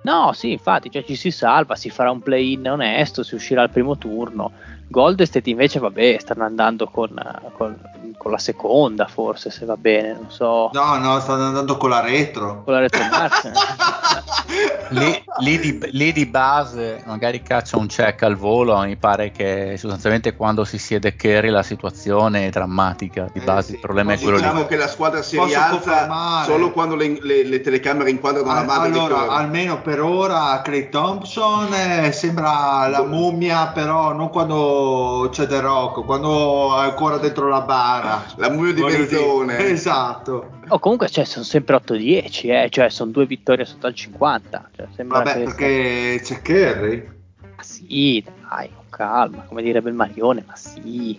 No, 0.04 0.32
sì, 0.32 0.52
infatti, 0.52 0.90
cioè, 0.90 1.04
ci 1.04 1.16
si 1.16 1.30
salva, 1.30 1.74
si 1.76 1.90
farà 1.90 2.10
un 2.10 2.20
play-in 2.22 2.66
onesto, 2.66 3.22
si 3.22 3.34
uscirà 3.34 3.60
al 3.62 3.70
primo 3.70 3.98
turno. 3.98 4.52
Gold 4.88 5.22
State 5.22 5.50
invece, 5.50 5.78
vabbè, 5.78 6.16
stanno 6.20 6.44
andando 6.44 6.86
con, 6.86 7.10
con, 7.56 7.76
con, 8.16 8.30
la 8.30 8.38
seconda, 8.38 9.06
forse, 9.06 9.50
se 9.50 9.64
va 9.64 9.76
bene, 9.76 10.12
non 10.12 10.30
so. 10.30 10.70
No, 10.72 10.96
no, 10.98 11.18
stanno 11.20 11.46
andando 11.46 11.76
con 11.76 11.90
la 11.90 12.00
retro. 12.00 12.62
Con 12.64 12.72
la 12.72 12.80
retro 12.80 13.00
lì, 14.90 15.24
lì, 15.38 15.58
di, 15.58 15.78
lì, 15.90 16.12
di, 16.12 16.26
base 16.26 17.02
magari 17.06 17.42
caccia 17.42 17.76
un 17.76 17.86
check 17.86 18.22
al 18.22 18.36
volo, 18.36 18.78
mi 18.82 18.96
pare 18.96 19.30
che 19.30 19.74
sostanzialmente 19.76 20.36
quando 20.36 20.64
si 20.64 20.78
siede 20.78 21.16
Kerry 21.16 21.48
la 21.48 21.62
situazione 21.62 22.46
è 22.46 22.50
drammatica, 22.50 23.28
di 23.32 23.40
eh 23.40 23.44
base 23.44 23.60
eh 23.60 23.64
sì, 23.64 23.72
il 23.74 23.80
problema 23.80 24.12
è 24.12 24.18
quello 24.18 24.36
diciamo 24.36 24.60
lì. 24.60 24.66
che 24.66 24.76
la 24.76 24.88
squadra 24.88 25.22
si 25.22 25.36
Posso 25.36 25.48
rialza 25.48 26.44
solo 26.44 26.70
quando 26.70 26.94
le, 26.94 27.18
le, 27.20 27.44
le, 27.44 27.60
telecamere 27.60 28.10
inquadrano 28.10 28.52
la 28.52 28.62
mano. 28.62 28.82
Allora, 28.84 29.28
almeno 29.28 29.80
per 29.80 30.00
ora 30.00 30.60
Clay 30.62 30.88
Thompson 30.88 31.72
eh, 31.72 32.12
sembra 32.12 32.86
la 32.88 33.02
mummia, 33.02 33.68
però 33.68 34.12
non 34.12 34.30
quando 34.30 34.75
c'è 35.30 35.46
The 35.46 35.60
Rock, 35.60 36.04
quando 36.04 36.80
è 36.80 36.84
ancora 36.84 37.18
dentro 37.18 37.48
la 37.48 37.60
bara. 37.60 38.24
La 38.36 38.50
mummia 38.50 38.72
di 38.72 38.82
Benzone. 38.82 39.58
Esatto. 39.58 40.50
Oh, 40.68 40.78
comunque 40.78 41.08
cioè, 41.08 41.24
sono 41.24 41.44
sempre 41.44 41.76
8-10, 41.76 42.50
eh? 42.50 42.68
cioè 42.70 42.88
sono 42.88 43.10
due 43.10 43.26
vittorie 43.26 43.64
sotto 43.64 43.86
al 43.86 43.94
50. 43.94 44.70
Cioè, 44.74 45.04
Vabbè, 45.04 45.32
che 45.32 45.42
perché 45.42 46.20
c'è 46.22 46.42
Kerry. 46.42 47.08
Ma 47.56 47.62
sì, 47.62 48.24
dai, 48.48 48.70
con 48.74 48.84
calma, 48.90 49.44
come 49.48 49.62
direbbe 49.62 49.88
il 49.88 49.94
Marione, 49.94 50.44
ma 50.46 50.56
sì. 50.56 51.18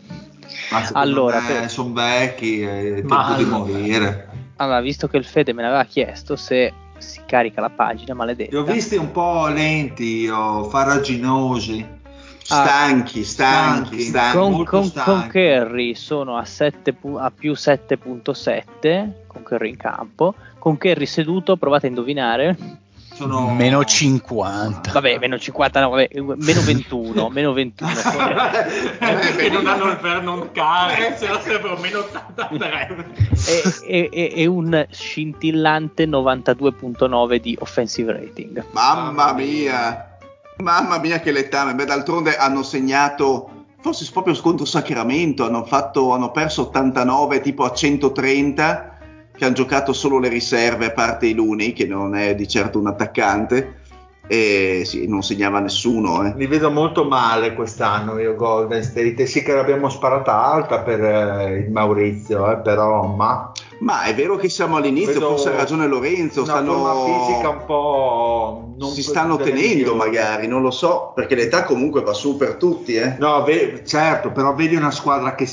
Ma 0.71 0.89
allora, 0.93 1.39
per... 1.39 1.69
sono 1.69 1.93
vecchi, 1.93 2.61
è 2.61 2.93
tempo 2.95 3.13
ma... 3.13 3.35
di 3.37 3.45
morire. 3.45 4.29
Allora, 4.57 4.81
visto 4.81 5.07
che 5.07 5.17
il 5.17 5.25
Fede 5.25 5.53
me 5.53 5.61
l'aveva 5.61 5.83
chiesto 5.85 6.35
se 6.35 6.73
si 6.97 7.21
carica 7.25 7.61
la 7.61 7.69
pagina 7.69 8.13
maledetta. 8.13 8.51
Li 8.51 8.57
ho 8.57 8.63
visti 8.63 8.95
un 8.95 9.11
po' 9.11 9.47
lenti 9.47 10.27
o 10.27 10.63
farraginosi. 10.65 11.85
Stanchi, 12.47 13.25
stanchi, 13.25 13.99
stanchi. 13.99 14.37
Con, 14.37 14.63
con, 14.63 14.85
stanchi. 14.85 15.09
con 15.09 15.27
Kerry 15.27 15.95
sono 15.95 16.37
a, 16.37 16.45
7, 16.45 16.95
a 17.17 17.29
più 17.29 17.51
7.7 17.51 19.09
con 19.27 19.43
Kerry 19.43 19.69
in 19.71 19.75
campo. 19.75 20.33
Con 20.57 20.77
Kerry 20.77 21.05
seduto, 21.05 21.57
provate 21.57 21.87
a 21.87 21.89
indovinare. 21.89 22.57
Sono 23.13 23.53
meno 23.53 23.83
50. 23.83 24.93
Vabbè, 24.93 25.17
meno 25.17 25.37
50, 25.37 25.81
no, 25.81 25.89
vabbè, 25.89 26.07
meno 26.21 26.61
21, 26.61 27.27
meno 27.31 27.51
21. 27.51 27.91
eh, 27.91 29.35
che 29.35 29.49
non 29.49 29.67
hanno 29.67 29.89
il 29.89 29.97
Vernon 29.97 30.49
Carr, 30.53 31.17
se 31.17 31.27
no 31.27 31.41
sarebbero 31.41 31.75
meno 31.77 31.99
83. 31.99 33.11
e, 33.87 34.09
e, 34.09 34.33
e 34.35 34.45
un 34.45 34.87
scintillante 34.89 36.05
92.9 36.05 37.35
di 37.41 37.57
offensive 37.59 38.13
rating. 38.13 38.63
Mamma 38.71 39.33
mia! 39.33 40.16
Mamma 40.61 40.97
mia 40.99 41.19
che 41.19 41.31
letame, 41.31 41.75
beh 41.75 41.85
d'altronde 41.85 42.35
hanno 42.35 42.63
segnato, 42.63 43.65
forse 43.79 44.09
proprio 44.11 44.33
scontro 44.33 44.65
Sacramento, 44.65 45.45
hanno, 45.45 45.63
fatto, 45.63 46.13
hanno 46.13 46.31
perso 46.31 46.63
89 46.63 47.41
tipo 47.41 47.63
a 47.63 47.71
130, 47.71 48.97
che 49.35 49.45
hanno 49.45 49.53
giocato 49.53 49.93
solo 49.93 50.17
le 50.17 50.29
riserve 50.29 50.87
a 50.87 50.91
parte 50.91 51.27
i 51.27 51.33
Luni, 51.33 51.73
che 51.73 51.85
non 51.85 52.15
è 52.15 52.33
di 52.33 52.47
certo 52.47 52.79
un 52.79 52.87
attaccante, 52.87 53.81
e 54.25 54.81
sì, 54.83 55.07
non 55.07 55.21
segnava 55.21 55.59
nessuno. 55.59 56.25
Eh. 56.25 56.33
Li 56.35 56.47
vedo 56.47 56.71
molto 56.71 57.05
male 57.05 57.53
quest'anno 57.53 58.17
io 58.17 58.35
Golden 58.35 58.83
State, 58.83 59.27
sì 59.27 59.43
che 59.43 59.53
l'abbiamo 59.53 59.89
sparata 59.89 60.43
alta 60.43 60.79
per 60.79 61.03
eh, 61.03 61.57
il 61.59 61.71
Maurizio, 61.71 62.51
eh, 62.51 62.57
però 62.57 63.03
ma... 63.05 63.51
Ma 63.79 64.03
è 64.03 64.15
vero 64.15 64.35
che 64.37 64.49
siamo 64.49 64.77
all'inizio, 64.77 65.13
Vedo 65.13 65.29
forse 65.29 65.49
ha 65.49 65.55
ragione 65.55 65.87
Lorenzo. 65.87 66.43
Una 66.43 66.51
stanno... 66.53 67.25
fisica 67.25 67.49
un 67.49 67.65
po'. 67.65 68.75
si 68.91 69.03
stanno 69.03 69.37
tenendo, 69.37 69.95
magari, 69.95 70.47
non 70.47 70.61
lo 70.61 70.71
so, 70.71 71.11
perché 71.13 71.35
l'età 71.35 71.63
comunque 71.63 72.01
va 72.01 72.13
su 72.13 72.37
per 72.37 72.55
tutti. 72.55 72.95
Eh. 72.95 73.15
No, 73.19 73.43
ve- 73.43 73.83
certo, 73.85 74.31
però 74.31 74.53
vedi 74.53 74.75
una 74.75 74.91
squadra 74.91 75.35
che. 75.35 75.47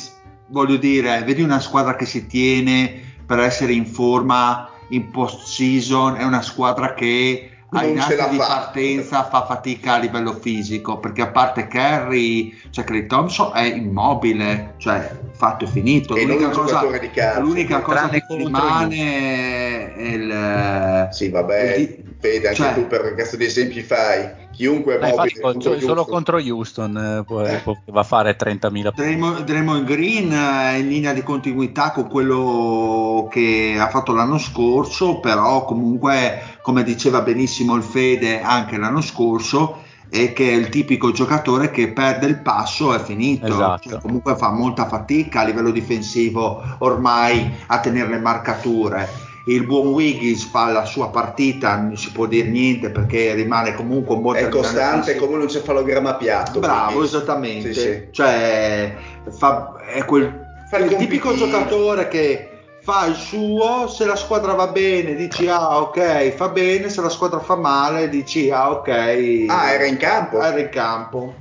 Voglio 0.47 0.77
dire, 0.77 1.23
vedi 1.25 1.43
una 1.43 1.59
squadra 1.59 1.97
che 1.97 2.05
si 2.05 2.27
tiene 2.27 3.01
per 3.27 3.39
essere 3.39 3.73
in 3.73 3.87
forma 3.87 4.69
in 4.89 5.11
post 5.11 5.47
season, 5.47 6.17
è 6.17 6.25
una 6.25 6.43
squadra 6.43 6.93
che 6.93 7.54
ai 7.75 7.93
nati 7.93 8.15
di 8.31 8.37
fa. 8.37 8.47
partenza 8.47 9.25
fa 9.25 9.45
fatica 9.45 9.95
a 9.95 9.99
livello 9.99 10.33
fisico 10.35 10.99
perché 10.99 11.23
a 11.23 11.29
parte 11.29 11.67
Kerry 11.67 12.57
cioè 12.71 12.85
Clay 12.85 13.07
Thompson 13.07 13.53
è 13.55 13.63
immobile 13.63 14.75
cioè 14.79 15.11
fatto 15.33 15.65
e 15.65 15.69
finito. 15.69 16.15
E 16.15 16.25
l'unica 16.25 16.51
cosa, 16.51 16.87
calcio, 17.13 17.41
l'unica 17.41 17.81
cosa 17.81 18.09
che 18.09 18.25
rimane 18.29 19.95
è 19.95 20.03
il 20.03 21.09
sì 21.11 21.29
vabbè 21.29 21.75
il, 21.75 22.05
Fede 22.25 22.49
anche 22.49 22.63
cioè, 22.63 22.73
tu 22.73 22.87
per 22.87 23.15
cazzo 23.15 23.37
di 23.37 23.45
esempi 23.45 23.83
fai 23.83 24.44
chiunque 24.55 24.99
è 24.99 25.11
mobile 25.11 25.41
contro 25.41 25.81
solo 25.81 26.05
contro 26.05 26.39
Houston 26.39 26.97
eh, 26.97 27.25
può, 27.25 27.43
eh. 27.43 27.61
può, 27.63 27.77
va 27.87 28.01
a 28.01 28.05
fare 28.05 28.37
30.000 28.37 28.93
Draymond, 28.95 29.45
Draymond 29.45 29.85
Green 29.85 30.31
è 30.33 30.77
in 30.77 30.89
linea 30.89 31.13
di 31.13 31.23
continuità 31.23 31.91
con 31.91 32.09
quello 32.09 33.29
che 33.31 33.77
ha 33.79 33.89
fatto 33.89 34.13
l'anno 34.13 34.39
scorso 34.39 35.21
però 35.21 35.65
comunque 35.65 36.59
come 36.63 36.83
diceva 36.83 37.21
benissimo 37.21 37.75
il 37.75 37.83
Fede 37.83 38.41
anche 38.41 38.79
l'anno 38.79 39.01
scorso 39.01 39.83
è 40.09 40.33
che 40.33 40.51
è 40.51 40.55
il 40.55 40.69
tipico 40.69 41.11
giocatore 41.11 41.71
che 41.71 41.93
perde 41.93 42.27
il 42.27 42.41
passo 42.41 42.95
è 42.95 43.01
finito 43.01 43.47
esatto. 43.47 43.89
cioè, 43.91 44.01
comunque 44.01 44.37
fa 44.37 44.53
molta 44.53 44.87
fatica 44.87 45.41
a 45.41 45.45
livello 45.45 45.71
difensivo 45.71 46.63
ormai 46.79 47.51
a 47.67 47.81
tenere 47.81 48.11
le 48.11 48.21
marcature 48.21 49.33
il 49.47 49.67
buon 49.67 49.89
Wiggins 49.89 50.45
fa 50.45 50.71
la 50.73 50.85
sua 50.85 51.09
partita, 51.11 51.77
non 51.77 51.97
si 51.97 52.11
può 52.13 52.27
dire 52.27 52.49
niente 52.49 52.91
perché 52.91 53.35
rimane 53.35 53.75
comunque 53.75 54.15
un 54.15 54.23
buon 54.23 54.37
È 54.37 54.49
costante 54.49 55.17
come 55.17 55.37
un 55.37 55.49
cefalogramma 55.49 56.15
piatto. 56.15 56.61
Bravo, 56.61 56.99
Wiggins. 56.99 57.15
esattamente. 57.15 57.73
Sì, 57.75 57.81
sì. 57.81 58.09
Cioè, 58.11 58.97
fa, 59.31 59.75
è 59.93 60.05
quel 60.05 60.43
il 60.77 60.97
tipico 60.97 61.35
giocatore 61.35 62.09
che 62.09 62.49
fa 62.81 63.07
il 63.07 63.15
suo, 63.15 63.87
se 63.89 64.05
la 64.05 64.17
squadra 64.17 64.55
va 64.55 64.67
bene 64.67 65.15
dici 65.15 65.49
ah 65.49 65.81
ok, 65.81 66.31
fa 66.35 66.49
bene, 66.49 66.89
se 66.89 67.01
la 67.01 67.09
squadra 67.09 67.39
fa 67.39 67.57
male 67.57 68.09
dici 68.09 68.51
ah 68.51 68.71
ok. 68.71 68.89
Ah, 69.49 69.71
era 69.71 69.85
in 69.85 69.97
campo. 69.97 70.43
Era 70.43 70.59
in 70.59 70.69
campo. 70.71 71.35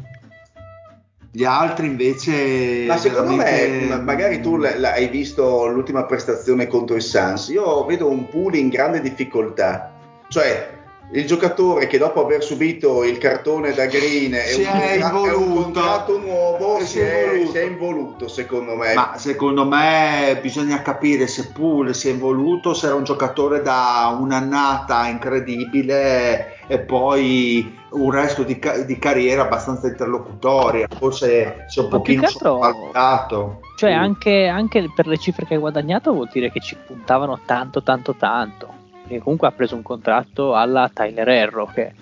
Gli 1.36 1.46
altri 1.46 1.88
invece... 1.88 2.86
Ma 2.86 2.96
secondo 2.98 3.36
veramente... 3.36 3.88
me, 3.88 4.02
magari 4.02 4.40
tu 4.40 4.54
hai 4.62 5.08
visto 5.08 5.66
l'ultima 5.66 6.06
prestazione 6.06 6.68
contro 6.68 6.96
i 6.96 7.02
Suns, 7.02 7.48
io 7.48 7.84
vedo 7.86 8.08
un 8.08 8.30
pool 8.30 8.54
in 8.54 8.70
grande 8.70 9.02
difficoltà. 9.02 9.92
Cioè, 10.28 10.83
il 11.14 11.28
giocatore 11.28 11.86
che 11.86 12.00
dopo 12.00 12.24
aver 12.24 12.44
subito 12.44 13.04
il 13.04 13.20
cartone 13.20 13.74
da 13.74 13.86
Green 13.86 14.32
è, 14.34 14.56
un, 14.56 14.64
è, 14.64 14.98
è 14.98 15.34
un, 15.36 15.54
contratto 15.54 16.18
nuovo 16.18 16.80
si, 16.80 16.86
si, 16.88 17.00
è, 17.00 17.24
involuto. 17.26 17.52
si, 17.52 17.58
è, 17.58 17.64
involuto 17.64 18.28
secondo 18.28 18.76
me. 18.76 18.94
Ma 18.94 19.14
secondo 19.18 19.66
me 19.66 20.40
bisogna 20.42 20.82
capire 20.82 21.28
se 21.28 21.52
Poole 21.52 21.94
si 21.94 22.10
è 22.10 22.12
involuto 22.12 22.74
se 22.74 22.88
era 22.88 22.96
un 22.96 23.04
giocatore 23.04 23.62
da 23.62 24.18
un'annata 24.20 25.08
incredibile 25.08 26.58
e 26.66 26.80
poi 26.80 27.80
un 27.90 28.10
resto 28.10 28.42
di, 28.42 28.60
di 28.86 28.98
carriera 28.98 29.44
abbastanza 29.44 29.88
interlocutoria. 29.88 30.88
Forse 30.98 31.66
si 31.68 31.80
è 31.80 31.84
un 31.84 31.90
ma 31.90 31.98
pochino 31.98 32.28
sopravvalutato 32.28 33.60
cioè 33.76 33.92
anche, 33.92 34.48
anche 34.48 34.92
per 34.96 35.08
le 35.08 35.18
cifre 35.18 35.46
che 35.46 35.56
hai 35.56 35.60
guadagnato 35.60 36.14
vuol 36.14 36.30
dire 36.32 36.52
che 36.52 36.60
ci 36.60 36.76
puntavano 36.76 37.40
tanto 37.46 37.84
tanto 37.84 38.16
tanto 38.16 38.82
perché 39.14 39.20
comunque 39.20 39.48
ha 39.48 39.52
preso 39.52 39.76
un 39.76 39.84
contratto 39.84 40.56
alla 40.56 40.90
Tyler 40.92 41.28
Erro 41.28 41.70
che 41.74 41.94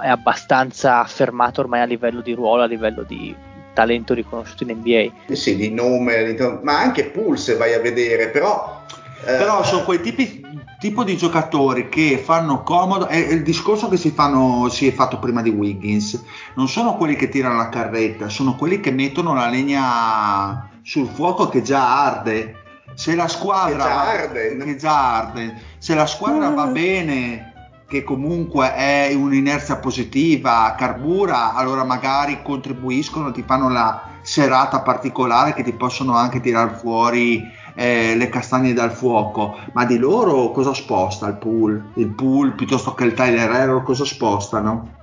è 0.00 0.08
abbastanza 0.08 1.00
affermato 1.00 1.60
ormai 1.60 1.80
a 1.80 1.84
livello 1.84 2.20
di 2.20 2.32
ruolo, 2.32 2.62
a 2.62 2.66
livello 2.66 3.02
di 3.02 3.34
talento 3.72 4.14
riconosciuto 4.14 4.64
in 4.64 4.78
NBA. 4.78 5.34
Sì, 5.34 5.56
di 5.56 5.70
nome, 5.70 6.36
ma 6.62 6.80
anche 6.80 7.06
Pulse 7.06 7.56
vai 7.56 7.74
a 7.74 7.80
vedere, 7.80 8.28
però... 8.28 8.82
Eh... 9.26 9.36
Però 9.36 9.62
sono 9.62 9.84
quei 9.84 10.00
tipi 10.00 10.42
tipo 10.78 11.02
di 11.02 11.16
giocatori 11.16 11.88
che 11.88 12.18
fanno 12.22 12.62
comodo 12.62 13.06
è 13.06 13.16
il 13.16 13.42
discorso 13.42 13.88
che 13.88 13.96
si, 13.96 14.10
fanno, 14.10 14.68
si, 14.68 14.86
è 14.86 14.92
fatto 14.92 15.18
prima 15.18 15.40
di 15.40 15.48
Wiggins 15.48 16.22
non 16.56 16.68
sono 16.68 16.96
quelli 16.96 17.16
che 17.16 17.30
tirano 17.30 17.56
la 17.56 17.70
carretta 17.70 18.28
sono 18.28 18.54
quelli 18.54 18.80
che 18.80 18.90
mettono 18.90 19.32
la 19.32 19.48
legna 19.48 20.68
sul 20.82 21.08
fuoco 21.08 21.48
che 21.48 21.62
già 21.62 22.04
arde 22.04 22.63
se 22.94 23.14
la 23.14 23.28
squadra 23.28 24.08
arde, 24.08 24.76
va, 24.80 25.16
arde 25.16 25.60
se 25.78 25.94
la 25.94 26.06
squadra 26.06 26.48
va 26.50 26.66
bene 26.66 27.52
che 27.86 28.02
comunque 28.02 28.74
è 28.74 29.12
un'inerzia 29.14 29.76
positiva, 29.76 30.74
carbura, 30.76 31.54
allora 31.54 31.84
magari 31.84 32.42
contribuiscono, 32.42 33.30
ti 33.30 33.44
fanno 33.46 33.68
la 33.68 34.02
serata 34.22 34.80
particolare 34.80 35.52
che 35.52 35.62
ti 35.62 35.72
possono 35.72 36.16
anche 36.16 36.40
tirare 36.40 36.74
fuori 36.74 37.42
eh, 37.74 38.16
le 38.16 38.28
castagne 38.30 38.72
dal 38.72 38.90
fuoco. 38.90 39.58
Ma 39.72 39.84
di 39.84 39.98
loro 39.98 40.50
cosa 40.50 40.72
sposta 40.72 41.28
il 41.28 41.36
pool? 41.36 41.90
Il 41.94 42.08
pool 42.08 42.54
piuttosto 42.54 42.94
che 42.94 43.04
il 43.04 43.14
Tyler 43.14 43.50
Error 43.50 43.82
cosa 43.82 44.04
spostano? 44.04 45.02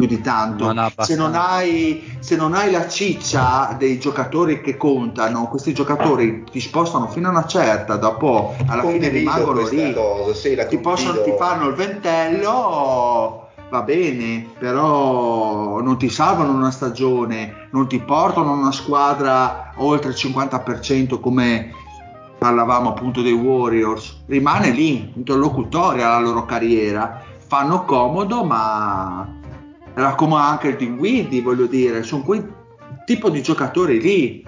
Più 0.00 0.16
di 0.16 0.20
tanto. 0.22 0.72
Non 0.72 0.90
se, 0.98 1.14
non 1.14 1.34
hai, 1.34 2.16
se 2.20 2.36
non 2.36 2.54
hai 2.54 2.70
la 2.70 2.88
ciccia 2.88 3.74
dei 3.78 3.98
giocatori 3.98 4.60
che 4.60 4.76
contano, 4.76 5.48
questi 5.48 5.74
giocatori 5.74 6.44
ti 6.50 6.60
spostano 6.60 7.08
fino 7.08 7.28
a 7.28 7.30
una 7.30 7.46
certa, 7.46 7.96
dopo 7.96 8.54
alla 8.66 8.84
fine 8.84 9.08
rimangono 9.08 9.66
lì. 9.68 9.92
cosa, 9.92 10.34
sì, 10.34 10.54
la 10.54 10.66
ti, 10.66 10.78
possono, 10.78 11.22
ti 11.22 11.34
fanno 11.36 11.68
il 11.68 11.74
ventello, 11.74 13.48
va 13.68 13.82
bene, 13.82 14.48
però 14.58 15.80
non 15.80 15.98
ti 15.98 16.08
salvano 16.08 16.52
una 16.52 16.70
stagione, 16.70 17.68
non 17.72 17.86
ti 17.86 17.98
portano 17.98 18.52
una 18.52 18.72
squadra 18.72 19.72
oltre 19.76 20.10
il 20.10 20.16
50% 20.16 21.20
come 21.20 21.74
parlavamo 22.38 22.88
appunto 22.88 23.20
dei 23.20 23.32
Warriors, 23.32 24.22
rimane 24.26 24.70
lì, 24.70 25.12
interlocutoria 25.14 26.08
la 26.08 26.20
loro 26.20 26.46
carriera, 26.46 27.20
fanno 27.46 27.84
comodo 27.84 28.44
ma 28.44 29.39
era 29.94 30.14
come 30.14 30.36
anche 30.36 30.68
il 30.68 30.76
Dinwiddie, 30.76 31.42
voglio 31.42 31.66
dire, 31.66 32.02
sono 32.02 32.22
quei 32.22 32.46
tipo 33.04 33.30
di 33.30 33.42
giocatori 33.42 34.00
lì. 34.00 34.46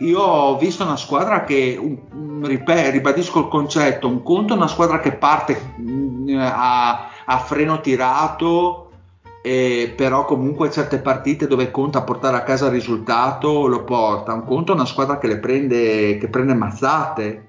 Io 0.00 0.20
ho 0.20 0.56
visto 0.58 0.84
una 0.84 0.96
squadra 0.96 1.44
che, 1.44 1.76
un- 1.80 2.46
ribadisco 2.46 3.40
il 3.40 3.48
concetto, 3.48 4.06
un 4.06 4.22
conto 4.22 4.52
è 4.52 4.56
una 4.56 4.68
squadra 4.68 5.00
che 5.00 5.12
parte 5.12 5.74
mm, 5.80 6.38
a, 6.38 7.08
a 7.24 7.38
freno 7.38 7.80
tirato, 7.80 8.90
eh, 9.42 9.92
però 9.96 10.24
comunque 10.24 10.70
certe 10.70 10.98
partite 10.98 11.46
dove 11.46 11.70
conta 11.70 12.02
portare 12.02 12.36
a 12.36 12.42
casa 12.42 12.66
il 12.66 12.72
risultato 12.72 13.66
lo 13.66 13.82
porta. 13.84 14.32
Un 14.34 14.44
conto 14.44 14.72
è 14.72 14.74
una 14.74 14.84
squadra 14.84 15.18
che 15.18 15.26
le 15.26 15.38
prende, 15.38 16.16
che 16.18 16.28
prende 16.28 16.54
mazzate 16.54 17.46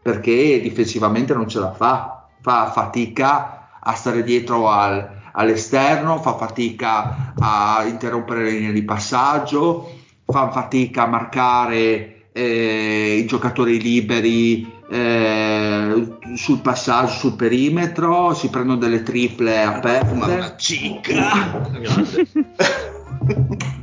perché 0.00 0.60
difensivamente 0.60 1.34
non 1.34 1.48
ce 1.48 1.58
la 1.58 1.72
fa, 1.72 2.28
fa 2.40 2.70
fatica 2.70 3.68
a 3.80 3.92
stare 3.94 4.22
dietro 4.22 4.70
al- 4.70 5.16
all'esterno, 5.32 6.20
fa 6.20 6.36
fatica 6.36 7.34
a 7.38 7.84
interrompere 7.86 8.44
le 8.44 8.50
linee 8.50 8.72
di 8.72 8.82
passaggio, 8.82 9.92
fa 10.24 10.50
fatica 10.50 11.04
a 11.04 11.06
marcare 11.06 12.30
eh, 12.32 13.16
i 13.22 13.26
giocatori 13.26 13.80
liberi 13.80 14.76
eh, 14.90 16.16
sul 16.34 16.60
passaggio, 16.60 17.12
sul 17.12 17.34
perimetro, 17.34 18.34
si 18.34 18.48
prendono 18.48 18.78
delle 18.78 19.02
triple 19.02 19.64
Ma 19.64 19.76
aperte. 19.76 20.14
una 20.14 20.56
cicca! 20.56 21.70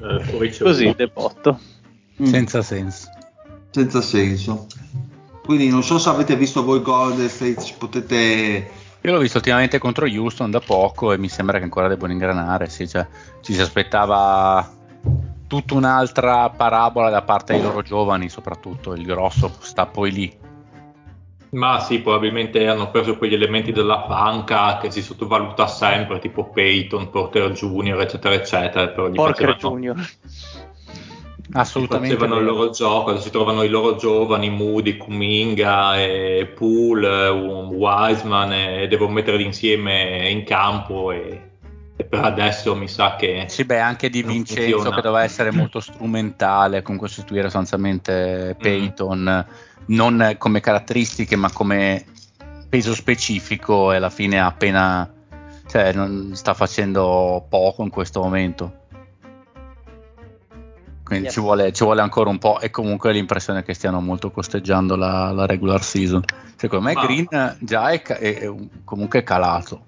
Eh, 0.02 0.58
Così, 0.60 0.94
debotto. 0.96 1.60
Mm, 2.22 2.26
Senza 2.26 2.62
senso. 2.62 3.10
senza 3.72 4.02
senso. 4.02 4.68
Quindi 5.44 5.70
non 5.70 5.84
so 5.84 6.00
se 6.00 6.10
avete 6.10 6.36
visto 6.36 6.64
voi 6.64 6.82
Golden 6.82 7.30
State, 7.30 7.62
ci 7.62 7.76
potete 7.78 8.70
Io 9.06 9.12
l'ho 9.12 9.20
visto 9.20 9.38
ultimamente 9.38 9.78
contro 9.78 10.08
Houston 10.08 10.50
da 10.50 10.60
poco 10.60 11.12
e 11.12 11.20
mi 11.20 11.30
sembra 11.30 11.60
che 11.60 11.64
ancora 11.64 11.88
debbano 11.88 12.12
ingranare. 12.12 12.70
Sì, 12.70 12.88
cioè, 12.88 13.06
ci 13.42 13.54
si 13.54 13.62
aspettava 13.62 14.68
tutta 15.46 15.76
un'altra 15.76 16.50
parabola 16.50 17.12
da 17.12 17.22
parte 17.22 17.54
dei 17.54 17.62
loro 17.62 17.84
giovani, 17.84 18.30
soprattutto 18.30 18.94
il 18.94 19.06
grosso 19.06 19.56
sta 19.60 19.86
poi 19.86 20.12
lì. 20.12 20.38
Ma 21.52 21.80
sì, 21.82 22.00
probabilmente 22.00 22.68
hanno 22.68 22.90
preso 22.90 23.16
quegli 23.16 23.36
elementi 23.36 23.72
della 23.72 24.00
panca 24.00 24.80
che 24.80 24.90
si 24.90 25.04
sottovaluta 25.04 25.68
sempre, 25.68 26.18
tipo 26.18 26.50
Peyton, 26.50 27.12
Porter 27.12 27.52
Junior, 27.52 28.02
eccetera, 28.02 28.34
eccetera. 28.34 28.88
Però 28.88 29.08
gli 29.08 29.14
Porker 29.14 29.52
facevano, 29.52 29.76
Junior. 29.76 30.10
Assolutamente. 31.54 32.16
facevano 32.16 32.40
il 32.40 32.46
loro 32.46 32.70
gioco, 32.72 33.20
si 33.20 33.30
trovano 33.30 33.64
i 33.64 33.70
loro 33.70 33.96
giovani, 33.96 34.50
Moody, 34.50 34.98
Kuminga, 34.98 36.00
e 36.02 36.52
Poole, 36.56 37.28
um, 37.28 37.72
Wiseman, 37.72 38.52
e 38.52 38.88
devono 38.88 39.12
metterli 39.12 39.44
insieme 39.44 40.30
in 40.30 40.44
campo 40.44 41.12
e, 41.12 41.52
e 41.96 42.04
per 42.04 42.24
adesso 42.24 42.76
mi 42.76 42.88
sa 42.88 43.16
che... 43.16 43.46
Sì, 43.48 43.64
beh, 43.64 43.80
anche 43.80 44.10
di 44.10 44.24
Vincenzo 44.24 44.72
funziona. 44.72 44.96
che 44.96 45.02
doveva 45.02 45.24
essere 45.24 45.52
molto 45.52 45.80
strumentale, 45.80 46.82
comunque 46.82 47.08
sostituire 47.08 47.44
sostanzialmente 47.44 48.56
Peyton, 48.60 49.46
non 49.88 50.36
come 50.40 50.60
caratteristiche 50.62 51.36
ma 51.36 51.52
come 51.52 52.06
peso 52.68 52.96
specifico 52.96 53.92
e 53.92 53.98
alla 53.98 54.10
fine 54.10 54.40
appena, 54.40 55.10
cioè 55.68 55.94
non 55.94 56.32
sta 56.34 56.56
facendo 56.56 57.46
poco 57.48 57.84
in 57.84 57.90
questo 57.90 58.22
momento. 58.22 58.84
Quindi 61.06 61.26
Yes. 61.26 61.34
ci, 61.36 61.40
vuole, 61.40 61.72
ci 61.72 61.84
vuole 61.84 62.02
ancora 62.02 62.32
un 62.32 62.40
po' 62.40 62.60
e 62.60 62.72
comunque 62.72 63.12
l'impressione 63.14 63.62
che 63.64 63.76
stiano 63.76 64.02
molto 64.02 64.32
costeggiando 64.32 64.96
la, 64.96 65.32
la 65.32 65.46
regular 65.46 65.84
season. 65.84 66.24
Secondo 66.56 66.86
me 66.88 66.94
Ma- 66.96 67.06
Green 67.06 67.28
già 67.60 67.90
è, 67.90 68.02
è- 68.02 68.40
è 68.40 68.48
un- 68.48 68.68
comunque 68.84 69.22
calato 69.24 69.86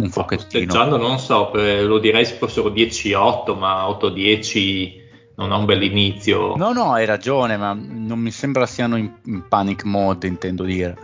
un 0.00 0.10
pochettino. 0.10 0.66
Posteggiando 0.66 0.96
non 0.98 1.18
so, 1.18 1.50
lo 1.54 1.98
direi 1.98 2.26
se 2.26 2.34
fossero 2.34 2.68
10-8, 2.68 3.54
ma 3.56 3.88
8-10 3.88 4.98
non 5.36 5.52
ha 5.52 5.56
un 5.56 5.64
bell'inizio. 5.64 6.56
No, 6.56 6.72
no, 6.72 6.92
hai 6.92 7.06
ragione, 7.06 7.56
ma 7.56 7.72
non 7.72 8.18
mi 8.18 8.30
sembra 8.30 8.66
siano 8.66 8.96
in, 8.96 9.10
in 9.24 9.48
panic 9.48 9.84
mode, 9.84 10.26
intendo 10.26 10.64
dire. 10.64 10.96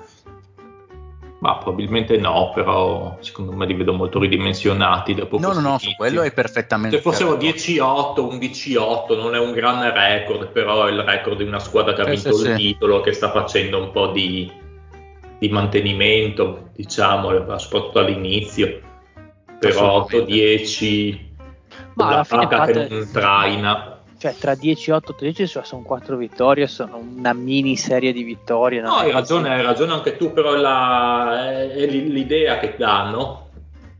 Ma 1.47 1.59
probabilmente 1.59 2.17
no, 2.17 2.51
però 2.53 3.19
secondo 3.21 3.53
me 3.53 3.67
li 3.67 3.75
vedo 3.75 3.93
molto 3.93 4.19
ridimensionati 4.19 5.15
dopo 5.15 5.39
No, 5.39 5.53
no, 5.53 5.61
no, 5.61 5.79
su 5.79 5.95
quello 5.95 6.23
è 6.23 6.33
perfettamente 6.33 6.97
Se 6.97 7.03
fossero 7.03 7.37
d'accordo. 7.37 8.27
10-8, 8.27 9.15
11-8 9.15 9.17
non 9.17 9.37
è 9.37 9.39
un 9.39 9.53
gran 9.53 9.93
record, 9.93 10.49
però 10.49 10.87
è 10.87 10.91
il 10.91 10.99
record 11.05 11.37
di 11.37 11.45
una 11.45 11.61
squadra 11.61 11.93
che 11.93 12.01
ha 12.01 12.05
vinto 12.07 12.33
sì, 12.33 12.47
il 12.47 12.51
sì. 12.51 12.57
titolo, 12.57 13.01
che 13.01 13.13
sta 13.13 13.31
facendo 13.31 13.81
un 13.81 13.93
po' 13.93 14.09
di, 14.09 14.51
di 15.39 15.49
mantenimento, 15.51 16.71
diciamo, 16.75 17.31
soprattutto 17.61 18.01
all'inizio. 18.01 18.81
Però 19.61 20.01
Assolutamente. 20.01 20.65
8-10, 20.65 21.19
Ma 21.95 22.07
alla 22.07 22.17
la 22.17 22.25
fine 22.25 22.49
paga 22.49 22.73
che 22.73 22.89
non 22.89 23.09
traina. 23.13 23.96
Cioè, 24.19 24.35
tra 24.39 24.55
10 24.55 24.91
e 24.91 24.93
8 24.95 25.15
13 25.15 25.47
cioè, 25.47 25.65
sono 25.65 25.83
4 25.83 26.17
vittorie, 26.17 26.67
sono 26.67 26.97
una 26.97 27.33
mini 27.35 27.77
serie 27.77 28.13
di 28.13 28.23
vittorie. 28.23 28.81
No, 28.81 28.95
hai 28.95 29.13
ragione, 29.13 29.51
hai 29.53 29.63
ragione 29.63 29.93
anche 29.93 30.17
tu, 30.17 30.33
però 30.33 30.55
è, 30.55 30.59
la- 30.59 31.51
è- 31.53 31.87
l'idea 31.87 32.59
che 32.59 32.75
danno. 32.79 33.49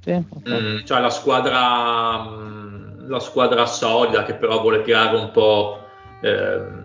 Sì, 0.01 0.13
ok. 0.13 0.49
Mm, 0.49 0.85
cioè 0.85 1.01
la 1.01 1.11
squadra, 1.11 2.23
mm, 2.23 3.09
la 3.09 3.19
squadra 3.21 3.67
solida 3.67 4.23
che 4.25 4.35
però 4.35 4.61
vuole 4.61 4.83
tirare 4.83 5.17
un 5.17 5.31
po', 5.33 5.81
ehm, 6.23 6.85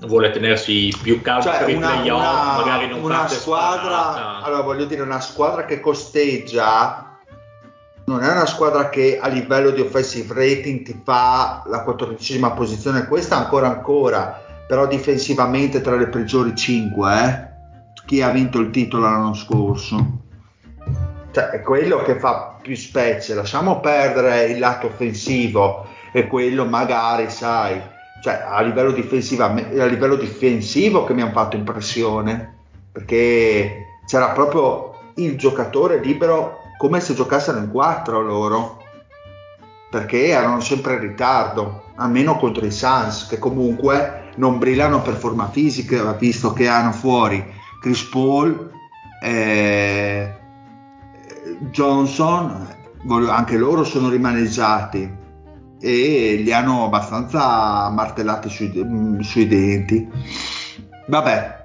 vuole 0.00 0.30
tenersi 0.30 0.94
più 1.02 1.20
caldo 1.22 1.48
cioè 1.48 1.58
per 1.58 1.70
i 1.70 1.74
una, 1.74 1.88
playoff, 2.00 2.56
magari 2.56 2.88
non 2.88 3.02
una 3.02 3.26
squadra 3.26 3.80
sparata. 4.12 4.42
allora 4.44 4.62
voglio 4.62 4.84
dire 4.84 5.02
una 5.02 5.20
squadra 5.20 5.64
che 5.64 5.80
costeggia 5.80 7.07
non 8.08 8.22
è 8.22 8.30
una 8.30 8.46
squadra 8.46 8.88
che 8.88 9.18
a 9.20 9.28
livello 9.28 9.70
di 9.70 9.82
offensive 9.82 10.32
rating 10.32 10.82
ti 10.82 10.98
fa 11.04 11.62
la 11.66 11.82
quattordicesima 11.82 12.52
posizione 12.52 13.06
questa 13.06 13.36
ancora 13.36 13.68
ancora 13.68 14.42
però 14.66 14.86
difensivamente 14.86 15.82
tra 15.82 15.94
le 15.94 16.08
peggiori 16.08 16.56
5 16.56 17.12
eh? 17.12 17.46
chi 18.06 18.22
ha 18.22 18.30
vinto 18.30 18.60
il 18.60 18.70
titolo 18.70 19.02
l'anno 19.02 19.34
scorso 19.34 20.20
cioè 21.32 21.50
è 21.50 21.60
quello 21.60 22.02
che 22.02 22.18
fa 22.18 22.56
più 22.62 22.74
specie 22.74 23.34
lasciamo 23.34 23.80
perdere 23.80 24.46
il 24.46 24.58
lato 24.58 24.86
offensivo 24.86 25.86
e 26.10 26.26
quello 26.26 26.64
magari 26.64 27.28
sai 27.28 27.78
cioè 28.22 28.42
a 28.48 28.62
livello, 28.62 28.90
a 28.90 29.84
livello 29.84 30.16
difensivo 30.16 31.04
che 31.04 31.12
mi 31.12 31.20
hanno 31.20 31.32
fatto 31.32 31.56
impressione 31.56 32.56
perché 32.90 33.84
c'era 34.06 34.30
proprio 34.30 35.12
il 35.16 35.36
giocatore 35.36 36.00
libero 36.00 36.57
come 36.78 37.00
se 37.00 37.14
giocassero 37.14 37.58
in 37.58 37.70
quattro 37.70 38.22
loro 38.22 38.82
perché 39.90 40.28
erano 40.28 40.60
sempre 40.60 40.94
in 40.94 41.00
ritardo 41.00 41.84
almeno 41.96 42.36
contro 42.36 42.64
i 42.64 42.70
Suns 42.70 43.26
che 43.26 43.38
comunque 43.38 44.30
non 44.36 44.58
brillano 44.58 45.02
per 45.02 45.14
forma 45.14 45.50
fisica 45.50 46.12
visto 46.12 46.52
che 46.52 46.68
hanno 46.68 46.92
fuori 46.92 47.44
Chris 47.80 48.02
Paul 48.04 48.70
eh, 49.22 50.36
Johnson 51.70 52.76
anche 53.28 53.56
loro 53.56 53.84
sono 53.84 54.08
rimaneggiati 54.08 55.26
e 55.80 56.40
li 56.42 56.52
hanno 56.52 56.84
abbastanza 56.84 57.88
martellati 57.90 58.48
sui, 58.48 58.72
mm, 58.74 59.20
sui 59.20 59.46
denti. 59.46 60.08
Vabbè, 61.06 61.57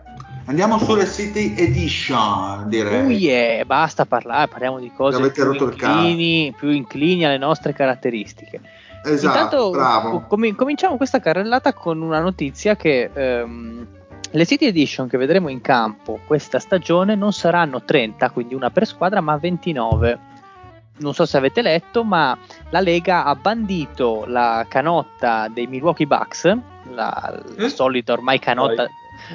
andiamo 0.46 0.78
sulle 0.78 1.06
City 1.06 1.56
Edition, 1.58 2.66
direi. 2.68 3.06
Oh 3.06 3.10
yeah, 3.10 3.66
basta 3.66 4.06
parlare, 4.06 4.48
parliamo 4.48 4.80
di 4.80 4.92
cose 4.96 5.18
Avete 5.18 5.34
più 5.34 5.44
rotto 5.44 5.66
il 5.66 5.72
inclini, 5.74 6.54
più 6.58 6.70
inclini 6.70 7.26
alle 7.26 7.38
nostre 7.38 7.74
caratteristiche. 7.74 8.62
Esatto, 9.06 9.72
Intanto 9.72 10.26
com- 10.28 10.56
cominciamo 10.56 10.96
questa 10.98 11.20
carrellata 11.20 11.74
con 11.74 12.02
una 12.02 12.20
notizia 12.22 12.76
che 12.78 13.10
ehm, 13.14 13.88
le 14.32 14.46
City 14.46 14.66
Edition 14.68 15.08
che 15.08 15.18
vedremo 15.18 15.50
in 15.50 15.60
campo 15.62 16.20
questa 16.26 16.58
stagione 16.60 17.14
non 17.16 17.34
saranno 17.34 17.84
30, 17.84 18.30
quindi 18.32 18.56
una 18.56 18.70
per 18.70 18.88
squadra, 18.88 19.20
ma 19.22 19.36
29. 19.38 20.32
Non 20.96 21.14
so 21.14 21.26
se 21.26 21.38
avete 21.38 21.62
letto, 21.62 22.04
ma 22.04 22.38
la 22.70 22.80
Lega 22.80 23.26
ha 23.26 23.36
bandito 23.36 24.24
la 24.28 24.66
canotta 24.70 25.48
dei 25.50 25.68
Milwaukee 25.68 26.06
Bucks, 26.08 26.44
la, 26.46 26.60
la 26.94 27.44
Mm. 27.66 27.66
solita 27.68 28.14
ormai 28.14 28.40
canotta. 28.40 28.88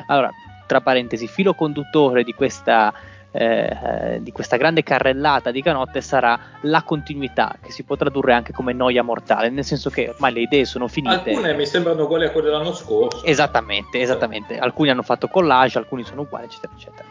Allora, 0.06 0.30
tra 0.68 0.80
parentesi, 0.80 1.26
filo 1.26 1.54
conduttore 1.54 2.22
di 2.22 2.32
questa 2.34 2.92
eh, 3.30 4.18
di 4.20 4.32
questa 4.32 4.56
grande 4.56 4.82
carrellata 4.82 5.50
di 5.50 5.60
canotte 5.60 6.00
sarà 6.00 6.38
la 6.62 6.82
continuità, 6.82 7.56
che 7.60 7.70
si 7.70 7.82
può 7.82 7.94
tradurre 7.94 8.32
anche 8.32 8.52
come 8.52 8.72
noia 8.72 9.02
mortale, 9.02 9.50
nel 9.50 9.64
senso 9.64 9.90
che 9.90 10.08
ormai 10.08 10.32
le 10.32 10.40
idee 10.40 10.64
sono 10.64 10.88
finite. 10.88 11.30
Alcune 11.30 11.54
mi 11.54 11.66
sembrano 11.66 12.04
uguali 12.04 12.24
a 12.24 12.30
quelle 12.30 12.48
dell'anno 12.48 12.72
scorso. 12.72 13.24
Esattamente, 13.24 14.00
esattamente. 14.00 14.58
Alcuni 14.58 14.90
hanno 14.90 15.02
fatto 15.02 15.28
collage, 15.28 15.78
alcuni 15.78 16.04
sono 16.04 16.22
uguali, 16.22 16.46
eccetera, 16.46 16.72
eccetera. 16.74 17.04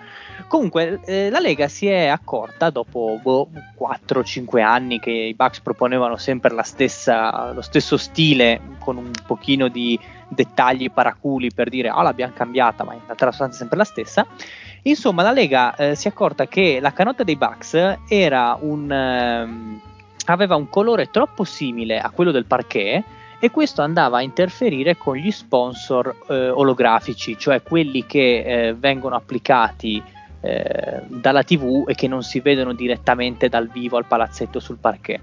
Comunque, 0.47 0.99
eh, 1.05 1.29
la 1.29 1.39
Lega 1.39 1.67
si 1.67 1.87
è 1.87 2.07
accorta 2.07 2.69
dopo 2.69 3.19
boh, 3.21 3.49
4-5 3.77 4.61
anni 4.61 4.99
che 4.99 5.11
i 5.11 5.33
Bucks 5.33 5.59
proponevano 5.61 6.17
sempre 6.17 6.53
stessa, 6.63 7.51
lo 7.51 7.61
stesso 7.61 7.97
stile, 7.97 8.61
con 8.79 8.97
un 8.97 9.11
pochino 9.25 9.67
di 9.67 9.99
dettagli 10.27 10.91
paraculi 10.91 11.51
per 11.53 11.69
dire 11.69 11.89
ah 11.89 11.97
oh, 11.97 12.01
l'abbiamo 12.01 12.33
cambiata, 12.35 12.83
ma 12.83 12.93
in 12.93 13.01
realtà 13.05 13.25
la 13.25 13.31
sostanza 13.31 13.55
è 13.55 13.59
sempre 13.59 13.77
la 13.77 13.83
stessa. 13.83 14.25
Insomma, 14.83 15.23
la 15.23 15.31
Lega 15.31 15.75
eh, 15.75 15.95
si 15.95 16.07
è 16.07 16.11
accorta 16.11 16.47
che 16.47 16.79
la 16.79 16.93
canotta 16.93 17.23
dei 17.23 17.35
Bucks 17.35 17.97
era 18.07 18.57
un, 18.59 18.91
ehm, 18.91 19.81
aveva 20.25 20.55
un 20.55 20.69
colore 20.69 21.09
troppo 21.09 21.43
simile 21.43 21.99
a 21.99 22.09
quello 22.09 22.31
del 22.31 22.45
parquet 22.45 23.03
e 23.39 23.51
questo 23.51 23.81
andava 23.81 24.17
a 24.17 24.21
interferire 24.21 24.97
con 24.97 25.15
gli 25.15 25.31
sponsor 25.31 26.15
eh, 26.29 26.49
olografici, 26.49 27.37
cioè 27.37 27.61
quelli 27.61 28.05
che 28.05 28.67
eh, 28.67 28.73
vengono 28.73 29.15
applicati 29.15 30.01
eh, 30.47 31.01
dalla 31.07 31.43
TV 31.43 31.83
e 31.87 31.95
che 31.95 32.07
non 32.07 32.23
si 32.23 32.39
vedono 32.39 32.73
direttamente 32.73 33.49
dal 33.49 33.67
vivo 33.67 33.97
al 33.97 34.05
palazzetto 34.05 34.59
sul 34.59 34.77
parquet. 34.77 35.19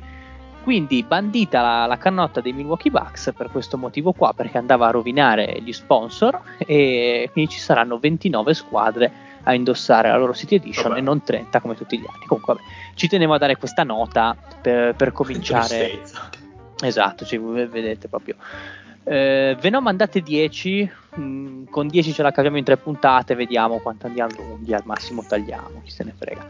Quindi 0.62 1.02
bandita 1.02 1.60
la, 1.60 1.86
la 1.86 1.98
canotta 1.98 2.40
dei 2.40 2.52
Milwaukee 2.52 2.90
Bucks 2.90 3.32
per 3.36 3.50
questo 3.50 3.76
motivo 3.76 4.12
qua, 4.12 4.32
perché 4.34 4.58
andava 4.58 4.86
a 4.86 4.90
rovinare 4.90 5.60
gli 5.62 5.72
sponsor 5.72 6.40
e 6.58 7.28
quindi 7.32 7.52
ci 7.52 7.58
saranno 7.58 7.98
29 7.98 8.54
squadre 8.54 9.12
a 9.44 9.54
indossare 9.54 10.08
la 10.08 10.16
loro 10.16 10.34
City 10.34 10.56
Edition 10.56 10.88
vabbè. 10.88 11.00
e 11.00 11.02
non 11.02 11.22
30 11.22 11.60
come 11.60 11.74
tutti 11.74 11.98
gli 11.98 12.06
anni. 12.06 12.24
Comunque, 12.26 12.54
vabbè, 12.54 12.66
ci 12.94 13.08
tenevo 13.08 13.34
a 13.34 13.38
dare 13.38 13.56
questa 13.56 13.82
nota 13.82 14.36
per, 14.60 14.94
per 14.94 15.12
cominciare. 15.12 16.00
Esatto, 16.80 17.24
cioè, 17.24 17.38
vedete 17.40 18.08
proprio. 18.08 18.36
Eh, 19.06 19.56
ve 19.60 19.70
ne 19.70 19.76
ho 19.76 19.82
mandate 19.82 20.20
10, 20.22 20.90
mm, 21.18 21.64
con 21.70 21.88
10 21.88 22.12
ce 22.12 22.22
la 22.22 22.30
caviamo 22.30 22.56
in 22.56 22.64
tre 22.64 22.78
puntate, 22.78 23.34
vediamo 23.34 23.78
quanto 23.78 24.06
andiamo 24.06 24.32
lunghi, 24.36 24.72
al 24.72 24.82
massimo 24.86 25.22
tagliamo, 25.22 25.82
chi 25.84 25.90
se 25.90 26.04
ne 26.04 26.14
frega. 26.16 26.46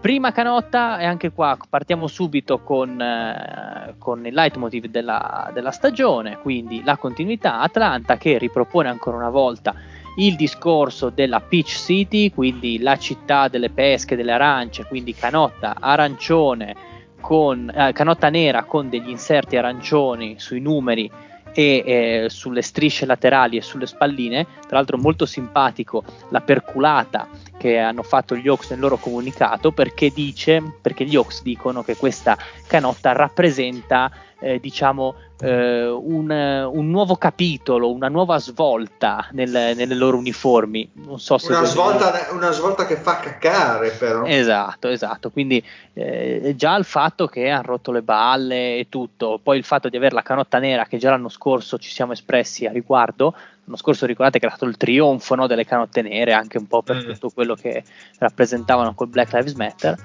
Prima 0.00 0.30
canotta, 0.30 0.98
e 0.98 1.04
anche 1.06 1.32
qua 1.32 1.58
partiamo 1.68 2.06
subito 2.06 2.60
con, 2.60 3.00
eh, 3.00 3.94
con 3.98 4.24
il 4.24 4.32
leitmotiv 4.32 4.86
della, 4.86 5.50
della 5.52 5.72
stagione, 5.72 6.38
quindi 6.38 6.84
la 6.84 6.96
continuità 6.96 7.58
Atlanta 7.58 8.16
che 8.16 8.38
ripropone 8.38 8.88
ancora 8.88 9.16
una 9.16 9.30
volta 9.30 9.74
il 10.18 10.36
discorso 10.36 11.10
della 11.10 11.40
Peach 11.40 11.66
City, 11.66 12.30
quindi 12.32 12.78
la 12.78 12.96
città 12.96 13.48
delle 13.48 13.70
pesche, 13.70 14.14
delle 14.14 14.32
arance, 14.32 14.84
quindi 14.84 15.14
canotta 15.14 15.76
arancione 15.80 16.76
con 17.20 17.68
eh, 17.74 17.92
canotta 17.92 18.28
nera 18.28 18.62
con 18.62 18.88
degli 18.88 19.08
inserti 19.08 19.56
arancioni 19.56 20.38
sui 20.38 20.60
numeri 20.60 21.10
e 21.58 21.82
eh, 21.84 22.26
sulle 22.30 22.62
strisce 22.62 23.04
laterali 23.04 23.56
e 23.56 23.62
sulle 23.62 23.86
spalline. 23.86 24.46
Tra 24.68 24.76
l'altro 24.76 24.96
molto 24.96 25.26
simpatico 25.26 26.04
la 26.28 26.40
perculata 26.40 27.26
che 27.58 27.78
hanno 27.78 28.04
fatto 28.04 28.36
gli 28.36 28.46
Oaks 28.46 28.70
nel 28.70 28.78
loro 28.78 28.96
comunicato 28.96 29.72
perché 29.72 30.10
dice, 30.10 30.62
perché 30.80 31.04
gli 31.04 31.16
Oaks 31.16 31.42
dicono 31.42 31.82
che 31.82 31.96
questa 31.96 32.38
canotta 32.68 33.10
rappresenta 33.10 34.08
eh, 34.40 34.60
diciamo 34.60 35.14
eh, 35.40 35.86
un, 35.88 36.30
un, 36.30 36.90
nuovo 36.90 37.16
capitolo, 37.16 37.92
una 37.92 38.08
nuova 38.08 38.38
svolta 38.38 39.28
nel, 39.32 39.50
nelle 39.50 39.94
loro 39.94 40.16
uniformi. 40.16 40.90
Non 40.94 41.18
so 41.18 41.38
se 41.38 41.52
una, 41.52 41.64
svolta, 41.64 42.28
una 42.32 42.50
svolta 42.50 42.86
che 42.86 42.96
fa 42.96 43.18
caccare, 43.18 43.90
però. 43.90 44.24
Esatto, 44.24 44.88
esatto. 44.88 45.30
Quindi 45.30 45.62
eh, 45.94 46.54
già 46.56 46.76
il 46.76 46.84
fatto 46.84 47.26
che 47.26 47.48
hanno 47.50 47.62
rotto 47.66 47.92
le 47.92 48.02
balle 48.02 48.78
e 48.78 48.86
tutto, 48.88 49.40
poi 49.42 49.58
il 49.58 49.64
fatto 49.64 49.88
di 49.88 49.96
avere 49.96 50.14
la 50.14 50.22
canotta 50.22 50.58
nera 50.58 50.86
che 50.86 50.98
già 50.98 51.10
l'anno 51.10 51.28
scorso 51.28 51.78
ci 51.78 51.90
siamo 51.90 52.12
espressi 52.12 52.66
a 52.66 52.72
riguardo. 52.72 53.34
L'anno 53.64 53.76
scorso 53.76 54.06
ricordate 54.06 54.38
che 54.38 54.46
era 54.46 54.54
stato 54.54 54.70
il 54.70 54.76
trionfo 54.76 55.34
no, 55.34 55.46
delle 55.46 55.66
canotte 55.66 56.00
nere, 56.02 56.32
anche 56.32 56.58
un 56.58 56.66
po' 56.66 56.82
per 56.82 56.96
mm. 56.96 57.10
tutto 57.12 57.30
quello 57.30 57.54
che 57.54 57.84
rappresentavano 58.18 58.94
col 58.94 59.08
Black 59.08 59.32
Lives 59.32 59.54
Matter. 59.54 59.96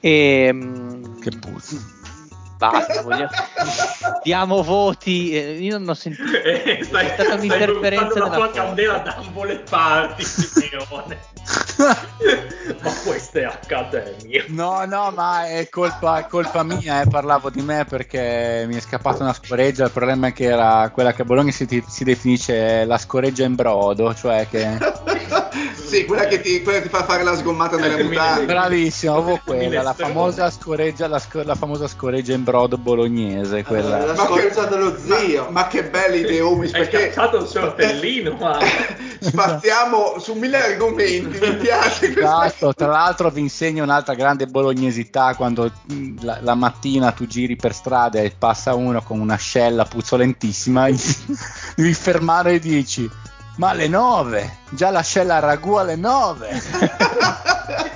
E, 0.00 0.46
ehm, 0.48 1.20
che 1.20 1.30
puzza 1.38 1.98
basta, 2.60 3.00
voglio... 3.02 3.28
diamo 4.22 4.62
voti. 4.62 5.32
Eh, 5.32 5.58
io 5.58 5.78
non 5.78 5.88
ho 5.88 5.94
sentito. 5.94 6.30
Eh, 6.44 6.80
stai, 6.82 7.06
è 7.06 7.12
stata 7.14 7.34
un'interferenza 7.34 8.12
della 8.12 8.30
tua 8.30 8.50
candela 8.50 8.98
da 8.98 9.16
ambo 9.16 9.44
le 9.44 9.60
parti, 9.60 10.22
Simeone. 10.24 11.18
ma 12.82 12.92
queste 13.04 13.44
accademie. 13.44 14.44
No, 14.48 14.84
no, 14.84 15.10
ma 15.10 15.46
è 15.46 15.68
colpa, 15.70 16.26
colpa 16.26 16.62
mia. 16.62 17.00
Eh. 17.00 17.08
Parlavo 17.08 17.48
di 17.48 17.62
me 17.62 17.86
perché 17.88 18.64
mi 18.68 18.76
è 18.76 18.80
scappata 18.80 19.22
una 19.22 19.32
scoreggia. 19.32 19.86
Il 19.86 19.90
problema 19.90 20.28
è 20.28 20.32
che 20.32 20.44
era 20.44 20.90
quella 20.90 21.12
che 21.14 21.22
a 21.22 21.24
Bologna 21.24 21.50
si, 21.50 21.82
si 21.88 22.04
definisce 22.04 22.84
la 22.84 22.98
scoreggia 22.98 23.44
in 23.44 23.54
brodo, 23.54 24.14
cioè 24.14 24.46
che. 24.48 24.78
sì, 25.90 26.04
quella 26.04 26.26
che, 26.26 26.40
ti, 26.40 26.62
quella 26.62 26.78
che, 26.78 26.88
ti, 26.88 26.90
fa 26.90 27.04
fare 27.04 27.22
la 27.22 27.36
sgommata 27.36 27.76
nelle 27.76 28.02
mutande. 28.02 28.44
Bravissimo, 28.46 29.16
avevo 29.16 29.40
quella, 29.44 29.82
la 29.82 29.94
famosa 29.94 30.50
scoreggia, 30.50 31.08
la, 31.08 31.18
sc- 31.18 31.42
la 31.44 31.54
famosa 31.54 31.88
scoreggia 31.88 32.32
in 32.32 32.44
brodo 32.44 32.78
bolognese. 32.78 33.64
Quella. 33.64 34.04
La 34.06 34.16
scoreggia 34.16 34.66
dello 34.66 34.96
zio. 34.96 35.44
Ma, 35.44 35.50
ma 35.60 35.66
che 35.66 35.84
bella 35.84 36.14
idea, 36.14 36.46
Umis, 36.46 36.70
perché... 36.70 36.96
Hai 36.96 37.04
cazzato 37.08 37.38
il 37.38 37.46
sortellino, 37.46 38.36
ma... 38.38 38.58
Spaziamo 39.20 40.18
su 40.18 40.32
mille 40.32 40.56
argomenti, 40.56 41.38
mi 41.38 41.56
piace 41.56 42.10
esatto, 42.10 42.72
tra 42.74 42.88
l'altro 42.88 43.30
vi 43.30 43.40
insegno 43.40 43.82
un'altra 43.82 44.14
grande 44.14 44.46
bolognesità 44.46 45.34
quando 45.34 45.70
mm, 45.92 46.18
la, 46.20 46.38
la, 46.40 46.54
mattina 46.54 47.12
tu 47.12 47.26
giri 47.26 47.56
per 47.56 47.74
strada 47.74 48.20
e 48.20 48.32
passa 48.36 48.74
uno 48.74 49.02
con 49.02 49.20
un'ascella 49.20 49.84
puzzolentissima 49.84 50.88
devi 51.76 51.94
fermare 51.94 52.54
e 52.54 52.58
dici 52.58 53.08
ma 53.60 53.68
alle 53.68 53.88
9 53.88 54.56
già 54.70 54.88
l'ascella 54.88 55.36
al 55.36 55.42
ragù 55.42 55.74
alle 55.74 55.94
9 55.94 56.48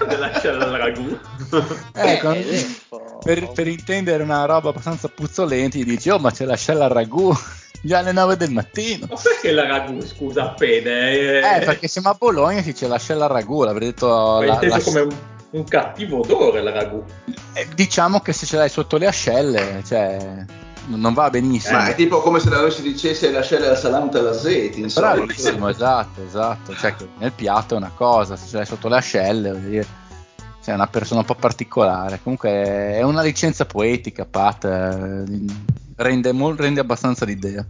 dell'ascella 0.07 0.67
al 0.67 0.73
ragù 0.73 1.19
ecco 1.95 2.33
eh, 2.33 2.67
per, 3.25 3.51
per, 3.51 3.67
intendere 3.67 4.23
una 4.23 4.45
roba 4.45 4.69
abbastanza 4.69 5.09
puzzolente 5.09 5.79
gli 5.79 5.85
dici 5.85 6.11
oh 6.11 6.19
ma 6.19 6.31
c'è 6.31 6.45
l'ascella 6.45 6.85
al 6.85 6.91
ragù 6.91 7.35
già 7.81 7.99
alle 7.99 8.13
9 8.13 8.37
del 8.39 8.51
mattino. 8.51 9.07
Ma 9.11 9.17
perché 9.23 9.53
la 9.53 9.67
ragù, 9.67 10.01
scusa, 10.01 10.45
appena? 10.45 11.11
Eh, 11.11 11.37
eh 11.39 11.65
perché 11.67 11.87
siamo 11.87 12.09
a 12.09 12.15
Bologna 12.15 12.63
si 12.63 12.73
c'è 12.73 12.87
l'ascella 12.87 13.27
al 13.27 13.31
ragù, 13.31 13.63
l'avrei 13.63 13.89
detto... 13.89 14.07
Ma 14.07 14.45
la, 14.47 14.59
la... 14.63 14.81
come 14.81 15.01
un, 15.01 15.15
un, 15.51 15.65
cattivo 15.65 16.21
odore 16.21 16.63
la 16.63 16.71
ragù. 16.71 17.05
Eh, 17.53 17.69
diciamo 17.75 18.21
che 18.21 18.33
se 18.33 18.47
ce 18.47 18.57
l'hai 18.57 18.71
sotto 18.71 18.97
le 18.97 19.07
ascelle, 19.07 19.83
cioè... 19.85 20.47
Non 20.87 21.15
va 21.15 21.31
benissimo. 21.31 21.79
Ma 21.79 21.87
è 21.87 21.95
tipo 21.95 22.21
come 22.21 22.41
se 22.41 22.49
da 22.51 22.61
noi 22.61 22.71
si 22.71 22.83
dicesse 22.83 23.31
l'ascella 23.31 23.71
al 23.71 23.79
salame 23.79 24.11
alla 24.19 24.33
zeti. 24.33 24.81
Insomma. 24.81 25.15
Bravissimo, 25.15 25.69
esatto, 25.69 26.23
esatto. 26.23 26.75
Cioè, 26.75 26.95
nel 27.19 27.33
piatto 27.33 27.75
è 27.75 27.77
una 27.77 27.93
cosa, 27.95 28.37
se 28.37 28.47
ce 28.47 28.57
l'hai 28.57 28.67
sotto 28.67 28.89
le 28.89 28.97
ascelle, 28.97 29.51
vuol 29.51 29.63
dire 29.63 29.87
sei 30.65 30.75
una 30.75 30.87
persona 30.87 31.21
un 31.21 31.27
po' 31.27 31.35
particolare. 31.35 32.21
Comunque 32.23 32.51
è 32.51 33.03
una 33.03 33.21
licenza 33.21 33.67
poetica, 33.67 34.25
Pat. 34.25 34.65
Eh, 34.65 35.25
rende, 35.97 36.33
rende 36.57 36.81
abbastanza 36.81 37.27
l'idea. 37.27 37.65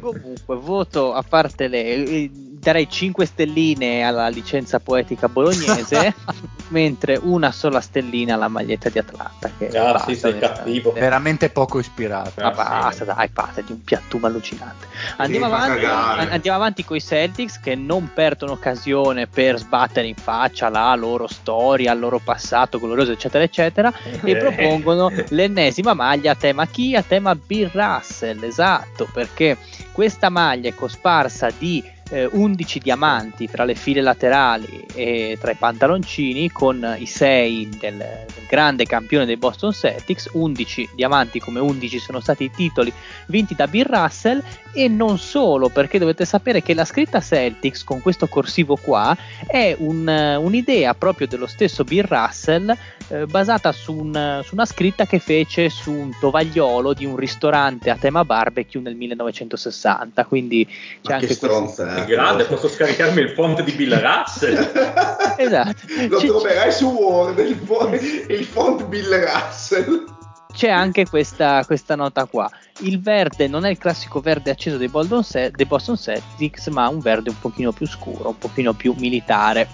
Comunque, 0.00 0.56
voto 0.56 1.12
a 1.12 1.22
parte 1.22 1.68
le 1.68 2.30
darei 2.66 2.88
5 2.88 3.26
stelline 3.26 4.02
alla 4.02 4.28
licenza 4.28 4.80
poetica 4.80 5.28
bolognese, 5.28 6.14
mentre 6.68 7.18
una 7.22 7.52
sola 7.52 7.80
stellina 7.80 8.34
alla 8.34 8.48
maglietta 8.48 8.88
di 8.88 8.98
Atlanta. 8.98 9.50
Che 9.56 9.68
ah, 9.68 9.92
basta, 9.92 10.08
sì, 10.08 10.16
sei 10.16 10.38
cattivo. 10.38 10.92
Veramente 10.92 11.48
poco 11.50 11.78
ispirato. 11.78 12.32
Ma 12.36 12.48
ah, 12.48 12.50
basta, 12.52 13.04
dai, 13.04 13.28
parte 13.28 13.62
di 13.64 13.72
un 13.72 13.82
piattume 13.82 14.26
allucinante. 14.26 14.86
Andiamo 15.18 15.46
avanti, 15.46 15.84
andiamo 15.84 16.56
avanti 16.58 16.84
con 16.84 16.96
i 16.96 17.00
Celtics 17.00 17.60
che 17.60 17.76
non 17.76 18.10
perdono 18.12 18.52
occasione 18.52 19.26
per 19.28 19.58
sbattere 19.58 20.08
in 20.08 20.16
faccia 20.16 20.68
la 20.68 20.94
loro 20.96 21.28
storia, 21.28 21.92
il 21.92 22.00
loro 22.00 22.18
passato 22.18 22.80
glorioso, 22.80 23.12
eccetera, 23.12 23.44
eccetera, 23.44 23.92
e 24.22 24.30
eh. 24.30 24.36
propongono 24.36 25.12
l'ennesima 25.28 25.94
maglia 25.94 26.32
a 26.32 26.34
tema 26.34 26.66
chi? 26.66 26.96
A 26.96 27.02
tema 27.02 27.36
Bill 27.36 27.70
Russell, 27.72 28.42
esatto, 28.42 29.08
perché 29.12 29.55
questa 29.92 30.28
maglia 30.28 30.68
è 30.68 30.74
cosparsa 30.74 31.50
di 31.50 31.82
eh, 32.10 32.28
11 32.30 32.78
diamanti 32.78 33.48
tra 33.48 33.64
le 33.64 33.74
file 33.74 34.00
laterali 34.00 34.86
e 34.94 35.36
tra 35.40 35.50
i 35.50 35.56
pantaloncini 35.56 36.50
con 36.50 36.96
i 36.98 37.06
6 37.06 37.68
del, 37.78 37.96
del 37.96 38.46
grande 38.48 38.84
campione 38.84 39.24
dei 39.24 39.36
Boston 39.36 39.72
Celtics, 39.72 40.30
11 40.32 40.90
diamanti 40.94 41.40
come 41.40 41.60
11 41.60 41.98
sono 41.98 42.20
stati 42.20 42.44
i 42.44 42.50
titoli 42.50 42.92
vinti 43.26 43.54
da 43.54 43.66
Bill 43.66 43.86
Russell. 43.88 44.42
E 44.76 44.88
non 44.88 45.16
solo 45.18 45.70
perché 45.70 45.98
dovete 45.98 46.26
sapere 46.26 46.60
che 46.60 46.74
la 46.74 46.84
scritta 46.84 47.22
Celtics 47.22 47.82
con 47.82 48.02
questo 48.02 48.26
corsivo 48.26 48.76
qua 48.76 49.16
è 49.46 49.74
un, 49.78 50.06
un'idea 50.06 50.92
proprio 50.92 51.26
dello 51.26 51.46
stesso 51.46 51.82
Bill 51.82 52.04
Russell 52.06 52.76
eh, 53.08 53.24
basata 53.24 53.72
su, 53.72 53.94
un, 53.94 54.42
su, 54.44 54.54
una 54.54 54.66
scritta 54.66 55.06
che 55.06 55.18
fece 55.18 55.70
su 55.70 55.92
un 55.92 56.10
tovagliolo 56.20 56.92
di 56.92 57.06
un 57.06 57.16
ristorante 57.16 57.88
a 57.88 57.96
tema 57.96 58.22
barbecue 58.24 58.80
nel 58.82 58.96
1960 58.96 60.24
quindi 60.26 60.66
c'è 60.66 61.08
Ma 61.08 61.14
anche 61.14 61.26
che 61.28 61.34
stronza 61.34 61.95
È 62.02 62.04
grande, 62.06 62.44
posso 62.44 62.68
scaricarmi 62.68 63.20
il 63.20 63.30
font 63.30 63.62
di 63.62 63.72
Bill 63.72 63.98
Russell. 64.00 64.56
esatto 65.36 65.80
Lo 66.08 66.18
C'è- 66.18 66.26
troverai 66.26 66.72
su 66.72 66.86
Word, 66.90 67.38
il, 67.38 67.56
fo- 67.56 67.88
il 67.92 68.44
font 68.44 68.84
Bill 68.86 69.24
Russell. 69.24 70.04
c'è 70.52 70.68
anche 70.70 71.06
questa, 71.08 71.62
questa 71.64 71.94
nota 71.96 72.24
qua. 72.26 72.50
Il 72.80 73.00
verde 73.00 73.48
non 73.48 73.64
è 73.64 73.70
il 73.70 73.78
classico 73.78 74.20
verde 74.20 74.50
acceso 74.50 74.76
dei, 74.76 74.88
Boston 74.88 75.22
Ce- 75.24 75.50
dei 75.50 75.66
Boston 75.66 75.96
Celtics, 75.96 76.66
ma 76.68 76.88
un 76.88 76.98
verde 77.00 77.30
un 77.30 77.38
pochino 77.38 77.72
più 77.72 77.86
scuro, 77.86 78.28
un 78.28 78.38
pochino 78.38 78.72
più 78.74 78.94
militare. 78.98 79.68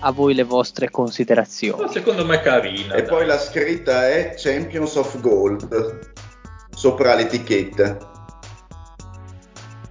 A 0.00 0.12
voi 0.12 0.32
le 0.34 0.44
vostre 0.44 0.90
considerazioni. 0.90 1.82
Ma 1.82 1.90
secondo 1.90 2.24
me 2.24 2.36
è 2.36 2.40
carina. 2.40 2.94
E 2.94 3.02
dai. 3.02 3.08
poi 3.08 3.26
la 3.26 3.38
scritta 3.38 4.06
è 4.08 4.34
Champions 4.36 4.94
of 4.94 5.20
Gold 5.20 5.98
sopra 6.70 7.14
l'etichetta. 7.16 7.98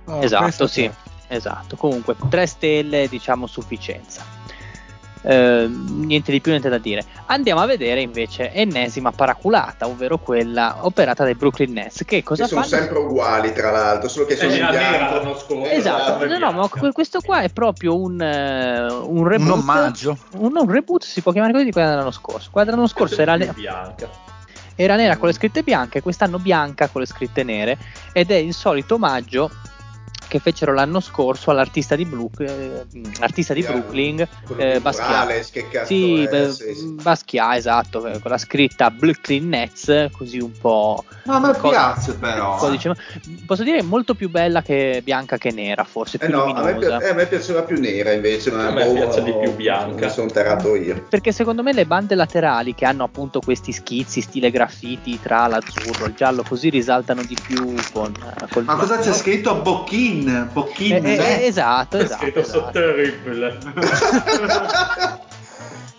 Oh, 0.06 0.22
esatto, 0.24 0.68
sì, 0.68 0.90
esatto. 1.28 1.76
Comunque, 1.76 2.16
3 2.30 2.46
stelle, 2.46 3.08
diciamo, 3.10 3.48
sufficienza. 3.48 4.36
Eh, 5.24 5.68
niente 5.68 6.32
di 6.32 6.40
più, 6.40 6.52
niente 6.52 6.70
da 6.70 6.78
dire. 6.78 7.04
Andiamo 7.26 7.60
a 7.60 7.66
vedere 7.66 8.00
invece 8.02 8.52
ennesima 8.54 9.12
paraculata, 9.12 9.86
ovvero 9.88 10.20
quella 10.20 10.78
operata 10.86 11.24
dai 11.26 11.36
Brooklyn 11.36 11.74
Nets. 11.74 12.04
Che 12.06 12.24
cosa 12.24 12.44
Che 12.44 12.50
sono 12.50 12.62
fanno? 12.62 12.76
sempre 12.76 13.00
uguali, 13.00 13.52
tra 13.52 13.72
l'altro, 13.72 14.08
solo 14.08 14.26
che 14.26 14.38
sono 14.38 14.52
in 14.54 14.58
era 14.58 14.70
nera 14.70 14.90
bianco. 14.98 15.16
l'anno 15.16 15.38
scorso. 15.38 15.70
Esatto, 15.72 16.26
no, 16.28 16.38
no, 16.38 16.52
ma 16.52 16.92
questo 16.94 17.20
qua 17.20 17.42
è 17.42 17.50
proprio 17.50 18.00
un, 18.00 18.22
eh, 18.22 18.86
un 18.90 19.28
reboot. 19.28 19.52
Un 19.52 19.60
omaggio. 19.60 20.18
Un, 20.38 20.56
un 20.56 20.72
reboot 20.72 21.04
si 21.04 21.22
può 21.22 21.32
chiamare 21.34 21.52
così 21.52 21.66
di 21.66 21.72
quella 21.72 21.90
dell'anno 21.90 22.12
scorso. 22.12 22.48
Quella 22.50 22.70
dell'anno 22.70 22.88
scorso 22.88 23.20
era, 23.20 23.36
ne- 23.36 23.52
bianca. 23.54 24.08
era 24.76 24.96
nera 24.96 25.18
con 25.18 25.28
le 25.28 25.34
scritte 25.34 25.62
bianche, 25.64 26.02
quest'anno 26.02 26.40
bianca 26.40 26.88
con 26.88 27.02
le 27.02 27.08
scritte 27.08 27.44
nere. 27.44 27.78
Ed 28.14 28.32
è 28.32 28.36
il 28.36 28.54
solito 28.54 28.94
omaggio 28.96 29.50
che 30.28 30.40
fecero 30.40 30.74
l'anno 30.74 31.00
scorso 31.00 31.52
all'artista 31.52 31.96
di, 31.96 32.06
Bru- 32.06 32.30
eh, 32.40 32.86
artista 33.20 33.54
di 33.54 33.64
Brooklyn, 33.64 34.20
eh, 34.58 34.80
Basquiat. 34.80 35.10
Morales, 35.10 35.50
che 35.52 35.68
cazzo 35.68 35.86
Sì, 35.88 36.24
è, 36.24 36.28
beh, 36.28 36.52
sì, 36.54 36.76
sì. 36.76 36.86
Basquiat, 37.02 37.56
esatto, 37.58 38.06
eh, 38.06 38.20
con 38.20 38.32
la 38.32 38.38
scritta 38.38 38.90
Brooklyn 38.92 39.48
Nets, 39.50 40.08
così 40.12 40.40
un 40.40 40.52
po'. 40.58 41.04
Ma 41.24 41.36
a 41.36 41.40
me 41.40 41.56
co- 41.58 41.70
piace 41.70 42.14
però. 42.16 42.56
codice- 42.58 42.94
Posso 43.46 43.64
dire 43.64 43.82
molto 43.82 44.14
più 44.16 44.30
bella 44.30 44.62
che 44.62 45.02
bianca 45.04 45.38
che 45.38 45.52
nera, 45.52 45.84
forse 45.84 46.18
Eh 46.18 46.26
più 46.26 46.36
no, 46.36 46.44
a 46.44 46.46
me, 46.64 46.72
luminosa. 46.74 46.98
pi- 46.98 47.04
eh, 47.06 47.10
a 47.10 47.14
me 47.14 47.26
piaceva 47.28 47.64
più 47.64 47.80
nera 47.80 48.12
invece, 48.12 48.52
ma 48.52 48.68
A 48.68 48.72
me 48.72 48.86
boh, 48.86 48.94
piace 48.94 49.24
di 49.24 49.34
più 49.34 49.56
bianca. 49.56 50.06
Mi 50.08 50.12
sono 50.12 50.30
tarato 50.30 50.76
io. 50.76 51.06
Perché 51.10 51.32
secondo 51.32 51.64
me 51.64 51.74
le 51.74 51.86
bande 51.86 52.16
laterali 52.16 52.74
che 52.76 52.86
hanno 52.86 53.04
appunto 53.04 53.40
questi 53.42 53.72
schizzi, 53.72 54.22
stile 54.22 54.52
graffiti 54.52 55.20
tra 55.20 55.48
l'azzurro 55.48 56.06
e 56.06 56.10
il 56.10 56.16
giallo, 56.16 56.44
così 56.44 56.70
risaltano 56.70 57.24
di 57.24 57.38
più 57.46 57.74
con 57.92 58.14
col 58.50 58.64
Ma 58.64 58.76
cosa 58.76 58.98
c'è 59.00 59.14
scritto? 59.14 59.62
Bocchin? 59.62 60.17
Bocchin? 60.52 61.06
Eh, 61.06 61.16
eh, 61.16 61.18
eh? 61.18 61.46
esatto, 61.46 61.98
esatto. 61.98 62.22
scritto 62.22 62.40
esatto. 62.40 62.60
so 62.60 62.70
terrible. 62.72 63.58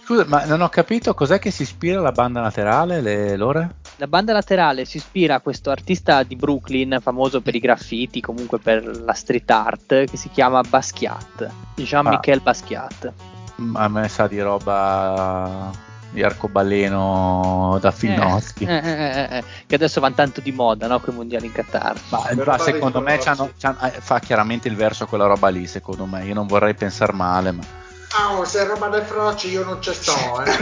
Scusa, 0.08 0.24
ma 0.26 0.46
non 0.46 0.62
ho 0.62 0.70
capito 0.70 1.12
cos'è 1.12 1.38
che 1.38 1.50
si 1.50 1.64
ispira 1.64 1.98
alla 1.98 2.12
banda 2.12 2.40
laterale, 2.40 3.02
le 3.02 3.36
lore? 3.36 3.74
La 3.96 4.06
banda 4.06 4.32
laterale 4.32 4.86
si 4.86 4.96
ispira 4.96 5.34
a 5.34 5.40
questo 5.40 5.70
artista 5.70 6.22
di 6.22 6.34
Brooklyn, 6.34 6.98
famoso 7.02 7.42
per 7.42 7.54
i 7.54 7.58
graffiti, 7.58 8.22
comunque 8.22 8.58
per 8.58 8.86
la 8.86 9.12
street 9.12 9.50
art, 9.50 10.04
che 10.06 10.16
si 10.16 10.30
chiama 10.30 10.62
Basquiat, 10.62 11.50
Jean-Michel 11.74 12.40
Basquiat. 12.40 13.12
Mm, 13.60 13.76
A 13.76 13.88
me 13.88 14.08
sa 14.08 14.26
di 14.26 14.40
roba 14.40 15.70
di 16.10 16.22
arcobaleno 16.22 17.78
da 17.80 17.90
Finocchi. 17.90 18.64
Eh, 18.64 18.76
eh, 18.76 18.90
eh, 18.90 19.28
eh, 19.38 19.44
che 19.66 19.74
adesso 19.74 20.00
vanno 20.00 20.14
tanto 20.14 20.40
di 20.40 20.52
moda, 20.52 20.86
no? 20.86 21.00
Con 21.00 21.14
i 21.14 21.16
mondiali 21.16 21.46
in 21.46 21.52
Qatar. 21.52 21.96
Ma, 22.08 22.22
ma 22.44 22.58
secondo 22.58 23.00
dei 23.00 23.16
me 23.16 23.22
c'hanno- 23.22 23.50
c'hanno- 23.58 23.80
eh, 23.82 24.00
fa 24.00 24.18
chiaramente 24.20 24.68
il 24.68 24.76
verso 24.76 25.06
quella 25.06 25.26
roba 25.26 25.48
lì, 25.48 25.66
secondo 25.66 26.06
me. 26.06 26.24
Io 26.24 26.34
non 26.34 26.46
vorrei 26.46 26.74
pensare 26.74 27.12
male, 27.12 27.52
ma... 27.52 27.62
Ah, 28.10 28.42
se 28.44 28.62
è 28.62 28.66
roba 28.66 28.88
del 28.88 29.02
froci 29.02 29.50
io 29.50 29.64
non 29.64 29.82
ci 29.82 29.92
sto, 29.92 30.42
eh. 30.42 30.50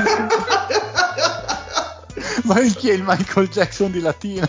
ma 2.42 2.54
chi 2.74 2.90
è 2.90 2.94
il 2.94 3.04
Michael 3.06 3.48
Jackson 3.48 3.92
di 3.92 4.00
latino? 4.00 4.46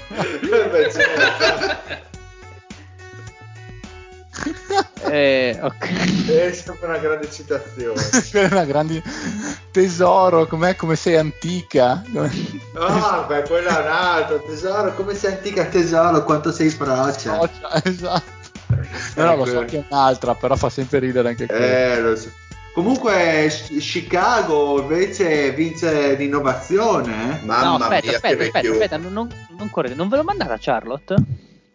Eh, 5.10 5.58
ok. 5.62 6.28
è 6.28 6.52
sempre 6.52 6.88
una 6.88 6.98
grande 6.98 7.32
citazione. 7.32 8.02
Una 8.52 8.66
grande 8.66 9.02
tesoro, 9.72 10.48
com'è 10.48 10.76
come 10.76 10.96
sei 10.96 11.16
antica. 11.16 12.04
No, 12.12 13.26
beh, 13.28 13.44
quello 13.44 13.70
è 13.70 13.80
un 13.80 13.88
altro 13.88 14.44
tesoro, 14.44 14.94
come 14.96 15.16
sei 15.16 15.34
antica 15.34 15.66
tesoro, 15.66 16.24
quanto 16.24 16.52
sei 16.52 16.70
frocia. 16.70 17.36
Socia, 17.36 17.84
esatto. 17.84 18.36
No, 19.16 19.24
no, 19.24 19.36
lo 19.38 19.46
so 19.46 19.66
che 19.66 19.78
è 19.78 19.86
un'altra, 19.90 20.36
però 20.36 20.56
fa 20.56 20.70
sempre 20.70 21.00
ridere 21.00 21.30
anche 21.30 21.46
quella. 21.46 21.94
Eh, 21.94 22.02
lo 22.02 22.16
so. 22.16 22.30
Comunque 22.74 23.48
Ch- 23.50 23.78
Chicago 23.78 24.80
invece 24.82 25.52
vince 25.52 26.16
l'innovazione, 26.16 27.40
eh? 27.42 27.46
Mamma 27.46 27.78
no, 27.78 27.84
aspetta, 27.84 28.06
mia, 28.06 28.16
aspetta, 28.18 28.36
che 28.36 28.44
aspetta, 28.46 28.70
aspetta, 28.72 28.98
non, 28.98 29.14
non, 29.14 29.30
non 29.58 29.70
correte. 29.72 29.96
Non 29.96 30.10
ve 30.10 30.18
l'ho 30.18 30.24
mandata 30.24 30.58
Charlotte? 30.60 31.16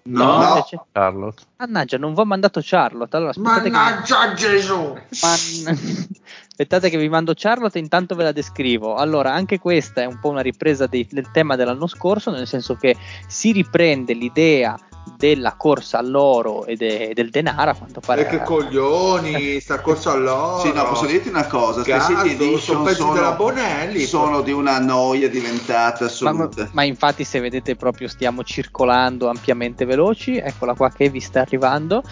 No. 0.05 0.25
No. 0.25 0.67
Charlotte. 0.93 1.43
Mannaggia, 1.59 1.97
non 1.99 2.15
vi 2.15 2.21
ho 2.21 2.25
mandato 2.25 2.61
Charlotte. 2.63 3.15
Allora, 3.17 3.31
aspettate 3.31 3.63
che... 3.65 3.71
Mannaggia 3.71 4.33
Gesù! 4.35 4.95
Man- 5.23 5.79
Aspettate 6.53 6.91
che 6.91 6.99
vi 6.99 7.09
mando 7.09 7.33
Charlotte, 7.35 7.79
intanto 7.79 8.15
ve 8.15 8.25
la 8.25 8.33
descrivo. 8.33 8.95
Allora, 8.97 9.33
anche 9.33 9.59
questa 9.59 10.03
è 10.03 10.05
un 10.05 10.19
po' 10.21 10.29
una 10.29 10.43
ripresa 10.43 10.87
dei- 10.87 11.09
del 11.11 11.31
tema 11.31 11.57
dell'anno 11.57 11.87
scorso, 11.87 12.31
nel 12.31 12.47
senso 12.47 12.75
che 12.75 12.97
si 13.27 13.53
riprende 13.53 14.13
l'idea 14.13 14.79
della 15.23 15.55
corsa 15.57 15.99
all'oro 15.99 16.65
e 16.67 16.75
de- 16.75 17.13
del 17.15 17.31
denaro, 17.31 17.71
a 17.71 17.75
quanto 17.75 18.01
pare. 18.01 18.23
E 18.23 18.27
che 18.27 18.43
coglioni, 18.43 19.61
sta 19.61 19.79
corsa 19.81 20.11
all'oro. 20.11 20.59
Sì, 20.59 20.73
no, 20.73 20.85
posso 20.89 21.07
dirti 21.07 21.29
una 21.29 21.47
cosa, 21.47 21.85
sono 21.85 22.23
Edition 22.25 22.83
pezzi 22.83 22.97
sono, 22.97 23.13
della 23.15 23.31
Bonelli. 23.31 24.01
sono 24.01 24.41
di 24.41 24.51
una 24.51 24.81
noia 24.81 25.29
diventata 25.29 26.01
Ma, 26.01 26.07
assoluta. 26.07 26.69
ma 26.73 26.83
infatti 26.83 27.23
se 27.23 27.39
vedete 27.39 27.77
proprio 27.77 28.09
stiamo 28.09 28.43
circolando 28.43 29.29
ampiamente 29.29 29.85
veloci, 29.85 30.39
eccola 30.39 30.75
qua 30.75 30.91
che 30.91 31.09
vi 31.09 31.21
sta 31.21 31.43
arrivando 31.43 32.03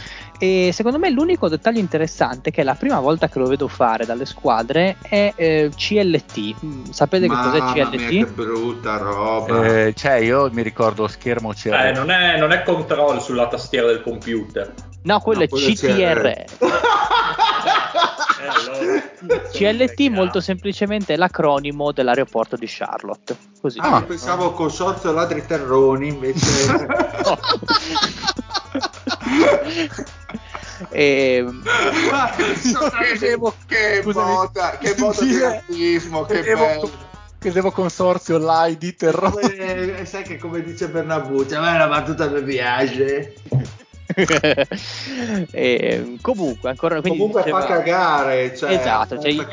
e 0.43 0.71
secondo 0.73 0.99
me 0.99 1.11
l'unico 1.11 1.51
dettaglio 1.51 1.81
interessante 1.81 2.51
che 2.51 2.63
è 2.63 2.65
la 2.65 2.75
prima 2.75 2.99
volta 2.99 3.29
che 3.29 3.39
lo 3.39 3.47
vedo 3.47 3.69
fare 3.69 4.07
dalle 4.07 4.25
squadre 4.25 4.97
è 5.03 5.35
eh, 5.37 5.71
CLT. 5.77 6.65
Mm, 6.65 6.85
sapete 6.85 7.29
che 7.29 7.35
cos'è 7.35 7.59
Mamma 7.59 7.73
mia, 7.75 7.87
CLT? 7.91 8.09
che 8.09 8.25
brutta 8.25 8.97
roba. 8.97 9.67
Eh, 9.67 9.93
cioè, 9.95 10.15
io 10.15 10.49
mi 10.51 10.63
ricordo 10.63 11.07
schermo 11.09 11.53
c'era. 11.53 11.89
Eh, 11.89 11.93
non 11.93 12.11
è, 12.11 12.39
non 12.39 12.53
è 12.53 12.63
control 12.63 13.21
sulla 13.21 13.49
tastiera 13.49 13.89
del 13.89 14.01
computer. 14.01 14.73
No, 15.03 15.21
quello 15.21 15.41
No, 15.41 15.45
è 15.45 15.49
quello 15.49 15.67
è 15.67 15.73
CTR. 15.73 16.45
Eh, 18.41 18.47
allora, 18.49 19.03
CLT 19.53 20.09
molto 20.09 20.41
semplicemente 20.41 21.15
è 21.15 21.17
l'acronimo 21.17 21.93
dell'aeroporto 21.93 22.57
di 22.57 22.67
Charlotte. 22.67 23.37
Così. 23.61 23.79
Ah, 23.81 24.03
pensavo 24.03 24.53
consorzio 24.53 25.13
ladri 25.13 25.45
terroni 25.45 26.09
invece. 26.09 26.87
E, 30.89 31.45
Credevo- 32.91 33.55
che 33.67 34.01
scusami. 34.03 34.33
moda, 34.33 34.79
che 34.79 34.95
moda 34.97 35.23
di 35.23 35.35
eh. 35.35 35.41
razzismo, 35.41 36.25
che 36.25 36.41
bello. 36.43 36.91
Credevo 37.39 37.71
consorzio 37.71 38.39
Lai 38.39 38.77
di 38.77 38.95
terrore. 38.95 39.57
Come- 39.57 40.05
sai 40.07 40.23
che 40.23 40.37
come 40.39 40.63
dice 40.63 40.89
Bernabucci, 40.89 41.55
a 41.55 41.61
me 41.61 41.79
la 41.79 41.89
battuta 41.89 42.29
mi 42.29 42.43
piace. 42.43 43.35
E, 45.51 46.17
comunque, 46.21 46.71
ancora 46.71 47.01
quindi 47.01 47.19
Comunque 47.19 47.43
diceva- 47.43 47.61
fa 47.61 47.67
cagare. 47.67 48.57
Cioè, 48.57 48.73
esatto, 48.73 49.19
cioè, 49.21 49.31
io, 49.31 49.47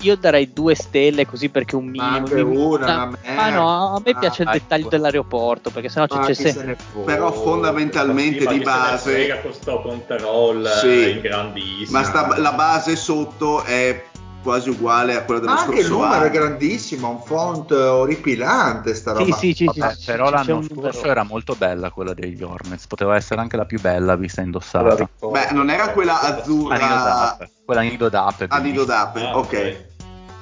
io- 0.00 0.16
darei 0.16 0.52
due 0.52 0.74
stelle 0.74 1.26
così 1.26 1.48
perché 1.48 1.76
un 1.76 1.86
Ma 1.86 1.90
minimo. 1.90 2.16
anche 2.16 2.44
mi- 2.44 2.56
una, 2.56 3.10
ma 3.34 3.50
no, 3.50 3.94
a 3.96 4.00
me 4.04 4.14
piace 4.18 4.42
il 4.42 4.48
Ah, 4.48 4.52
dettaglio 4.52 4.82
ecco. 4.86 4.90
dell'aeroporto 4.90 5.70
perché 5.70 5.88
sennò 5.88 6.06
c'è, 6.06 6.16
Ma 6.16 6.24
c'è 6.26 6.34
se. 6.34 6.76
Però 7.04 7.32
fondamentalmente 7.32 8.40
Sì, 8.40 8.44
ma 8.44 8.52
di 8.52 8.58
base, 8.60 9.10
frega 9.12 9.40
con 9.40 9.52
sto 9.52 9.80
control 9.82 10.66
Sì. 10.80 10.86
eh, 11.04 11.08
ingrandissimo. 11.10 11.98
ma 11.98 12.04
sta- 12.04 12.38
la 12.38 12.52
base 12.52 12.96
sotto 12.96 13.62
è 13.64 14.02
quasi 14.46 14.70
uguale 14.70 15.16
a 15.16 15.24
quella 15.24 15.40
dello 15.40 15.52
Ma 15.54 15.60
anche 15.62 15.80
il 15.80 15.86
scorso 15.86 16.02
numero 16.04 16.24
è 16.24 16.30
grandissimo, 16.30 17.10
un 17.10 17.20
font 17.20 17.70
orripilante 17.72 18.94
sta 18.94 19.10
Sì, 19.16 19.24
roba. 19.24 19.36
sì, 19.36 19.52
sì, 19.54 19.64
Vabbè, 19.64 19.90
sì, 19.90 19.96
sì, 19.98 20.04
però 20.12 20.30
l'anno 20.30 20.62
scorso 20.62 21.06
era 21.06 21.24
molto 21.24 21.54
bella 21.56 21.90
quella 21.90 22.14
degli 22.14 22.40
Hornets, 22.44 22.86
poteva 22.86 23.16
essere 23.16 23.40
anche 23.40 23.56
la 23.56 23.64
più 23.64 23.80
bella 23.80 24.14
vista 24.14 24.40
indossata. 24.42 25.08
Beh, 25.18 25.48
non 25.50 25.68
era 25.68 25.90
quella 25.90 26.20
azzurra 26.20 26.78
d'ape, 26.78 27.50
quella 27.64 27.80
a 27.80 27.84
nido 27.84 28.08
d'ape. 28.08 28.46
a 28.48 28.58
nido 28.58 28.84
bellissima. 28.84 28.84
d'ape, 28.84 29.20
Ah, 29.20 29.36
ok. 29.38 29.84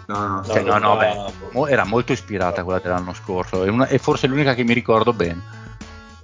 No, 0.07 0.27
no. 0.29 0.45
Cioè, 0.45 0.63
no, 0.63 0.79
no, 0.79 0.97
beh, 0.99 1.71
era 1.71 1.85
molto 1.85 2.13
ispirata 2.13 2.63
quella 2.63 2.79
dell'anno 2.79 3.15
scorso, 3.15 3.65
è, 3.65 3.71
una- 3.71 3.87
è 3.87 3.97
forse 3.97 4.27
l'unica 4.27 4.53
che 4.53 4.63
mi 4.63 4.75
ricordo 4.75 5.15
bene. 5.15 5.63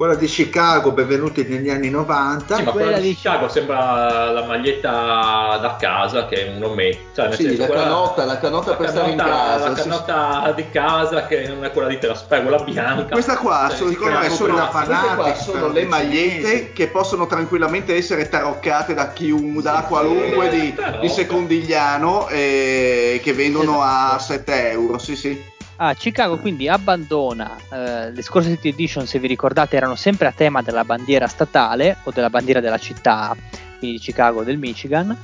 Quella 0.00 0.14
di 0.14 0.28
Chicago, 0.28 0.92
benvenuti 0.92 1.44
negli 1.46 1.68
anni 1.68 1.90
90. 1.90 2.56
Sì, 2.56 2.62
ma 2.62 2.70
quella, 2.70 2.86
Quella 2.86 3.02
di 3.02 3.14
Chicago 3.14 3.48
sembra 3.50 4.30
la 4.30 4.44
maglietta 4.46 5.58
da 5.60 5.76
casa 5.78 6.24
che 6.24 6.46
è 6.46 6.56
un 6.56 6.62
ometto. 6.62 6.98
Cioè, 7.16 7.26
nel 7.26 7.36
Sì, 7.36 7.42
senso, 7.42 7.60
la 7.60 7.66
quella- 7.66 7.82
canotta, 7.82 8.24
la 8.24 8.38
canotta 8.38 8.76
per 8.76 8.86
la 8.86 8.92
stare 8.92 9.10
in 9.10 9.16
canotta- 9.18 9.36
casa, 9.36 9.68
La 9.68 9.76
sì, 9.76 9.82
canotta 9.82 10.52
di 10.56 10.70
casa 10.70 11.26
che 11.26 11.48
non 11.48 11.64
è 11.66 11.70
quella 11.70 11.88
di 11.88 11.98
Telaspè, 11.98 12.40
quella 12.40 12.62
bianca. 12.62 13.12
Questa 13.12 13.36
qua, 13.36 13.66
Cioè, 13.68 13.76
secondo 13.90 14.18
me, 14.18 14.30
sono, 14.30 14.54
qua 14.54 14.68
Fanatics, 14.70 15.42
sono 15.42 15.68
le 15.68 15.84
magliette 15.84 16.72
che 16.72 16.86
possono 16.86 17.26
tranquillamente 17.26 17.94
essere 17.94 18.26
taroccate 18.26 18.94
da 18.94 19.08
chiunque, 19.12 19.60
da 19.60 19.84
qualunque 19.86 20.48
di, 20.48 20.74
di 21.02 21.08
secondigliano 21.10 22.26
eh, 22.28 23.20
che 23.22 23.34
vendono 23.34 23.82
a 23.82 24.14
Esatto. 24.16 24.22
7 24.32 24.70
euro. 24.70 24.96
Sì, 24.96 25.14
sì. 25.14 25.58
Ah, 25.82 25.94
Chicago 25.94 26.36
quindi 26.36 26.68
abbandona 26.68 27.56
eh, 27.72 28.12
le 28.12 28.20
scorse 28.20 28.50
City 28.50 28.68
Edition, 28.68 29.06
se 29.06 29.18
vi 29.18 29.26
ricordate, 29.26 29.76
erano 29.76 29.94
sempre 29.94 30.26
a 30.26 30.32
tema 30.32 30.60
della 30.60 30.84
bandiera 30.84 31.26
statale 31.26 31.96
o 32.02 32.10
della 32.10 32.28
bandiera 32.28 32.60
della 32.60 32.76
città, 32.76 33.34
quindi 33.78 33.96
di 33.96 34.02
Chicago 34.02 34.40
o 34.40 34.44
del 34.44 34.58
Michigan. 34.58 35.16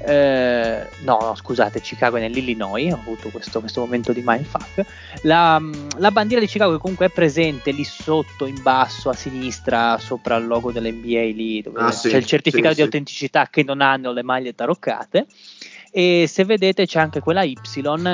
Eh, 0.00 0.88
no, 1.00 1.18
no, 1.20 1.34
scusate, 1.34 1.82
Chicago 1.82 2.16
è 2.16 2.20
nell'Illinois, 2.20 2.90
ho 2.90 3.00
avuto 3.00 3.28
questo, 3.28 3.60
questo 3.60 3.80
momento 3.80 4.14
di 4.14 4.22
mindfuck. 4.24 4.82
La, 5.24 5.60
la 5.98 6.10
bandiera 6.10 6.40
di 6.42 6.48
Chicago 6.48 6.72
che 6.72 6.80
comunque 6.80 7.06
è 7.06 7.10
presente 7.10 7.70
lì 7.72 7.84
sotto, 7.84 8.46
in 8.46 8.62
basso, 8.62 9.10
a 9.10 9.14
sinistra, 9.14 9.98
sopra 9.98 10.36
il 10.36 10.46
logo 10.46 10.72
dell'NBA 10.72 11.20
lì, 11.34 11.60
dove 11.60 11.80
Ah, 11.80 11.90
c'è 11.90 12.08
sì, 12.08 12.16
il 12.16 12.24
certificato 12.24 12.68
sì, 12.68 12.76
di 12.76 12.80
sì. 12.80 12.82
autenticità 12.82 13.48
che 13.50 13.62
non 13.62 13.82
hanno 13.82 14.12
le 14.12 14.22
maglie 14.22 14.54
taroccate. 14.54 15.26
E 15.98 16.28
se 16.28 16.44
vedete 16.44 16.86
c'è 16.86 17.00
anche 17.00 17.18
quella 17.18 17.42
Y 17.42 17.58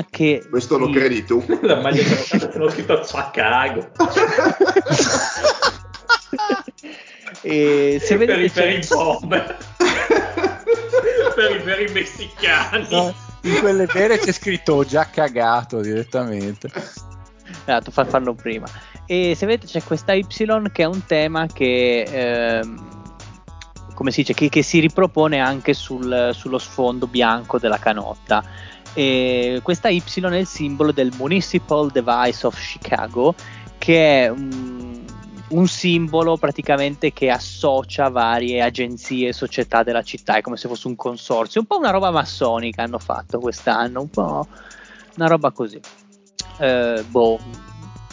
che 0.09 0.47
Questo 0.49 0.79
lo 0.79 0.89
credi 0.89 1.23
tu. 1.23 1.45
La 1.61 1.83
taroccata 1.83 2.51
sono 2.51 2.71
scritto 2.71 2.99
Chicago. 3.01 3.91
e 7.43 7.99
se 8.01 8.17
per, 8.17 8.27
vedete 8.27 8.43
i, 8.43 8.51
per 8.51 8.71
i 8.71 8.81
bomber. 8.89 9.59
per, 11.35 11.57
i, 11.57 11.61
per 11.61 11.81
i 11.83 11.93
messicani. 11.93 12.87
No, 12.89 13.15
in 13.43 13.59
quelle 13.61 13.85
vere 13.85 14.19
c'è 14.19 14.33
scritto 14.33 14.77
"Ho 14.77 14.87
già 14.87 15.11
cagato 15.11 15.83
direttamente. 15.83 16.71
Esatto, 17.67 17.91
fa- 17.91 18.07
farlo 18.07 18.33
prima. 18.33 18.67
E 19.05 19.35
se 19.37 19.45
vedete 19.45 19.67
c'è 19.67 19.83
questa 19.83 20.15
Y 20.15 20.27
che 20.73 20.85
è 20.85 20.87
un 20.87 21.05
tema 21.05 21.47
che, 21.49 22.01
ehm, 22.01 22.94
come 23.95 24.11
si 24.11 24.21
dice, 24.21 24.35
che, 24.35 24.49
che 24.49 24.63
si 24.63 24.81
ripropone 24.81 25.41
anche 25.41 25.73
sul- 25.73 26.31
sullo 26.35 26.59
sfondo 26.59 27.07
bianco 27.07 27.59
della 27.59 27.79
canotta. 27.79 28.45
E 28.93 29.61
questa 29.63 29.89
Y 29.89 30.03
è 30.03 30.37
il 30.37 30.47
simbolo 30.47 30.93
del 30.93 31.13
Municipal 31.17 31.91
Device 31.91 32.47
of 32.47 32.59
Chicago, 32.59 33.35
che 33.79 34.25
è 34.25 34.29
un, 34.29 35.05
un 35.49 35.67
simbolo 35.67 36.37
praticamente 36.37 37.13
che 37.13 37.31
associa 37.31 38.09
varie 38.09 38.63
agenzie 38.63 39.29
e 39.29 39.33
società 39.33 39.83
della 39.83 40.03
città, 40.03 40.37
è 40.37 40.41
come 40.41 40.57
se 40.57 40.69
fosse 40.69 40.87
un 40.87 40.97
consorzio, 40.97 41.61
un 41.61 41.67
po' 41.67 41.79
una 41.79 41.91
roba 41.91 42.11
massonica 42.11 42.83
hanno 42.83 42.99
fatto 42.99 43.39
quest'anno, 43.39 44.01
un 44.01 44.11
po' 44.11 44.47
una 45.17 45.27
roba 45.27 45.51
così. 45.51 45.81
Eh, 46.59 47.05
boh, 47.09 47.39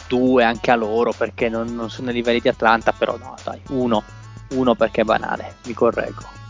due 0.08 0.44
anche 0.44 0.70
a 0.70 0.74
loro 0.74 1.12
perché 1.12 1.48
non, 1.48 1.74
non 1.74 1.90
sono 1.90 2.08
ai 2.08 2.14
livelli 2.14 2.40
di 2.40 2.48
Atlanta, 2.48 2.92
però 2.92 3.16
no, 3.16 3.34
dai, 3.42 3.60
uno, 3.68 4.02
uno 4.54 4.74
perché 4.74 5.02
è 5.02 5.04
banale, 5.04 5.56
mi 5.66 5.74
correggo. 5.74 6.40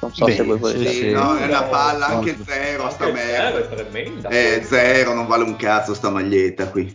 Non 0.00 0.12
so 0.14 0.26
Beh, 0.26 0.34
se 0.34 0.42
voi 0.42 0.56
sì, 0.56 0.60
volete. 0.60 0.88
Sì, 0.90 0.94
sì. 0.98 1.10
no, 1.10 1.36
è 1.36 1.46
una 1.46 1.62
palla, 1.64 2.06
anche 2.06 2.36
zero 2.44 2.90
sta 2.90 3.04
Anche 3.06 3.18
zero 3.18 3.32
merda. 3.32 3.58
è 3.58 3.68
tremenda. 3.74 4.28
Eh, 4.28 4.62
zero, 4.64 5.14
non 5.14 5.26
vale 5.26 5.44
un 5.44 5.56
cazzo 5.56 5.94
sta 5.94 6.10
maglietta 6.10 6.68
qui. 6.68 6.94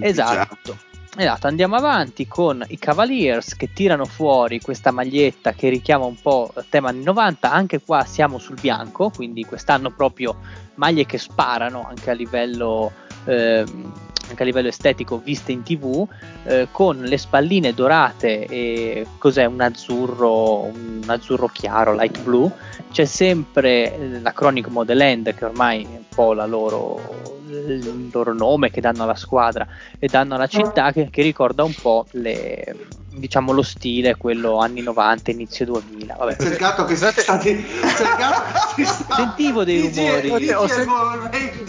Esatto. 0.00 0.92
Esatto, 1.16 1.46
andiamo 1.46 1.76
avanti 1.76 2.26
con 2.26 2.64
i 2.68 2.76
Cavaliers 2.78 3.54
che 3.54 3.72
tirano 3.72 4.04
fuori 4.04 4.60
questa 4.60 4.90
maglietta 4.90 5.52
che 5.52 5.68
richiama 5.68 6.06
un 6.06 6.20
po' 6.20 6.52
il 6.56 6.66
tema 6.68 6.88
anni 6.88 7.04
90, 7.04 7.52
anche 7.52 7.80
qua 7.80 8.04
siamo 8.04 8.38
sul 8.38 8.58
bianco, 8.60 9.10
quindi 9.10 9.44
quest'anno 9.44 9.90
proprio 9.90 10.36
maglie 10.74 11.06
che 11.06 11.18
sparano 11.18 11.86
anche 11.88 12.10
a 12.10 12.14
livello, 12.14 12.90
ehm, 13.26 13.92
anche 14.28 14.42
a 14.42 14.46
livello 14.46 14.68
estetico 14.68 15.20
viste 15.22 15.52
in 15.52 15.62
tv, 15.62 16.06
eh, 16.44 16.68
con 16.70 16.98
le 16.98 17.18
spalline 17.18 17.74
dorate 17.74 18.46
e 18.46 19.06
cos'è 19.18 19.44
un 19.44 19.60
azzurro, 19.60 20.62
un 20.62 21.02
azzurro 21.06 21.48
chiaro, 21.48 21.94
light 21.94 22.20
blue, 22.22 22.50
c'è 22.90 23.04
sempre 23.04 23.94
eh, 23.94 24.20
l'acronimo 24.20 24.84
dell'End 24.84 25.34
che 25.34 25.44
ormai 25.44 25.82
è 25.82 25.96
un 25.96 26.08
po' 26.08 26.32
la 26.32 26.46
loro, 26.46 27.00
il 27.48 28.08
loro 28.12 28.32
nome 28.34 28.70
che 28.70 28.80
danno 28.80 29.02
alla 29.04 29.16
squadra 29.16 29.66
e 29.98 30.08
danno 30.08 30.34
alla 30.34 30.46
città 30.46 30.92
che, 30.92 31.08
che 31.10 31.22
ricorda 31.22 31.64
un 31.64 31.74
po' 31.74 32.06
le, 32.12 32.76
diciamo 33.16 33.52
lo 33.52 33.62
stile 33.62 34.16
quello 34.16 34.58
anni 34.58 34.82
90 34.82 35.30
inizio 35.30 35.64
2000 35.66 36.14
vabbè. 36.18 36.36
C'è 36.36 36.48
il 36.48 36.56
gatto 36.56 36.84
che 36.84 36.96
si 36.96 37.06
sta 37.10 37.36
di... 37.36 37.64
c'è 37.64 38.02
il 38.02 38.16
gatto 38.16 38.74
che 38.74 38.84
si 38.84 39.02
sta 39.02 39.14
Sentivo 39.14 39.64
dei 39.64 39.80
rumori. 39.80 40.52
Ho 40.52 40.68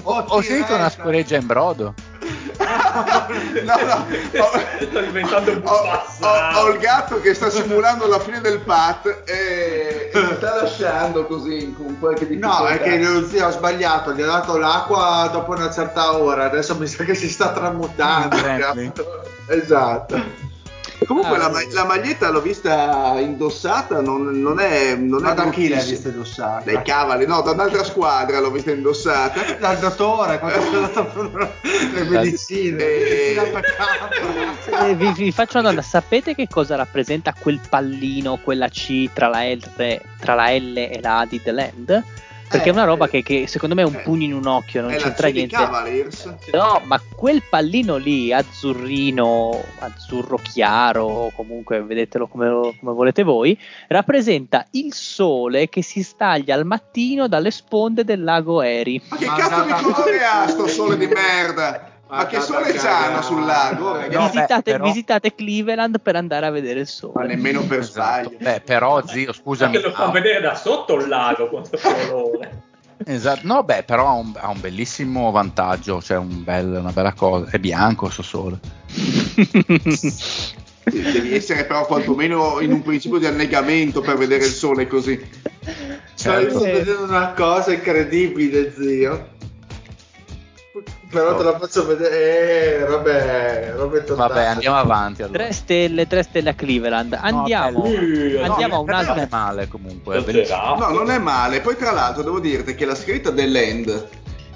Ho, 0.03 0.25
ho 0.27 0.41
sentito 0.41 0.73
una 0.73 0.83
diretta. 0.83 0.89
scoreggia 0.89 1.37
in 1.37 1.45
brodo. 1.45 1.93
No, 3.63 3.75
no, 3.75 4.05
ho, 4.43 4.59
Sta 4.89 5.01
diventando 5.01 5.51
un 5.51 5.61
ho- 5.63 6.03
ho- 6.21 6.59
ho 6.59 6.69
il 6.69 6.77
gatto 6.79 7.19
che 7.21 7.33
sta 7.33 7.49
simulando 7.49 8.07
la 8.07 8.19
fine 8.19 8.41
del 8.41 8.59
pat 8.59 9.23
e, 9.25 10.09
e 10.13 10.19
mi 10.21 10.35
sta 10.35 10.55
lasciando 10.61 11.25
così 11.25 11.73
con 11.75 11.97
qualche 11.99 12.27
difficoltà. 12.27 12.59
No, 12.59 12.67
è 12.67 12.79
che 12.79 12.97
lo 12.99 13.25
zio 13.27 13.47
ha 13.47 13.51
sbagliato, 13.51 14.13
gli 14.13 14.21
ha 14.21 14.27
dato 14.27 14.57
l'acqua 14.57 15.29
dopo 15.31 15.51
una 15.51 15.71
certa 15.71 16.15
ora, 16.17 16.45
adesso 16.45 16.75
mi 16.77 16.87
sa 16.87 17.03
che 17.03 17.15
si 17.15 17.29
sta 17.29 17.51
tramutando. 17.51 18.35
Esatto. 19.47 20.15
Comunque 21.05 21.35
Ah, 21.35 21.37
la, 21.37 21.49
ma- 21.49 21.59
la 21.71 21.85
maglietta 21.85 22.29
l'ho 22.29 22.41
vista 22.41 23.15
indossata, 23.19 24.01
non, 24.01 24.39
non 24.41 24.59
è... 24.59 24.95
Non 24.95 25.21
Ma 25.21 25.31
è 25.31 25.35
da 25.35 25.49
chi 25.49 25.67
l'hai 25.67 25.83
vista 25.83 26.07
indossata? 26.09 26.63
Dai 26.63 26.81
cavali, 26.83 27.25
no, 27.25 27.41
da 27.41 27.51
un'altra 27.51 27.83
squadra 27.83 28.39
l'ho 28.39 28.51
vista 28.51 28.71
indossata. 28.71 29.41
Dal 29.59 29.77
dottore, 29.77 30.39
quando 30.39 30.83
ha 30.83 30.87
dato 30.87 31.31
le 31.93 32.03
medicine, 32.03 32.83
Eh. 32.83 33.31
si 33.33 33.39
attaccava. 33.39 34.87
Eh, 34.87 34.95
vi, 34.95 35.11
vi 35.13 35.31
faccio 35.31 35.59
una 35.59 35.69
domanda 35.69 35.81
sapete 35.81 36.33
che 36.35 36.47
cosa 36.49 36.75
rappresenta 36.75 37.33
quel 37.37 37.59
pallino 37.67 38.37
quella 38.37 38.67
C 38.69 39.09
tra 39.13 39.27
la 39.27 39.43
L, 39.43 39.59
tra 40.19 40.33
la 40.33 40.49
L 40.51 40.77
e 40.77 40.99
la 41.01 41.19
A 41.19 41.25
di 41.25 41.41
The 41.41 41.51
Land? 41.51 42.03
Perché 42.47 42.69
Eh, 42.69 42.71
è 42.71 42.75
una 42.75 42.83
roba 42.83 43.05
eh. 43.05 43.09
che, 43.09 43.23
che 43.23 43.47
secondo 43.47 43.73
me 43.75 43.81
è 43.81 43.85
un 43.85 43.95
Eh, 43.95 43.99
pugno 43.99 44.23
in 44.23 44.33
un 44.33 44.45
occhio 44.45 44.81
non 44.81 44.91
c'entra 44.91 45.29
niente 45.29 45.55
Cavaliers. 45.55 46.33
No, 46.53 46.81
ma 46.85 47.01
quel 47.15 47.41
pallino 47.49 47.97
lì, 47.97 48.31
azzurrino, 48.31 49.63
azzurro 49.79 50.37
chiaro, 50.37 51.05
o 51.05 51.31
comunque 51.31 51.81
vedetelo 51.81 52.27
come, 52.27 52.75
come 52.79 52.93
volete 52.93 53.23
voi, 53.23 53.57
rappresenta 53.87 54.65
il 54.71 54.93
sole 54.93 55.69
che 55.69 55.81
si 55.81 56.03
staglia 56.03 56.55
al 56.55 56.65
mattino 56.65 57.27
dalle 57.27 57.51
sponde 57.51 58.03
del 58.03 58.23
lago 58.23 58.61
Eri. 58.61 59.01
Ma 59.09 59.17
che 59.17 59.25
Ma 59.25 59.35
cazzo 59.35 59.63
di 59.63 59.91
colore 59.91 60.23
ha 60.23 60.47
sto 60.47 60.67
sole 60.67 60.97
di 60.97 61.07
merda? 61.07 61.93
Ma 62.07 62.17
Ma 62.17 62.25
che 62.27 62.39
sole 62.39 62.71
c'hanno 62.73 63.21
sul 63.23 63.43
lago? 63.45 63.93
No, 63.93 63.93
ragazzi? 63.93 64.09
beh, 64.17 64.23
visitate, 64.25 64.71
però- 64.73 64.83
visitate 64.85 65.33
Cleveland 65.35 65.99
per 65.99 66.15
andare 66.15 66.45
a 66.45 66.51
vedere 66.51 66.81
il 66.81 66.85
Ma 66.85 66.91
sole. 66.91 67.27
nemmeno 67.27 67.61
per 67.63 67.79
Esatto. 67.79 68.29
sbaglio. 68.29 68.37
Beh, 68.39 68.61
però, 68.63 69.05
zio, 69.07 69.33
scusami. 69.33 69.71
Perché 69.71 69.87
lo 69.87 69.93
fa 69.93 70.03
ha- 70.05 70.11
vedere 70.11 70.39
da 70.41 70.53
sotto 70.55 70.95
il 70.95 71.07
lago 71.07 71.49
con 71.49 71.63
questo 71.67 71.89
colore. 72.07 72.61
Esatto. 73.05 73.41
No, 73.43 73.63
beh, 73.63 73.83
però 73.83 74.07
ha 74.07 74.13
un, 74.13 74.31
ha 74.35 74.49
un 74.49 74.59
bellissimo 74.61 75.31
vantaggio, 75.31 76.01
cioè 76.01 76.17
un 76.17 76.43
bel- 76.43 76.77
una 76.79 76.91
bella 76.91 77.13
cosa. 77.13 77.49
È 77.49 77.57
bianco 77.57 78.09
sto 78.09 78.21
sole. 78.21 78.59
Devi 80.85 81.33
essere 81.33 81.65
però 81.65 81.85
quantomeno 81.87 82.59
in 82.61 82.71
un 82.71 82.83
principio 82.83 83.17
di 83.17 83.25
annegamento 83.25 84.01
per 84.01 84.15
vedere 84.17 84.45
il 84.45 84.51
sole 84.51 84.85
così. 84.85 85.19
Sto 86.13 86.29
Certo. 86.31 86.59
vedendo 86.59 87.03
una 87.03 87.33
cosa 87.33 87.73
incredibile, 87.73 88.71
zio. 88.71 89.29
Però 91.19 91.35
te 91.37 91.43
la 91.43 91.57
faccio 91.57 91.85
vedere. 91.85 92.77
Eh, 92.79 92.83
vabbè. 92.85 93.73
Vabbè, 94.15 94.45
andiamo 94.45 94.77
avanti. 94.77 95.23
Allora. 95.23 95.43
tre 95.43 95.53
stelle, 95.53 96.07
tre 96.07 96.23
stelle 96.23 96.49
a 96.49 96.53
Cleveland. 96.53 97.17
Andiamo, 97.19 97.81
bello. 97.81 98.43
andiamo 98.43 98.75
a 98.75 98.77
No, 98.77 98.77
non 98.77 98.83
un'altra. 98.83 99.15
è 99.15 99.27
male 99.29 99.67
comunque. 99.67 100.23
è. 100.25 100.47
No, 100.77 100.89
non 100.91 101.09
è 101.09 101.17
male. 101.17 101.61
Poi 101.61 101.75
tra 101.77 101.91
l'altro 101.91 102.21
devo 102.23 102.39
dirti 102.39 102.75
che 102.75 102.85
la 102.85 102.95
scritta 102.95 103.31
dell'end 103.31 104.07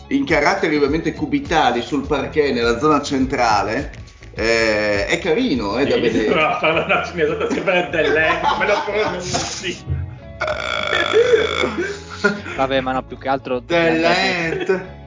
in 0.08 0.26
caratteri 0.26 0.76
ovviamente 0.76 1.14
cubitali 1.14 1.82
sul 1.82 2.06
parquet 2.06 2.52
nella 2.54 2.80
zona 2.80 3.02
centrale 3.02 3.92
eh, 4.34 5.06
è 5.06 5.20
carino, 5.20 5.78
è 5.78 5.86
da 5.86 5.96
Devi 5.96 6.10
vedere. 6.10 6.32
provare 6.32 6.54
a 6.54 6.58
fare 6.60 6.80
una 6.84 7.04
cinesata 7.06 7.48
sempre 7.50 7.88
dell'eco, 7.92 8.56
me 8.58 8.68
lo 8.68 8.74
pronunci. 8.86 9.86
Vabbè, 12.56 12.82
ma 12.82 12.92
no, 12.94 13.04
più 13.04 13.18
che 13.18 13.28
altro. 13.30 13.60
Dell'ent. 13.60 14.98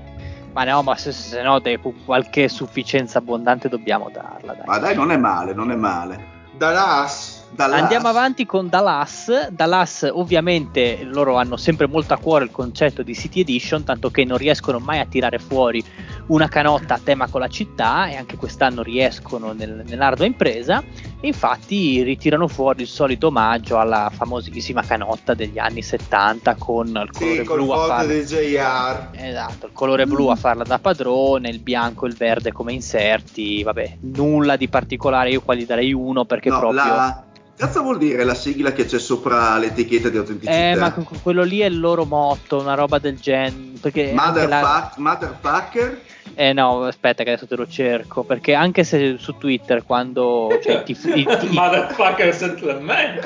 Ma 0.53 0.65
no, 0.65 0.83
ma 0.83 0.97
se, 0.97 1.13
se 1.13 1.43
no, 1.43 1.59
dai, 1.59 1.79
qualche 2.05 2.49
sufficienza 2.49 3.19
abbondante 3.19 3.69
dobbiamo 3.69 4.11
darla. 4.13 4.55
Dai. 4.55 4.67
Ma 4.67 4.79
dai, 4.79 4.95
non 4.95 5.11
è 5.11 5.17
male, 5.17 5.55
non 5.55 5.71
è 5.71 5.77
male. 5.77 6.41
Dallas. 6.57 7.41
Dallas. 7.51 7.81
Andiamo 7.81 8.09
avanti 8.09 8.47
con 8.47 8.69
Dallas. 8.69 9.49
Dallas, 9.49 10.09
ovviamente, 10.13 11.03
loro 11.05 11.37
hanno 11.37 11.57
sempre 11.57 11.87
molto 11.87 12.15
a 12.15 12.19
cuore 12.19 12.45
il 12.45 12.51
concetto 12.51 13.03
di 13.03 13.15
City 13.15 13.41
Edition, 13.41 13.85
tanto 13.85 14.11
che 14.11 14.25
non 14.25 14.37
riescono 14.37 14.79
mai 14.79 15.01
a 15.01 15.07
tirare 15.07 15.39
fuori 15.39 15.85
una 16.33 16.49
canotta 16.49 16.95
a 16.95 17.01
tema 17.03 17.29
con 17.29 17.41
la 17.41 17.49
città 17.49 18.07
e 18.09 18.17
anche 18.17 18.37
quest'anno 18.37 18.83
riescono 18.83 19.53
nel, 19.53 19.83
nell'ardua 19.87 20.25
impresa. 20.25 20.83
E 21.21 21.27
infatti 21.27 22.03
ritirano 22.03 22.49
fuori 22.49 22.83
il 22.83 22.89
solito 22.89 23.27
omaggio 23.29 23.79
alla 23.79 24.11
famosissima 24.13 24.83
canotta 24.83 25.35
degli 25.35 25.59
anni 25.59 25.83
70 25.83 26.55
con 26.57 26.87
il 26.89 27.11
colore 27.13 27.37
Sì, 27.37 27.43
blu 27.43 27.71
a 27.71 27.87
farla. 27.87 28.13
JR. 28.15 29.09
Esatto, 29.13 29.67
il 29.67 29.73
colore 29.73 30.07
blu 30.07 30.29
a 30.29 30.37
farla 30.37 30.65
da 30.65 30.79
padrone, 30.79 31.51
il 31.51 31.61
bianco 31.61 32.07
e 32.07 32.09
il 32.09 32.17
verde 32.17 32.51
come 32.51 32.73
inserti, 32.73 33.63
vabbè, 33.63 33.99
nulla 34.01 34.57
di 34.57 34.69
particolare, 34.69 35.31
io 35.31 35.43
qua 35.43 35.55
gli 35.55 35.67
darei 35.67 35.93
uno 35.93 36.25
perché 36.25 36.49
No, 36.49 36.59
proprio... 36.59 36.83
la... 36.85 37.25
Cazzo 37.55 37.83
vuol 37.83 37.99
dire 37.99 38.25
la 38.25 38.35
sigla 38.35 38.73
che 38.73 38.87
c'è 38.87 38.99
sopra 38.99 39.57
l'etichetta 39.59 40.09
di 40.09 40.17
autenticità? 40.17 40.53
Eh, 40.57 40.75
ma 40.75 40.91
que- 40.93 41.05
quello 41.23 41.43
lì 41.45 41.61
è 41.61 41.67
il 41.67 41.79
loro 41.79 42.05
motto, 42.07 42.59
una 42.59 42.75
roba 42.75 42.99
del 42.99 43.21
genere. 43.21 43.55
Anche 43.83 44.47
la- 44.49 44.91
Motherfucker? 44.97 46.01
Eh 46.35 46.53
no, 46.53 46.83
aspetta 46.85 47.25
che 47.25 47.31
adesso 47.31 47.47
te 47.47 47.57
lo 47.57 47.67
cerco. 47.67 48.23
Perché 48.25 48.55
anche 48.55 48.85
se 48.85 49.17
su 49.19 49.37
Twitter 49.39 49.85
quando 49.85 50.59
cioè, 50.63 50.77
i 50.81 50.83
tif- 50.85 51.15
i- 51.15 51.21
i- 51.21 51.49
Motherfucker 51.51 52.35
settlement. 52.35 53.23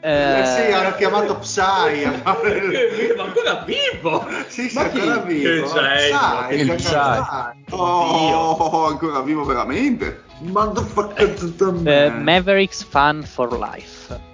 eh, 0.00 0.40
Eh 0.40 0.44
sì, 0.44 0.72
hanno 0.72 0.94
chiamato 0.94 1.36
Psy 1.38 1.60
a 2.22 2.34
fare 2.34 2.50
il... 2.58 3.14
ma 3.16 3.22
ancora 3.24 3.64
vivo! 3.64 4.26
Sì, 4.48 4.68
sì, 4.68 4.76
Ma 4.76 4.88
chi? 4.88 4.98
ancora 5.00 5.18
vivo. 5.20 5.66
Psy, 5.66 6.54
il 6.60 6.74
Psy. 6.74 7.64
Oh, 7.70 8.86
ancora 8.86 9.20
vivo 9.20 9.44
veramente. 9.44 10.22
Motherfucker 10.40 11.34
eh. 11.84 12.10
Mavericks 12.10 12.84
Fun 12.84 13.22
for 13.24 13.58
Life. 13.58 14.25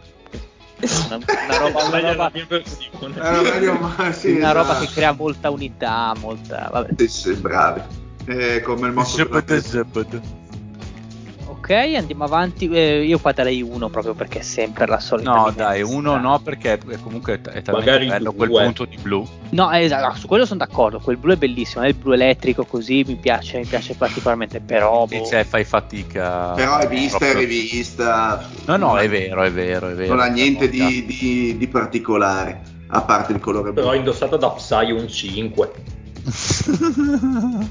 Una, 0.82 1.16
una 1.16 1.58
roba, 1.58 1.84
una 1.84 2.00
roba- 2.12 2.30
meglio, 3.42 3.74
ma 3.74 4.12
sì, 4.12 4.32
una 4.32 4.52
roba 4.52 4.70
esatto. 4.72 4.84
che 4.86 4.92
crea 4.92 5.12
molta 5.12 5.50
unità, 5.50 6.12
molta... 6.18 6.68
Vabbè. 6.72 6.94
Sì, 6.96 7.08
sì, 7.08 7.32
bravi. 7.34 7.80
Eh, 8.26 8.60
come 8.62 8.88
il 8.88 8.92
motto 8.92 9.16
della- 9.24 9.84
Ok, 11.62 11.70
andiamo 11.96 12.24
avanti. 12.24 12.68
Eh, 12.68 13.04
io 13.04 13.20
qua 13.20 13.30
darei 13.30 13.62
uno 13.62 13.88
proprio 13.88 14.14
perché 14.14 14.40
è 14.40 14.42
sempre 14.42 14.84
la 14.88 14.98
solita. 14.98 15.30
No, 15.30 15.38
minestra. 15.42 15.64
dai, 15.66 15.82
uno 15.82 16.18
no, 16.18 16.40
perché 16.40 16.72
è- 16.72 16.78
comunque 17.00 17.34
è 17.34 17.40
talmente 17.40 17.70
Magari 17.70 18.08
bello 18.08 18.32
quel 18.32 18.50
punto 18.50 18.84
di 18.84 18.98
blu. 19.00 19.24
No, 19.50 19.70
eh, 19.70 19.84
esatto, 19.84 20.18
su 20.18 20.26
quello 20.26 20.44
sono 20.44 20.58
d'accordo. 20.58 20.98
Quel 20.98 21.18
blu 21.18 21.34
è 21.34 21.36
bellissimo. 21.36 21.84
È 21.84 21.88
il 21.88 21.94
blu 21.94 22.10
elettrico 22.10 22.64
così 22.64 23.04
mi 23.06 23.14
piace, 23.14 23.58
mi 23.58 23.66
piace 23.66 23.94
particolarmente. 23.94 24.58
Però. 24.58 25.06
boh, 25.06 25.14
E 25.14 25.24
cioè, 25.24 25.44
fai 25.44 25.62
fatica. 25.62 26.50
Però 26.54 26.78
è 26.78 26.88
vista, 26.88 27.18
è 27.18 27.30
proprio- 27.30 27.46
rivista. 27.46 28.44
No, 28.64 28.76
no, 28.76 28.98
è 28.98 29.08
vero, 29.08 29.44
è 29.44 29.52
vero, 29.52 29.90
è 29.90 29.94
vero. 29.94 30.14
Non 30.14 30.20
ha 30.24 30.26
niente 30.26 30.68
di, 30.68 31.04
di- 31.06 31.56
di 31.56 31.68
particolare, 31.68 32.60
a 32.88 33.02
parte 33.02 33.34
il 33.34 33.38
colore 33.38 33.70
blu. 33.70 33.82
Però 33.82 33.94
indossata 33.94 34.36
da 34.36 34.50
Psy 34.50 34.90
un 34.90 35.06
5. 35.06 35.70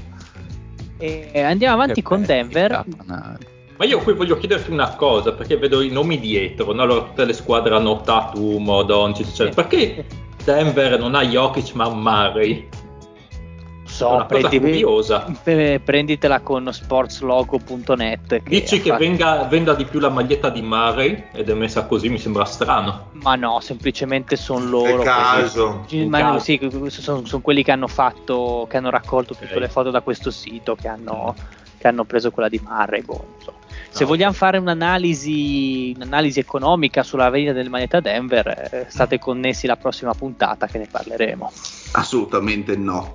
eh, 0.98 1.40
andiamo 1.42 1.74
avanti 1.74 1.94
Che 1.94 2.02
con 2.02 2.24
belli, 2.24 2.48
Denver. 2.48 2.70
capanari. 2.88 3.50
Ma 3.78 3.84
io 3.84 3.98
qui 3.98 4.12
voglio 4.12 4.36
chiederti 4.36 4.70
una 4.70 4.94
cosa, 4.94 5.32
perché 5.32 5.56
vedo 5.56 5.80
i 5.80 5.90
nomi 5.90 6.18
dietro, 6.20 6.72
no? 6.72 6.82
Allora 6.82 7.02
tutte 7.02 7.24
le 7.24 7.32
squadre 7.32 7.74
hanno 7.74 8.00
Tatum, 8.00 8.82
Doncic, 8.84 9.28
eccetera. 9.28 9.54
Perché 9.62 10.04
Denver 10.44 10.98
non 10.98 11.14
ha 11.14 11.24
Jokic 11.24 11.74
ma 11.74 11.88
Murray? 11.88 12.68
È 12.68 13.88
So, 13.94 14.08
una 14.14 14.24
cosa 14.26 14.48
prendi- 14.48 14.58
curiosa. 14.58 15.26
eh, 15.44 15.80
prenditela 15.84 16.40
con 16.40 16.72
sportslogo.net. 16.72 18.26
Che 18.28 18.42
Dici 18.44 18.80
che 18.80 18.88
fatto- 18.90 19.02
venga- 19.02 19.44
venda 19.44 19.74
di 19.74 19.84
più 19.84 19.98
la 20.00 20.08
maglietta 20.08 20.48
di 20.48 20.62
Murray 20.62 21.24
ed 21.32 21.48
è 21.50 21.54
messa 21.54 21.84
così, 21.86 22.08
mi 22.08 22.18
sembra 22.18 22.44
strano. 22.44 23.10
Ma 23.12 23.34
no, 23.34 23.60
semplicemente 23.60 24.36
sono 24.36 24.64
loro. 24.64 25.02
Caso. 25.02 25.84
quelli- 25.88 26.06
Ma 26.06 26.20
caso. 26.20 26.38
sì, 26.38 26.58
sono, 26.88 27.26
sono 27.26 27.42
quelli 27.42 27.62
che 27.62 27.70
hanno 27.72 27.88
fatto, 27.88 28.66
che 28.70 28.76
hanno 28.78 28.90
raccolto 28.90 29.34
tutte 29.34 29.52
Ok. 29.54 29.60
le 29.60 29.68
foto 29.68 29.90
da 29.90 30.00
questo 30.00 30.30
sito, 30.30 30.74
che 30.74 30.88
hanno, 30.88 31.34
che 31.76 31.86
hanno 31.88 32.04
preso 32.04 32.30
quella 32.30 32.48
di 32.48 32.60
Murray. 32.66 33.02
boh, 33.02 33.12
non 33.12 33.40
so. 33.42 33.52
Se 33.94 34.04
No. 34.04 34.08
vogliamo 34.08 34.32
fare 34.32 34.56
un'analisi, 34.58 35.92
un'analisi 35.96 36.38
economica 36.40 37.02
sulla 37.02 37.28
vendita 37.28 37.52
del 37.52 37.68
maglietta 37.68 38.00
Denver, 38.00 38.46
eh, 38.48 38.86
state 38.88 39.18
connessi 39.18 39.66
la 39.66 39.76
prossima 39.76 40.14
puntata 40.14 40.66
che 40.66 40.78
ne 40.78 40.86
parleremo. 40.90 41.52
Assolutamente 41.92 42.74
no. 42.74 43.14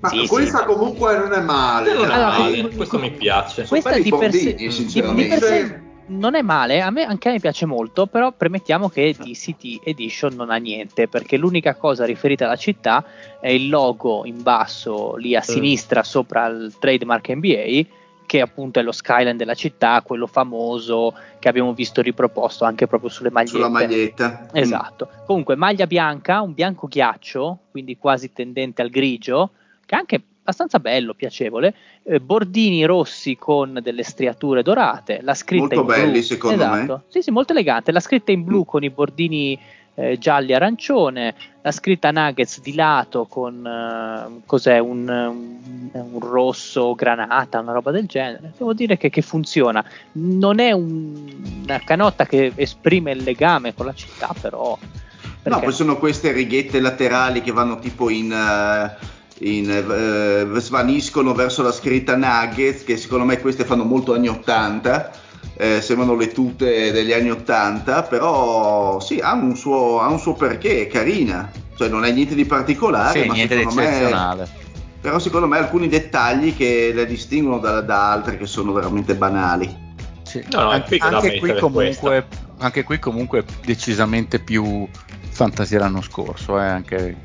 Ma 0.00 0.08
Sì, 0.10 0.26
questa 0.26 0.58
sì. 0.58 0.64
comunque 0.64 1.16
non 1.16 1.32
è 1.32 1.40
male. 1.40 1.94
Non 1.94 2.10
è 2.10 2.12
Allora, 2.12 2.38
male, 2.38 2.68
questo 2.74 2.98
mi 2.98 3.10
piace. 3.10 3.64
Questa 3.66 3.98
di 3.98 4.10
per, 4.10 4.32
sé, 4.32 4.54
di- 4.54 4.66
per 5.28 5.42
sé 5.42 5.80
non 6.06 6.34
è 6.34 6.42
male, 6.42 6.82
a 6.82 6.90
me, 6.90 7.04
anche 7.04 7.28
a 7.28 7.32
me 7.32 7.38
piace 7.40 7.64
molto, 7.64 8.06
però 8.06 8.32
premettiamo 8.32 8.88
che 8.90 9.14
di 9.18 9.34
City 9.34 9.80
Edition 9.82 10.34
non 10.34 10.50
ha 10.50 10.56
niente, 10.56 11.08
perché 11.08 11.36
l'unica 11.38 11.74
cosa 11.76 12.04
riferita 12.04 12.44
alla 12.44 12.56
città 12.56 13.02
è 13.40 13.48
il 13.48 13.68
logo 13.70 14.26
in 14.26 14.42
basso 14.42 15.14
lì 15.16 15.34
a 15.34 15.40
sinistra 15.40 16.02
sopra 16.02 16.46
il 16.48 16.74
trademark 16.78 17.28
NBA, 17.30 17.86
che 18.26 18.40
appunto 18.40 18.78
è 18.78 18.82
lo 18.82 18.92
skyline 18.92 19.36
della 19.36 19.54
città, 19.54 20.00
quello 20.02 20.26
famoso 20.26 21.14
che 21.38 21.48
abbiamo 21.48 21.74
visto 21.74 22.00
riproposto 22.00 22.64
anche 22.64 22.86
proprio 22.86 23.10
sulle 23.10 23.30
magliette. 23.30 23.56
Sulla 23.56 23.68
maglietta. 23.68 24.48
Esatto. 24.52 25.08
Comunque, 25.26 25.54
maglia 25.56 25.86
bianca, 25.86 26.40
un 26.40 26.54
bianco 26.54 26.86
ghiaccio, 26.86 27.58
quindi 27.70 27.98
quasi 27.98 28.32
tendente 28.32 28.80
al 28.82 28.88
grigio, 28.90 29.50
che 29.84 29.94
è 29.94 29.98
anche 29.98 30.22
abbastanza 30.42 30.78
bello, 30.80 31.14
piacevole. 31.14 31.74
eh, 32.04 32.18
bordini 32.20 32.84
rossi 32.84 33.36
con 33.36 33.78
delle 33.82 34.02
striature 34.02 34.62
dorate. 34.62 35.20
La 35.22 35.34
scritta 35.34 35.74
Molto 35.74 35.80
in 35.80 35.86
blu. 35.86 35.94
belli, 35.94 36.22
secondo 36.22 36.56
me. 36.66 36.82
esatto. 36.82 37.02
Sì, 37.08 37.22
sì, 37.22 37.30
molto 37.30 37.52
elegante. 37.52 37.92
La 37.92 38.00
scritta 38.00 38.32
in 38.32 38.42
blu 38.44 38.64
con 38.64 38.82
i 38.82 38.90
bordini 38.90 39.58
eh, 39.94 40.18
gialli 40.18 40.52
arancione. 40.54 41.34
La 41.62 41.70
scritta 41.70 42.10
Nuggets 42.10 42.60
di 42.60 42.74
lato 42.74 43.26
con 43.26 43.64
eh, 43.66 44.42
cos'è 44.46 44.78
un, 44.78 45.08
un- 45.08 45.60
un 45.92 46.18
rosso 46.20 46.94
granata, 46.94 47.60
una 47.60 47.72
roba 47.72 47.90
del 47.90 48.06
genere. 48.06 48.52
Devo 48.56 48.72
dire 48.72 48.96
che, 48.96 49.10
che 49.10 49.22
funziona. 49.22 49.84
Non 50.12 50.58
è 50.58 50.72
un- 50.72 51.60
una 51.64 51.80
canotta 51.84 52.26
che 52.26 52.52
esprime 52.56 53.12
il 53.12 53.22
legame 53.22 53.74
con 53.74 53.86
la 53.86 53.94
città, 53.94 54.34
però. 54.40 54.76
No, 55.44 55.58
poi 55.60 55.72
sono 55.72 55.98
queste 55.98 56.32
righette 56.32 56.80
laterali 56.80 57.42
che 57.42 57.52
vanno 57.52 57.78
tipo 57.78 58.08
in... 58.10 58.32
eh, 58.32 59.10
in, 59.44 59.68
eh, 59.70 60.60
svaniscono 60.60 61.32
verso 61.34 61.62
la 61.62 61.72
scritta 61.72 62.14
Nuggets, 62.16 62.84
che 62.84 62.96
secondo 62.96 63.24
me 63.24 63.40
queste 63.40 63.64
fanno 63.64 63.82
molto 63.82 64.14
anni 64.14 64.28
80, 64.28 65.10
eh, 65.56 65.80
sembrano 65.80 66.14
le 66.14 66.28
tute 66.32 66.92
degli 66.92 67.12
anni 67.12 67.30
80, 67.30 68.02
però 68.04 69.00
sì, 69.00 69.18
ha 69.20 69.32
un 69.34 69.56
suo, 69.56 70.00
ha 70.00 70.08
un 70.08 70.18
suo 70.18 70.34
perché, 70.34 70.82
è 70.82 70.86
carina, 70.86 71.50
cioè 71.76 71.88
non 71.88 72.04
è 72.04 72.12
niente 72.12 72.34
di 72.34 72.44
particolare, 72.44 73.22
Sì, 73.22 73.26
ma 73.26 73.34
niente 73.34 73.56
di 73.56 73.60
secondo 73.62 73.80
me, 73.82 73.88
eccezionale. 73.88 74.48
però 75.00 75.18
secondo 75.18 75.46
me 75.46 75.58
alcuni 75.58 75.88
dettagli 75.88 76.56
che 76.56 76.92
le 76.94 77.06
distinguono 77.06 77.58
da, 77.58 77.80
da 77.80 78.10
altre 78.10 78.36
che 78.38 78.46
sono 78.46 78.72
veramente 78.72 79.14
banali. 79.14 79.90
Sì. 80.22 80.42
No, 80.50 80.62
no, 80.62 80.70
anche, 80.70 80.96
anche 80.98 81.38
qui 81.38 81.54
comunque, 81.58 82.26
anche 82.58 82.84
qui 82.84 82.98
comunque 82.98 83.44
decisamente 83.64 84.38
più 84.38 84.88
fantasia 85.28 85.78
l'anno 85.78 86.00
scorso, 86.00 86.58
eh, 86.58 86.66
anche 86.66 87.16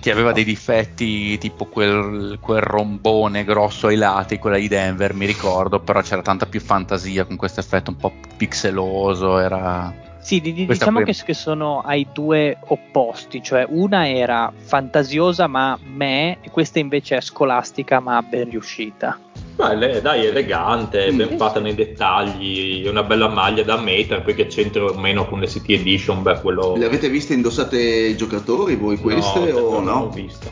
chi 0.00 0.10
aveva 0.10 0.32
dei 0.32 0.44
difetti 0.44 1.38
tipo 1.38 1.66
quel, 1.66 2.38
quel 2.40 2.62
rombone 2.62 3.44
grosso 3.44 3.88
ai 3.88 3.96
lati, 3.96 4.38
quella 4.38 4.56
di 4.56 4.66
Denver, 4.66 5.14
mi 5.14 5.26
ricordo, 5.26 5.78
però 5.80 6.00
c'era 6.00 6.22
tanta 6.22 6.46
più 6.46 6.60
fantasia 6.60 7.24
con 7.24 7.36
questo 7.36 7.60
effetto 7.60 7.90
un 7.90 7.96
po' 7.96 8.12
pixeloso, 8.36 9.38
era... 9.38 10.08
Sì, 10.20 10.40
di- 10.40 10.66
diciamo 10.66 11.00
che, 11.00 11.14
che 11.14 11.34
sono 11.34 11.80
ai 11.80 12.06
due 12.12 12.58
opposti, 12.66 13.42
cioè 13.42 13.64
una 13.68 14.06
era 14.08 14.52
fantasiosa 14.54 15.46
ma 15.46 15.78
me, 15.82 16.38
e 16.42 16.50
questa 16.50 16.78
invece 16.78 17.16
è 17.16 17.20
scolastica 17.20 18.00
ma 18.00 18.20
ben 18.22 18.50
riuscita. 18.50 19.18
Ma 19.56 19.72
le- 19.72 20.00
dai, 20.00 20.24
è 20.24 20.28
elegante, 20.28 21.10
Mm. 21.10 21.16
ben 21.16 21.36
fatta 21.36 21.60
nei 21.60 21.74
dettagli, 21.74 22.84
è 22.84 22.88
una 22.88 23.02
bella 23.02 23.28
maglia 23.28 23.62
da 23.62 23.78
mettere, 23.78 24.20
poi 24.22 24.34
che 24.34 24.46
c'entra 24.46 24.84
o 24.84 24.94
meno 24.94 25.26
con 25.26 25.40
le 25.40 25.48
City 25.48 25.74
Edition, 25.74 26.22
beh, 26.22 26.40
quello... 26.40 26.76
Le 26.76 26.84
avete 26.86 27.08
viste 27.08 27.34
indossate 27.34 27.78
i 27.78 28.16
giocatori 28.16 28.76
voi 28.76 28.96
queste 28.98 29.52
no, 29.52 29.58
o 29.58 29.72
non 29.80 29.84
no? 29.84 30.00
l'ho 30.00 30.08
vista. 30.10 30.50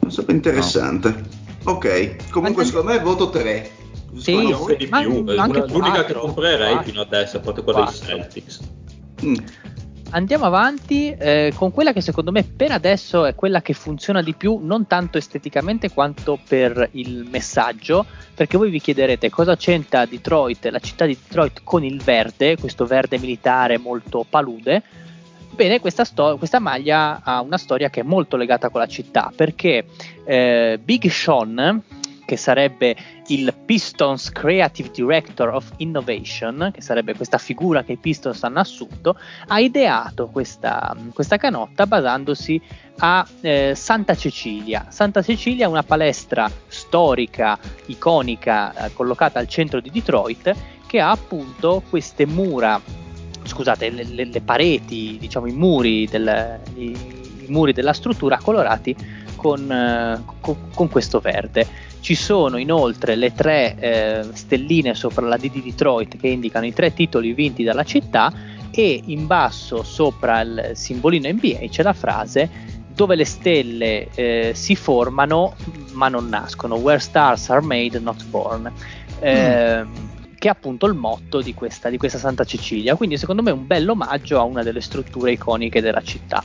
Non 0.00 0.10
so, 0.10 0.24
interessante. 0.28 1.22
Ok, 1.64 2.30
comunque 2.30 2.64
secondo 2.64 2.92
me 2.92 2.98
voto 2.98 3.28
3. 3.30 3.70
Sì, 4.16 4.32
io 4.32 4.74
di 4.76 4.86
ma- 4.86 5.00
più, 5.00 5.22
ma 5.22 5.34
anche 5.42 5.58
una- 5.58 5.66
l'unica 5.66 6.04
che 6.04 6.12
quattro, 6.12 6.20
comprerei 6.20 6.72
quattro. 6.72 6.90
fino 6.90 7.00
adesso, 7.02 7.36
a 7.36 7.40
parte 7.40 7.62
quella 7.62 7.84
dei 7.84 7.88
Quattro. 7.88 8.06
Celtics. 8.16 8.60
Mm. 9.24 9.34
Andiamo 10.10 10.46
avanti 10.46 11.10
eh, 11.10 11.52
con 11.54 11.70
quella 11.70 11.92
che 11.92 12.00
secondo 12.00 12.32
me 12.32 12.42
per 12.42 12.72
adesso 12.72 13.26
è 13.26 13.34
quella 13.34 13.60
che 13.60 13.74
funziona 13.74 14.22
di 14.22 14.32
più, 14.32 14.58
non 14.62 14.86
tanto 14.86 15.18
esteticamente 15.18 15.90
quanto 15.90 16.38
per 16.48 16.88
il 16.92 17.26
messaggio, 17.30 18.06
perché 18.34 18.56
voi 18.56 18.70
vi 18.70 18.80
chiederete 18.80 19.28
cosa 19.28 19.54
c'entra 19.54 20.06
Detroit, 20.06 20.64
la 20.68 20.78
città 20.78 21.04
di 21.04 21.18
Detroit 21.22 21.60
con 21.62 21.84
il 21.84 22.00
verde, 22.02 22.56
questo 22.56 22.86
verde 22.86 23.18
militare 23.18 23.76
molto 23.76 24.24
palude. 24.26 24.82
Bene, 25.50 25.78
questa, 25.78 26.04
sto- 26.04 26.38
questa 26.38 26.58
maglia 26.58 27.20
ha 27.22 27.42
una 27.42 27.58
storia 27.58 27.90
che 27.90 28.00
è 28.00 28.04
molto 28.04 28.38
legata 28.38 28.70
con 28.70 28.80
la 28.80 28.86
città, 28.86 29.30
perché 29.36 29.84
eh, 30.24 30.80
Big 30.82 31.06
Sean, 31.10 31.82
che 32.24 32.36
sarebbe 32.38 32.96
il 33.28 33.54
Pistons 33.64 34.30
Creative 34.30 34.90
Director 34.90 35.48
of 35.48 35.72
Innovation, 35.78 36.70
che 36.72 36.80
sarebbe 36.80 37.14
questa 37.14 37.38
figura 37.38 37.82
che 37.82 37.92
i 37.92 37.96
Pistons 37.96 38.42
hanno 38.42 38.60
assunto, 38.60 39.18
ha 39.48 39.58
ideato 39.58 40.28
questa, 40.28 40.96
questa 41.12 41.36
canotta 41.36 41.86
basandosi 41.86 42.60
a 42.98 43.26
eh, 43.40 43.74
Santa 43.74 44.14
Cecilia. 44.14 44.86
Santa 44.88 45.22
Cecilia 45.22 45.66
è 45.66 45.68
una 45.68 45.82
palestra 45.82 46.50
storica, 46.66 47.58
iconica, 47.86 48.86
eh, 48.86 48.92
collocata 48.92 49.38
al 49.38 49.48
centro 49.48 49.80
di 49.80 49.90
Detroit, 49.90 50.54
che 50.86 51.00
ha 51.00 51.10
appunto 51.10 51.82
queste 51.88 52.24
mura, 52.24 52.80
scusate, 53.44 53.90
le, 53.90 54.04
le, 54.04 54.24
le 54.24 54.40
pareti, 54.40 55.18
diciamo 55.20 55.46
i 55.46 55.52
muri, 55.52 56.06
del, 56.06 56.60
i, 56.74 56.96
i 57.44 57.46
muri 57.48 57.72
della 57.72 57.92
struttura 57.92 58.38
colorati 58.38 58.96
con, 59.38 60.22
con, 60.40 60.56
con 60.74 60.88
questo 60.88 61.20
verde. 61.20 61.66
Ci 62.00 62.14
sono 62.14 62.58
inoltre 62.58 63.16
le 63.16 63.32
tre 63.32 63.76
eh, 63.78 64.26
stelline 64.32 64.94
sopra 64.94 65.26
la 65.26 65.36
D 65.36 65.50
di 65.50 65.62
Detroit 65.62 66.16
che 66.18 66.28
indicano 66.28 66.66
i 66.66 66.72
tre 66.72 66.92
titoli 66.92 67.32
vinti 67.32 67.64
dalla 67.64 67.84
città 67.84 68.32
e 68.70 69.00
in 69.06 69.26
basso 69.26 69.82
sopra 69.82 70.40
il 70.42 70.70
simbolino 70.74 71.28
NBA 71.30 71.68
c'è 71.70 71.82
la 71.82 71.94
frase 71.94 72.48
dove 72.98 73.14
le 73.14 73.24
stelle 73.24 74.08
eh, 74.14 74.52
si 74.54 74.74
formano 74.74 75.54
ma 75.92 76.08
non 76.08 76.28
nascono, 76.28 76.76
where 76.76 76.98
stars 76.98 77.48
are 77.50 77.60
made 77.60 77.98
not 77.98 78.24
born. 78.26 78.72
Eh, 79.20 79.84
mm. 79.84 79.94
Che 80.38 80.46
è 80.46 80.50
appunto 80.50 80.86
il 80.86 80.94
motto 80.94 81.40
di 81.40 81.52
questa, 81.52 81.90
di 81.90 81.96
questa 81.96 82.18
Santa 82.18 82.44
Cecilia. 82.44 82.94
Quindi, 82.94 83.18
secondo 83.18 83.42
me, 83.42 83.50
è 83.50 83.52
un 83.52 83.66
bel 83.66 83.88
omaggio 83.88 84.38
a 84.38 84.44
una 84.44 84.62
delle 84.62 84.80
strutture 84.80 85.32
iconiche 85.32 85.80
della 85.80 86.00
città. 86.00 86.44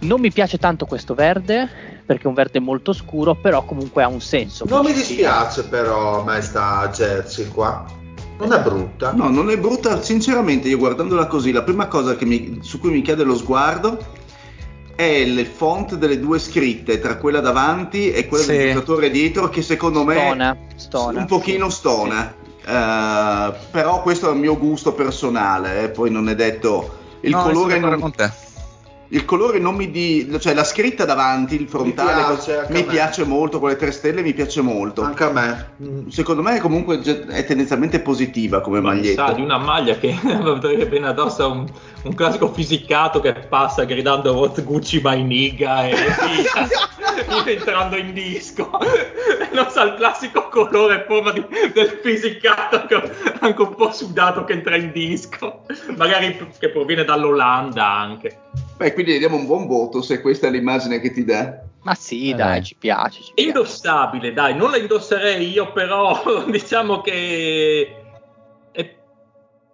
Non 0.00 0.20
mi 0.20 0.30
piace 0.30 0.58
tanto 0.58 0.84
questo 0.86 1.14
verde, 1.14 1.68
perché 2.04 2.24
è 2.24 2.26
un 2.26 2.34
verde 2.34 2.60
molto 2.60 2.92
scuro, 2.92 3.34
però 3.34 3.64
comunque 3.64 4.02
ha 4.02 4.08
un 4.08 4.20
senso. 4.20 4.64
Non 4.68 4.84
mi 4.84 4.92
dispiace 4.92 5.64
però 5.64 6.20
a 6.20 6.24
me 6.24 6.40
sta 6.42 6.88
jersey 6.92 7.48
qua. 7.48 7.84
Non 8.38 8.52
è 8.52 8.60
brutta. 8.60 9.12
No, 9.12 9.30
non 9.30 9.50
è 9.50 9.58
brutta, 9.58 10.02
sinceramente, 10.02 10.68
io 10.68 10.76
guardandola 10.76 11.26
così, 11.26 11.52
la 11.52 11.62
prima 11.62 11.86
cosa 11.86 12.16
mi, 12.20 12.58
su 12.60 12.78
cui 12.78 12.90
mi 12.90 13.00
chiede 13.00 13.24
lo 13.24 13.36
sguardo 13.36 14.24
è 14.94 15.02
il 15.02 15.44
font 15.46 15.94
delle 15.94 16.18
due 16.18 16.38
scritte, 16.38 16.98
tra 17.00 17.16
quella 17.16 17.40
davanti 17.40 18.10
e 18.12 18.26
quella 18.26 18.44
sì. 18.44 18.56
del 18.56 18.72
giocatore 18.72 19.10
dietro, 19.10 19.48
che 19.48 19.62
secondo 19.62 20.04
me 20.04 20.16
stona, 20.16 20.56
stona, 20.76 21.20
un 21.20 21.26
pochino 21.26 21.70
sì. 21.70 21.76
stona. 21.76 22.34
Sì. 22.42 22.44
Uh, 22.68 23.54
però 23.70 24.02
questo 24.02 24.28
è 24.28 24.32
il 24.32 24.38
mio 24.38 24.58
gusto 24.58 24.92
personale, 24.92 25.84
eh, 25.84 25.88
poi 25.90 26.10
non 26.10 26.28
è 26.28 26.34
detto 26.34 26.98
il 27.20 27.30
no, 27.30 27.42
colore 27.42 27.78
non, 27.78 28.00
con 28.00 28.12
te 28.12 28.44
il 29.08 29.24
colore 29.24 29.58
non 29.58 29.74
mi 29.74 29.90
di 29.90 30.36
cioè 30.40 30.54
la 30.54 30.64
scritta 30.64 31.04
davanti 31.04 31.54
il 31.54 31.68
frontale 31.68 32.12
mi 32.12 32.26
piace, 32.26 32.66
mi 32.70 32.84
piace 32.84 33.24
molto 33.24 33.60
con 33.60 33.68
le 33.68 33.76
tre 33.76 33.92
stelle 33.92 34.22
mi 34.22 34.32
piace 34.32 34.60
molto. 34.62 35.02
Anche 35.02 35.24
a 35.24 35.30
me. 35.30 35.70
Mm, 35.82 36.08
secondo 36.08 36.42
me 36.42 36.58
comunque 36.60 37.00
è 37.00 37.44
tendenzialmente 37.44 38.00
positiva 38.00 38.60
come 38.60 38.80
Ma 38.80 38.92
maglietta. 38.92 39.28
sa 39.28 39.32
di 39.32 39.42
una 39.42 39.58
maglia 39.58 39.96
che 39.96 40.16
avrebbe 40.24 40.86
bene 40.86 41.08
addosso 41.08 41.50
un, 41.50 41.66
un 42.02 42.14
classico 42.14 42.52
fisicato 42.52 43.20
che 43.20 43.32
passa 43.32 43.84
gridando 43.84 44.32
What 44.32 44.62
Gucci 44.62 45.00
my 45.02 45.22
nigga 45.22 45.86
e 45.86 45.94
via 47.28 47.44
entrando 47.46 47.96
in 47.96 48.12
disco. 48.12 48.70
Non 49.52 49.70
sa 49.70 49.84
il 49.84 49.94
classico 49.94 50.48
colore 50.48 51.04
forma 51.06 51.32
di, 51.32 51.44
del 51.72 52.00
fisicato 52.02 52.86
anche 53.40 53.62
un 53.62 53.74
po' 53.74 53.92
sudato 53.92 54.44
che 54.44 54.52
entra 54.52 54.76
in 54.76 54.90
disco. 54.92 55.60
Magari 55.96 56.36
che 56.58 56.70
proviene 56.70 57.04
dall'Olanda 57.04 57.88
anche 57.88 58.44
Beh, 58.76 58.92
quindi 58.92 59.14
gli 59.14 59.18
diamo 59.18 59.36
un 59.36 59.46
buon 59.46 59.66
voto 59.66 60.02
se 60.02 60.20
questa 60.20 60.48
è 60.48 60.50
l'immagine 60.50 61.00
che 61.00 61.12
ti 61.12 61.24
dà. 61.24 61.62
Ma 61.82 61.94
sì, 61.94 62.34
dai, 62.34 62.58
eh. 62.58 62.62
ci 62.62 62.76
piace. 62.78 63.22
Ci 63.22 63.32
piace. 63.34 63.48
Indossabile, 63.48 64.32
dai, 64.32 64.56
non 64.56 64.70
la 64.70 64.76
indosserei 64.76 65.50
io, 65.50 65.72
però 65.72 66.44
diciamo 66.50 67.00
che. 67.00 68.00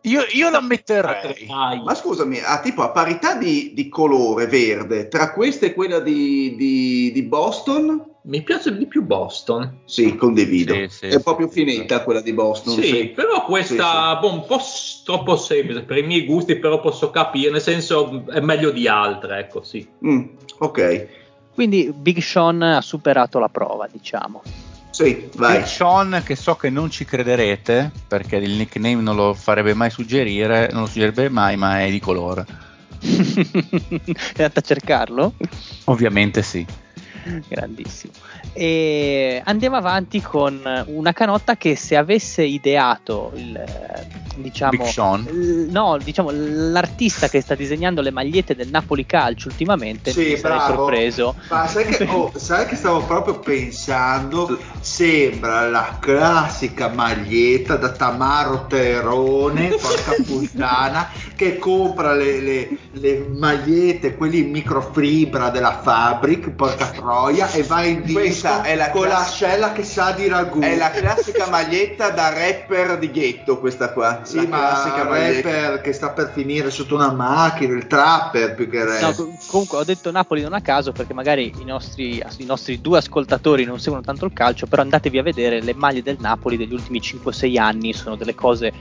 Io, 0.05 0.25
io 0.33 0.51
la 0.51 0.61
metterei. 0.61 1.47
Ma 1.47 1.95
scusami, 1.95 2.41
a, 2.41 2.61
tipo, 2.61 2.83
a 2.83 2.91
parità 2.91 3.37
di, 3.37 3.73
di, 3.73 3.89
colore 3.89 4.47
verde, 4.47 5.07
tra 5.07 5.33
questa 5.33 5.67
e 5.67 5.75
quella 5.75 6.01
di, 6.01 6.57
di, 6.57 7.13
di 7.13 7.23
Boston, 7.23 8.05
mi 8.23 8.43
piace 8.43 8.77
di 8.77 8.87
più 8.87 9.05
Boston. 9.05 9.83
Sì, 9.85 10.17
condivido. 10.17 10.75
Sì, 10.75 10.89
sì, 10.89 11.07
è 11.07 11.21
proprio 11.21 11.47
finita 11.47 12.03
quella 12.03 12.21
di 12.21 12.33
Boston. 12.33 12.75
Sì, 12.75 12.83
sì. 12.83 13.07
però 13.15 13.45
questa 13.45 14.17
boh, 14.17 14.33
un 14.33 14.45
po' 14.45 14.59
troppo 15.05 15.37
semplice 15.37 15.83
per 15.83 15.99
i 15.99 16.03
miei 16.03 16.25
gusti, 16.25 16.57
però 16.57 16.81
posso 16.81 17.11
capire, 17.11 17.51
nel 17.51 17.61
senso 17.61 18.25
è 18.31 18.41
meglio 18.41 18.71
di 18.71 18.87
altre, 18.89 19.39
ecco, 19.39 19.63
sì. 19.63 19.87
Mm, 20.07 20.23
ok. 20.59 21.09
Quindi 21.55 21.93
Big 21.95 22.21
Sean 22.21 22.63
ha 22.63 22.81
superato 22.81 23.39
la 23.39 23.49
prova, 23.49 23.89
diciamo. 23.91 24.43
Sì, 24.91 25.29
vai. 25.37 25.59
Big 25.59 25.67
Sean, 25.67 26.23
che 26.25 26.37
so 26.37 26.55
che 26.57 26.71
non 26.71 26.91
ci 26.91 27.05
crederete, 27.05 27.91
perché 28.07 28.37
il 28.37 28.53
nickname 28.53 29.03
non 29.03 29.17
lo 29.17 29.35
farebbe 29.35 29.75
mai 29.75 29.91
suggerire, 29.91 30.69
non 30.73 30.83
lo 30.83 30.87
suggerirebbe 30.87 31.29
mai, 31.29 31.57
ma 31.57 31.83
è 31.83 31.91
di 31.91 32.01
colore. 32.01 32.45
è 33.03 34.43
andato 34.43 34.59
a 34.59 34.63
cercarlo? 34.63 35.35
Ovviamente 35.85 36.43
sì. 36.43 36.65
grandissimo. 37.49 38.13
E 38.53 39.41
andiamo 39.45 39.77
avanti 39.77 40.21
con 40.21 40.85
una 40.87 41.13
canotta 41.13 41.57
che 41.57 41.75
se 41.77 41.97
avesse 41.97 42.45
ideato 42.45 43.33
il 43.35 43.65
diciamo, 44.37 45.17
l- 45.17 45.69
no, 45.71 45.99
diciamo 46.03 46.31
l'artista 46.33 47.29
che 47.29 47.41
sta 47.41 47.55
disegnando 47.55 48.01
le 48.01 48.11
magliette 48.11 48.55
del 48.55 48.69
Napoli 48.69 49.05
Calcio 49.07 49.49
ultimamente 49.49 50.11
sì, 50.13 50.31
mi 50.31 50.37
sarei 50.37 50.61
sorpreso. 50.61 51.35
Ma 51.49 51.67
sai 51.67 51.87
che, 51.87 52.05
oh, 52.05 52.33
sai 52.35 52.67
che 52.67 52.77
stavo 52.77 53.03
proprio 53.05 53.39
pensando? 53.41 54.59
Sembra 54.81 55.69
la 55.69 55.99
classica 56.01 56.89
maglietta 56.89 57.77
da 57.77 57.91
Tamaro 57.91 58.67
Terone, 58.69 59.69
porca 59.69 60.15
puttana, 60.25 61.09
che 61.43 61.59
compra 61.59 62.15
le, 62.15 62.41
le, 62.41 62.69
le 62.93 63.27
magliette, 63.29 64.17
quelli 64.17 64.41
in 64.41 64.51
microfibra 64.51 65.51
della 65.51 65.81
Fabric, 65.83 66.51
porca 66.51 66.87
troia, 66.91 67.51
e 67.51 67.63
va 67.65 67.83
in 67.83 68.03
disco 68.03 68.63
è 68.63 68.77
la 68.77 68.91
con 68.91 69.03
class- 69.03 69.41
l'ascella 69.41 69.73
che 69.73 69.83
sa 69.83 70.13
di 70.13 70.29
ragù. 70.29 70.61
È 70.61 70.77
la 70.77 70.91
classica 70.91 71.49
maglietta 71.49 72.11
da 72.11 72.29
rapper 72.29 72.99
di 72.99 73.11
ghetto 73.11 73.59
questa 73.59 73.93
qua. 73.93 74.21
Sì, 74.23 74.49
la 74.49 74.57
ma 74.57 75.29
il 75.29 75.43
rapper 75.43 75.81
che 75.81 75.93
sta 75.93 76.11
per 76.11 76.31
finire 76.33 76.71
sotto 76.71 76.95
una 76.95 77.13
macchina, 77.13 77.75
il 77.75 77.87
trapper 77.87 78.55
più 78.55 78.69
che 78.71 78.85
rapper. 78.85 79.19
No, 79.19 79.37
comunque 79.49 79.79
ho 79.79 79.85
detto 79.85 80.11
Napoli 80.11 80.43
non 80.43 80.53
a 80.53 80.61
caso 80.61 80.93
perché 80.93 81.13
magari 81.13 81.53
i 81.59 81.65
nostri, 81.65 82.23
i 82.39 82.45
nostri 82.45 82.81
due 82.81 82.99
ascoltatori 82.99 83.65
non 83.65 83.81
seguono 83.81 84.05
tanto 84.05 84.25
il 84.25 84.33
calcio, 84.33 84.67
però 84.67 84.83
andatevi 84.83 85.19
a 85.19 85.23
vedere 85.23 85.61
le 85.61 85.75
maglie 85.75 86.03
del 86.03 86.19
Napoli 86.21 86.57
degli 86.57 86.73
ultimi 86.73 87.01
5-6 87.01 87.59
anni, 87.59 87.93
sono 87.93 88.15
delle 88.17 88.35
cose 88.35 88.73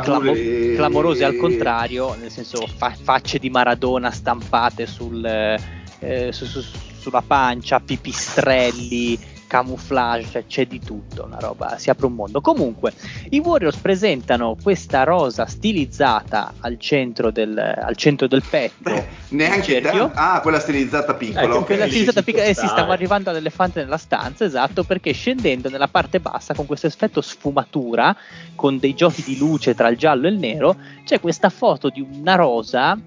clamo- 0.00 0.74
clamorose 0.74 1.24
al 1.24 1.36
contrario, 1.36 2.14
nel 2.16 2.30
senso 2.30 2.66
fa- 2.66 2.96
facce 3.00 3.38
di 3.38 3.50
Maradona 3.50 4.10
stampate 4.10 4.86
sul, 4.86 5.24
eh, 5.24 6.32
su, 6.32 6.44
su, 6.44 6.60
sulla 6.98 7.22
pancia, 7.22 7.80
pipistrelli 7.80 9.18
camouflage, 9.46 10.30
cioè 10.30 10.46
c'è 10.46 10.66
di 10.66 10.80
tutto, 10.80 11.24
una 11.24 11.38
roba, 11.38 11.78
si 11.78 11.90
apre 11.90 12.06
un 12.06 12.14
mondo. 12.14 12.40
Comunque, 12.40 12.92
i 13.30 13.38
Warriors 13.38 13.76
presentano 13.76 14.56
questa 14.60 15.04
rosa 15.04 15.46
stilizzata 15.46 16.54
al 16.60 16.78
centro 16.78 17.30
del, 17.30 17.56
al 17.56 17.96
centro 17.96 18.26
del 18.26 18.42
petto. 18.48 18.74
Beh, 18.78 19.06
neanche 19.30 19.80
te- 19.80 20.10
Ah, 20.14 20.40
quella 20.40 20.60
stilizzata 20.60 21.14
piccola. 21.14 21.42
Ecco, 21.42 21.54
okay. 21.54 21.64
quella 21.64 21.86
stilizzata 21.86 22.22
piccola, 22.22 22.44
eh 22.44 22.54
sì, 22.54 22.66
stavo 22.66 22.92
arrivando 22.92 23.30
all'elefante 23.30 23.82
nella 23.82 23.98
stanza, 23.98 24.44
esatto, 24.44 24.84
perché 24.84 25.12
scendendo 25.12 25.68
nella 25.68 25.88
parte 25.88 26.20
bassa 26.20 26.54
con 26.54 26.66
questo 26.66 26.86
effetto 26.86 27.20
sfumatura, 27.20 28.16
con 28.54 28.78
dei 28.78 28.94
giochi 28.94 29.22
di 29.22 29.36
luce 29.38 29.74
tra 29.74 29.88
il 29.88 29.96
giallo 29.96 30.26
e 30.26 30.30
il 30.30 30.38
nero, 30.38 30.76
c'è 31.04 31.20
questa 31.20 31.48
foto 31.50 31.88
di 31.88 32.00
una 32.00 32.34
rosa 32.34 32.98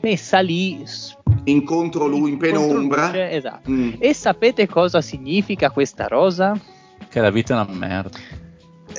messa 0.00 0.40
lì 0.40 0.84
incontro 1.44 2.06
lui 2.06 2.30
in 2.32 2.38
penombra. 2.38 3.06
Luce, 3.06 3.30
esatto. 3.30 3.70
Mm. 3.70 3.94
E 3.98 4.14
sapete 4.14 4.66
cosa 4.66 5.00
significa 5.00 5.70
questa 5.70 6.06
rosa? 6.06 6.58
Che 7.08 7.20
la 7.20 7.30
vita 7.30 7.54
è 7.54 7.64
una 7.64 7.76
merda. 7.76 8.18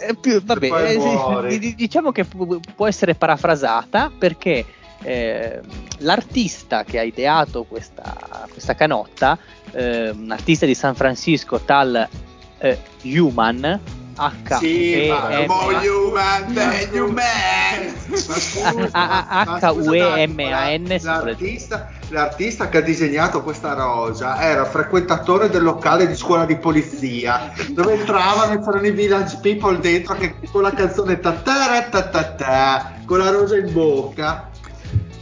Eh, 0.01 0.15
più, 0.15 0.41
vabbè, 0.41 1.47
eh, 1.49 1.73
diciamo 1.75 2.11
che 2.11 2.25
può 2.75 2.87
essere 2.87 3.15
parafrasata 3.15 4.11
perché 4.17 4.65
eh, 5.01 5.59
l'artista 5.99 6.83
che 6.83 6.99
ha 6.99 7.03
ideato 7.03 7.63
questa, 7.63 8.47
questa 8.51 8.75
canotta, 8.75 9.37
eh, 9.71 10.09
un 10.11 10.31
artista 10.31 10.65
di 10.65 10.75
San 10.75 10.95
Francisco 10.95 11.59
tal 11.59 12.07
eh, 12.59 12.77
Human, 13.03 13.79
H. 14.19 14.57
Sì, 14.57 14.93
e 14.93 15.45
M 15.47 15.49
human, 15.49 16.53
H 16.53 16.97
U 19.71 19.93
E 19.93 20.27
M 20.27 20.39
A 20.39 20.75
N 20.77 20.99
l'artista, 21.01 21.89
l'artista 22.09 22.67
che 22.67 22.79
ha 22.79 22.81
disegnato 22.81 23.41
questa 23.41 23.73
rosa 23.73 24.41
era 24.41 24.65
frequentatore 24.65 25.49
del 25.49 25.63
locale 25.63 26.05
di 26.05 26.15
scuola 26.15 26.45
di 26.45 26.57
polizia 26.57 27.53
dove 27.69 27.93
entravano 27.93 28.53
e 28.53 28.59
c'erano 28.59 28.87
i 28.87 28.91
village 28.91 29.37
people 29.41 29.79
dentro 29.79 30.15
che 30.15 30.35
con 30.51 30.63
la 30.63 30.73
canzone 30.73 31.19
ta 31.19 31.33
con 33.05 33.17
la 33.19 33.29
rosa 33.29 33.55
in 33.55 33.71
bocca. 33.71 34.49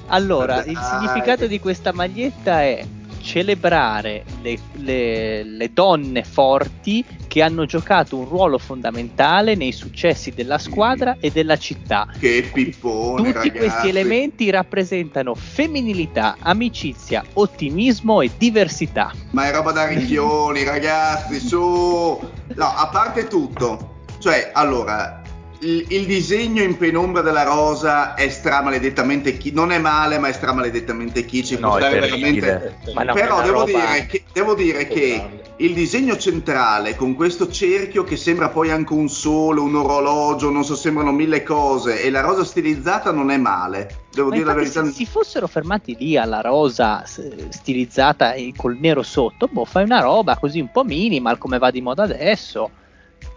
Allora 0.07 0.63
il 0.63 0.77
significato 0.77 1.45
di 1.47 1.59
questa 1.59 1.93
maglietta 1.93 2.63
è 2.63 2.83
celebrare 3.19 4.23
le, 4.41 4.57
le, 4.73 5.43
le 5.43 5.73
donne 5.73 6.23
forti 6.23 7.05
che 7.37 7.43
hanno 7.43 7.65
giocato 7.65 8.17
un 8.17 8.27
ruolo 8.27 8.57
fondamentale 8.57 9.53
nei 9.53 9.71
successi 9.71 10.31
della 10.31 10.57
squadra 10.57 11.17
e 11.19 11.29
della 11.29 11.55
città. 11.55 12.07
Che 12.17 12.49
pippone, 12.51 13.17
Tutti 13.17 13.31
ragazzi. 13.31 13.51
questi 13.51 13.89
elementi 13.89 14.49
rappresentano 14.49 15.35
femminilità, 15.35 16.37
amicizia, 16.39 17.23
ottimismo 17.33 18.21
e 18.21 18.31
diversità. 18.39 19.13
Ma 19.33 19.45
è 19.45 19.51
roba 19.51 19.71
da 19.71 19.85
ricchioni, 19.85 20.63
ragazzi, 20.63 21.39
su. 21.39 21.59
No, 21.59 22.65
a 22.65 22.89
parte 22.91 23.27
tutto. 23.27 23.97
Cioè, 24.17 24.49
allora, 24.55 25.21
il, 25.59 25.85
il 25.89 26.05
disegno 26.05 26.61
in 26.61 26.77
penombra 26.77 27.21
della 27.21 27.43
rosa 27.43 28.13
è 28.13 28.29
stramaledettamente 28.29 29.37
chi 29.37 29.51
non 29.51 29.71
è 29.71 29.79
male, 29.79 30.19
ma 30.19 30.27
è 30.27 30.33
stramaledettamente 30.33 31.25
kitsch. 31.25 31.57
No, 31.59 31.73
veramente 31.73 32.77
Ma 32.93 33.03
no, 33.03 33.13
Però 33.13 33.41
devo 33.41 33.59
roba- 33.65 33.65
dire, 33.65 34.05
che, 34.05 34.23
devo 34.31 34.53
dire 34.53 34.87
che 34.87 35.29
il 35.57 35.73
disegno 35.73 36.15
centrale 36.17 36.95
con 36.95 37.15
questo 37.15 37.49
cerchio 37.49 38.03
che 38.03 38.15
sembra 38.17 38.49
poi 38.49 38.69
anche 38.69 38.93
un 38.93 39.09
sole, 39.09 39.59
un 39.59 39.75
orologio, 39.75 40.51
non 40.51 40.63
so, 40.63 40.75
sembrano 40.75 41.11
mille 41.11 41.41
cose 41.41 42.03
e 42.03 42.11
la 42.11 42.21
rosa 42.21 42.43
stilizzata 42.43 43.11
non 43.11 43.31
è 43.31 43.37
male. 43.37 44.05
Devo 44.11 44.29
Ma 44.29 44.35
dire 44.35 44.47
la 44.47 44.53
verità. 44.53 44.85
se 44.85 44.91
si 44.91 45.05
fossero 45.05 45.47
fermati 45.47 45.95
lì 45.97 46.17
alla 46.17 46.41
rosa 46.41 47.03
stilizzata 47.05 48.33
e 48.33 48.53
col 48.55 48.77
nero 48.79 49.01
sotto, 49.03 49.47
boh, 49.51 49.65
fai 49.65 49.83
una 49.83 50.01
roba 50.01 50.37
così 50.37 50.59
un 50.59 50.71
po' 50.71 50.83
minimal 50.83 51.37
come 51.37 51.57
va 51.57 51.71
di 51.71 51.81
moda 51.81 52.03
adesso. 52.03 52.69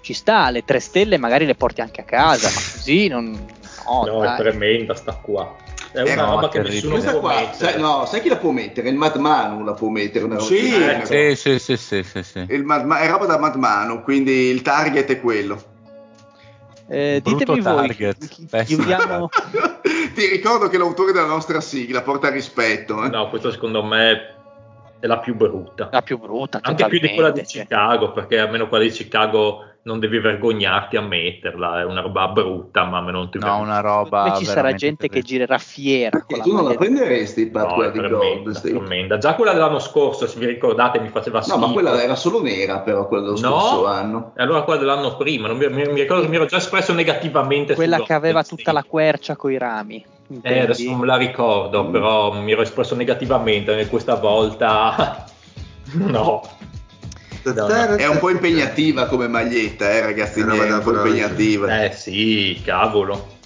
Ci 0.02 0.12
sta, 0.14 0.50
le 0.50 0.64
tre 0.64 0.80
stelle 0.80 1.18
magari 1.18 1.44
le 1.46 1.54
porti 1.54 1.80
anche 1.80 2.00
a 2.00 2.04
casa, 2.04 2.48
ma 2.48 2.54
così 2.54 3.08
non... 3.08 3.46
No, 3.86 4.04
No, 4.04 4.22
è 4.24 4.36
tremenda 4.36 4.94
sta 4.94 5.12
qua. 5.14 5.56
È 5.92 5.98
Eh, 5.98 6.12
una 6.12 6.24
no, 6.26 6.30
roba 6.34 6.48
che 6.48 6.60
nessuno 6.60 6.92
Questa 6.92 7.10
può 7.10 7.20
qua, 7.20 7.52
sai, 7.52 7.80
no, 7.80 8.04
sai 8.06 8.20
chi 8.20 8.28
la 8.28 8.36
può 8.36 8.50
mettere? 8.52 8.88
Il 8.88 8.94
Mad 8.96 9.16
Manu 9.16 9.64
la 9.64 9.72
può 9.72 9.88
mettere. 9.88 10.24
Una 10.24 10.34
roba 10.36 10.46
Sì, 10.46 10.70
genere. 10.70 11.34
Sì, 11.34 11.58
sì, 11.58 11.58
sì, 11.58 11.76
sì, 11.76 12.02
sì, 12.04 12.22
sì. 12.22 12.46
Il 12.48 12.62
Mad 12.64 12.84
Ma- 12.84 13.00
è 13.00 13.08
roba 13.08 13.26
da 13.26 13.38
Mad 13.38 13.56
Manu, 13.56 14.02
quindi 14.02 14.30
il 14.50 14.62
target 14.62 15.10
è 15.10 15.20
quello. 15.20 15.60
Eh, 16.88 17.20
Brutto 17.22 17.38
ditemi 17.38 17.60
voi, 17.60 17.86
target, 17.86 18.28
chi- 18.28 18.46
pessimo 18.48 18.84
chiudiamo... 18.84 19.28
Ti 20.14 20.26
ricordo 20.26 20.68
che 20.68 20.76
l'autore 20.78 21.12
della 21.12 21.26
nostra 21.26 21.60
sigla 21.60 22.02
porta 22.02 22.30
rispetto. 22.30 23.04
eh. 23.04 23.08
No, 23.08 23.28
questa 23.28 23.50
secondo 23.50 23.82
me 23.84 24.34
è 25.00 25.06
la 25.06 25.18
più 25.18 25.34
brutta. 25.34 25.88
La 25.90 26.02
più 26.02 26.18
brutta, 26.18 26.58
Anche 26.62 26.86
più 26.86 26.98
di 27.00 27.14
quella 27.14 27.30
di. 27.30 27.42
Chicago, 27.42 28.12
perché 28.12 28.38
almeno 28.38 28.68
quella 28.68 28.84
di 28.84 28.90
Chicago 28.90 29.64
non 29.82 29.98
devi 29.98 30.18
vergognarti 30.18 30.96
a 30.98 31.00
metterla, 31.00 31.80
è 31.80 31.84
una 31.84 32.02
roba 32.02 32.28
brutta, 32.28 32.84
ma 32.84 33.00
me 33.00 33.12
non 33.12 33.30
ti 33.30 33.38
No, 33.38 33.58
una 33.58 33.80
roba. 33.80 34.22
Poi 34.30 34.38
ci 34.38 34.44
sarà 34.44 34.74
gente 34.74 35.08
che 35.08 35.22
girerà 35.22 35.56
fiera 35.56 36.22
la 36.28 36.42
tu 36.42 36.52
non 36.54 36.64
la 36.64 36.74
prenderesti 36.74 37.46
Pat, 37.46 37.66
No, 37.66 37.74
quella 37.74 37.90
di 37.90 38.54
State? 38.54 38.68
tremenda. 38.70 39.16
Già 39.16 39.34
quella 39.34 39.52
dell'anno 39.54 39.78
scorso, 39.78 40.26
se 40.26 40.38
vi 40.38 40.46
ricordate, 40.46 41.00
mi 41.00 41.08
faceva 41.08 41.38
No, 41.38 41.44
schifo. 41.44 41.58
ma 41.58 41.72
quella 41.72 42.02
era 42.02 42.14
solo 42.14 42.42
nera, 42.42 42.80
però 42.80 43.08
quella 43.08 43.22
dello 43.32 43.40
No? 43.40 43.58
scorso 43.58 43.86
anno. 43.86 44.32
E 44.36 44.42
allora 44.42 44.62
quella 44.62 44.80
dell'anno 44.80 45.16
prima, 45.16 45.48
non 45.48 45.56
mi, 45.56 45.66
mi- 45.68 45.86
mi 45.86 46.00
ricordo 46.00 46.22
che 46.24 46.28
mi 46.28 46.36
ero 46.36 46.44
già 46.46 46.58
espresso 46.58 46.92
negativamente 46.92 47.74
Quella 47.74 48.02
che 48.02 48.12
aveva 48.12 48.44
tutta 48.44 48.72
la 48.72 48.84
quercia 48.84 49.34
coi 49.36 49.56
rami. 49.56 49.96
Eh, 49.96 50.34
intendi? 50.34 50.60
adesso 50.60 50.90
non 50.90 50.98
me 51.00 51.06
la 51.06 51.16
ricordo, 51.16 51.84
Mm. 51.84 51.90
però 51.90 52.32
mi 52.32 52.52
ero 52.52 52.60
espresso 52.62 52.94
negativamente 52.94 53.76
e 53.78 53.88
questa 53.88 54.14
volta 54.14 55.24
no. 55.94 56.42
È 57.42 58.06
un 58.06 58.18
po' 58.18 58.30
impegnativa 58.30 59.06
come 59.06 59.26
maglietta, 59.28 59.90
eh, 59.90 60.00
ragazzi 60.00 60.40
È 60.40 60.42
una 60.42 60.54
miei, 60.54 60.68
è 60.68 60.72
un 60.72 60.80
po' 60.82 60.92
impegnativa. 60.94 61.84
Eh 61.84 61.92
sì, 61.92 62.60
cavolo. 62.64 63.38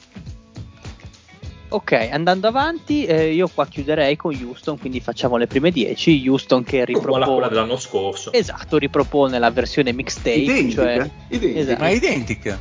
Ok, 1.68 1.92
andando 2.12 2.46
avanti, 2.46 3.04
eh, 3.04 3.32
io 3.32 3.48
qua 3.52 3.66
chiuderei 3.66 4.14
con 4.16 4.32
Houston, 4.32 4.78
quindi 4.78 5.00
facciamo 5.00 5.36
le 5.36 5.48
prime 5.48 5.70
10. 5.72 6.24
Houston 6.28 6.62
che 6.62 6.82
a 6.82 6.84
quella 6.84 6.98
ripropone, 7.00 7.48
dell'anno 7.48 7.76
scorso. 7.76 8.32
esatto, 8.32 8.78
ripropone 8.78 9.38
la 9.40 9.50
versione 9.50 9.92
mixtape, 9.92 10.30
Identica, 10.36 10.82
cioè, 10.82 11.10
identica. 11.28 11.58
esatto. 11.60 11.80
Ma 11.82 11.88
è 11.88 11.92
identica. 11.92 12.60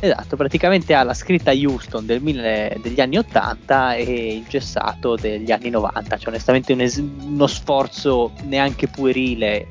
esatto, 0.00 0.36
praticamente 0.36 0.92
ha 0.92 1.02
la 1.04 1.14
scritta 1.14 1.52
Houston 1.52 2.04
del 2.04 2.20
mille- 2.20 2.76
degli 2.82 3.00
anni 3.00 3.16
80 3.16 3.94
e 3.94 4.34
il 4.36 4.44
gessato 4.46 5.14
degli 5.16 5.50
anni 5.52 5.70
90, 5.70 6.18
cioè 6.18 6.28
onestamente 6.28 6.74
un 6.74 6.80
es- 6.82 7.02
uno 7.22 7.46
sforzo 7.46 8.32
neanche 8.42 8.88
puerile, 8.88 9.68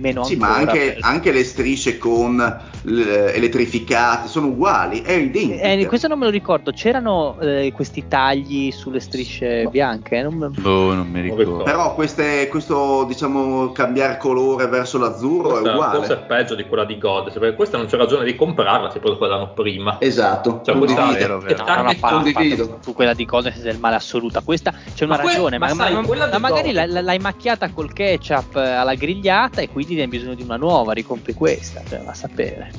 meno 0.00 0.24
Sì, 0.24 0.34
ancora. 0.34 0.50
ma 0.50 0.56
anche, 0.58 0.78
per- 0.92 0.98
anche 1.00 1.32
le 1.32 1.44
strisce 1.44 1.98
con 1.98 2.60
elettrificate 2.82 4.28
sono 4.28 4.46
uguali, 4.48 5.02
è 5.02 5.12
identica. 5.12 5.62
Eh, 5.62 5.86
questo 5.86 6.08
non 6.08 6.18
me 6.18 6.24
lo 6.24 6.30
ricordo, 6.30 6.70
c'erano 6.72 7.38
eh, 7.40 7.72
questi 7.74 8.06
tagli 8.08 8.70
sulle 8.70 9.00
strisce 9.00 9.66
bianche? 9.70 10.22
Non 10.22 10.34
me- 10.34 10.48
Boh, 10.48 10.94
non 10.94 11.08
mi 11.08 11.20
ricordo. 11.20 11.62
Però 11.62 11.94
queste- 11.94 12.48
questo, 12.48 13.04
diciamo, 13.04 13.72
cambiare 13.72 14.16
colore 14.16 14.66
verso 14.66 14.98
l'azzurro 14.98 15.48
è 15.48 15.60
Questa 15.60 15.72
uguale. 15.72 15.96
forse 15.98 16.12
è 16.14 16.18
peggio 16.18 16.54
di 16.54 16.64
quella 16.64 16.84
di 16.84 16.98
God, 16.98 17.32
perché 17.38 17.54
questa 17.54 17.76
non 17.76 17.86
c'è 17.86 17.96
ragione 17.96 18.24
di 18.24 18.34
comprarla, 18.34 18.90
se 18.90 18.98
proprio 18.98 19.16
quella 19.18 19.36
l'anno 19.36 19.52
prima. 19.52 19.96
Esatto, 20.00 20.60
Cioè, 20.64 20.74
condivido. 20.76 21.02
questa 21.06 21.18
vero, 21.18 21.38
è 21.38 21.42
vero. 21.42 21.64
No, 21.64 21.74
no, 21.76 21.82
no, 21.82 21.94
parla- 22.00 22.18
condivido. 22.32 22.78
su 22.82 22.92
quella 22.94 23.14
di 23.14 23.26
State 23.30 23.54
è 23.54 23.62
del 23.62 23.78
male 23.78 23.96
assoluta. 23.96 24.40
Questa 24.40 24.72
c'è 24.94 25.04
una 25.04 25.16
Ma 25.16 25.22
que- 25.22 25.32
ragione, 25.32 25.58
ma 25.58 25.68
ma, 25.68 25.74
sai, 25.74 25.92
ma- 25.94 26.00
ma 26.00 26.38
magari 26.38 26.72
Golden- 26.72 26.90
l'hai, 26.92 27.02
l'hai 27.04 27.18
macchiata 27.18 27.70
col 27.70 27.92
ketchup 27.92 28.56
eh, 28.56 28.60
alla 28.70 28.94
grigliata 28.94 29.60
e 29.60 29.68
quindi 29.68 29.94
ne 29.94 30.02
hai 30.02 30.08
bisogno 30.08 30.34
di 30.34 30.42
una 30.42 30.56
nuova, 30.56 30.92
ricompri 30.92 31.32
questa, 31.32 31.82
cioè, 31.88 32.00
va 32.02 32.10
a 32.10 32.14
sapere. 32.14 32.69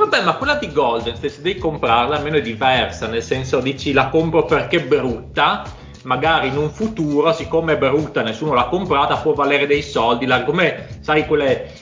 Vabbè, 0.00 0.22
ma 0.24 0.34
quella 0.36 0.54
di 0.54 0.72
Golden, 0.72 1.14
se 1.16 1.30
devi 1.42 1.58
comprarla, 1.58 2.16
almeno 2.16 2.36
è 2.36 2.40
diversa, 2.42 3.06
nel 3.06 3.22
senso 3.22 3.60
dici 3.60 3.92
la 3.92 4.08
compro 4.08 4.44
perché 4.46 4.78
è 4.78 4.86
brutta, 4.86 5.62
magari 6.04 6.48
in 6.48 6.56
un 6.56 6.70
futuro, 6.70 7.32
siccome 7.34 7.74
è 7.74 7.76
brutta, 7.76 8.22
nessuno 8.22 8.54
l'ha 8.54 8.64
comprata, 8.64 9.16
può 9.18 9.34
valere 9.34 9.66
dei 9.66 9.82
soldi, 9.82 10.24
la- 10.24 10.42
come 10.44 10.86
sai 11.00 11.26
quelle, 11.26 11.72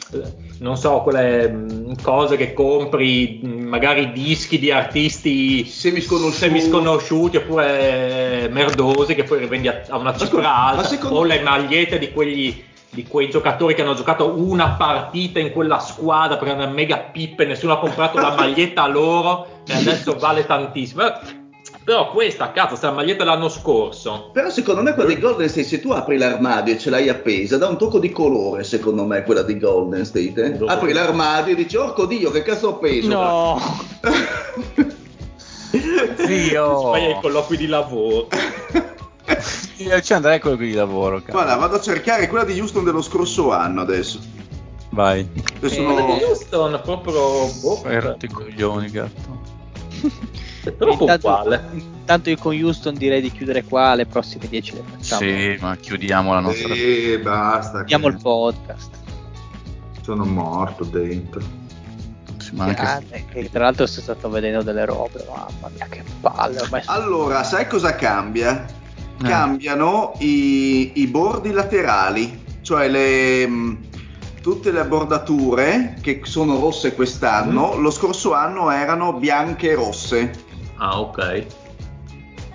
non 0.58 0.76
so, 0.76 1.00
quelle 1.02 1.48
mh, 1.48 2.02
cose 2.02 2.36
che 2.36 2.52
compri, 2.52 3.38
mh, 3.40 3.48
magari 3.68 4.10
dischi 4.12 4.58
di 4.58 4.72
artisti 4.72 5.64
Semisconosciuti. 5.64 6.36
semisconosciuti 6.36 7.36
oppure 7.36 8.42
eh, 8.44 8.48
merdosi 8.48 9.14
che 9.14 9.22
poi 9.22 9.38
rivendi 9.38 9.68
a, 9.68 9.82
a 9.88 9.96
una 9.96 10.12
cifra 10.12 10.26
scusa, 10.26 10.42
ma 10.42 10.66
alta, 10.66 10.82
secondo- 10.82 11.18
o 11.18 11.22
le 11.22 11.40
magliette 11.40 11.98
di 12.00 12.10
quegli 12.10 12.64
di 12.90 13.06
quei 13.06 13.28
giocatori 13.28 13.74
che 13.74 13.82
hanno 13.82 13.94
giocato 13.94 14.32
una 14.36 14.70
partita 14.70 15.38
in 15.38 15.52
quella 15.52 15.78
squadra 15.78 16.36
perché 16.38 16.54
una 16.54 16.66
mega 16.66 16.96
pippe, 16.98 17.44
nessuno 17.44 17.74
ha 17.74 17.78
comprato 17.78 18.18
la 18.18 18.34
maglietta 18.34 18.86
loro 18.86 19.62
e 19.66 19.74
adesso 19.74 20.16
vale 20.18 20.46
tantissimo. 20.46 21.06
Eh, 21.06 21.46
Però 21.84 22.10
questa, 22.10 22.50
cazzo, 22.52 22.76
sta 22.76 22.88
la 22.88 22.94
maglietta 22.96 23.24
dell'anno 23.24 23.48
scorso. 23.48 24.30
Però 24.32 24.48
secondo 24.50 24.82
me 24.82 24.94
quella 24.94 25.10
di 25.10 25.18
Golden 25.18 25.48
State, 25.48 25.66
se 25.66 25.80
tu 25.80 25.90
apri 25.90 26.16
l'armadio 26.16 26.74
e 26.74 26.78
ce 26.78 26.88
l'hai 26.90 27.08
appesa, 27.08 27.58
dà 27.58 27.68
un 27.68 27.76
tocco 27.78 27.98
di 27.98 28.10
colore, 28.10 28.64
secondo 28.64 29.04
me, 29.04 29.22
quella 29.22 29.42
di 29.42 29.58
Golden 29.58 30.04
State. 30.04 30.58
eh. 30.58 30.64
Apri 30.66 30.92
l'armadio 30.92 31.52
e 31.52 31.56
dici, 31.56 31.76
orco 31.76 32.06
Dio, 32.06 32.30
che 32.30 32.42
cazzo 32.42 32.68
ho 32.68 32.78
preso? 32.78 33.08
No, 33.08 33.60
Zio. 36.26 36.90
Fai 36.90 37.04
ai 37.06 37.20
colloqui 37.20 37.56
di 37.56 37.66
lavoro. 37.66 38.28
Io 39.78 40.00
ci 40.00 40.12
andrei 40.12 40.38
con 40.40 40.56
quelli 40.56 40.70
di 40.72 40.76
lavoro. 40.76 41.18
cazzo. 41.18 41.32
Guarda, 41.32 41.54
vado 41.56 41.76
a 41.76 41.80
cercare 41.80 42.26
quella 42.28 42.44
di 42.44 42.58
Houston 42.58 42.84
dello 42.84 43.02
scorso 43.02 43.52
anno 43.52 43.80
adesso. 43.80 44.18
Vai. 44.90 45.20
Eh, 45.20 45.58
Quella 45.60 45.88
no- 46.00 46.16
di 46.16 46.22
Houston 46.24 46.80
proprio 46.82 47.46
boh, 47.60 47.82
i 48.20 48.28
coglioni, 48.28 48.90
gatto. 48.90 49.40
è 50.64 50.76
troppo 50.76 51.00
intanto, 51.02 51.28
uguale. 51.28 51.68
intanto 51.72 52.30
io 52.30 52.36
con 52.38 52.54
Houston 52.56 52.94
direi 52.94 53.20
di 53.20 53.30
chiudere 53.30 53.64
qua, 53.64 53.94
le 53.94 54.06
prossime 54.06 54.48
10 54.48 54.74
le 54.74 54.82
facciamo. 54.96 55.20
Sì, 55.20 55.56
ma 55.60 55.76
chiudiamo 55.76 56.32
la 56.34 56.40
nostra. 56.40 56.74
Sì, 56.74 57.18
basta. 57.22 57.78
Chiudiamo 57.84 58.08
che 58.08 58.14
il 58.14 58.20
podcast. 58.22 58.90
Sono 60.02 60.24
morto 60.24 60.84
dentro. 60.84 61.40
Sì, 62.38 62.54
ma 62.54 62.64
anche- 62.64 63.50
tra 63.50 63.64
l'altro 63.64 63.86
sto 63.86 64.00
stato 64.00 64.30
vedendo 64.30 64.62
delle 64.62 64.86
robe, 64.86 65.24
mamma 65.28 65.68
mia 65.74 65.86
che 65.90 66.02
palle, 66.20 66.60
ormai 66.60 66.82
sono- 66.82 66.96
Allora, 66.96 67.44
sai 67.44 67.66
cosa 67.68 67.94
cambia? 67.94 68.64
Eh. 69.20 69.24
Cambiano 69.24 70.14
i, 70.18 70.92
i 71.00 71.06
bordi 71.08 71.50
laterali, 71.50 72.44
cioè 72.62 72.88
le, 72.88 73.46
mh, 73.46 73.78
tutte 74.42 74.70
le 74.70 74.84
bordature 74.84 75.96
che 76.00 76.20
sono 76.24 76.58
rosse 76.60 76.94
quest'anno, 76.94 77.76
lo 77.76 77.90
scorso 77.90 78.32
anno 78.34 78.70
erano 78.70 79.14
bianche 79.14 79.70
e 79.70 79.74
rosse. 79.74 80.30
Ah, 80.76 81.00
ok. 81.00 81.46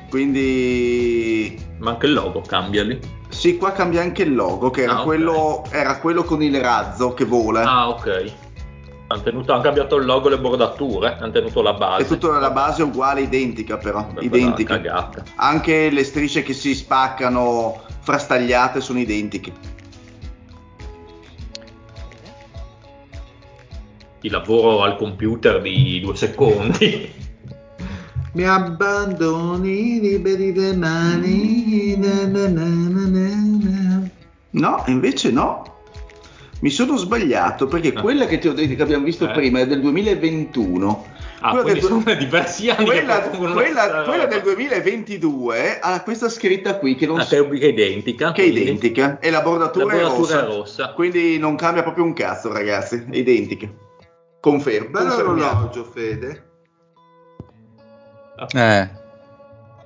Quindi 0.10 1.58
Ma 1.80 1.92
anche 1.92 2.06
il 2.06 2.14
logo 2.14 2.42
cambia 2.42 2.84
lì. 2.84 3.00
sì, 3.28 3.58
qua 3.58 3.72
cambia 3.72 4.02
anche 4.02 4.22
il 4.24 4.34
logo, 4.36 4.70
che 4.70 4.84
era, 4.84 4.94
Ah, 4.94 5.00
ok. 5.00 5.04
quello, 5.06 5.64
era 5.70 5.98
quello 5.98 6.24
con 6.24 6.42
il 6.42 6.56
razzo 6.62 7.14
che 7.14 7.26
vola. 7.26 7.64
Ah, 7.64 7.90
ok. 7.90 8.32
Hanno, 9.08 9.22
tenuto, 9.22 9.54
hanno 9.54 9.62
cambiato 9.62 9.98
il 9.98 10.06
logo 10.06 10.28
e 10.28 10.32
le 10.32 10.40
bordature, 10.40 11.18
hanno 11.20 11.32
tenuto 11.32 11.62
la 11.62 11.74
base. 11.74 12.04
È 12.04 12.08
tutta 12.08 12.40
la 12.40 12.52
base 12.52 12.84
uguale, 12.84 13.22
identica 13.22 13.78
però, 13.78 14.08
Beh, 14.14 14.24
identica. 14.24 15.12
Anche 15.36 15.90
le 15.90 16.04
strisce 16.04 16.42
che 16.42 16.54
si 16.54 16.74
spaccano 16.74 17.82
frastagliate 18.00 18.82
sono 18.82 19.00
identiche. 19.00 19.52
Il 24.22 24.32
lavoro 24.32 24.84
al 24.84 24.96
computer 24.96 25.62
di 25.62 26.00
due 26.00 26.16
secondi. 26.16 27.12
Mi 28.34 28.46
abbandoni 28.46 30.00
liberi 30.00 30.56
le 30.56 30.76
mani. 30.76 31.96
na, 31.98 32.26
na, 32.26 32.48
na, 32.48 32.66
na, 32.66 33.08
na, 33.08 33.30
na. 33.62 34.10
No, 34.52 34.84
invece 34.88 35.32
no. 35.32 35.73
Mi 36.64 36.70
sono 36.70 36.96
sbagliato 36.96 37.68
perché 37.68 37.92
Ah. 37.94 38.00
quella 38.00 38.26
che 38.26 38.38
ti 38.38 38.48
ho 38.48 38.54
detto 38.54 38.74
che 38.76 38.82
abbiamo 38.82 39.04
visto 39.04 39.28
Eh. 39.28 39.34
prima 39.34 39.60
è 39.60 39.68
del 39.68 39.82
2021. 39.82 41.06
Ah, 41.42 41.50
Quella 41.52 41.74
del- 41.74 41.82
sono 41.82 42.02
diversi 42.16 42.70
anni 42.70 42.86
quella, 42.86 43.20
quella- 43.20 44.04
quella 44.04 44.26
del 44.28 44.42
2022 44.44 45.80
ha 45.82 46.02
questa 46.04 46.30
scritta 46.30 46.78
qui 46.78 46.96
che 46.96 47.06
non 47.06 47.20
Ah, 47.20 47.24
so- 47.26 47.50
che 47.50 47.60
è 47.60 47.66
identica. 47.68 48.32
che 48.32 48.44
è 48.44 48.46
quindi. 48.46 48.62
identica 48.62 49.20
e 49.20 49.30
la 49.30 49.42
bordatura, 49.42 49.88
La 49.88 49.92
bordatura 50.08 50.40
è 50.40 50.42
è 50.42 50.46
rossa. 50.46 50.56
rossa. 50.56 50.94
Quindi 50.94 51.38
non 51.38 51.58
cambia 51.58 51.84
proprio 51.84 52.06
un 52.06 52.14
cazzo, 52.14 52.54
ragazzi. 52.54 53.08
È 53.12 53.16
identica. 53.18 53.68
Confermo. 54.40 54.90
Bello 54.90 55.10
confermiamo. 55.10 55.50
orologio, 55.52 55.84
Fede. 55.84 56.44
Eh, 58.54 58.90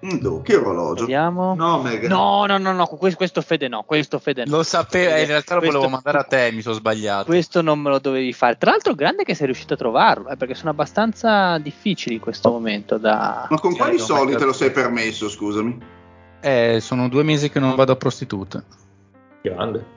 Mm, 0.06 0.18
do, 0.20 0.42
che 0.42 0.56
orologio? 0.56 1.02
Vediamo. 1.02 1.56
No. 1.56 1.82
No, 2.08 2.46
no, 2.46 2.58
no, 2.58 2.72
no, 2.74 2.86
questo, 2.86 3.18
questo 3.18 3.42
Fede 3.42 3.68
no, 3.68 3.84
questo 3.84 4.20
Fede 4.20 4.46
no. 4.46 4.58
lo 4.58 4.64
sapevo, 4.64 5.16
eh, 5.16 5.22
in 5.22 5.28
realtà 5.28 5.56
lo 5.56 5.62
volevo 5.62 5.90
mandare 5.90 6.20
a 6.20 6.24
te, 6.24 6.52
mi 6.52 6.62
sono 6.62 6.76
sbagliato. 6.76 7.26
Questo 7.26 7.62
non 7.62 7.80
me 7.80 7.90
lo 7.90 8.00
dovevi 8.00 8.32
fare. 8.34 8.58
Tra 8.58 8.72
l'altro, 8.72 8.94
grande 8.94 9.24
che 9.24 9.34
sei 9.34 9.48
riuscito 9.48 9.74
a 9.74 9.78
trovarlo, 9.78 10.30
eh, 10.30 10.38
perché 10.38 10.54
sono 10.54 10.70
abbastanza 10.70 11.58
difficili 11.58 12.16
in 12.16 12.22
questo 12.22 12.52
momento 12.52 12.98
da. 12.98 13.48
Ma 13.50 13.60
con 13.60 13.72
Sì, 13.72 13.78
quali 13.78 13.98
soldi 13.98 14.36
te 14.36 14.46
lo 14.46 14.54
sei 14.54 14.72
permesso, 14.72 15.30
scusami? 15.30 15.78
Eh, 16.42 16.78
sono 16.80 17.10
due 17.10 17.24
mesi 17.24 17.50
che 17.50 17.60
non 17.60 17.76
vado 17.76 17.94
a 17.94 17.96
prostitute. 17.96 18.64
Grande. 19.42 19.96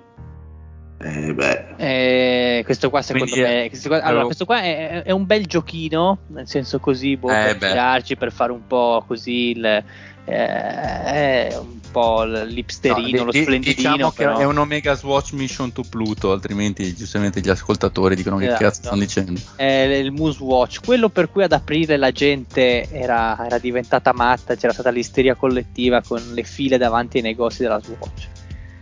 Eh, 1.02 1.32
beh. 1.32 1.64
Eh, 1.78 2.62
questo 2.64 2.90
qua, 2.90 3.00
secondo 3.00 3.30
Quindi, 3.32 3.48
me, 3.48 3.64
eh, 3.64 3.68
questo 3.70 3.88
qua, 3.88 4.02
allora, 4.02 4.24
questo 4.24 4.44
qua 4.44 4.60
è, 4.60 5.02
è 5.02 5.10
un 5.12 5.24
bel 5.24 5.46
giochino, 5.46 6.18
nel 6.26 6.46
senso 6.46 6.78
così, 6.78 7.16
boh, 7.16 7.30
Eh, 7.30 7.32
per 7.44 7.58
beh. 7.58 7.68
girarci, 7.68 8.16
per 8.16 8.32
fare 8.32 8.52
un 8.52 8.66
po' 8.66 9.02
così 9.06 9.50
il. 9.56 9.84
eh, 10.26 11.56
un 11.58 11.80
po' 11.90 12.22
l'ipsterino, 12.24 13.18
No, 13.18 13.24
lo 13.24 13.30
di- 13.32 13.38
di- 13.38 13.44
splendidino. 13.44 13.92
diciamo 13.94 14.10
che 14.12 14.24
è 14.42 14.44
un 14.44 14.58
Omega 14.58 14.94
Swatch 14.94 15.32
Mission 15.32 15.72
to 15.72 15.82
Pluto, 15.88 16.30
altrimenti 16.30 16.94
giustamente 16.94 17.40
gli 17.40 17.48
ascoltatori 17.48 18.14
dicono 18.14 18.36
che 18.36 18.44
Esatto. 18.44 18.62
cazzo 18.62 18.82
stanno 18.82 19.00
dicendo. 19.00 19.40
è 19.56 19.64
il 19.64 20.12
Moose 20.12 20.42
Watch, 20.42 20.84
quello 20.84 21.08
per 21.08 21.30
cui 21.30 21.42
ad 21.42 21.52
aprile 21.52 21.96
la 21.96 22.12
gente 22.12 22.88
era, 22.90 23.42
era 23.44 23.58
diventata 23.58 24.12
matta, 24.12 24.54
c'era 24.54 24.72
stata 24.72 24.90
l'isteria 24.90 25.34
collettiva 25.34 26.00
con 26.02 26.22
le 26.32 26.42
file 26.44 26.76
davanti 26.78 27.16
ai 27.16 27.22
negozi 27.24 27.62
della 27.62 27.80
Swatch. 27.80 28.28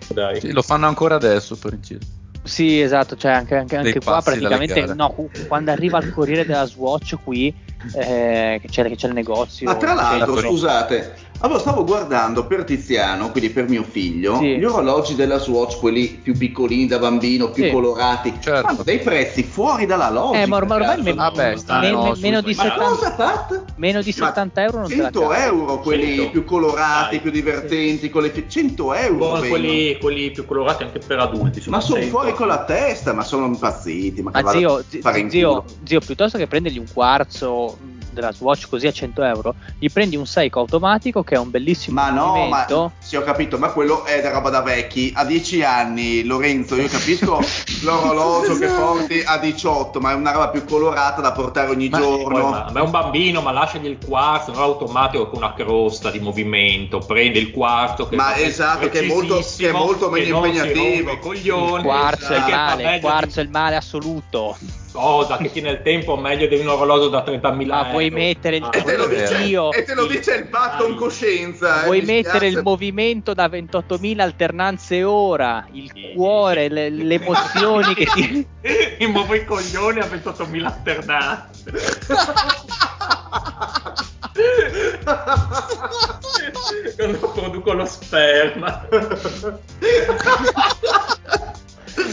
Dai. 0.09 0.41
Sì, 0.41 0.53
lo 0.53 0.63
fanno 0.63 0.87
ancora 0.87 1.15
adesso 1.15 1.57
per 1.57 1.75
inciso. 1.75 2.17
Sì, 2.43 2.81
esatto, 2.81 3.17
cioè 3.17 3.33
anche, 3.33 3.57
anche- 3.57 3.77
anche 3.77 4.01
qua 4.01 4.23
praticamente 4.23 4.87
no, 4.95 5.15
quando 5.47 5.71
arriva 5.71 5.99
il 5.99 6.11
corriere 6.11 6.47
della 6.47 6.65
Swatch 6.65 7.17
qui, 7.23 7.55
eh, 7.95 8.59
che, 8.61 8.69
c'è, 8.69 8.87
che 8.89 8.97
c'è 8.97 9.09
il 9.09 9.13
negozio. 9.13 9.67
Ma 9.67 9.77
tra 9.77 9.93
l'altro, 9.93 10.41
scusate, 10.41 11.15
allora 11.41 11.59
stavo 11.61 11.85
guardando 11.85 12.47
per 12.47 12.65
Tiziano, 12.65 13.31
quindi 13.31 13.51
per 13.51 13.69
mio 13.69 13.85
figlio, 13.85 14.39
Sì. 14.39 14.57
gli 14.57 14.65
orologi 14.65 15.15
della 15.15 15.39
Swatch, 15.39 15.79
quelli 15.79 16.09
più 16.23 16.37
piccolini 16.37 16.87
da 16.87 16.99
bambino, 16.99 17.51
più 17.51 17.65
Sì. 17.65 17.71
colorati, 17.71 18.35
Certo. 18.41 18.67
hanno 18.67 18.83
dei 18.83 18.99
prezzi 18.99 19.45
fuori 19.45 19.87
dalla 19.87 20.11
logica. 20.11 20.43
Eh, 20.43 20.47
ma 20.47 20.57
ormai, 20.57 21.01
me- 21.03 21.15
Vabbè, 21.15 21.51
me- 21.51 21.57
sui 21.57 22.21
meno, 22.21 22.41
di 22.41 22.55
Ma 22.55 22.63
70, 22.63 22.85
cosa 22.85 23.11
fate? 23.15 23.65
meno 23.77 24.03
di 24.03 24.15
Ma 24.19 24.27
70 24.27 24.63
euro 24.63 24.79
non 24.81 24.89
te 24.89 24.97
la 24.97 25.03
100 25.11 25.21
cavi. 25.29 25.43
euro 25.45 25.79
quelli 25.79 26.15
100. 26.17 26.31
più 26.31 26.45
colorati, 26.45 27.11
Dai. 27.11 27.21
più 27.21 27.31
divertenti, 27.31 28.11
con 28.11 28.23
le 28.23 28.31
fi- 28.31 28.45
100 28.49 28.93
euro. 28.95 29.17
Vengono. 29.33 29.49
quelli, 29.49 29.99
quelli 30.01 30.31
più 30.33 30.45
colorati 30.45 30.83
anche 30.83 30.99
per 30.99 31.19
adulti. 31.21 31.63
Ma 31.69 31.81
sono 31.81 32.01
100. 32.01 32.17
fuori 32.17 32.33
con 32.35 32.49
la 32.49 32.65
testa, 32.65 33.13
ma 33.13 33.23
sono 33.23 33.47
impazziti. 33.47 34.23
Ma, 34.23 34.31
Ma 34.33 34.51
zio, 34.51 34.83
zio, 35.29 35.65
zio, 35.85 36.01
piuttosto 36.01 36.37
che 36.37 36.47
prendergli 36.49 36.79
un 36.79 36.87
quarzo 36.93 37.79
della 38.11 38.33
Swatch 38.33 38.69
così 38.69 38.87
a 38.87 38.93
100 38.93 39.23
euro, 39.23 39.55
gli 39.79 39.91
prendi 39.91 40.17
un 40.17 40.27
Seiko 40.27 40.61
automatico 40.61 41.23
che 41.23 41.35
è 41.35 41.39
un 41.39 41.51
bellissimo 41.51 42.01
Ma 42.01 42.11
no, 42.11 42.27
ma 42.27 42.33
movimento. 42.39 42.93
sì, 42.99 43.17
ho 43.17 43.23
capito, 43.23 43.59
ma 43.59 43.69
quello 43.71 44.05
è 44.05 44.21
da 44.21 44.31
roba 44.33 44.51
da 44.51 44.63
vecchi. 44.63 45.13
A 45.15 45.25
10 45.25 45.63
anni, 45.63 46.25
Lorenzo, 46.25 46.77
io 46.77 46.89
capisco 46.89 47.41
l'orologio 47.83 48.57
che 48.59 48.67
porti 48.67 49.23
a 49.25 49.39
18, 49.39 50.01
ma 50.01 50.11
è 50.13 50.15
una 50.15 50.33
roba 50.33 50.49
più 50.49 50.65
colorata 50.65 51.21
da 51.21 51.33
portare 51.33 51.71
ogni 51.71 51.89
Ma- 51.89 51.99
Poi, 51.99 52.19
giorno. 52.23 52.49
ma, 52.51 52.69
ma 52.73 52.81
è 52.81 52.83
un 52.83 52.91
bambino, 52.91 53.41
ma 53.41 53.53
lasciagli 53.53 53.87
il 53.87 53.99
quarzo, 54.05 54.53
non 54.53 54.63
automatico 54.63 55.29
con 55.29 55.39
una 55.39 55.55
crosta 55.55 56.11
di 56.11 56.19
movimento. 56.21 56.99
Prende 56.99 57.39
il 57.39 57.51
quarzo 57.51 58.09
che 58.09 58.17
Ma 58.17 58.35
è 58.35 58.43
esatto, 58.43 58.89
che 58.89 59.01
è 59.01 59.07
molto- 59.07 59.41
che 59.57 59.69
è 59.69 59.73
molto 59.73 60.11
meno 60.11 60.45
impegnativo. 60.45 61.19
coglioni, 61.19 61.77
Il 61.77 61.83
quarzo 61.83 62.33
è 62.33 62.37
il 62.37 62.43
male, 62.51 62.95
il 62.97 63.01
quarzo 63.01 63.27
di- 63.29 63.39
è 63.41 63.43
il 63.43 63.51
male 63.51 63.77
assoluto. 63.77 64.57
Cosa 64.99 65.37
che 65.37 65.53
tiene 65.53 65.71
il 65.71 65.83
tempo 65.83 66.17
meglio 66.17 66.49
di 66.49 66.57
un 66.57 66.67
orologio 66.69 67.09
da 67.09 67.23
30.000 67.25 67.67
Ma 67.67 67.91
vuoi 67.93 68.07
euro. 68.07 68.17
mettere 68.17 68.57
il- 68.57 68.65
Ah, 68.65 68.71
E 68.73 68.83
te, 68.83 68.97
lo 68.97 69.07
dice. 69.07 69.37
Dio. 69.45 69.73
e 69.73 69.85
te 69.85 69.95
lo 69.95 70.07
dice 70.07 70.35
il 70.35 70.49
patto 70.49 70.89
in 70.89 70.97
coscienza. 70.97 71.83
eh, 71.83 71.85
Vuoi 71.85 72.01
mi 72.01 72.07
mettere 72.07 72.49
il 72.49 72.61
movimento 72.65 73.33
da 73.33 73.47
28.000 73.49 74.19
alternanze 74.21 75.05
ora, 75.05 75.65
il 75.71 75.93
cuore, 76.15 76.69
le, 76.69 76.91
le 76.91 77.15
emozioni 77.15 77.95
che 77.95 78.07
ti... 78.07 78.47
Mi 78.99 79.07
muovo 79.07 79.35
i 79.35 79.45
coglioni 79.45 80.01
a 80.01 80.07
28.000 80.07 80.65
alternanze. 80.65 81.73
Quando 86.97 87.19
produco 87.33 87.73
lo 87.73 87.85
sperma. 87.87 88.87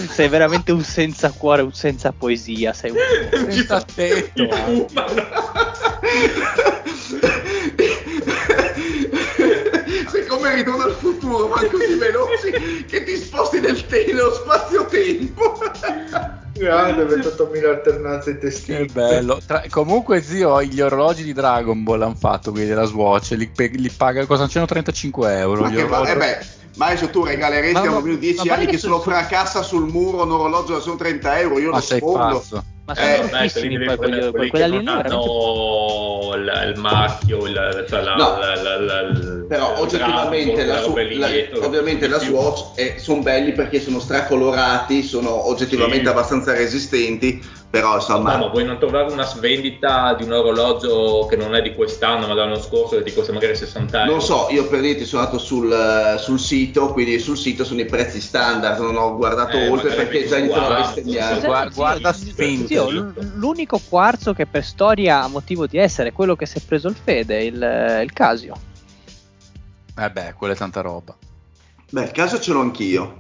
Sei 0.10 0.28
veramente 0.28 0.72
un 0.72 0.84
senza 0.84 1.32
cuore, 1.32 1.62
un 1.62 1.74
senza 1.74 2.12
poesia, 2.12 2.74
sei 2.74 2.92
un... 2.92 2.98
Fa 3.66 3.82
tetto, 3.94 4.48
fumano. 4.52 5.24
Sei 10.12 10.26
come 10.28 10.56
ritorno 10.56 10.84
al 10.84 10.94
futuro, 10.94 11.48
ma 11.48 11.56
così 11.68 11.96
veloci 11.96 12.86
che 12.88 13.04
ti 13.04 13.16
sposti 13.18 13.60
nel 13.60 13.86
te- 13.86 14.06
nello 14.08 14.32
spazio-tempo. 14.34 15.58
Grande, 16.54 17.04
28.000 17.04 17.66
alternanze 17.68 18.24
Che 18.24 18.32
intestine. 18.32 18.86
bello. 18.86 19.40
Tra- 19.46 19.64
comunque, 19.70 20.22
zio, 20.22 20.62
gli 20.64 20.80
orologi 20.82 21.24
di 21.24 21.34
Dragon 21.34 21.84
Ball 21.84 22.02
hanno 22.04 22.16
fatto 22.18 22.52
quelli 22.52 22.68
della 22.68 22.86
Swatch. 22.86 23.32
Li, 23.32 23.48
pe- 23.54 23.72
li 23.74 23.90
paga 23.90 24.26
cosa? 24.26 24.48
135 24.48 25.38
euro. 25.38 25.62
Ma 25.64 25.70
gli 25.70 25.76
che 25.76 25.84
va- 25.86 26.00
orologi. 26.00 26.12
eh 26.12 26.18
beh, 26.18 26.46
Maestro, 26.76 27.10
tu 27.10 27.24
regaleresti 27.24 27.74
Ma- 27.74 27.80
a 27.80 27.88
un 27.88 27.94
bambino 27.94 28.16
di 28.16 28.20
10 28.20 28.48
ma 28.48 28.54
anni 28.56 28.66
che 28.66 28.72
che 28.72 28.78
se 28.78 28.88
lo 28.88 28.98
su- 28.98 29.04
fracassa 29.10 29.62
sul 29.64 29.88
muro 29.88 30.24
un 30.24 30.32
orologio 30.32 30.74
da 30.74 30.80
sono 30.80 30.96
30 30.96 31.40
euro, 31.40 31.60
io 31.60 31.72
Ma 31.72 31.78
lo 31.78 31.82
sfondo. 31.82 32.44
Ma 32.88 32.94
sono 32.94 33.08
Eh, 33.08 33.18
bruttissimi 33.28 33.84
poi 33.84 33.96
quelli, 33.98 34.30
quelli, 34.30 34.50
quelli 34.50 34.70
lì 34.70 34.78
che 34.78 34.84
non 34.84 34.84
veramente... 34.98 35.14
hanno 35.16 36.32
il, 36.36 36.72
il 36.76 36.80
marchio, 36.80 37.46
il, 37.48 37.86
cioè 37.90 38.02
la, 38.04 38.16
No. 38.16 38.38
la- 38.38 38.80
la- 38.80 39.44
Però 39.48 39.80
oggettivamente, 39.80 40.66
la 40.66 40.82
su- 40.82 40.94
dietro, 40.94 41.66
ovviamente 41.66 42.08
la 42.08 42.20
Swatch 42.20 43.00
sono 43.00 43.22
belli 43.22 43.54
perché 43.54 43.80
sono 43.80 44.00
stracolorati, 44.00 45.02
sono 45.02 45.48
oggettivamente 45.48 46.04
Sì. 46.06 46.10
abbastanza 46.12 46.54
resistenti, 46.54 47.44
però 47.76 47.90
No, 47.90 47.96
insomma... 47.96 48.38
ma 48.38 48.48
vuoi 48.48 48.64
non 48.64 48.80
trovare 48.80 49.12
una 49.12 49.26
svendita 49.26 50.14
di 50.14 50.24
un 50.24 50.32
orologio 50.32 51.26
che 51.26 51.36
non 51.36 51.54
è 51.56 51.62
di 51.62 51.74
quest'anno 51.74 52.26
ma 52.26 52.34
dell'anno 52.34 52.58
scorso 52.58 52.96
che 52.96 53.04
ti 53.04 53.14
costa 53.14 53.34
magari 53.34 53.54
60 53.54 54.00
euro? 54.00 54.12
Non 54.12 54.22
so, 54.22 54.48
io 54.50 54.66
per 54.70 54.80
dirti 54.80 55.04
sono 55.04 55.24
andato 55.24 55.40
sul, 55.40 55.70
eh, 55.70 56.18
sul 56.18 56.40
sito, 56.40 56.94
quindi 56.94 57.20
sul 57.20 57.36
sito 57.36 57.66
sono 57.66 57.82
i 57.82 57.86
prezzi 57.86 58.22
standard, 58.22 58.80
non 58.80 58.96
ho 58.96 59.18
guardato 59.18 59.58
Eh, 59.58 59.68
oltre 59.68 59.94
perché 59.94 60.26
già 60.26 60.38
iniziano 60.38 60.68
a 60.68 60.68
guarda, 60.70 60.86
bestemmiare. 60.86 61.40
Guarda, 61.42 61.74
guarda 61.76 62.14
zio, 62.14 62.90
l- 62.90 63.14
l'unico 63.36 63.82
quarzo 63.90 64.34
che 64.34 64.46
per 64.46 64.64
storia 64.64 65.24
ha 65.24 65.28
motivo 65.28 65.68
di 65.68 65.78
essere 65.78 66.10
è 66.10 66.14
quello 66.14 66.38
che 66.38 66.46
si 66.46 66.60
è 66.60 66.62
preso 66.62 66.88
il 66.88 66.96
Fede, 66.96 67.44
il, 67.44 68.00
il 68.04 68.14
Casio. 68.14 68.56
Eh 69.98 70.10
beh, 70.10 70.34
quella 70.38 70.54
è 70.54 70.58
tanta 70.58 70.80
roba. 70.80 71.14
Beh, 71.92 72.04
il 72.04 72.12
caso 72.12 72.40
ce 72.40 72.54
l'ho 72.54 72.62
anch'io, 72.62 73.18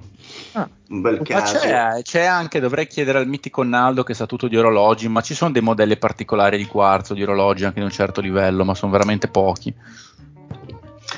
Ah, 0.57 0.69
un 0.87 1.01
bel 1.01 1.17
Ma 1.17 1.41
caso. 1.41 1.57
c'è, 1.57 2.01
c'è 2.01 2.23
anche, 2.23 2.61
dovrei 2.61 2.87
chiedere 2.87 3.17
al 3.17 3.27
mitico 3.27 3.61
Naldo 3.61 4.03
che 4.03 4.13
sa 4.13 4.25
tutto 4.25 4.47
di 4.47 4.55
orologi, 4.55 5.09
ma 5.09 5.19
ci 5.19 5.33
sono 5.33 5.51
dei 5.51 5.61
modelli 5.61 5.97
particolari 5.97 6.55
di 6.55 6.65
quarzo, 6.65 7.13
di 7.13 7.23
orologi 7.23 7.65
anche 7.65 7.79
di 7.79 7.85
un 7.85 7.91
certo 7.91 8.21
livello, 8.21 8.63
ma 8.63 8.73
sono 8.73 8.93
veramente 8.93 9.27
pochi. 9.27 9.73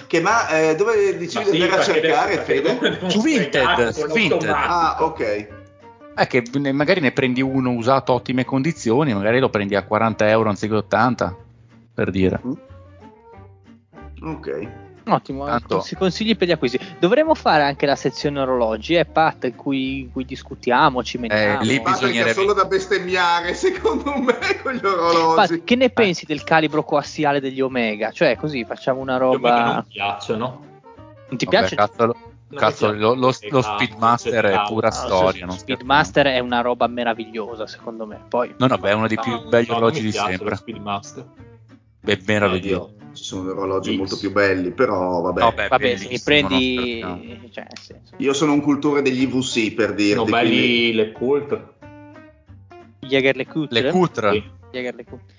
Che 0.07 0.21
ma 0.21 0.47
eh, 0.49 0.75
dove 0.75 1.11
Ma 1.11 1.17
dicevi 1.17 1.45
sì, 1.45 1.51
di 1.51 1.61
andare 1.61 1.81
a 1.81 1.85
cercare, 1.85 2.37
Fede? 2.39 3.09
Su 3.09 3.21
Vinted, 3.21 3.89
su 3.89 4.11
Vinted. 4.11 4.49
Ah, 4.49 4.97
ok. 5.01 5.47
È 6.15 6.25
che 6.25 6.43
magari 6.71 6.99
ne 6.99 7.11
prendi 7.11 7.43
uno 7.43 7.71
usato 7.73 8.13
a 8.13 8.15
ottime 8.15 8.43
condizioni, 8.43 9.13
magari 9.13 9.39
lo 9.39 9.49
prendi 9.49 9.75
a 9.75 9.83
40 9.83 10.27
euro 10.29 10.49
anziché 10.49 10.73
80, 10.73 11.35
per 11.93 12.09
dire. 12.09 12.41
Ok. 14.23 14.86
Ottimo, 15.15 15.45
Tanto- 15.45 15.75
consi- 15.75 15.95
consigli 15.95 16.35
per 16.35 16.47
gli 16.47 16.51
acquisti. 16.51 16.79
Dovremmo 16.99 17.33
fare 17.33 17.63
anche 17.63 17.85
la 17.85 17.95
sezione 17.95 18.39
orologi, 18.39 18.95
eh, 18.95 19.05
Pat, 19.05 19.45
in 19.45 19.55
cui, 19.55 20.01
in 20.01 20.11
cui 20.11 20.25
discutiamo, 20.25 21.03
ci 21.03 21.17
meniamo. 21.17 21.61
Eh, 21.61 21.65
lì 21.65 21.79
bisognerebbe- 21.79 22.33
solo 22.33 22.53
da 22.53 22.65
bestemmiare, 22.65 23.53
secondo 23.55 24.13
me, 24.17 24.37
con 24.61 24.73
gli 24.73 24.79
Pat, 24.79 24.91
orologi. 24.97 25.63
che 25.63 25.75
ne 25.75 25.89
pensi 25.89 26.25
del 26.25 26.43
calibro 26.43 26.83
coassiale 26.83 27.39
degli 27.39 27.61
Omega? 27.61 28.11
Cioè, 28.11 28.35
così 28.35 28.63
facciamo 28.65 28.99
una 28.99 29.17
roba. 29.17 29.63
non 29.65 29.85
piacciono. 29.87 30.65
Non 31.29 31.37
ti 31.37 31.45
Vabbè, 31.45 31.57
piace? 31.57 31.75
cazzo, 31.75 32.05
lo, 32.05 32.15
Non 32.49 32.59
cazzo, 32.59 32.91
mi 32.93 32.99
lo, 32.99 33.13
lo- 33.13 33.33
lo 33.49 33.59
Ah, 33.59 33.61
Speedmaster 33.63 34.45
è 34.45 34.61
pura 34.67 34.91
storia. 34.91 35.45
non 35.45 35.57
Speedmaster 35.57 36.27
è 36.27 36.39
una 36.39 36.61
roba 36.61 36.87
meravigliosa, 36.87 37.67
secondo 37.67 38.05
me. 38.05 38.21
Poi, 38.29 38.53
No, 38.57 38.67
no, 38.67 38.77
beh, 38.77 38.89
è 38.89 38.93
uno 38.93 39.07
dei 39.07 39.19
più 39.19 39.31
No, 39.33 39.43
belli 39.49 39.67
no, 39.67 39.75
orologi 39.75 39.99
mi 39.99 40.05
di 40.05 40.11
sempre. 40.13 40.49
lo 40.51 40.55
Speedmaster. 40.55 41.25
È 42.05 42.17
meraviglioso. 42.25 42.95
No, 43.17 43.23
ci 43.23 43.23
sono 43.23 43.49
orologi 43.51 43.93
X. 43.93 43.97
molto 43.97 44.17
più 44.17 44.31
belli, 44.31 44.71
però 44.71 45.21
vabbè. 45.21 45.41
Vabbè, 45.41 45.67
Vabbè, 45.67 45.97
se 45.97 46.07
li 46.07 46.19
prendi... 46.23 46.99
Cioè, 47.51 47.65
senso, 47.81 48.13
Io 48.17 48.33
sono 48.33 48.53
un 48.53 48.61
cultore 48.61 49.01
degli 49.01 49.21
IVC 49.21 49.73
per 49.73 49.93
dirti. 49.93 50.13
Sono 50.13 50.23
quindi- 50.23 50.49
belli 50.49 50.93
le 50.93 51.11
cult. 51.11 51.61
Jäger 52.99 53.35
Le 53.35 53.45
Cutre. 53.45 53.81
Le 53.81 53.91
cutre. 53.91 54.31
Sì. 54.31 54.43
Jäger 54.71 54.95
Le 54.95 55.03
Cutre. 55.05 55.35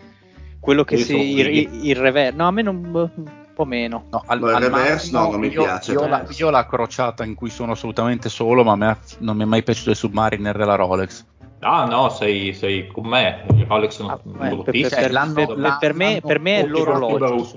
Quello 0.60 0.84
che 0.84 0.96
si... 0.96 1.16
Il, 1.16 1.86
il 1.86 1.96
reverse... 1.96 2.36
No, 2.36 2.46
a 2.46 2.50
me 2.50 2.62
non... 2.62 2.76
un 2.92 3.30
po' 3.54 3.64
meno. 3.64 4.06
No, 4.10 4.22
al, 4.26 4.38
No, 4.40 4.48
il 4.48 4.54
al 4.54 4.62
reverse 4.62 5.10
no, 5.12 5.30
non 5.30 5.40
mi 5.40 5.48
io, 5.48 5.62
piace. 5.62 5.92
Io 5.92 6.06
la, 6.06 6.26
io 6.28 6.50
la 6.50 6.66
crociata 6.66 7.24
in 7.24 7.34
cui 7.34 7.50
sono 7.50 7.72
assolutamente 7.72 8.28
solo, 8.28 8.64
ma 8.64 8.72
a 8.72 8.76
me 8.76 8.96
non 9.18 9.36
mi 9.36 9.42
è 9.42 9.46
mai 9.46 9.62
piaciuto 9.62 9.90
il 9.90 9.96
Submariner 9.96 10.56
della 10.56 10.76
Rolex. 10.76 11.24
Ah 11.60 11.86
no, 11.86 12.08
sei, 12.10 12.52
sei 12.54 12.86
con 12.86 13.06
me. 13.08 13.44
I 13.56 13.64
Rolex 13.68 13.94
sono 13.96 14.12
Ah, 14.12 14.20
bruttissimi. 14.22 14.82
per, 14.88 14.98
per- 15.00 15.10
l'hanno- 15.12 15.34
per- 15.34 15.46
per- 15.46 15.76
per 15.78 15.94
me, 15.94 16.20
per 16.24 16.38
me 16.40 16.54
è 16.60 16.66
l'orologio. 16.66 17.52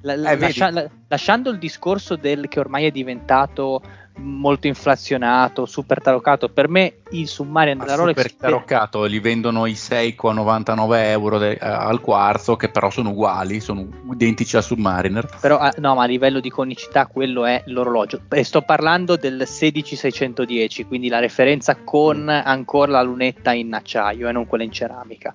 La- 0.00 0.16
la- 0.16 0.30
Eh, 0.32 0.38
lascia- 0.38 0.70
la- 0.70 0.90
lasciando 1.08 1.50
il 1.50 1.58
discorso 1.58 2.16
del 2.16 2.48
che 2.48 2.58
ormai 2.58 2.84
è 2.86 2.90
diventato 2.90 3.80
molto 4.16 4.66
inflazionato, 4.66 5.66
super 5.66 6.00
taroccato, 6.00 6.48
per 6.48 6.68
me 6.68 6.98
il 7.10 7.26
Submariner 7.26 7.80
Al 7.80 7.84
della 7.86 7.96
Rolex 7.96 8.16
super 8.16 8.34
taroccato 8.34 9.04
li 9.04 9.18
vendono 9.18 9.66
i 9.66 9.74
Seiko 9.74 10.28
a 10.28 10.32
99 10.32 11.10
euro 11.10 11.38
de- 11.38 11.52
eh, 11.52 11.58
al 11.60 12.00
quarzo, 12.00 12.56
che 12.56 12.68
però 12.68 12.90
sono 12.90 13.10
uguali, 13.10 13.60
sono 13.60 13.86
identici 14.12 14.56
al 14.56 14.62
Submariner. 14.62 15.38
Però 15.40 15.58
ah, 15.58 15.72
no, 15.78 15.94
ma 15.94 16.04
a 16.04 16.06
livello 16.06 16.40
di 16.40 16.50
conicità 16.50 17.06
quello 17.06 17.44
è 17.44 17.62
l'orologio. 17.66 18.20
E 18.30 18.44
sto 18.44 18.62
parlando 18.62 19.16
del 19.16 19.46
16610, 19.46 20.86
quindi 20.86 21.08
la 21.08 21.18
referenza 21.18 21.76
con 21.76 22.28
ancora 22.28 22.92
la 22.92 23.02
lunetta 23.02 23.52
in 23.52 23.72
acciaio 23.74 24.28
e 24.28 24.32
non 24.32 24.46
quella 24.46 24.64
in 24.64 24.72
ceramica. 24.72 25.32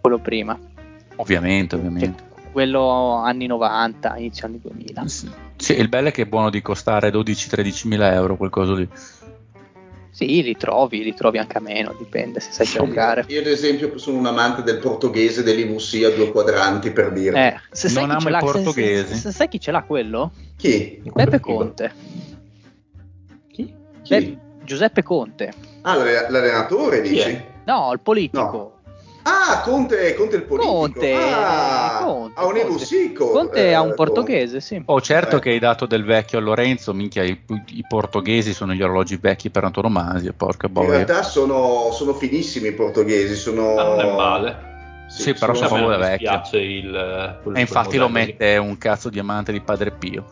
Quello 0.00 0.18
prima. 0.18 0.58
Ovviamente, 1.16 1.76
Cioè, 1.76 1.84
ovviamente. 1.84 2.22
quello 2.52 3.14
anni 3.16 3.46
90, 3.46 4.16
inizio 4.18 4.46
anni 4.46 4.60
2000. 4.60 5.08
Sì, 5.08 5.28
sì, 5.58 5.78
il 5.78 5.88
bello 5.88 6.08
è 6.08 6.12
che 6.12 6.22
è 6.22 6.26
buono 6.26 6.50
di 6.50 6.62
costare 6.62 7.10
12-13 7.10 7.86
mila 7.88 8.12
euro, 8.12 8.36
qualcosa 8.36 8.72
lì. 8.74 8.88
Sì, 10.10 10.42
li 10.42 10.56
trovi, 10.56 11.04
li 11.04 11.14
trovi 11.14 11.38
anche 11.38 11.58
a 11.58 11.60
meno, 11.60 11.94
dipende 11.96 12.40
se 12.40 12.50
sai 12.50 12.66
giocare. 12.66 13.24
Io 13.28 13.38
ad 13.40 13.46
esempio 13.46 13.96
sono 13.98 14.18
un 14.18 14.26
amante 14.26 14.62
del 14.64 14.78
portoghese 14.78 15.44
dell'IVC 15.44 16.04
a 16.04 16.10
due 16.10 16.32
quadranti 16.32 16.90
per 16.90 17.12
dirti. 17.12 17.38
Eh, 17.38 17.60
se 17.70 17.88
sai 17.88 18.04
Non 18.06 18.16
chi 18.16 18.22
ce 18.22 18.28
amo 18.28 18.28
i 18.28 18.40
l'ha, 18.40 18.52
se- 18.72 19.04
se- 19.04 19.14
se 19.14 19.30
sai 19.32 19.48
chi 19.48 19.60
ce 19.60 19.70
l'ha 19.70 19.82
quello? 19.82 20.32
Chi? 20.56 21.00
Peppe 21.12 21.38
Conte. 21.38 21.92
Chi? 23.52 23.72
Chi? 24.02 24.08
Pe- 24.08 24.38
Giuseppe 24.64 25.02
Conte. 25.04 25.52
Ah, 25.82 25.94
l'allen- 25.94 26.26
l'allenatore 26.32 27.00
dici? 27.00 27.40
No, 27.64 27.90
il 27.92 28.00
politico. 28.00 28.77
Ah, 29.30 29.60
Conte, 29.60 30.14
Conte 30.14 30.36
il 30.36 30.44
politico. 30.44 30.72
Conte, 30.74 31.12
ah, 31.14 32.00
Conte, 32.02 32.40
ha 32.40 32.46
un 32.46 32.52
Conte. 32.52 32.94
IVC. 32.94 33.12
co- 33.12 33.30
Conte 33.30 33.68
eh, 33.68 33.72
ha 33.74 33.82
un 33.82 33.92
portoghese, 33.94 34.60
sì. 34.60 34.80
Oh, 34.86 35.02
certo 35.02 35.36
Eh. 35.36 35.40
che 35.40 35.50
hai 35.50 35.58
dato 35.58 35.84
del 35.84 36.02
vecchio 36.04 36.38
a 36.38 36.40
Lorenzo, 36.40 36.94
minchia, 36.94 37.24
i, 37.24 37.38
i 37.72 37.84
portoghesi 37.86 38.54
sono 38.54 38.72
gli 38.72 38.80
orologi 38.82 39.18
vecchi 39.20 39.50
per 39.50 39.64
antonomasia, 39.64 40.32
porca 40.34 40.68
In 40.68 40.72
boia. 40.72 40.90
realtà 40.92 41.22
sono, 41.24 41.90
sono 41.92 42.14
finissimi 42.14 42.68
i 42.68 42.72
portoghesi, 42.72 43.34
sono... 43.34 43.76
Ah, 43.76 43.84
non 43.84 44.00
è 44.00 44.14
male. 44.16 44.56
Sì, 45.08 45.34
però 45.34 45.52
A 45.52 45.56
sono 45.56 45.68
proprio 45.68 45.98
vecchi. 45.98 46.18
dispiace 46.24 46.58
il 46.58 47.38
quel- 47.42 47.56
E 47.56 47.60
infatti 47.60 47.96
lo 47.98 48.08
modello 48.08 48.26
lì. 48.26 48.32
mette 48.38 48.56
un 48.56 48.78
cazzo 48.78 49.10
diamante 49.10 49.52
di 49.52 49.60
Padre 49.60 49.90
Pio. 49.90 50.24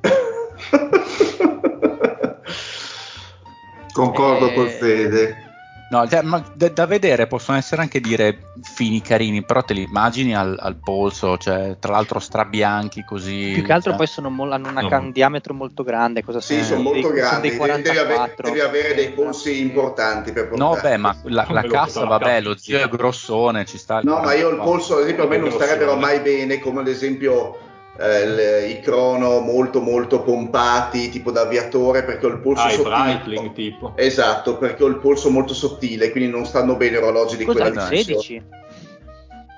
Concordo 3.92 4.48
Eh, 4.50 4.54
col 4.54 4.68
Fede. 4.68 5.45
No, 5.88 6.08
cioè, 6.08 6.22
ma 6.22 6.42
da, 6.52 6.68
da 6.68 6.84
vedere 6.84 7.28
possono 7.28 7.56
essere 7.58 7.80
anche 7.80 8.00
dire 8.00 8.54
fini 8.62 9.00
carini, 9.00 9.44
però 9.44 9.62
te 9.62 9.72
li 9.72 9.82
immagini 9.82 10.34
al, 10.34 10.56
al 10.58 10.74
polso, 10.82 11.36
cioè 11.38 11.76
tra 11.78 11.92
l'altro 11.92 12.18
strabianchi 12.18 13.04
così. 13.04 13.52
Più 13.54 13.62
che 13.62 13.72
altro 13.72 13.90
cioè. 13.90 13.98
poi 13.98 14.06
sono 14.08 14.28
hanno 14.28 14.68
una- 14.68 14.80
No. 14.80 14.98
un 14.98 15.12
diametro 15.12 15.54
molto 15.54 15.84
grande. 15.84 16.24
Cosa 16.24 16.40
Sì, 16.40 16.54
sono? 16.54 16.64
sono 16.64 16.76
Dei- 16.76 16.84
molto 16.84 17.00
sono 17.08 17.12
grandi, 17.14 17.48
dei 17.48 17.56
devi, 17.58 17.98
avere, 17.98 18.14
44. 18.14 18.48
devi 18.48 18.60
avere 18.60 18.94
dei 18.94 19.10
polsi 19.10 19.60
importanti 19.60 20.32
per 20.32 20.50
No, 20.56 20.70
portare. 20.70 20.88
beh, 20.90 20.96
ma 20.96 21.16
la, 21.22 21.46
la 21.50 21.62
cassa, 21.62 22.04
vabbè, 22.04 22.40
lo 22.40 22.56
zio 22.56 22.80
è 22.80 22.88
grossone, 22.88 23.64
ci 23.64 23.78
sta. 23.78 24.00
No, 24.02 24.20
ma 24.22 24.34
io 24.34 24.48
il 24.48 24.56
44. 24.56 24.64
polso, 24.64 24.94
ad 24.96 25.02
esempio, 25.02 25.24
a 25.24 25.28
me 25.28 25.36
non 25.38 25.50
starebbero 25.52 25.92
eh. 25.92 25.98
mai 25.98 26.18
bene, 26.18 26.58
come 26.58 26.80
ad 26.80 26.88
esempio 26.88 27.58
eh, 27.98 28.66
i 28.68 28.80
crono 28.80 29.40
molto 29.40 29.80
molto 29.80 30.22
pompati, 30.22 31.08
tipo 31.08 31.30
da 31.30 31.42
aviatore, 31.42 32.02
perché 32.04 32.26
ho 32.26 32.30
il 32.30 32.38
polso 32.38 32.62
Ah, 32.62 32.70
sottile. 32.70 33.52
Tipo. 33.52 33.92
Esatto, 33.96 34.58
perché 34.58 34.82
ho 34.84 34.88
il 34.88 34.98
polso 34.98 35.30
molto 35.30 35.54
sottile, 35.54 36.10
quindi 36.10 36.30
non 36.30 36.44
stanno 36.46 36.76
bene 36.76 36.96
orologi 36.98 37.36
di 37.36 37.44
Cosa 37.44 37.58
quella 37.60 37.86
dimensione. 37.86 38.20
16? 38.22 38.42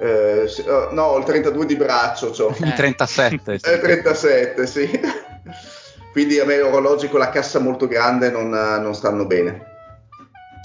Eh, 0.00 0.44
se- 0.48 0.62
eh, 0.62 0.88
no, 0.92 1.02
ho 1.02 1.18
il 1.18 1.24
32 1.24 1.66
di 1.66 1.76
braccio, 1.76 2.30
c'ho. 2.30 2.54
Il 2.62 2.72
37. 2.74 3.58
sì. 3.58 3.68
Eh, 3.70 3.80
37, 3.80 4.66
sì. 4.66 5.00
Quindi 6.12 6.38
a 6.40 6.44
me 6.44 6.60
orologi 6.60 7.08
con 7.08 7.18
la 7.20 7.30
cassa 7.30 7.58
molto 7.58 7.86
grande 7.86 8.30
non, 8.30 8.48
non 8.48 8.94
stanno 8.94 9.26
bene. 9.26 9.76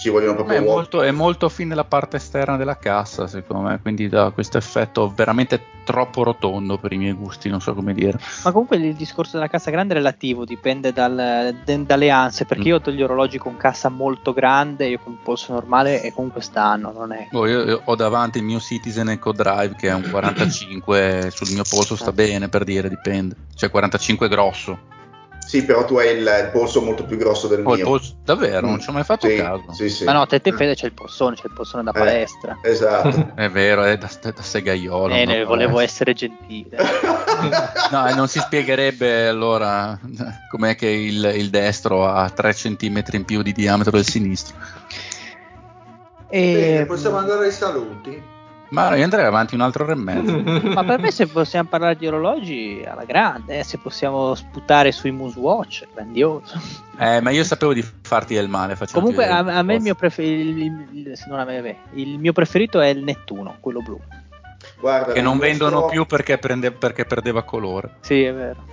Ci 0.03 0.09
vogliono 0.09 0.34
proprio 0.35 0.57
È 0.57 0.59
uomini. 0.59 0.75
molto, 0.75 1.01
è 1.01 1.11
molto 1.11 1.47
fine 1.47 1.75
la 1.75 1.85
parte 1.85 2.17
esterna 2.17 2.57
della 2.57 2.77
cassa, 2.77 3.25
secondo 3.25 3.69
me, 3.69 3.80
quindi 3.81 4.09
dà 4.09 4.31
questo 4.31 4.57
effetto 4.57 5.09
veramente 5.15 5.67
troppo 5.85 6.23
rotondo 6.23 6.77
per 6.77 6.91
i 6.91 6.97
miei 6.97 7.13
gusti, 7.13 7.47
non 7.47 7.61
so 7.61 7.73
come 7.73 7.93
dire. 7.93 8.19
Ma 8.43 8.51
comunque 8.51 8.75
il 8.75 8.95
discorso 8.95 9.38
della 9.38 9.47
cassa 9.47 9.71
grande 9.71 9.93
è 9.93 9.97
relativo, 9.97 10.43
dipende 10.43 10.91
dal- 10.91 11.55
de- 11.63 11.85
dalle 11.85 12.09
anse. 12.09 12.43
Perché 12.43 12.63
Mm. 12.63 12.67
io 12.67 12.75
ho 12.75 12.80
degli 12.80 13.01
orologi 13.01 13.38
con 13.38 13.55
cassa 13.55 13.88
molto 13.88 14.34
grande, 14.34 14.88
io 14.88 14.99
con 15.01 15.17
polso 15.23 15.53
normale 15.53 16.01
e 16.01 16.11
comunque 16.11 16.41
stanno, 16.41 16.91
non 16.91 17.13
è. 17.13 17.27
Boh, 17.31 17.47
io, 17.47 17.63
io 17.63 17.81
ho 17.85 17.95
davanti 17.95 18.39
il 18.39 18.43
mio 18.43 18.59
Citizen 18.59 19.07
Eco 19.07 19.31
Drive 19.31 19.75
che 19.77 19.88
è 19.88 19.93
un 19.93 20.03
45, 20.11 21.30
sul 21.31 21.51
mio 21.53 21.63
polso 21.69 21.95
sta 21.95 22.11
bene 22.11 22.49
per 22.49 22.65
dire, 22.65 22.89
dipende. 22.89 23.35
Cioè 23.55 23.69
45 23.69 24.27
grosso. 24.27 24.91
Sì, 25.53 25.65
però 25.65 25.85
tu 25.85 25.97
hai 25.97 26.17
il, 26.17 26.21
il 26.23 26.49
polso 26.51 26.81
molto 26.81 27.05
più 27.05 27.15
grosso 27.15 27.47
del 27.47 27.63
Oh, 27.63 27.73
il 27.73 27.81
mio. 27.81 27.85
polso- 27.85 28.15
davvero, 28.25 28.65
non 28.65 28.80
ci 28.80 28.89
ho 28.89 28.91
mai 28.91 29.03
fatto 29.03 29.27
Sì, 29.27 29.35
caso. 29.35 29.71
Sì, 29.71 29.88
sì. 29.88 30.03
Ma 30.03 30.13
no, 30.13 30.25
te, 30.25 30.41
te 30.41 30.51
Fede 30.51 30.73
c'è 30.73 30.88
il 30.88 30.93
polsone, 30.93 31.35
c'è 31.35 31.43
il 31.45 31.53
polsone 31.53 31.84
da 31.84 31.91
Eh. 31.91 31.99
palestra. 31.99 32.57
Esatto. 32.59 33.34
È 33.39 33.47
vero, 33.51 33.84
è 33.84 33.95
da, 33.99 34.09
da 34.19 34.41
segaiolo. 34.41 35.13
Eh, 35.13 35.25
ne 35.25 35.43
volevo 35.43 35.80
Eh. 35.80 35.84
essere 35.84 36.13
gentile. 36.13 36.77
No, 37.91 38.07
e 38.07 38.15
non 38.15 38.27
si 38.27 38.39
spiegherebbe 38.39 39.27
allora 39.27 39.99
com'è 40.49 40.75
che 40.75 40.88
il, 40.88 41.23
il 41.35 41.51
destro 41.51 42.07
ha 42.07 42.27
3 42.31 42.51
cm 42.55 43.03
in 43.11 43.23
più 43.23 43.43
di 43.43 43.51
diametro 43.51 43.91
del 43.91 44.05
sinistro. 44.07 44.55
Bene, 46.30 46.80
E, 46.80 46.85
possiamo 46.88 47.17
andare 47.17 47.45
ai 47.45 47.51
saluti. 47.51 48.32
Ma 48.73 48.95
io 48.95 49.03
andrei 49.03 49.23
avanti 49.23 49.53
un 49.53 49.61
altro 49.61 49.83
ore 49.83 49.93
e 49.93 49.95
mezzo. 49.95 50.41
ma 50.73 50.83
per 50.83 50.99
me 50.99 51.11
se 51.11 51.27
possiamo 51.27 51.69
parlare 51.69 51.95
di 51.95 52.07
orologi 52.07 52.83
alla 52.83 53.05
grande, 53.05 53.59
eh, 53.59 53.63
se 53.63 53.77
possiamo 53.77 54.33
sputare 54.33 54.91
sui 54.91 55.11
Moosewatch, 55.11 55.85
grandioso. 55.93 56.59
Eh, 56.97 57.21
ma 57.21 57.29
io 57.29 57.43
sapevo 57.43 57.71
di 57.73 57.85
farti 58.01 58.33
del 58.33 58.47
male. 58.47 58.75
Comunque 58.91 59.27
a, 59.27 59.37
a 59.37 59.61
me 59.61 59.75
il 59.75 59.81
mio, 59.81 59.93
prefer- 59.93 60.27
il- 60.27 60.57
il- 60.57 60.87
il- 61.07 61.17
se 61.17 61.25
non 61.27 61.39
a 61.39 61.45
me, 61.45 61.61
beh, 61.61 61.75
il 61.93 62.17
mio 62.17 62.33
preferito 62.33 62.79
è 62.79 62.87
il 62.87 63.03
Nettuno, 63.03 63.57
quello 63.59 63.81
blu. 63.81 63.99
Guarda, 64.79 65.13
Che 65.13 65.21
non 65.21 65.35
il 65.35 65.41
vendono 65.41 65.85
più 65.85 66.05
perché, 66.05 66.39
prende- 66.39 66.71
perché 66.71 67.05
perdeva 67.05 67.43
colore. 67.43 67.91
Sì, 67.99 68.23
è 68.23 68.33
vero. 68.33 68.65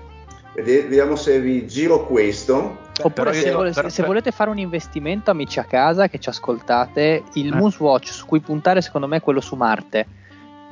Vedi- 0.55 0.81
Vediamo 0.89 1.14
se 1.16 1.39
vi 1.40 1.66
giro 1.66 2.06
questo. 2.06 2.89
Oppure 3.06 3.31
però 3.31 3.43
se, 3.43 3.51
vole- 3.51 3.70
però- 3.72 3.89
se 3.89 4.02
volete 4.02 4.31
fare 4.31 4.51
un 4.51 4.59
investimento, 4.59 5.31
amici 5.31 5.59
a 5.59 5.64
casa 5.64 6.09
che 6.09 6.18
ci 6.18 6.28
ascoltate, 6.28 7.24
il 7.35 7.52
Eh. 7.52 7.56
Moonswatch 7.56 8.09
su 8.12 8.27
cui 8.27 8.40
puntare 8.40 8.81
secondo 8.82 9.06
me 9.06 9.16
è 9.18 9.20
quello 9.20 9.40
su 9.40 9.56
Marte. 9.56 10.06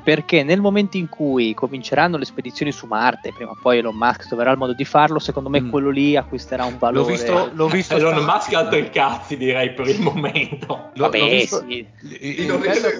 Perché 0.03 0.43
nel 0.43 0.61
momento 0.61 0.97
in 0.97 1.09
cui 1.11 1.53
cominceranno 1.53 2.17
le 2.17 2.25
spedizioni 2.25 2.73
su 2.73 2.87
Marte, 2.87 3.33
prima 3.35 3.51
o 3.51 3.59
poi 3.61 3.79
Elon 3.79 3.95
Musk 3.95 4.27
troverà 4.29 4.51
il 4.53 4.57
modo 4.57 4.73
di 4.73 4.85
farlo, 4.87 5.19
secondo 5.19 5.51
me 5.51 5.61
Mm. 5.61 5.69
quello 5.71 5.91
lì 5.91 6.17
acquisterà 6.17 6.65
un 6.65 6.79
valore. 6.79 7.01
L'ho 7.05 7.07
visto, 7.11 7.51
l'ho 7.53 7.67
visto 7.69 7.95
Elon 7.97 8.25
Musk 8.25 8.55
altri 8.55 8.89
cazzi 8.91 9.37
direi 9.37 9.75
per 9.75 9.87
il 9.89 10.01
momento. 10.01 10.91
l'ho- 10.95 11.03
Vabbè, 11.05 11.19
l'ho 11.19 11.27
visto- 11.29 11.65
sì. 11.69 11.87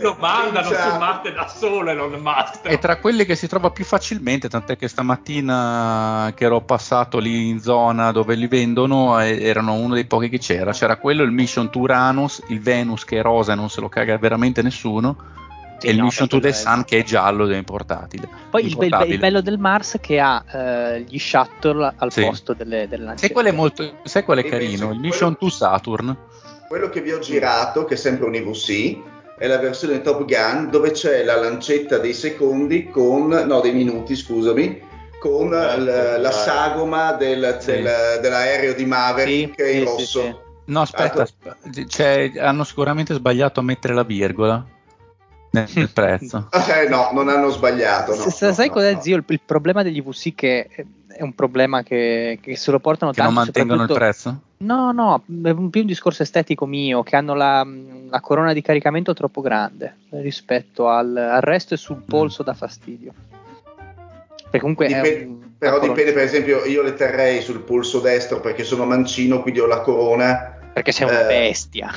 Lo 0.03 0.17
mandano 0.21 0.67
su 0.69 0.73
Marte 0.99 1.33
da 1.33 1.47
solo 1.49 1.89
Elon 1.91 2.13
Musk. 2.21 2.63
è 2.67 2.79
tra 2.79 2.99
quelli 2.99 3.25
che 3.25 3.37
si 3.37 3.49
trova 3.49 3.71
più 3.71 3.85
facilmente, 3.85 4.49
tant'è 4.51 4.77
che 4.77 4.87
stamattina 4.89 6.33
che 6.35 6.45
ero 6.45 6.61
passato 6.61 7.19
lì 7.19 7.49
in 7.49 7.61
zona 7.61 8.13
dove 8.13 8.35
li 8.35 8.49
vendono 8.49 9.19
erano 9.19 9.75
uno 9.75 9.95
dei 9.95 10.05
pochi 10.05 10.29
che 10.29 10.39
c'era. 10.39 10.73
C'era 10.73 10.97
quello, 10.97 11.23
il 11.23 11.31
Mission 11.31 11.71
to 11.71 11.79
Uranus, 11.79 12.43
il 12.49 12.61
Venus 12.61 13.05
che 13.05 13.19
è 13.19 13.23
rosa 13.23 13.53
e 13.53 13.57
non 13.57 13.71
se 13.71 13.81
lo 13.81 13.89
caga 13.89 14.17
veramente 14.19 14.61
nessuno. 14.63 15.17
Sì, 15.79 15.87
e 15.87 15.91
il 15.93 15.99
no, 15.99 16.05
Mission 16.05 16.27
to 16.29 16.39
quello 16.41 16.53
the 16.55 16.59
Sun 16.61 16.85
che 16.85 16.99
è 16.99 17.05
giallo 17.05 17.45
ed 17.47 17.53
è 17.53 17.63
portatile. 17.63 18.29
Poi 18.51 18.67
il, 18.67 18.77
be- 18.77 18.87
il 19.07 19.19
bello 19.19 19.41
del 19.41 19.59
Mars 19.59 19.97
che 20.01 20.19
ha 20.19 20.45
eh, 20.53 21.03
gli 21.09 21.19
shuttle 21.19 21.93
al 21.97 22.13
Sì. 22.13 22.23
posto 22.25 22.53
delle, 22.53 22.89
delle 22.89 22.97
Sai 22.97 23.07
lancette. 23.07 23.33
qual 23.33 23.47
è 23.47 23.53
molto 23.53 23.93
sai 24.05 24.25
qual 24.25 24.39
è 24.39 24.45
carino? 24.45 24.73
Il 24.73 24.79
quello- 24.87 25.01
Mission 25.01 25.39
to 25.39 25.49
Saturn. 25.49 26.17
Quello 26.67 26.89
che 26.91 27.01
vi 27.01 27.13
ho 27.13 27.19
girato, 27.21 27.85
che 27.85 27.95
è 27.95 27.97
sempre 27.97 28.27
un 28.27 28.35
IVC, 28.35 28.99
è 29.39 29.47
la 29.47 29.59
versione 29.59 30.01
Top 30.03 30.25
Gun 30.25 30.69
dove 30.71 30.91
c'è 30.91 31.23
la 31.23 31.37
lancetta 31.37 31.99
dei 31.99 32.13
secondi 32.13 32.91
con, 32.91 33.29
no, 33.29 33.61
dei 33.61 33.73
minuti, 33.73 34.17
scusami, 34.17 34.83
con 35.21 35.49
l- 35.51 36.17
la 36.21 36.31
sagoma 36.33 37.13
del- 37.13 37.57
Sì. 37.61 37.71
del- 37.71 38.19
dell'aereo 38.21 38.75
di 38.75 38.85
Maverick 38.85 39.63
Sì, 39.65 39.77
in 39.77 39.79
sì, 39.79 39.85
rosso. 39.85 40.21
sì, 40.23 40.27
sì. 40.27 40.37
No, 40.67 40.81
aspetta, 40.83 41.21
Ah, 41.21 41.23
asp- 41.23 41.87
cioè, 41.87 42.33
hanno 42.37 42.65
sicuramente 42.65 43.15
sbagliato 43.15 43.61
a 43.61 43.63
mettere 43.63 43.95
la 43.95 44.03
virgola. 44.03 44.63
Nel, 45.51 45.91
prezzo. 45.93 46.49
Eh, 46.53 46.89
no, 46.89 47.11
non 47.13 47.29
hanno 47.29 47.49
sbagliato. 47.51 48.15
No, 48.17 48.29
S- 48.31 48.43
no, 48.43 48.53
sai 48.53 48.67
no, 48.69 48.73
cos'è, 48.73 48.95
no. 48.95 49.01
zio? 49.01 49.17
Il, 49.17 49.25
il 49.27 49.41
problema 49.45 49.83
degli 49.83 50.03
VC 50.03 50.35
che 50.35 50.69
è 51.09 51.23
un 51.23 51.35
problema 51.35 51.83
che, 51.83 52.39
che 52.41 52.57
se 52.57 52.71
lo 52.71 52.79
portano 52.79 53.13
Che 53.13 53.21
non 53.23 53.35
tanto. 53.35 53.51
mantengono 53.53 53.83
il 53.91 53.93
prezzo? 53.99 54.41
No, 54.59 54.93
no, 54.93 55.23
è 55.45 55.51
un- 55.51 55.71
più 55.71 55.81
un 55.81 55.87
discorso 55.87 56.23
estetico 56.23 56.67
mio, 56.67 57.03
che 57.03 57.17
hanno 57.17 57.35
la, 57.35 57.67
la 58.11 58.21
corona 58.21 58.53
di 58.53 58.61
caricamento 58.63 59.15
troppo 59.15 59.41
grande 59.41 59.97
rispetto 60.11 60.89
al, 60.89 61.17
al 61.17 61.41
resto 61.41 61.75
e 61.75 61.77
sul 61.77 62.03
polso 62.07 62.43
da 62.43 62.55
fastidio. 62.55 63.13
Perché 64.43 64.59
comunque 64.61 64.87
è 64.87 64.89
Dipende- 64.95 65.25
un- 65.25 65.47
però 65.59 65.81
dipende, 65.81 66.13
per 66.13 66.23
esempio, 66.23 66.65
io 66.65 66.83
le 66.83 66.95
terrei 66.95 67.43
sul 67.43 67.61
polso 67.63 67.99
destro 67.99 68.41
perché 68.41 68.63
sono 68.63 68.85
mancino, 68.85 69.43
quindi 69.43 69.59
ho 69.61 69.67
la 69.67 69.81
corona. 69.81 70.58
Perché 70.73 70.93
sei 70.93 71.07
una 71.09 71.23
eh, 71.25 71.27
bestia. 71.27 71.93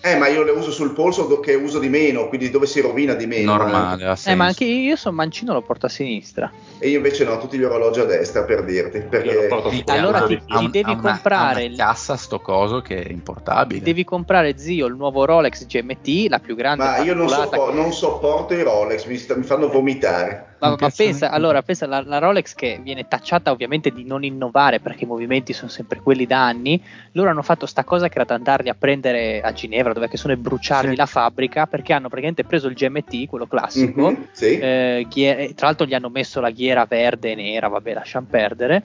Eh, 0.00 0.16
ma 0.16 0.26
io 0.28 0.42
le 0.42 0.50
uso 0.50 0.70
sul 0.70 0.92
polso 0.92 1.24
do- 1.24 1.40
che 1.40 1.54
uso 1.54 1.78
di 1.78 1.88
meno, 1.88 2.28
quindi 2.28 2.50
dove 2.50 2.66
si 2.66 2.80
rovina 2.80 3.14
di 3.14 3.26
meno. 3.26 3.56
Normale, 3.56 4.04
ha 4.04 4.12
Eh, 4.12 4.16
senso. 4.16 4.36
ma 4.38 4.44
anche 4.46 4.64
io 4.64 4.96
sono 4.96 5.14
mancino, 5.16 5.52
lo 5.52 5.62
porto 5.62 5.86
a 5.86 5.88
sinistra. 5.88 6.50
eh. 6.78 6.86
E 6.86 6.88
io 6.90 6.96
invece 6.98 7.24
no, 7.24 7.38
tutti 7.38 7.56
gli 7.56 7.62
orologi 7.62 8.00
a 8.00 8.04
destra 8.04 8.42
per 8.44 8.64
dirti. 8.64 9.00
Perché 9.00 9.48
Allora 9.86 10.22
ti- 10.26 10.42
un- 10.48 10.70
devi 10.70 10.90
una- 10.90 11.00
comprare 11.00 11.66
una 11.66 11.76
cassa 11.76 12.16
sto 12.16 12.40
coso 12.40 12.82
che 12.82 13.02
è 13.02 13.10
importabile. 13.10 13.80
Devi 13.80 14.04
comprare, 14.04 14.58
zio, 14.58 14.86
il 14.86 14.94
nuovo 14.94 15.24
Rolex 15.24 15.64
GMT, 15.66 16.26
la 16.28 16.40
più 16.40 16.54
grande. 16.54 16.84
Ma 16.84 16.98
io 16.98 17.14
non, 17.14 17.28
soppo- 17.28 17.66
che- 17.68 17.72
non 17.72 17.92
sopporto 17.92 18.52
i 18.54 18.62
Rolex, 18.62 19.06
mi, 19.06 19.16
sta- 19.16 19.36
mi 19.36 19.44
fanno 19.44 19.68
vomitare. 19.68 20.53
Ma, 20.70 20.76
ma 20.80 20.90
pensa, 20.90 21.30
allora, 21.30 21.62
pensa 21.62 21.86
la, 21.86 22.02
la 22.04 22.18
Rolex 22.18 22.54
che 22.54 22.78
viene 22.82 23.06
tacciata 23.08 23.50
ovviamente 23.50 23.90
di 23.90 24.04
non 24.04 24.24
innovare 24.24 24.80
perché 24.80 25.04
i 25.04 25.06
movimenti 25.06 25.52
sono 25.52 25.70
sempre 25.70 26.00
quelli 26.00 26.26
da 26.26 26.44
anni. 26.44 26.82
Loro 27.12 27.30
hanno 27.30 27.42
fatto 27.42 27.66
sta 27.66 27.84
cosa 27.84 28.08
che 28.08 28.14
era 28.16 28.24
da 28.24 28.34
andarli 28.34 28.68
a 28.68 28.74
prendere 28.74 29.40
a 29.40 29.52
Ginevra, 29.52 29.92
dove 29.92 30.08
sono 30.16 30.32
e 30.32 30.36
bruciargli 30.36 30.90
Sì. 30.90 30.96
la 30.96 31.06
fabbrica 31.06 31.66
perché 31.66 31.92
hanno 31.92 32.08
praticamente 32.08 32.44
preso 32.44 32.68
il 32.68 32.74
GMT, 32.74 33.26
quello 33.26 33.46
classico. 33.46 34.10
Mhm, 34.10 34.26
sì. 34.32 34.58
eh, 34.58 35.06
ghie- 35.08 35.36
eh, 35.38 35.54
tra 35.54 35.66
l'altro 35.66 35.86
gli 35.86 35.94
hanno 35.94 36.08
messo 36.08 36.40
la 36.40 36.50
ghiera 36.50 36.84
verde 36.86 37.32
e 37.32 37.34
nera, 37.34 37.68
vabbè, 37.68 37.92
lasciamo 37.94 38.26
perdere. 38.30 38.84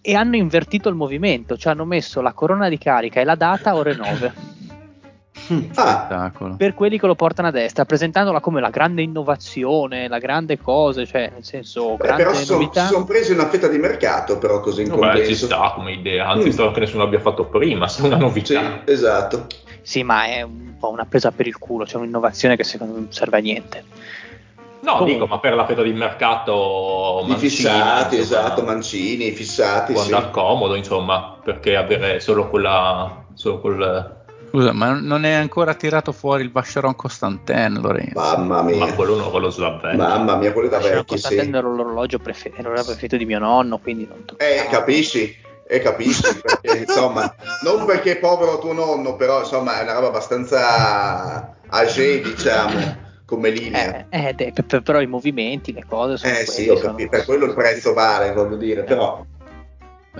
E 0.00 0.14
hanno 0.14 0.36
invertito 0.36 0.88
il 0.88 0.94
movimento, 0.94 1.56
cioè 1.56 1.72
hanno 1.72 1.84
messo 1.84 2.20
la 2.20 2.32
corona 2.32 2.68
di 2.68 2.78
carica 2.78 3.20
e 3.20 3.24
la 3.24 3.34
data 3.34 3.74
ore 3.74 3.94
9 3.94 4.32
Ah, 5.74 6.04
Spettacolo. 6.06 6.56
per 6.56 6.74
quelli 6.74 6.98
che 6.98 7.06
lo 7.06 7.14
portano 7.14 7.48
a 7.48 7.50
destra, 7.50 7.84
presentandola 7.84 8.40
come 8.40 8.60
la 8.60 8.70
grande 8.70 9.02
innovazione, 9.02 10.08
la 10.08 10.18
grande 10.18 10.58
cosa, 10.58 11.04
cioè 11.04 11.30
nel 11.32 11.44
senso 11.44 11.96
beh, 11.96 12.14
però 12.14 12.32
si 12.34 12.44
sono, 12.44 12.70
son 12.72 13.04
presi 13.04 13.32
una 13.32 13.48
fetta 13.48 13.68
di 13.68 13.78
mercato, 13.78 14.38
però 14.38 14.60
così 14.60 14.82
in 14.82 14.88
ci 14.88 14.92
compenso. 14.98 15.46
sta 15.46 15.72
come 15.74 15.92
idea, 15.92 16.28
anzi 16.28 16.48
Mm. 16.48 16.50
spero 16.52 16.70
che 16.72 16.80
nessuno 16.80 17.04
l'abbia 17.04 17.20
fatto 17.20 17.46
prima, 17.46 17.88
se 17.88 18.02
è 18.02 18.06
una 18.06 18.16
Sì, 18.16 18.22
novità. 18.22 18.82
esatto. 18.84 19.46
Sì, 19.82 20.02
ma 20.02 20.26
è 20.26 20.42
un 20.42 20.74
po' 20.78 20.90
una 20.90 21.06
presa 21.06 21.30
per 21.30 21.46
il 21.46 21.56
culo, 21.58 21.84
c'è 21.84 21.96
un'innovazione 21.96 22.56
che 22.56 22.64
secondo 22.64 22.92
me 22.94 22.98
non 23.00 23.08
serve 23.12 23.38
a 23.38 23.40
niente. 23.40 23.84
No, 24.80 24.92
Comunque. 24.92 25.12
dico, 25.14 25.26
ma 25.26 25.38
per 25.40 25.54
la 25.54 25.66
fetta 25.66 25.82
di 25.82 25.92
mercato 25.92 27.22
I 27.24 27.28
mancini, 27.30 27.48
fissati, 27.50 28.16
insomma, 28.16 28.40
esatto, 28.44 28.62
mancini, 28.62 29.30
fissati. 29.32 29.92
può 29.92 30.02
Sì. 30.02 30.12
andare 30.12 30.30
comodo, 30.30 30.74
insomma, 30.76 31.38
perché 31.42 31.74
avere 31.74 32.20
solo 32.20 32.48
quella 32.48 33.24
solo 33.34 33.60
quel 33.60 34.16
Scusa, 34.50 34.72
ma 34.72 34.98
non 34.98 35.24
è 35.24 35.32
ancora 35.32 35.74
tirato 35.74 36.12
fuori 36.12 36.42
il 36.42 36.50
Vacheron 36.50 36.96
Constantin, 36.96 37.78
Lorenzo? 37.80 38.18
Mamma 38.18 38.62
mia. 38.62 38.86
ma 38.86 38.92
quello 38.94 39.16
non 39.16 39.40
lo 39.40 39.50
slavvè. 39.50 39.94
Mamma 39.94 40.36
mia, 40.36 40.52
quello 40.52 40.68
da 40.68 40.76
Lasciamo 40.78 40.96
vecchi, 40.96 41.18
sì. 41.18 41.34
Era 41.34 41.60
l'orologio 41.60 42.18
prefer- 42.18 42.52
era 42.54 42.62
l'orologio 42.68 42.86
preferito 42.90 43.16
di 43.16 43.24
mio 43.26 43.38
nonno, 43.38 43.78
quindi 43.78 44.06
non 44.08 44.24
toccavo. 44.24 44.50
Eh, 44.50 44.66
capisci? 44.70 45.36
E 45.70 45.80
capisci, 45.80 46.22
perché 46.40 46.78
insomma, 46.88 47.34
non 47.62 47.84
perché 47.84 48.12
è 48.12 48.18
povero 48.18 48.58
tuo 48.58 48.72
nonno, 48.72 49.16
però 49.16 49.40
insomma 49.40 49.78
è 49.80 49.82
una 49.82 49.92
roba 49.92 50.06
abbastanza 50.08 51.56
age, 51.66 52.22
diciamo, 52.22 52.96
come 53.26 53.50
linea. 53.50 54.06
Eh, 54.08 54.34
eh, 54.38 54.80
però 54.82 55.02
i 55.02 55.06
movimenti, 55.06 55.74
le 55.74 55.84
cose 55.86 56.16
sono 56.16 56.32
Eh, 56.32 56.46
sì, 56.46 56.68
ho 56.70 56.76
sono- 56.76 56.92
capito, 56.92 57.10
per 57.10 57.24
quello 57.26 57.44
il 57.44 57.52
prezzo 57.54 57.92
vale, 57.92 58.32
voglio 58.32 58.56
dire, 58.56 58.82
però 58.84 59.22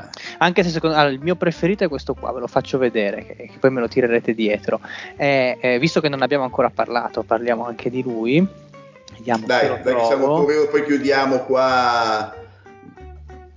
Beh, 0.02 0.36
Anche 0.38 0.62
se 0.62 0.70
secondo 0.70 0.96
allora, 0.96 1.12
il 1.12 1.20
mio 1.20 1.36
preferito 1.36 1.84
è 1.84 1.88
questo 1.88 2.14
qua, 2.14 2.32
ve 2.32 2.40
lo 2.40 2.46
faccio 2.46 2.78
vedere, 2.78 3.24
che, 3.26 3.34
che 3.34 3.58
poi 3.58 3.70
me 3.70 3.80
lo 3.80 3.88
tirerete 3.88 4.34
dietro. 4.34 4.80
Eh, 5.16 5.58
eh, 5.60 5.78
visto 5.78 6.00
che 6.00 6.08
non 6.08 6.22
abbiamo 6.22 6.44
ancora 6.44 6.70
parlato, 6.70 7.22
parliamo 7.22 7.66
anche 7.66 7.90
di 7.90 8.02
lui. 8.02 8.46
Vediamo 9.16 9.46
dai, 9.46 9.82
dai 9.82 9.94
che 9.96 10.04
siamo 10.04 10.40
curiosi, 10.42 10.68
poi 10.68 10.84
chiudiamo 10.84 11.38
qua 11.40 12.34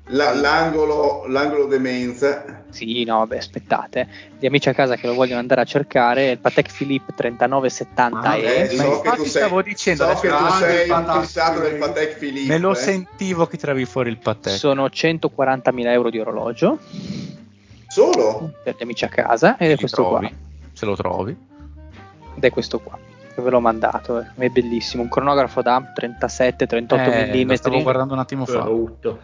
la- 0.07 0.33
l'angolo, 0.33 1.25
l'angolo 1.27 1.65
demenza. 1.67 2.60
Sì, 2.71 3.03
no, 3.03 3.25
beh, 3.27 3.37
aspettate. 3.37 4.07
Gli 4.39 4.45
amici 4.45 4.69
a 4.69 4.73
casa 4.73 4.95
che 4.95 5.05
lo 5.07 5.13
vogliono 5.13 5.39
andare 5.39 5.61
a 5.61 5.65
cercare, 5.65 6.31
il 6.31 6.37
Patek 6.39 6.73
Philippe 6.75 7.13
3970 7.15 8.19
Ah, 8.21 8.35
e 8.37 8.69
Eh, 8.71 8.75
Ma 8.75 8.83
so 8.83 9.01
che 9.01 9.09
tu 9.11 9.15
sei, 9.23 9.27
stavo 9.29 9.61
dicendo, 9.61 10.07
so 10.07 10.19
che 10.19 10.29
tu 10.29 10.47
sei 10.59 10.89
un 10.89 11.05
del 11.05 11.21
fissato 11.21 11.59
Patek 11.59 11.69
del 11.71 11.79
Patek 11.79 12.17
Philippe. 12.17 12.47
me 12.53 12.57
lo 12.59 12.71
eh. 12.71 12.75
sentivo 12.75 13.45
che 13.47 13.57
tiravi 13.57 13.85
fuori 13.85 14.09
il 14.09 14.17
Patek. 14.17 14.53
sono 14.57 14.85
140.000 14.87 15.85
euro 15.87 16.09
di 16.09 16.19
orologio 16.19 16.79
Solo? 17.87 18.53
per 18.63 18.75
gli 18.77 18.83
amici 18.83 19.05
a 19.05 19.09
casa 19.09 19.57
ed 19.57 19.71
è 19.71 19.77
questo 19.77 20.01
trovi, 20.03 20.27
qua. 20.27 20.35
Se 20.73 20.85
lo 20.85 20.95
trovi. 20.95 21.35
Ed 22.35 22.43
è 22.43 22.49
questo 22.49 22.79
qua. 22.79 22.97
Che 23.33 23.41
ve 23.41 23.49
l'ho 23.49 23.59
mandato, 23.59 24.19
eh. 24.19 24.25
è 24.37 24.49
bellissimo. 24.49 25.03
Un 25.03 25.09
cronografo 25.09 25.61
da 25.61 25.81
37-38 25.97 27.31
Eh, 27.33 27.43
lo 27.45 27.55
stavo 27.55 27.79
mm. 27.79 27.81
guardando 27.81 28.13
un 28.13 28.19
attimo 28.19 28.45
fa. 28.45 28.61
brutto. 28.63 29.19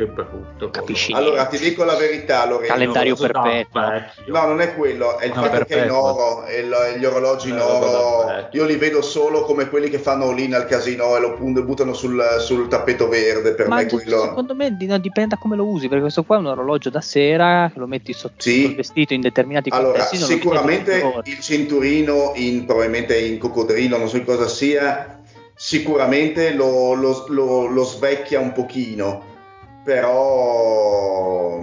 Che 0.00 0.06
brutto. 0.06 0.70
Capisci? 0.70 1.12
Allora, 1.12 1.44
ti 1.44 1.58
dico 1.58 1.84
la 1.84 1.94
verità, 1.94 2.46
Lorenzo. 2.46 2.72
Calendario 2.72 3.14
da 3.16 3.26
perpetuo. 3.26 3.80
vecchio. 3.82 4.32
No, 4.32 4.46
non 4.46 4.60
è 4.62 4.74
quello, 4.74 5.18
è 5.18 5.26
il 5.26 5.32
No, 5.34 5.42
fatto 5.42 5.48
che 5.50 5.56
è 5.56 5.58
in 5.58 5.66
perpetuo. 5.66 5.98
oro 6.02 6.46
e 6.46 6.58
il- 6.60 6.98
gli 6.98 7.04
orologi 7.04 7.50
in 7.50 7.58
Eh, 7.58 7.60
oro. 7.60 8.48
Io 8.52 8.64
li 8.64 8.76
vedo 8.76 9.02
solo 9.02 9.42
come 9.42 9.68
quelli 9.68 9.90
che 9.90 9.98
fanno 9.98 10.30
all-in 10.30 10.54
al 10.54 10.64
casino 10.64 11.14
e 11.16 11.20
lo 11.20 11.36
buttano 11.38 11.92
sul, 11.92 12.24
sul 12.38 12.66
tappeto 12.68 13.08
verde. 13.08 13.52
Per 13.52 13.68
Ma 13.68 13.76
me 13.76 13.86
quello. 13.88 14.22
secondo 14.22 14.54
me 14.54 14.70
no, 14.70 14.98
dipende 14.98 15.34
da 15.34 15.36
come 15.36 15.54
lo 15.56 15.66
usi, 15.66 15.86
perché 15.88 16.00
questo 16.00 16.24
qua 16.24 16.36
è 16.36 16.38
un 16.38 16.46
orologio 16.46 16.88
da 16.88 17.02
sera 17.02 17.70
che 17.70 17.78
lo 17.78 17.86
metti 17.86 18.14
sotto 18.14 18.34
Sì. 18.38 18.70
il 18.70 18.76
vestito 18.76 19.12
in 19.12 19.20
determinati 19.20 19.68
Allora, 19.68 19.98
contesti. 19.98 20.18
non 20.18 20.28
sicuramente 20.28 21.22
il 21.24 21.40
cinturino, 21.40 22.32
in, 22.36 22.64
probabilmente 22.64 23.18
in 23.18 23.36
coccodrillo, 23.36 23.98
non 23.98 24.08
so 24.08 24.16
in 24.16 24.24
cosa 24.24 24.48
sia, 24.48 25.20
sicuramente 25.54 26.54
lo, 26.54 26.94
lo- 26.94 27.26
lo- 27.28 27.66
lo 27.66 27.84
svecchia 27.84 28.40
un 28.40 28.52
pochino, 28.52 29.29
però 29.82 31.60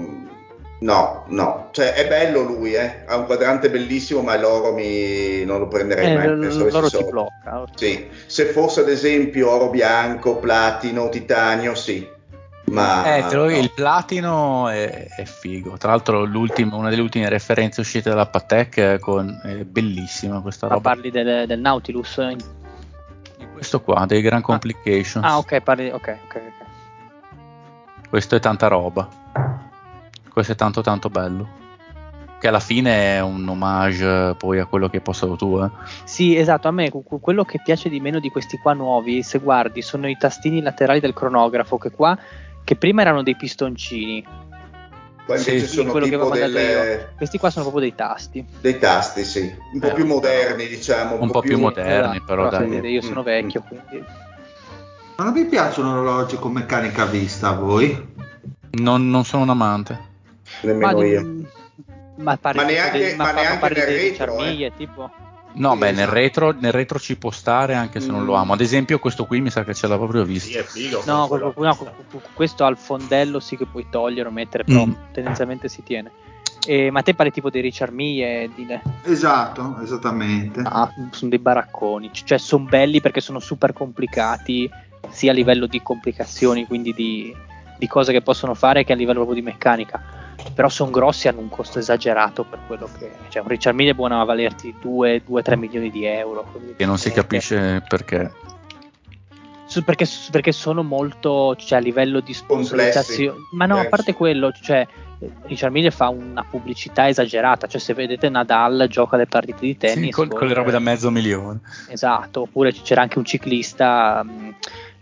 no, 0.79 1.23
no, 1.27 1.69
cioè 1.71 1.93
è 1.93 2.07
bello 2.07 2.41
lui, 2.41 2.73
eh? 2.73 3.03
ha 3.05 3.15
un 3.17 3.25
quadrante 3.25 3.69
bellissimo, 3.69 4.21
ma 4.21 4.37
l'oro 4.37 4.73
mi, 4.73 5.43
non 5.45 5.59
lo 5.59 5.67
prenderei 5.67 6.11
Eh, 6.11 6.13
mai. 6.15 6.27
l- 6.27 6.39
penso 6.39 6.67
loro 6.69 6.89
ti 6.89 7.03
blocca. 7.03 7.63
Sì, 7.75 8.07
se 8.25 8.45
fosse 8.45 8.81
ad 8.81 8.89
esempio 8.89 9.49
oro 9.51 9.69
bianco, 9.69 10.37
platino, 10.37 11.09
titanio, 11.09 11.75
sì. 11.75 12.15
Ma 12.69 13.15
Eh, 13.15 13.25
te 13.27 13.35
lo- 13.35 13.45
no. 13.49 13.57
il 13.57 13.71
platino 13.71 14.67
è, 14.67 15.07
è 15.15 15.23
figo. 15.23 15.77
Tra 15.77 15.91
l'altro, 15.91 16.25
l'ultimo- 16.25 16.75
una 16.75 16.89
delle 16.89 17.01
ultime 17.01 17.29
referenze 17.29 17.79
uscite 17.79 18.09
dalla 18.09 18.25
Patek 18.27 18.77
è, 18.79 18.99
con, 18.99 19.39
è 19.41 19.63
bellissima 19.63 20.41
questa 20.41 20.67
Ma 20.67 20.73
roba. 20.73 20.89
parli 20.89 21.09
del, 21.09 21.47
del 21.47 21.59
Nautilus? 21.61 22.19
Di 23.37 23.47
questo 23.53 23.79
qua, 23.81 24.05
dei 24.05 24.21
Grand 24.21 24.43
Complications. 24.43 25.25
Ah, 25.25 25.37
ok, 25.37 25.61
parli. 25.61 25.89
Ok, 25.91 26.17
ok, 26.25 26.35
ok. 26.35 26.65
Questo 28.09 28.35
è 28.35 28.39
tanta 28.39 28.67
roba. 28.67 29.07
Questo 30.31 30.51
è 30.53 30.55
tanto 30.55 30.81
tanto 30.81 31.09
bello. 31.09 31.65
Che 32.39 32.47
alla 32.47 32.59
fine 32.59 33.15
è 33.15 33.21
un 33.21 33.47
homage 33.47 34.35
poi 34.37 34.59
a 34.59 34.65
quello 34.65 34.87
che 34.89 34.97
hai 34.97 35.01
postato 35.01 35.35
tu. 35.35 35.59
Eh. 35.61 35.69
Sì, 36.03 36.37
esatto, 36.37 36.67
a 36.67 36.71
me 36.71 36.91
quello 36.91 37.43
che 37.43 37.59
piace 37.63 37.89
di 37.89 37.99
meno 37.99 38.19
di 38.19 38.29
questi 38.29 38.57
qua 38.57 38.73
nuovi, 38.73 39.23
se 39.23 39.39
guardi, 39.39 39.81
sono 39.81 40.07
i 40.07 40.15
tastini 40.17 40.61
laterali 40.61 40.99
del 40.99 41.13
cronografo, 41.13 41.77
che 41.79 41.89
qua, 41.91 42.15
che 42.63 42.75
prima 42.75 43.01
erano 43.01 43.23
dei 43.23 43.35
pistoncini, 43.35 44.23
Qua 45.27 45.35
invece 45.35 45.67
Sì, 45.67 45.73
sono 45.73 45.91
quello 45.91 46.05
che 46.07 46.15
avevo 46.15 46.29
delle- 46.29 46.93
io. 46.95 47.07
questi 47.17 47.37
qua 47.37 47.49
sono 47.49 47.65
proprio 47.65 47.83
dei 47.85 47.95
tasti. 47.95 48.45
dei 48.61 48.79
tasti, 48.79 49.25
sì, 49.25 49.53
un 49.73 49.79
po' 49.81 49.87
Eh, 49.87 49.93
più 49.93 50.03
però- 50.03 50.15
moderni, 50.15 50.67
diciamo. 50.67 51.17
un 51.19 51.29
po' 51.31 51.41
più 51.41 51.59
moderni, 51.59 52.11
Esatto, 52.15 52.23
però 52.25 52.47
dai. 52.49 52.69
vedete, 52.69 52.87
io 52.87 53.01
sono 53.01 53.19
Mm, 53.21 53.25
vecchio, 53.25 53.61
mm. 53.61 53.67
quindi... 53.67 54.05
Ma 55.17 55.23
non 55.23 55.33
vi 55.33 55.45
piacciono 55.45 55.93
orologi 55.99 56.35
con 56.35 56.51
meccanica 56.51 57.01
a 57.01 57.05
vista 57.07 57.47
a 57.49 57.53
voi? 57.53 58.05
Non, 58.73 59.09
non 59.09 59.25
sono 59.25 59.41
un 59.43 59.49
amante. 59.49 59.99
Nemmeno 60.61 61.01
io. 61.03 61.21
mm, 61.23 61.43
ma, 62.17 62.37
pare 62.37 62.57
Ma 62.59 62.65
tipo 62.65 62.79
neanche- 62.79 62.97
dei- 62.99 63.15
ma 63.15 63.25
fa- 63.25 63.31
neanche 63.33 63.73
nel 63.73 63.85
retro, 63.87 64.35
Charmiglie, 64.35 64.73
tipo. 64.75 65.09
No, 65.53 65.71
Sì, 65.73 65.77
beh, 65.79 65.89
esatto. 65.89 66.05
nel 66.05 66.07
retro, 66.13 66.51
nel 66.59 66.71
retro 66.71 66.99
ci 66.99 67.15
può 67.17 67.31
stare 67.31 67.73
anche 67.73 67.99
se 67.99 68.11
non 68.11 68.25
lo 68.25 68.33
Mm. 68.33 68.39
amo. 68.41 68.53
Ad 68.53 68.61
esempio, 68.61 68.99
questo 68.99 69.25
qui 69.25 69.41
mi 69.41 69.49
sa 69.49 69.63
che 69.63 69.73
ce 69.73 69.87
l'ha 69.87 69.95
proprio 69.97 70.23
visto. 70.23 70.51
Sì, 70.51 70.57
è 70.57 70.61
figo. 70.63 71.01
No, 71.07 71.27
quello- 71.27 71.51
no, 71.57 71.75
que- 71.75 71.91
que- 72.11 72.21
questo 72.35 72.63
al 72.65 72.77
fondello 72.77 73.39
sì 73.39 73.57
che 73.57 73.65
puoi 73.65 73.87
togliere 73.89 74.29
o 74.29 74.31
mettere, 74.31 74.65
però 74.65 74.85
Mm. 74.85 74.91
tendenzialmente 75.13 75.67
si 75.67 75.81
tiene. 75.81 76.11
E, 76.67 76.91
ma 76.91 77.01
te 77.01 77.15
pare 77.15 77.31
tipo 77.31 77.49
dei 77.49 77.61
Richard 77.61 77.91
Mille, 77.93 78.51
dile. 78.53 78.83
Esatto, 79.05 79.79
esattamente. 79.81 80.59
Ah, 80.63 80.91
sono 81.09 81.29
dei 81.31 81.39
baracconi, 81.39 82.11
cioè 82.13 82.37
sono 82.37 82.65
belli 82.65 83.01
perché 83.01 83.19
sono 83.21 83.39
super 83.39 83.73
complicati 83.73 84.69
sia 85.09 85.31
a 85.31 85.33
livello 85.33 85.65
di 85.67 85.81
complicazioni, 85.81 86.65
quindi 86.65 86.93
di, 86.93 87.35
di 87.77 87.87
cose 87.87 88.11
che 88.11 88.21
possono 88.21 88.53
fare 88.53 88.83
che 88.83 88.93
a 88.93 88.95
livello 88.95 89.23
proprio 89.23 89.41
di 89.41 89.45
meccanica. 89.45 90.01
però 90.53 90.69
sono 90.69 90.91
grossi 90.91 91.27
hanno 91.27 91.41
un 91.41 91.49
costo 91.49 91.79
esagerato 91.79 92.43
per 92.43 92.59
quello 92.67 92.89
che 92.97 93.11
cioè 93.29 93.41
un 93.41 93.47
Richard 93.47 93.75
Mille 93.75 93.91
è 93.91 93.93
buono 93.93 94.19
a 94.21 94.25
valerti 94.25 94.75
2-3 94.83 95.57
milioni 95.57 95.89
di 95.89 96.05
euro 96.05 96.45
e 96.75 96.85
non 96.85 96.97
si 96.97 97.11
capisce 97.11 97.83
perché. 97.87 98.31
Su, 99.65 99.83
perché, 99.83 100.07
perché, 100.31 100.53
sono 100.53 100.81
molto 100.81 101.53
cioè, 101.57 101.79
a 101.79 101.81
livello 101.81 102.21
di 102.21 102.33
sponsorizzazione. 102.33 103.37
Ma 103.51 103.65
no 103.65 103.77
a 103.77 103.85
parte 103.87 104.13
quello 104.13 104.53
cioè 104.53 104.87
Richard 105.43 105.73
Mille 105.73 105.91
fa 105.91 106.07
una 106.07 106.45
pubblicità 106.49 107.09
esagerata 107.09 107.67
cioè 107.67 107.81
se 107.81 107.93
vedete 107.93 108.29
Nadal 108.29 108.87
gioca 108.89 109.17
le 109.17 109.25
partite 109.25 109.59
di 109.59 109.75
tennis 109.75 110.05
sì, 110.05 110.11
con, 110.11 110.29
con 110.29 110.47
le 110.47 110.53
robe 110.53 110.71
da 110.71 110.79
mezzo 110.79 111.11
milione. 111.11 111.59
Esatto 111.89 112.41
oppure 112.41 112.71
c'era 112.71 113.01
anche 113.01 113.17
un 113.17 113.25
ciclista 113.25 114.23
mh, 114.23 114.55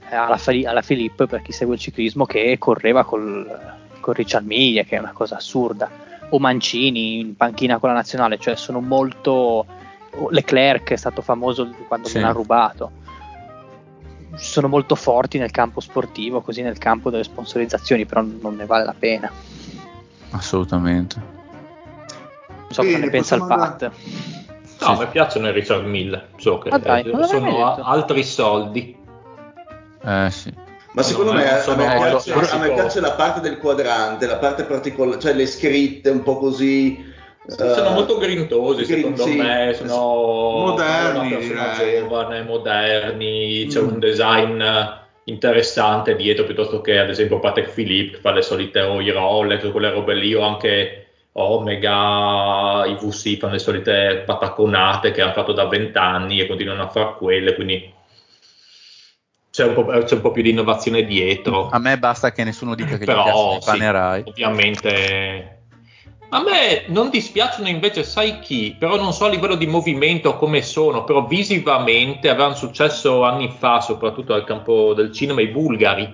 alla, 0.09 0.39
alla 0.65 0.81
Filippo 0.81 1.27
per 1.27 1.41
chi 1.41 1.51
segue 1.51 1.75
il 1.75 1.79
ciclismo 1.79 2.25
che 2.25 2.57
correva 2.57 3.03
col 3.03 3.73
con 4.05 4.13
Richard 4.13 4.45
Mille, 4.45 4.85
che 4.85 4.97
è 4.97 4.99
una 4.99 5.13
cosa 5.13 5.37
assurda, 5.37 5.89
o 6.29 6.37
Mancini 6.37 7.21
in 7.21 7.35
panchina 7.35 7.79
con 7.79 7.89
la 7.89 7.95
nazionale, 7.95 8.37
cioè 8.37 8.55
sono 8.55 8.79
molto... 8.79 9.65
Leclerc 10.29 10.91
è 10.91 10.95
stato 10.95 11.23
famoso 11.23 11.73
quando 11.87 12.07
sì. 12.07 12.19
ha 12.19 12.29
rubato. 12.29 12.91
Sono 14.35 14.67
molto 14.67 14.93
forti 14.93 15.39
nel 15.39 15.49
campo 15.49 15.79
sportivo, 15.79 16.41
così 16.41 16.61
nel 16.61 16.77
campo 16.77 17.09
delle 17.09 17.23
sponsorizzazioni, 17.23 18.05
però 18.05 18.21
non 18.21 18.55
ne 18.55 18.67
vale 18.67 18.85
la 18.85 18.95
pena. 18.97 19.31
Assolutamente. 20.29 21.19
Non 22.47 22.67
so 22.69 22.83
cosa 22.83 22.97
ne 22.97 23.09
pensa 23.09 23.35
il 23.35 23.45
Pat. 23.47 23.91
No, 24.81 24.95
sì. 24.95 24.99
mi 24.99 25.07
piacciono 25.07 25.49
i 25.49 25.51
Richard 25.51 25.85
Mille, 25.85 26.27
so 26.37 26.59
che 26.59 26.69
ah, 26.69 26.77
dai, 26.77 27.11
sono 27.27 27.73
altri 27.73 28.23
soldi. 28.23 28.94
Eh 30.05 30.29
sì. 30.31 30.53
Ma 30.91 31.01
secondo 31.01 31.33
me, 31.33 31.49
a, 31.49 31.75
me 31.75 31.95
piace, 31.97 32.31
a, 32.31 32.57
me 32.57 32.71
piace, 32.71 33.01
la 33.01 33.11
parte 33.11 33.41
del 33.41 33.57
quadrante, 33.57 34.27
la 34.27 34.37
parte 34.37 34.63
particolare, 34.63 35.19
cioè 35.19 35.33
le 35.33 35.45
scritte 35.45 36.09
un 36.09 36.23
po' 36.23 36.37
così. 36.37 37.13
Sono 37.47 37.89
uh, 37.89 37.93
molto 37.93 38.17
grintosi, 38.17 38.85
secondo 38.85 39.23
sì, 39.23 39.35
me, 39.35 39.73
sono 39.75 40.73
moderni, 40.73 41.53
giovane, 41.77 42.43
moderni, 42.43 43.67
c'è 43.69 43.81
mm. 43.81 43.87
un 43.87 43.99
design 43.99 44.63
interessante 45.25 46.15
dietro 46.15 46.45
piuttosto 46.45 46.81
che 46.81 46.97
ad 46.99 47.09
esempio 47.09 47.39
Patek 47.39 47.71
Philippe 47.71 48.17
fa 48.17 48.31
le 48.31 48.43
solite 48.43 48.81
o 48.81 49.01
i 49.01 49.09
Rolex 49.09 49.71
quelle 49.71 49.89
robe 49.89 50.13
lì 50.13 50.33
o 50.35 50.41
anche 50.41 51.05
Omega, 51.33 52.85
i 52.85 52.95
VC 52.95 53.37
fanno 53.37 53.53
le 53.53 53.59
solite 53.59 54.23
pataconate 54.25 55.11
che 55.11 55.21
hanno 55.21 55.33
fatto 55.33 55.51
da 55.51 55.65
vent'anni 55.65 56.39
e 56.39 56.47
continuano 56.47 56.83
a 56.83 56.87
fare 56.87 57.15
quelle, 57.17 57.55
quindi 57.55 57.91
c'è 59.55 59.63
un, 59.63 60.03
c'è 60.03 60.15
un, 60.15 60.21
po', 60.21 60.31
più 60.31 60.43
di 60.43 60.49
innovazione 60.49 61.05
dietro. 61.05 61.69
A 61.69 61.79
me 61.79 61.97
basta 61.97 62.33
che 62.33 62.43
nessuno 62.43 62.75
dica 62.75 62.97
che 62.97 63.05
Però, 63.05 63.55
gli 63.55 63.59
piacciono. 63.59 64.23
Sì, 64.25 64.29
ovviamente. 64.29 65.59
A 66.27 66.41
me 66.41 66.83
non 66.87 67.09
dispiacciono 67.09 67.69
invece, 67.69 68.03
sai 68.03 68.39
chi? 68.39 68.75
Però 68.77 68.97
non 68.97 69.13
so 69.13 69.23
a 69.23 69.29
livello 69.29 69.55
di 69.55 69.65
movimento 69.65 70.35
come 70.35 70.61
sono, 70.61 71.05
però 71.05 71.25
visivamente 71.25 72.27
avevano 72.27 72.55
successo 72.55 73.23
anni 73.23 73.49
fa, 73.57 73.79
soprattutto 73.79 74.33
al 74.33 74.43
campo 74.43 74.93
del 74.93 75.13
cinema, 75.13 75.39
i 75.39 75.47
bulgari. 75.47 76.13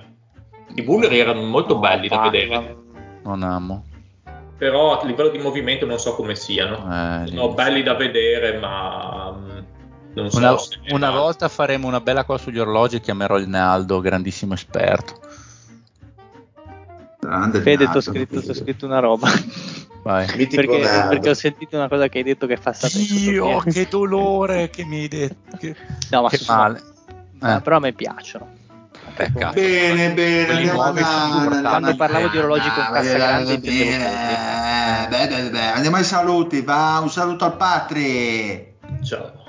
I 0.76 0.82
bulgari 0.84 1.18
erano 1.18 1.42
molto 1.42 1.80
belli 1.80 2.10
da 2.10 2.30
vedere. 2.30 2.78
Non 3.24 3.42
amo. 3.42 3.86
Però 4.56 5.00
a 5.00 5.06
livello 5.06 5.30
di 5.30 5.40
movimento 5.40 5.88
non 5.88 5.98
so 5.98 6.14
come 6.14 6.36
siano. 6.36 6.76
Eh, 6.76 7.28
sono 7.28 7.54
belli 7.54 7.82
da 7.82 7.96
vedere, 7.96 8.60
ma 8.60 9.36
non 9.36 9.61
so 10.14 10.38
una, 10.38 10.56
una 10.92 11.12
volta 11.12 11.48
faremo 11.48 11.88
una 11.88 12.02
bella 12.02 12.24
cosa 12.24 12.44
sugli 12.44 12.60
orologi 12.60 12.98
e 12.98 13.02
chiamerò 13.02 13.38
il 13.38 13.48
Naldo, 13.48 14.02
grandissimo 14.02 14.54
esperto. 14.54 15.20
Grande 17.20 17.62
Fede, 17.62 17.90
ti 17.90 17.98
ho 17.98 18.02
scritto, 18.02 18.42
scritto, 18.54 18.86
una 18.88 19.00
roba. 19.00 19.30
perché, 20.04 20.80
perché, 21.10 21.30
ho 21.30 21.34
sentito 21.36 21.78
una 21.78 21.88
cosa 21.88 22.08
che 22.08 22.18
hai 22.18 22.24
detto 22.24 22.48
che 22.48 22.58
fa 22.58 22.74
sapere. 22.74 23.06
Dio, 23.06 23.60
che 23.60 23.88
dolore 23.88 24.72
che 24.72 24.84
mi 24.84 25.02
hai 25.02 25.08
detto. 25.08 25.58
Che, 25.58 25.76
no, 26.10 26.24
ma 26.24 26.30
che 26.30 26.40
male. 26.48 26.82
Eh. 27.44 27.62
Però 27.62 27.76
a 27.76 27.80
me 27.80 27.94
piacciono. 27.94 28.60
Peccato. 29.14 29.54
Bene, 29.54 30.14
bene, 30.14 30.52
andiamo 30.52 30.82
avanti. 30.82 31.62
Quando 31.62 31.96
parlavo 31.96 32.28
di 32.30 32.38
orologi 32.38 32.70
con 32.70 32.90
cassa 32.92 33.14
grande, 33.14 33.60
andiamo 35.74 35.98
ai 35.98 36.04
saluti. 36.04 36.62
Va 36.62 37.00
un 37.02 37.10
saluto 37.10 37.46
al 37.46 37.56
Patri. 37.56 38.78
Ciao. 39.04 39.41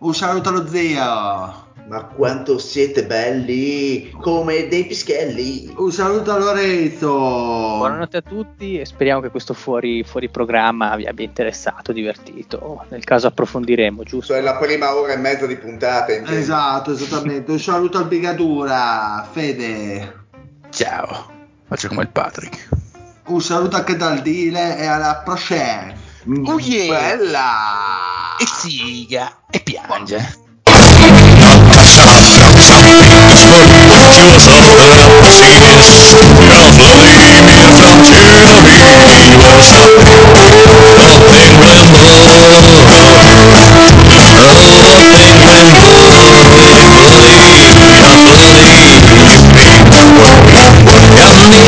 Un 0.00 0.14
saluto 0.14 0.48
allo 0.48 0.66
zio. 0.66 0.98
Ma 0.98 2.04
quanto 2.14 2.56
siete 2.56 3.04
belli, 3.04 4.10
come 4.18 4.66
dei 4.66 4.86
pischelli. 4.86 5.74
Un 5.76 5.92
saluto 5.92 6.32
a 6.32 6.38
Lorenzo. 6.38 7.10
Buonanotte 7.10 8.16
a 8.16 8.22
tutti 8.22 8.78
e 8.78 8.86
speriamo 8.86 9.20
che 9.20 9.28
questo 9.28 9.52
fuori, 9.52 10.02
fuori 10.02 10.30
programma 10.30 10.96
vi 10.96 11.04
abbia 11.04 11.26
interessato, 11.26 11.92
divertito. 11.92 12.86
Nel 12.88 13.04
caso 13.04 13.26
approfondiremo, 13.26 14.02
giusto? 14.04 14.32
È 14.32 14.40
la 14.40 14.56
prima 14.56 14.94
ora 14.96 15.12
e 15.12 15.16
mezza 15.18 15.44
di 15.44 15.56
puntata. 15.56 16.14
Intendo. 16.14 16.40
Esatto, 16.40 16.92
esattamente. 16.92 17.50
Un 17.50 17.60
saluto 17.60 17.98
al 17.98 18.06
Bigadura, 18.06 19.28
Fede. 19.30 20.14
Ciao, 20.70 21.30
faccio 21.66 21.88
come 21.88 22.02
il 22.02 22.08
Patrick. 22.08 22.68
Un 23.26 23.42
saluto 23.42 23.76
anche 23.76 23.96
dal 23.96 24.22
Dile 24.22 24.78
e 24.78 24.86
alla 24.86 25.20
prochaine. 25.22 25.99
Oh 26.26 26.58
yeah. 26.58 27.16
Bella! 27.16 28.36
E 28.38 28.46
ziga 28.46 29.32
e 29.50 29.58
piange. 29.60 30.18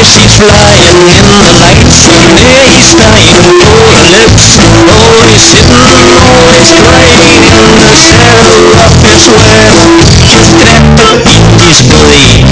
She's 0.02 0.36
flying 0.36 1.00
in 1.08 1.26
the 1.32 1.52
lights, 1.64 2.04
there 2.36 2.66
he's 2.68 2.92
dying 2.92 3.72
lips 4.12 4.58
Always 4.60 5.40
sitting, 5.40 5.80
always 6.28 6.70
crying 6.76 7.40
in 7.48 7.68
the 7.80 7.94
shadow 7.96 8.60
of 8.84 8.92
his 9.00 9.24
web. 9.32 9.76
He's 10.28 10.50
trapped 10.60 11.00
in 11.24 11.44
his 11.64 11.80
body 11.88 12.51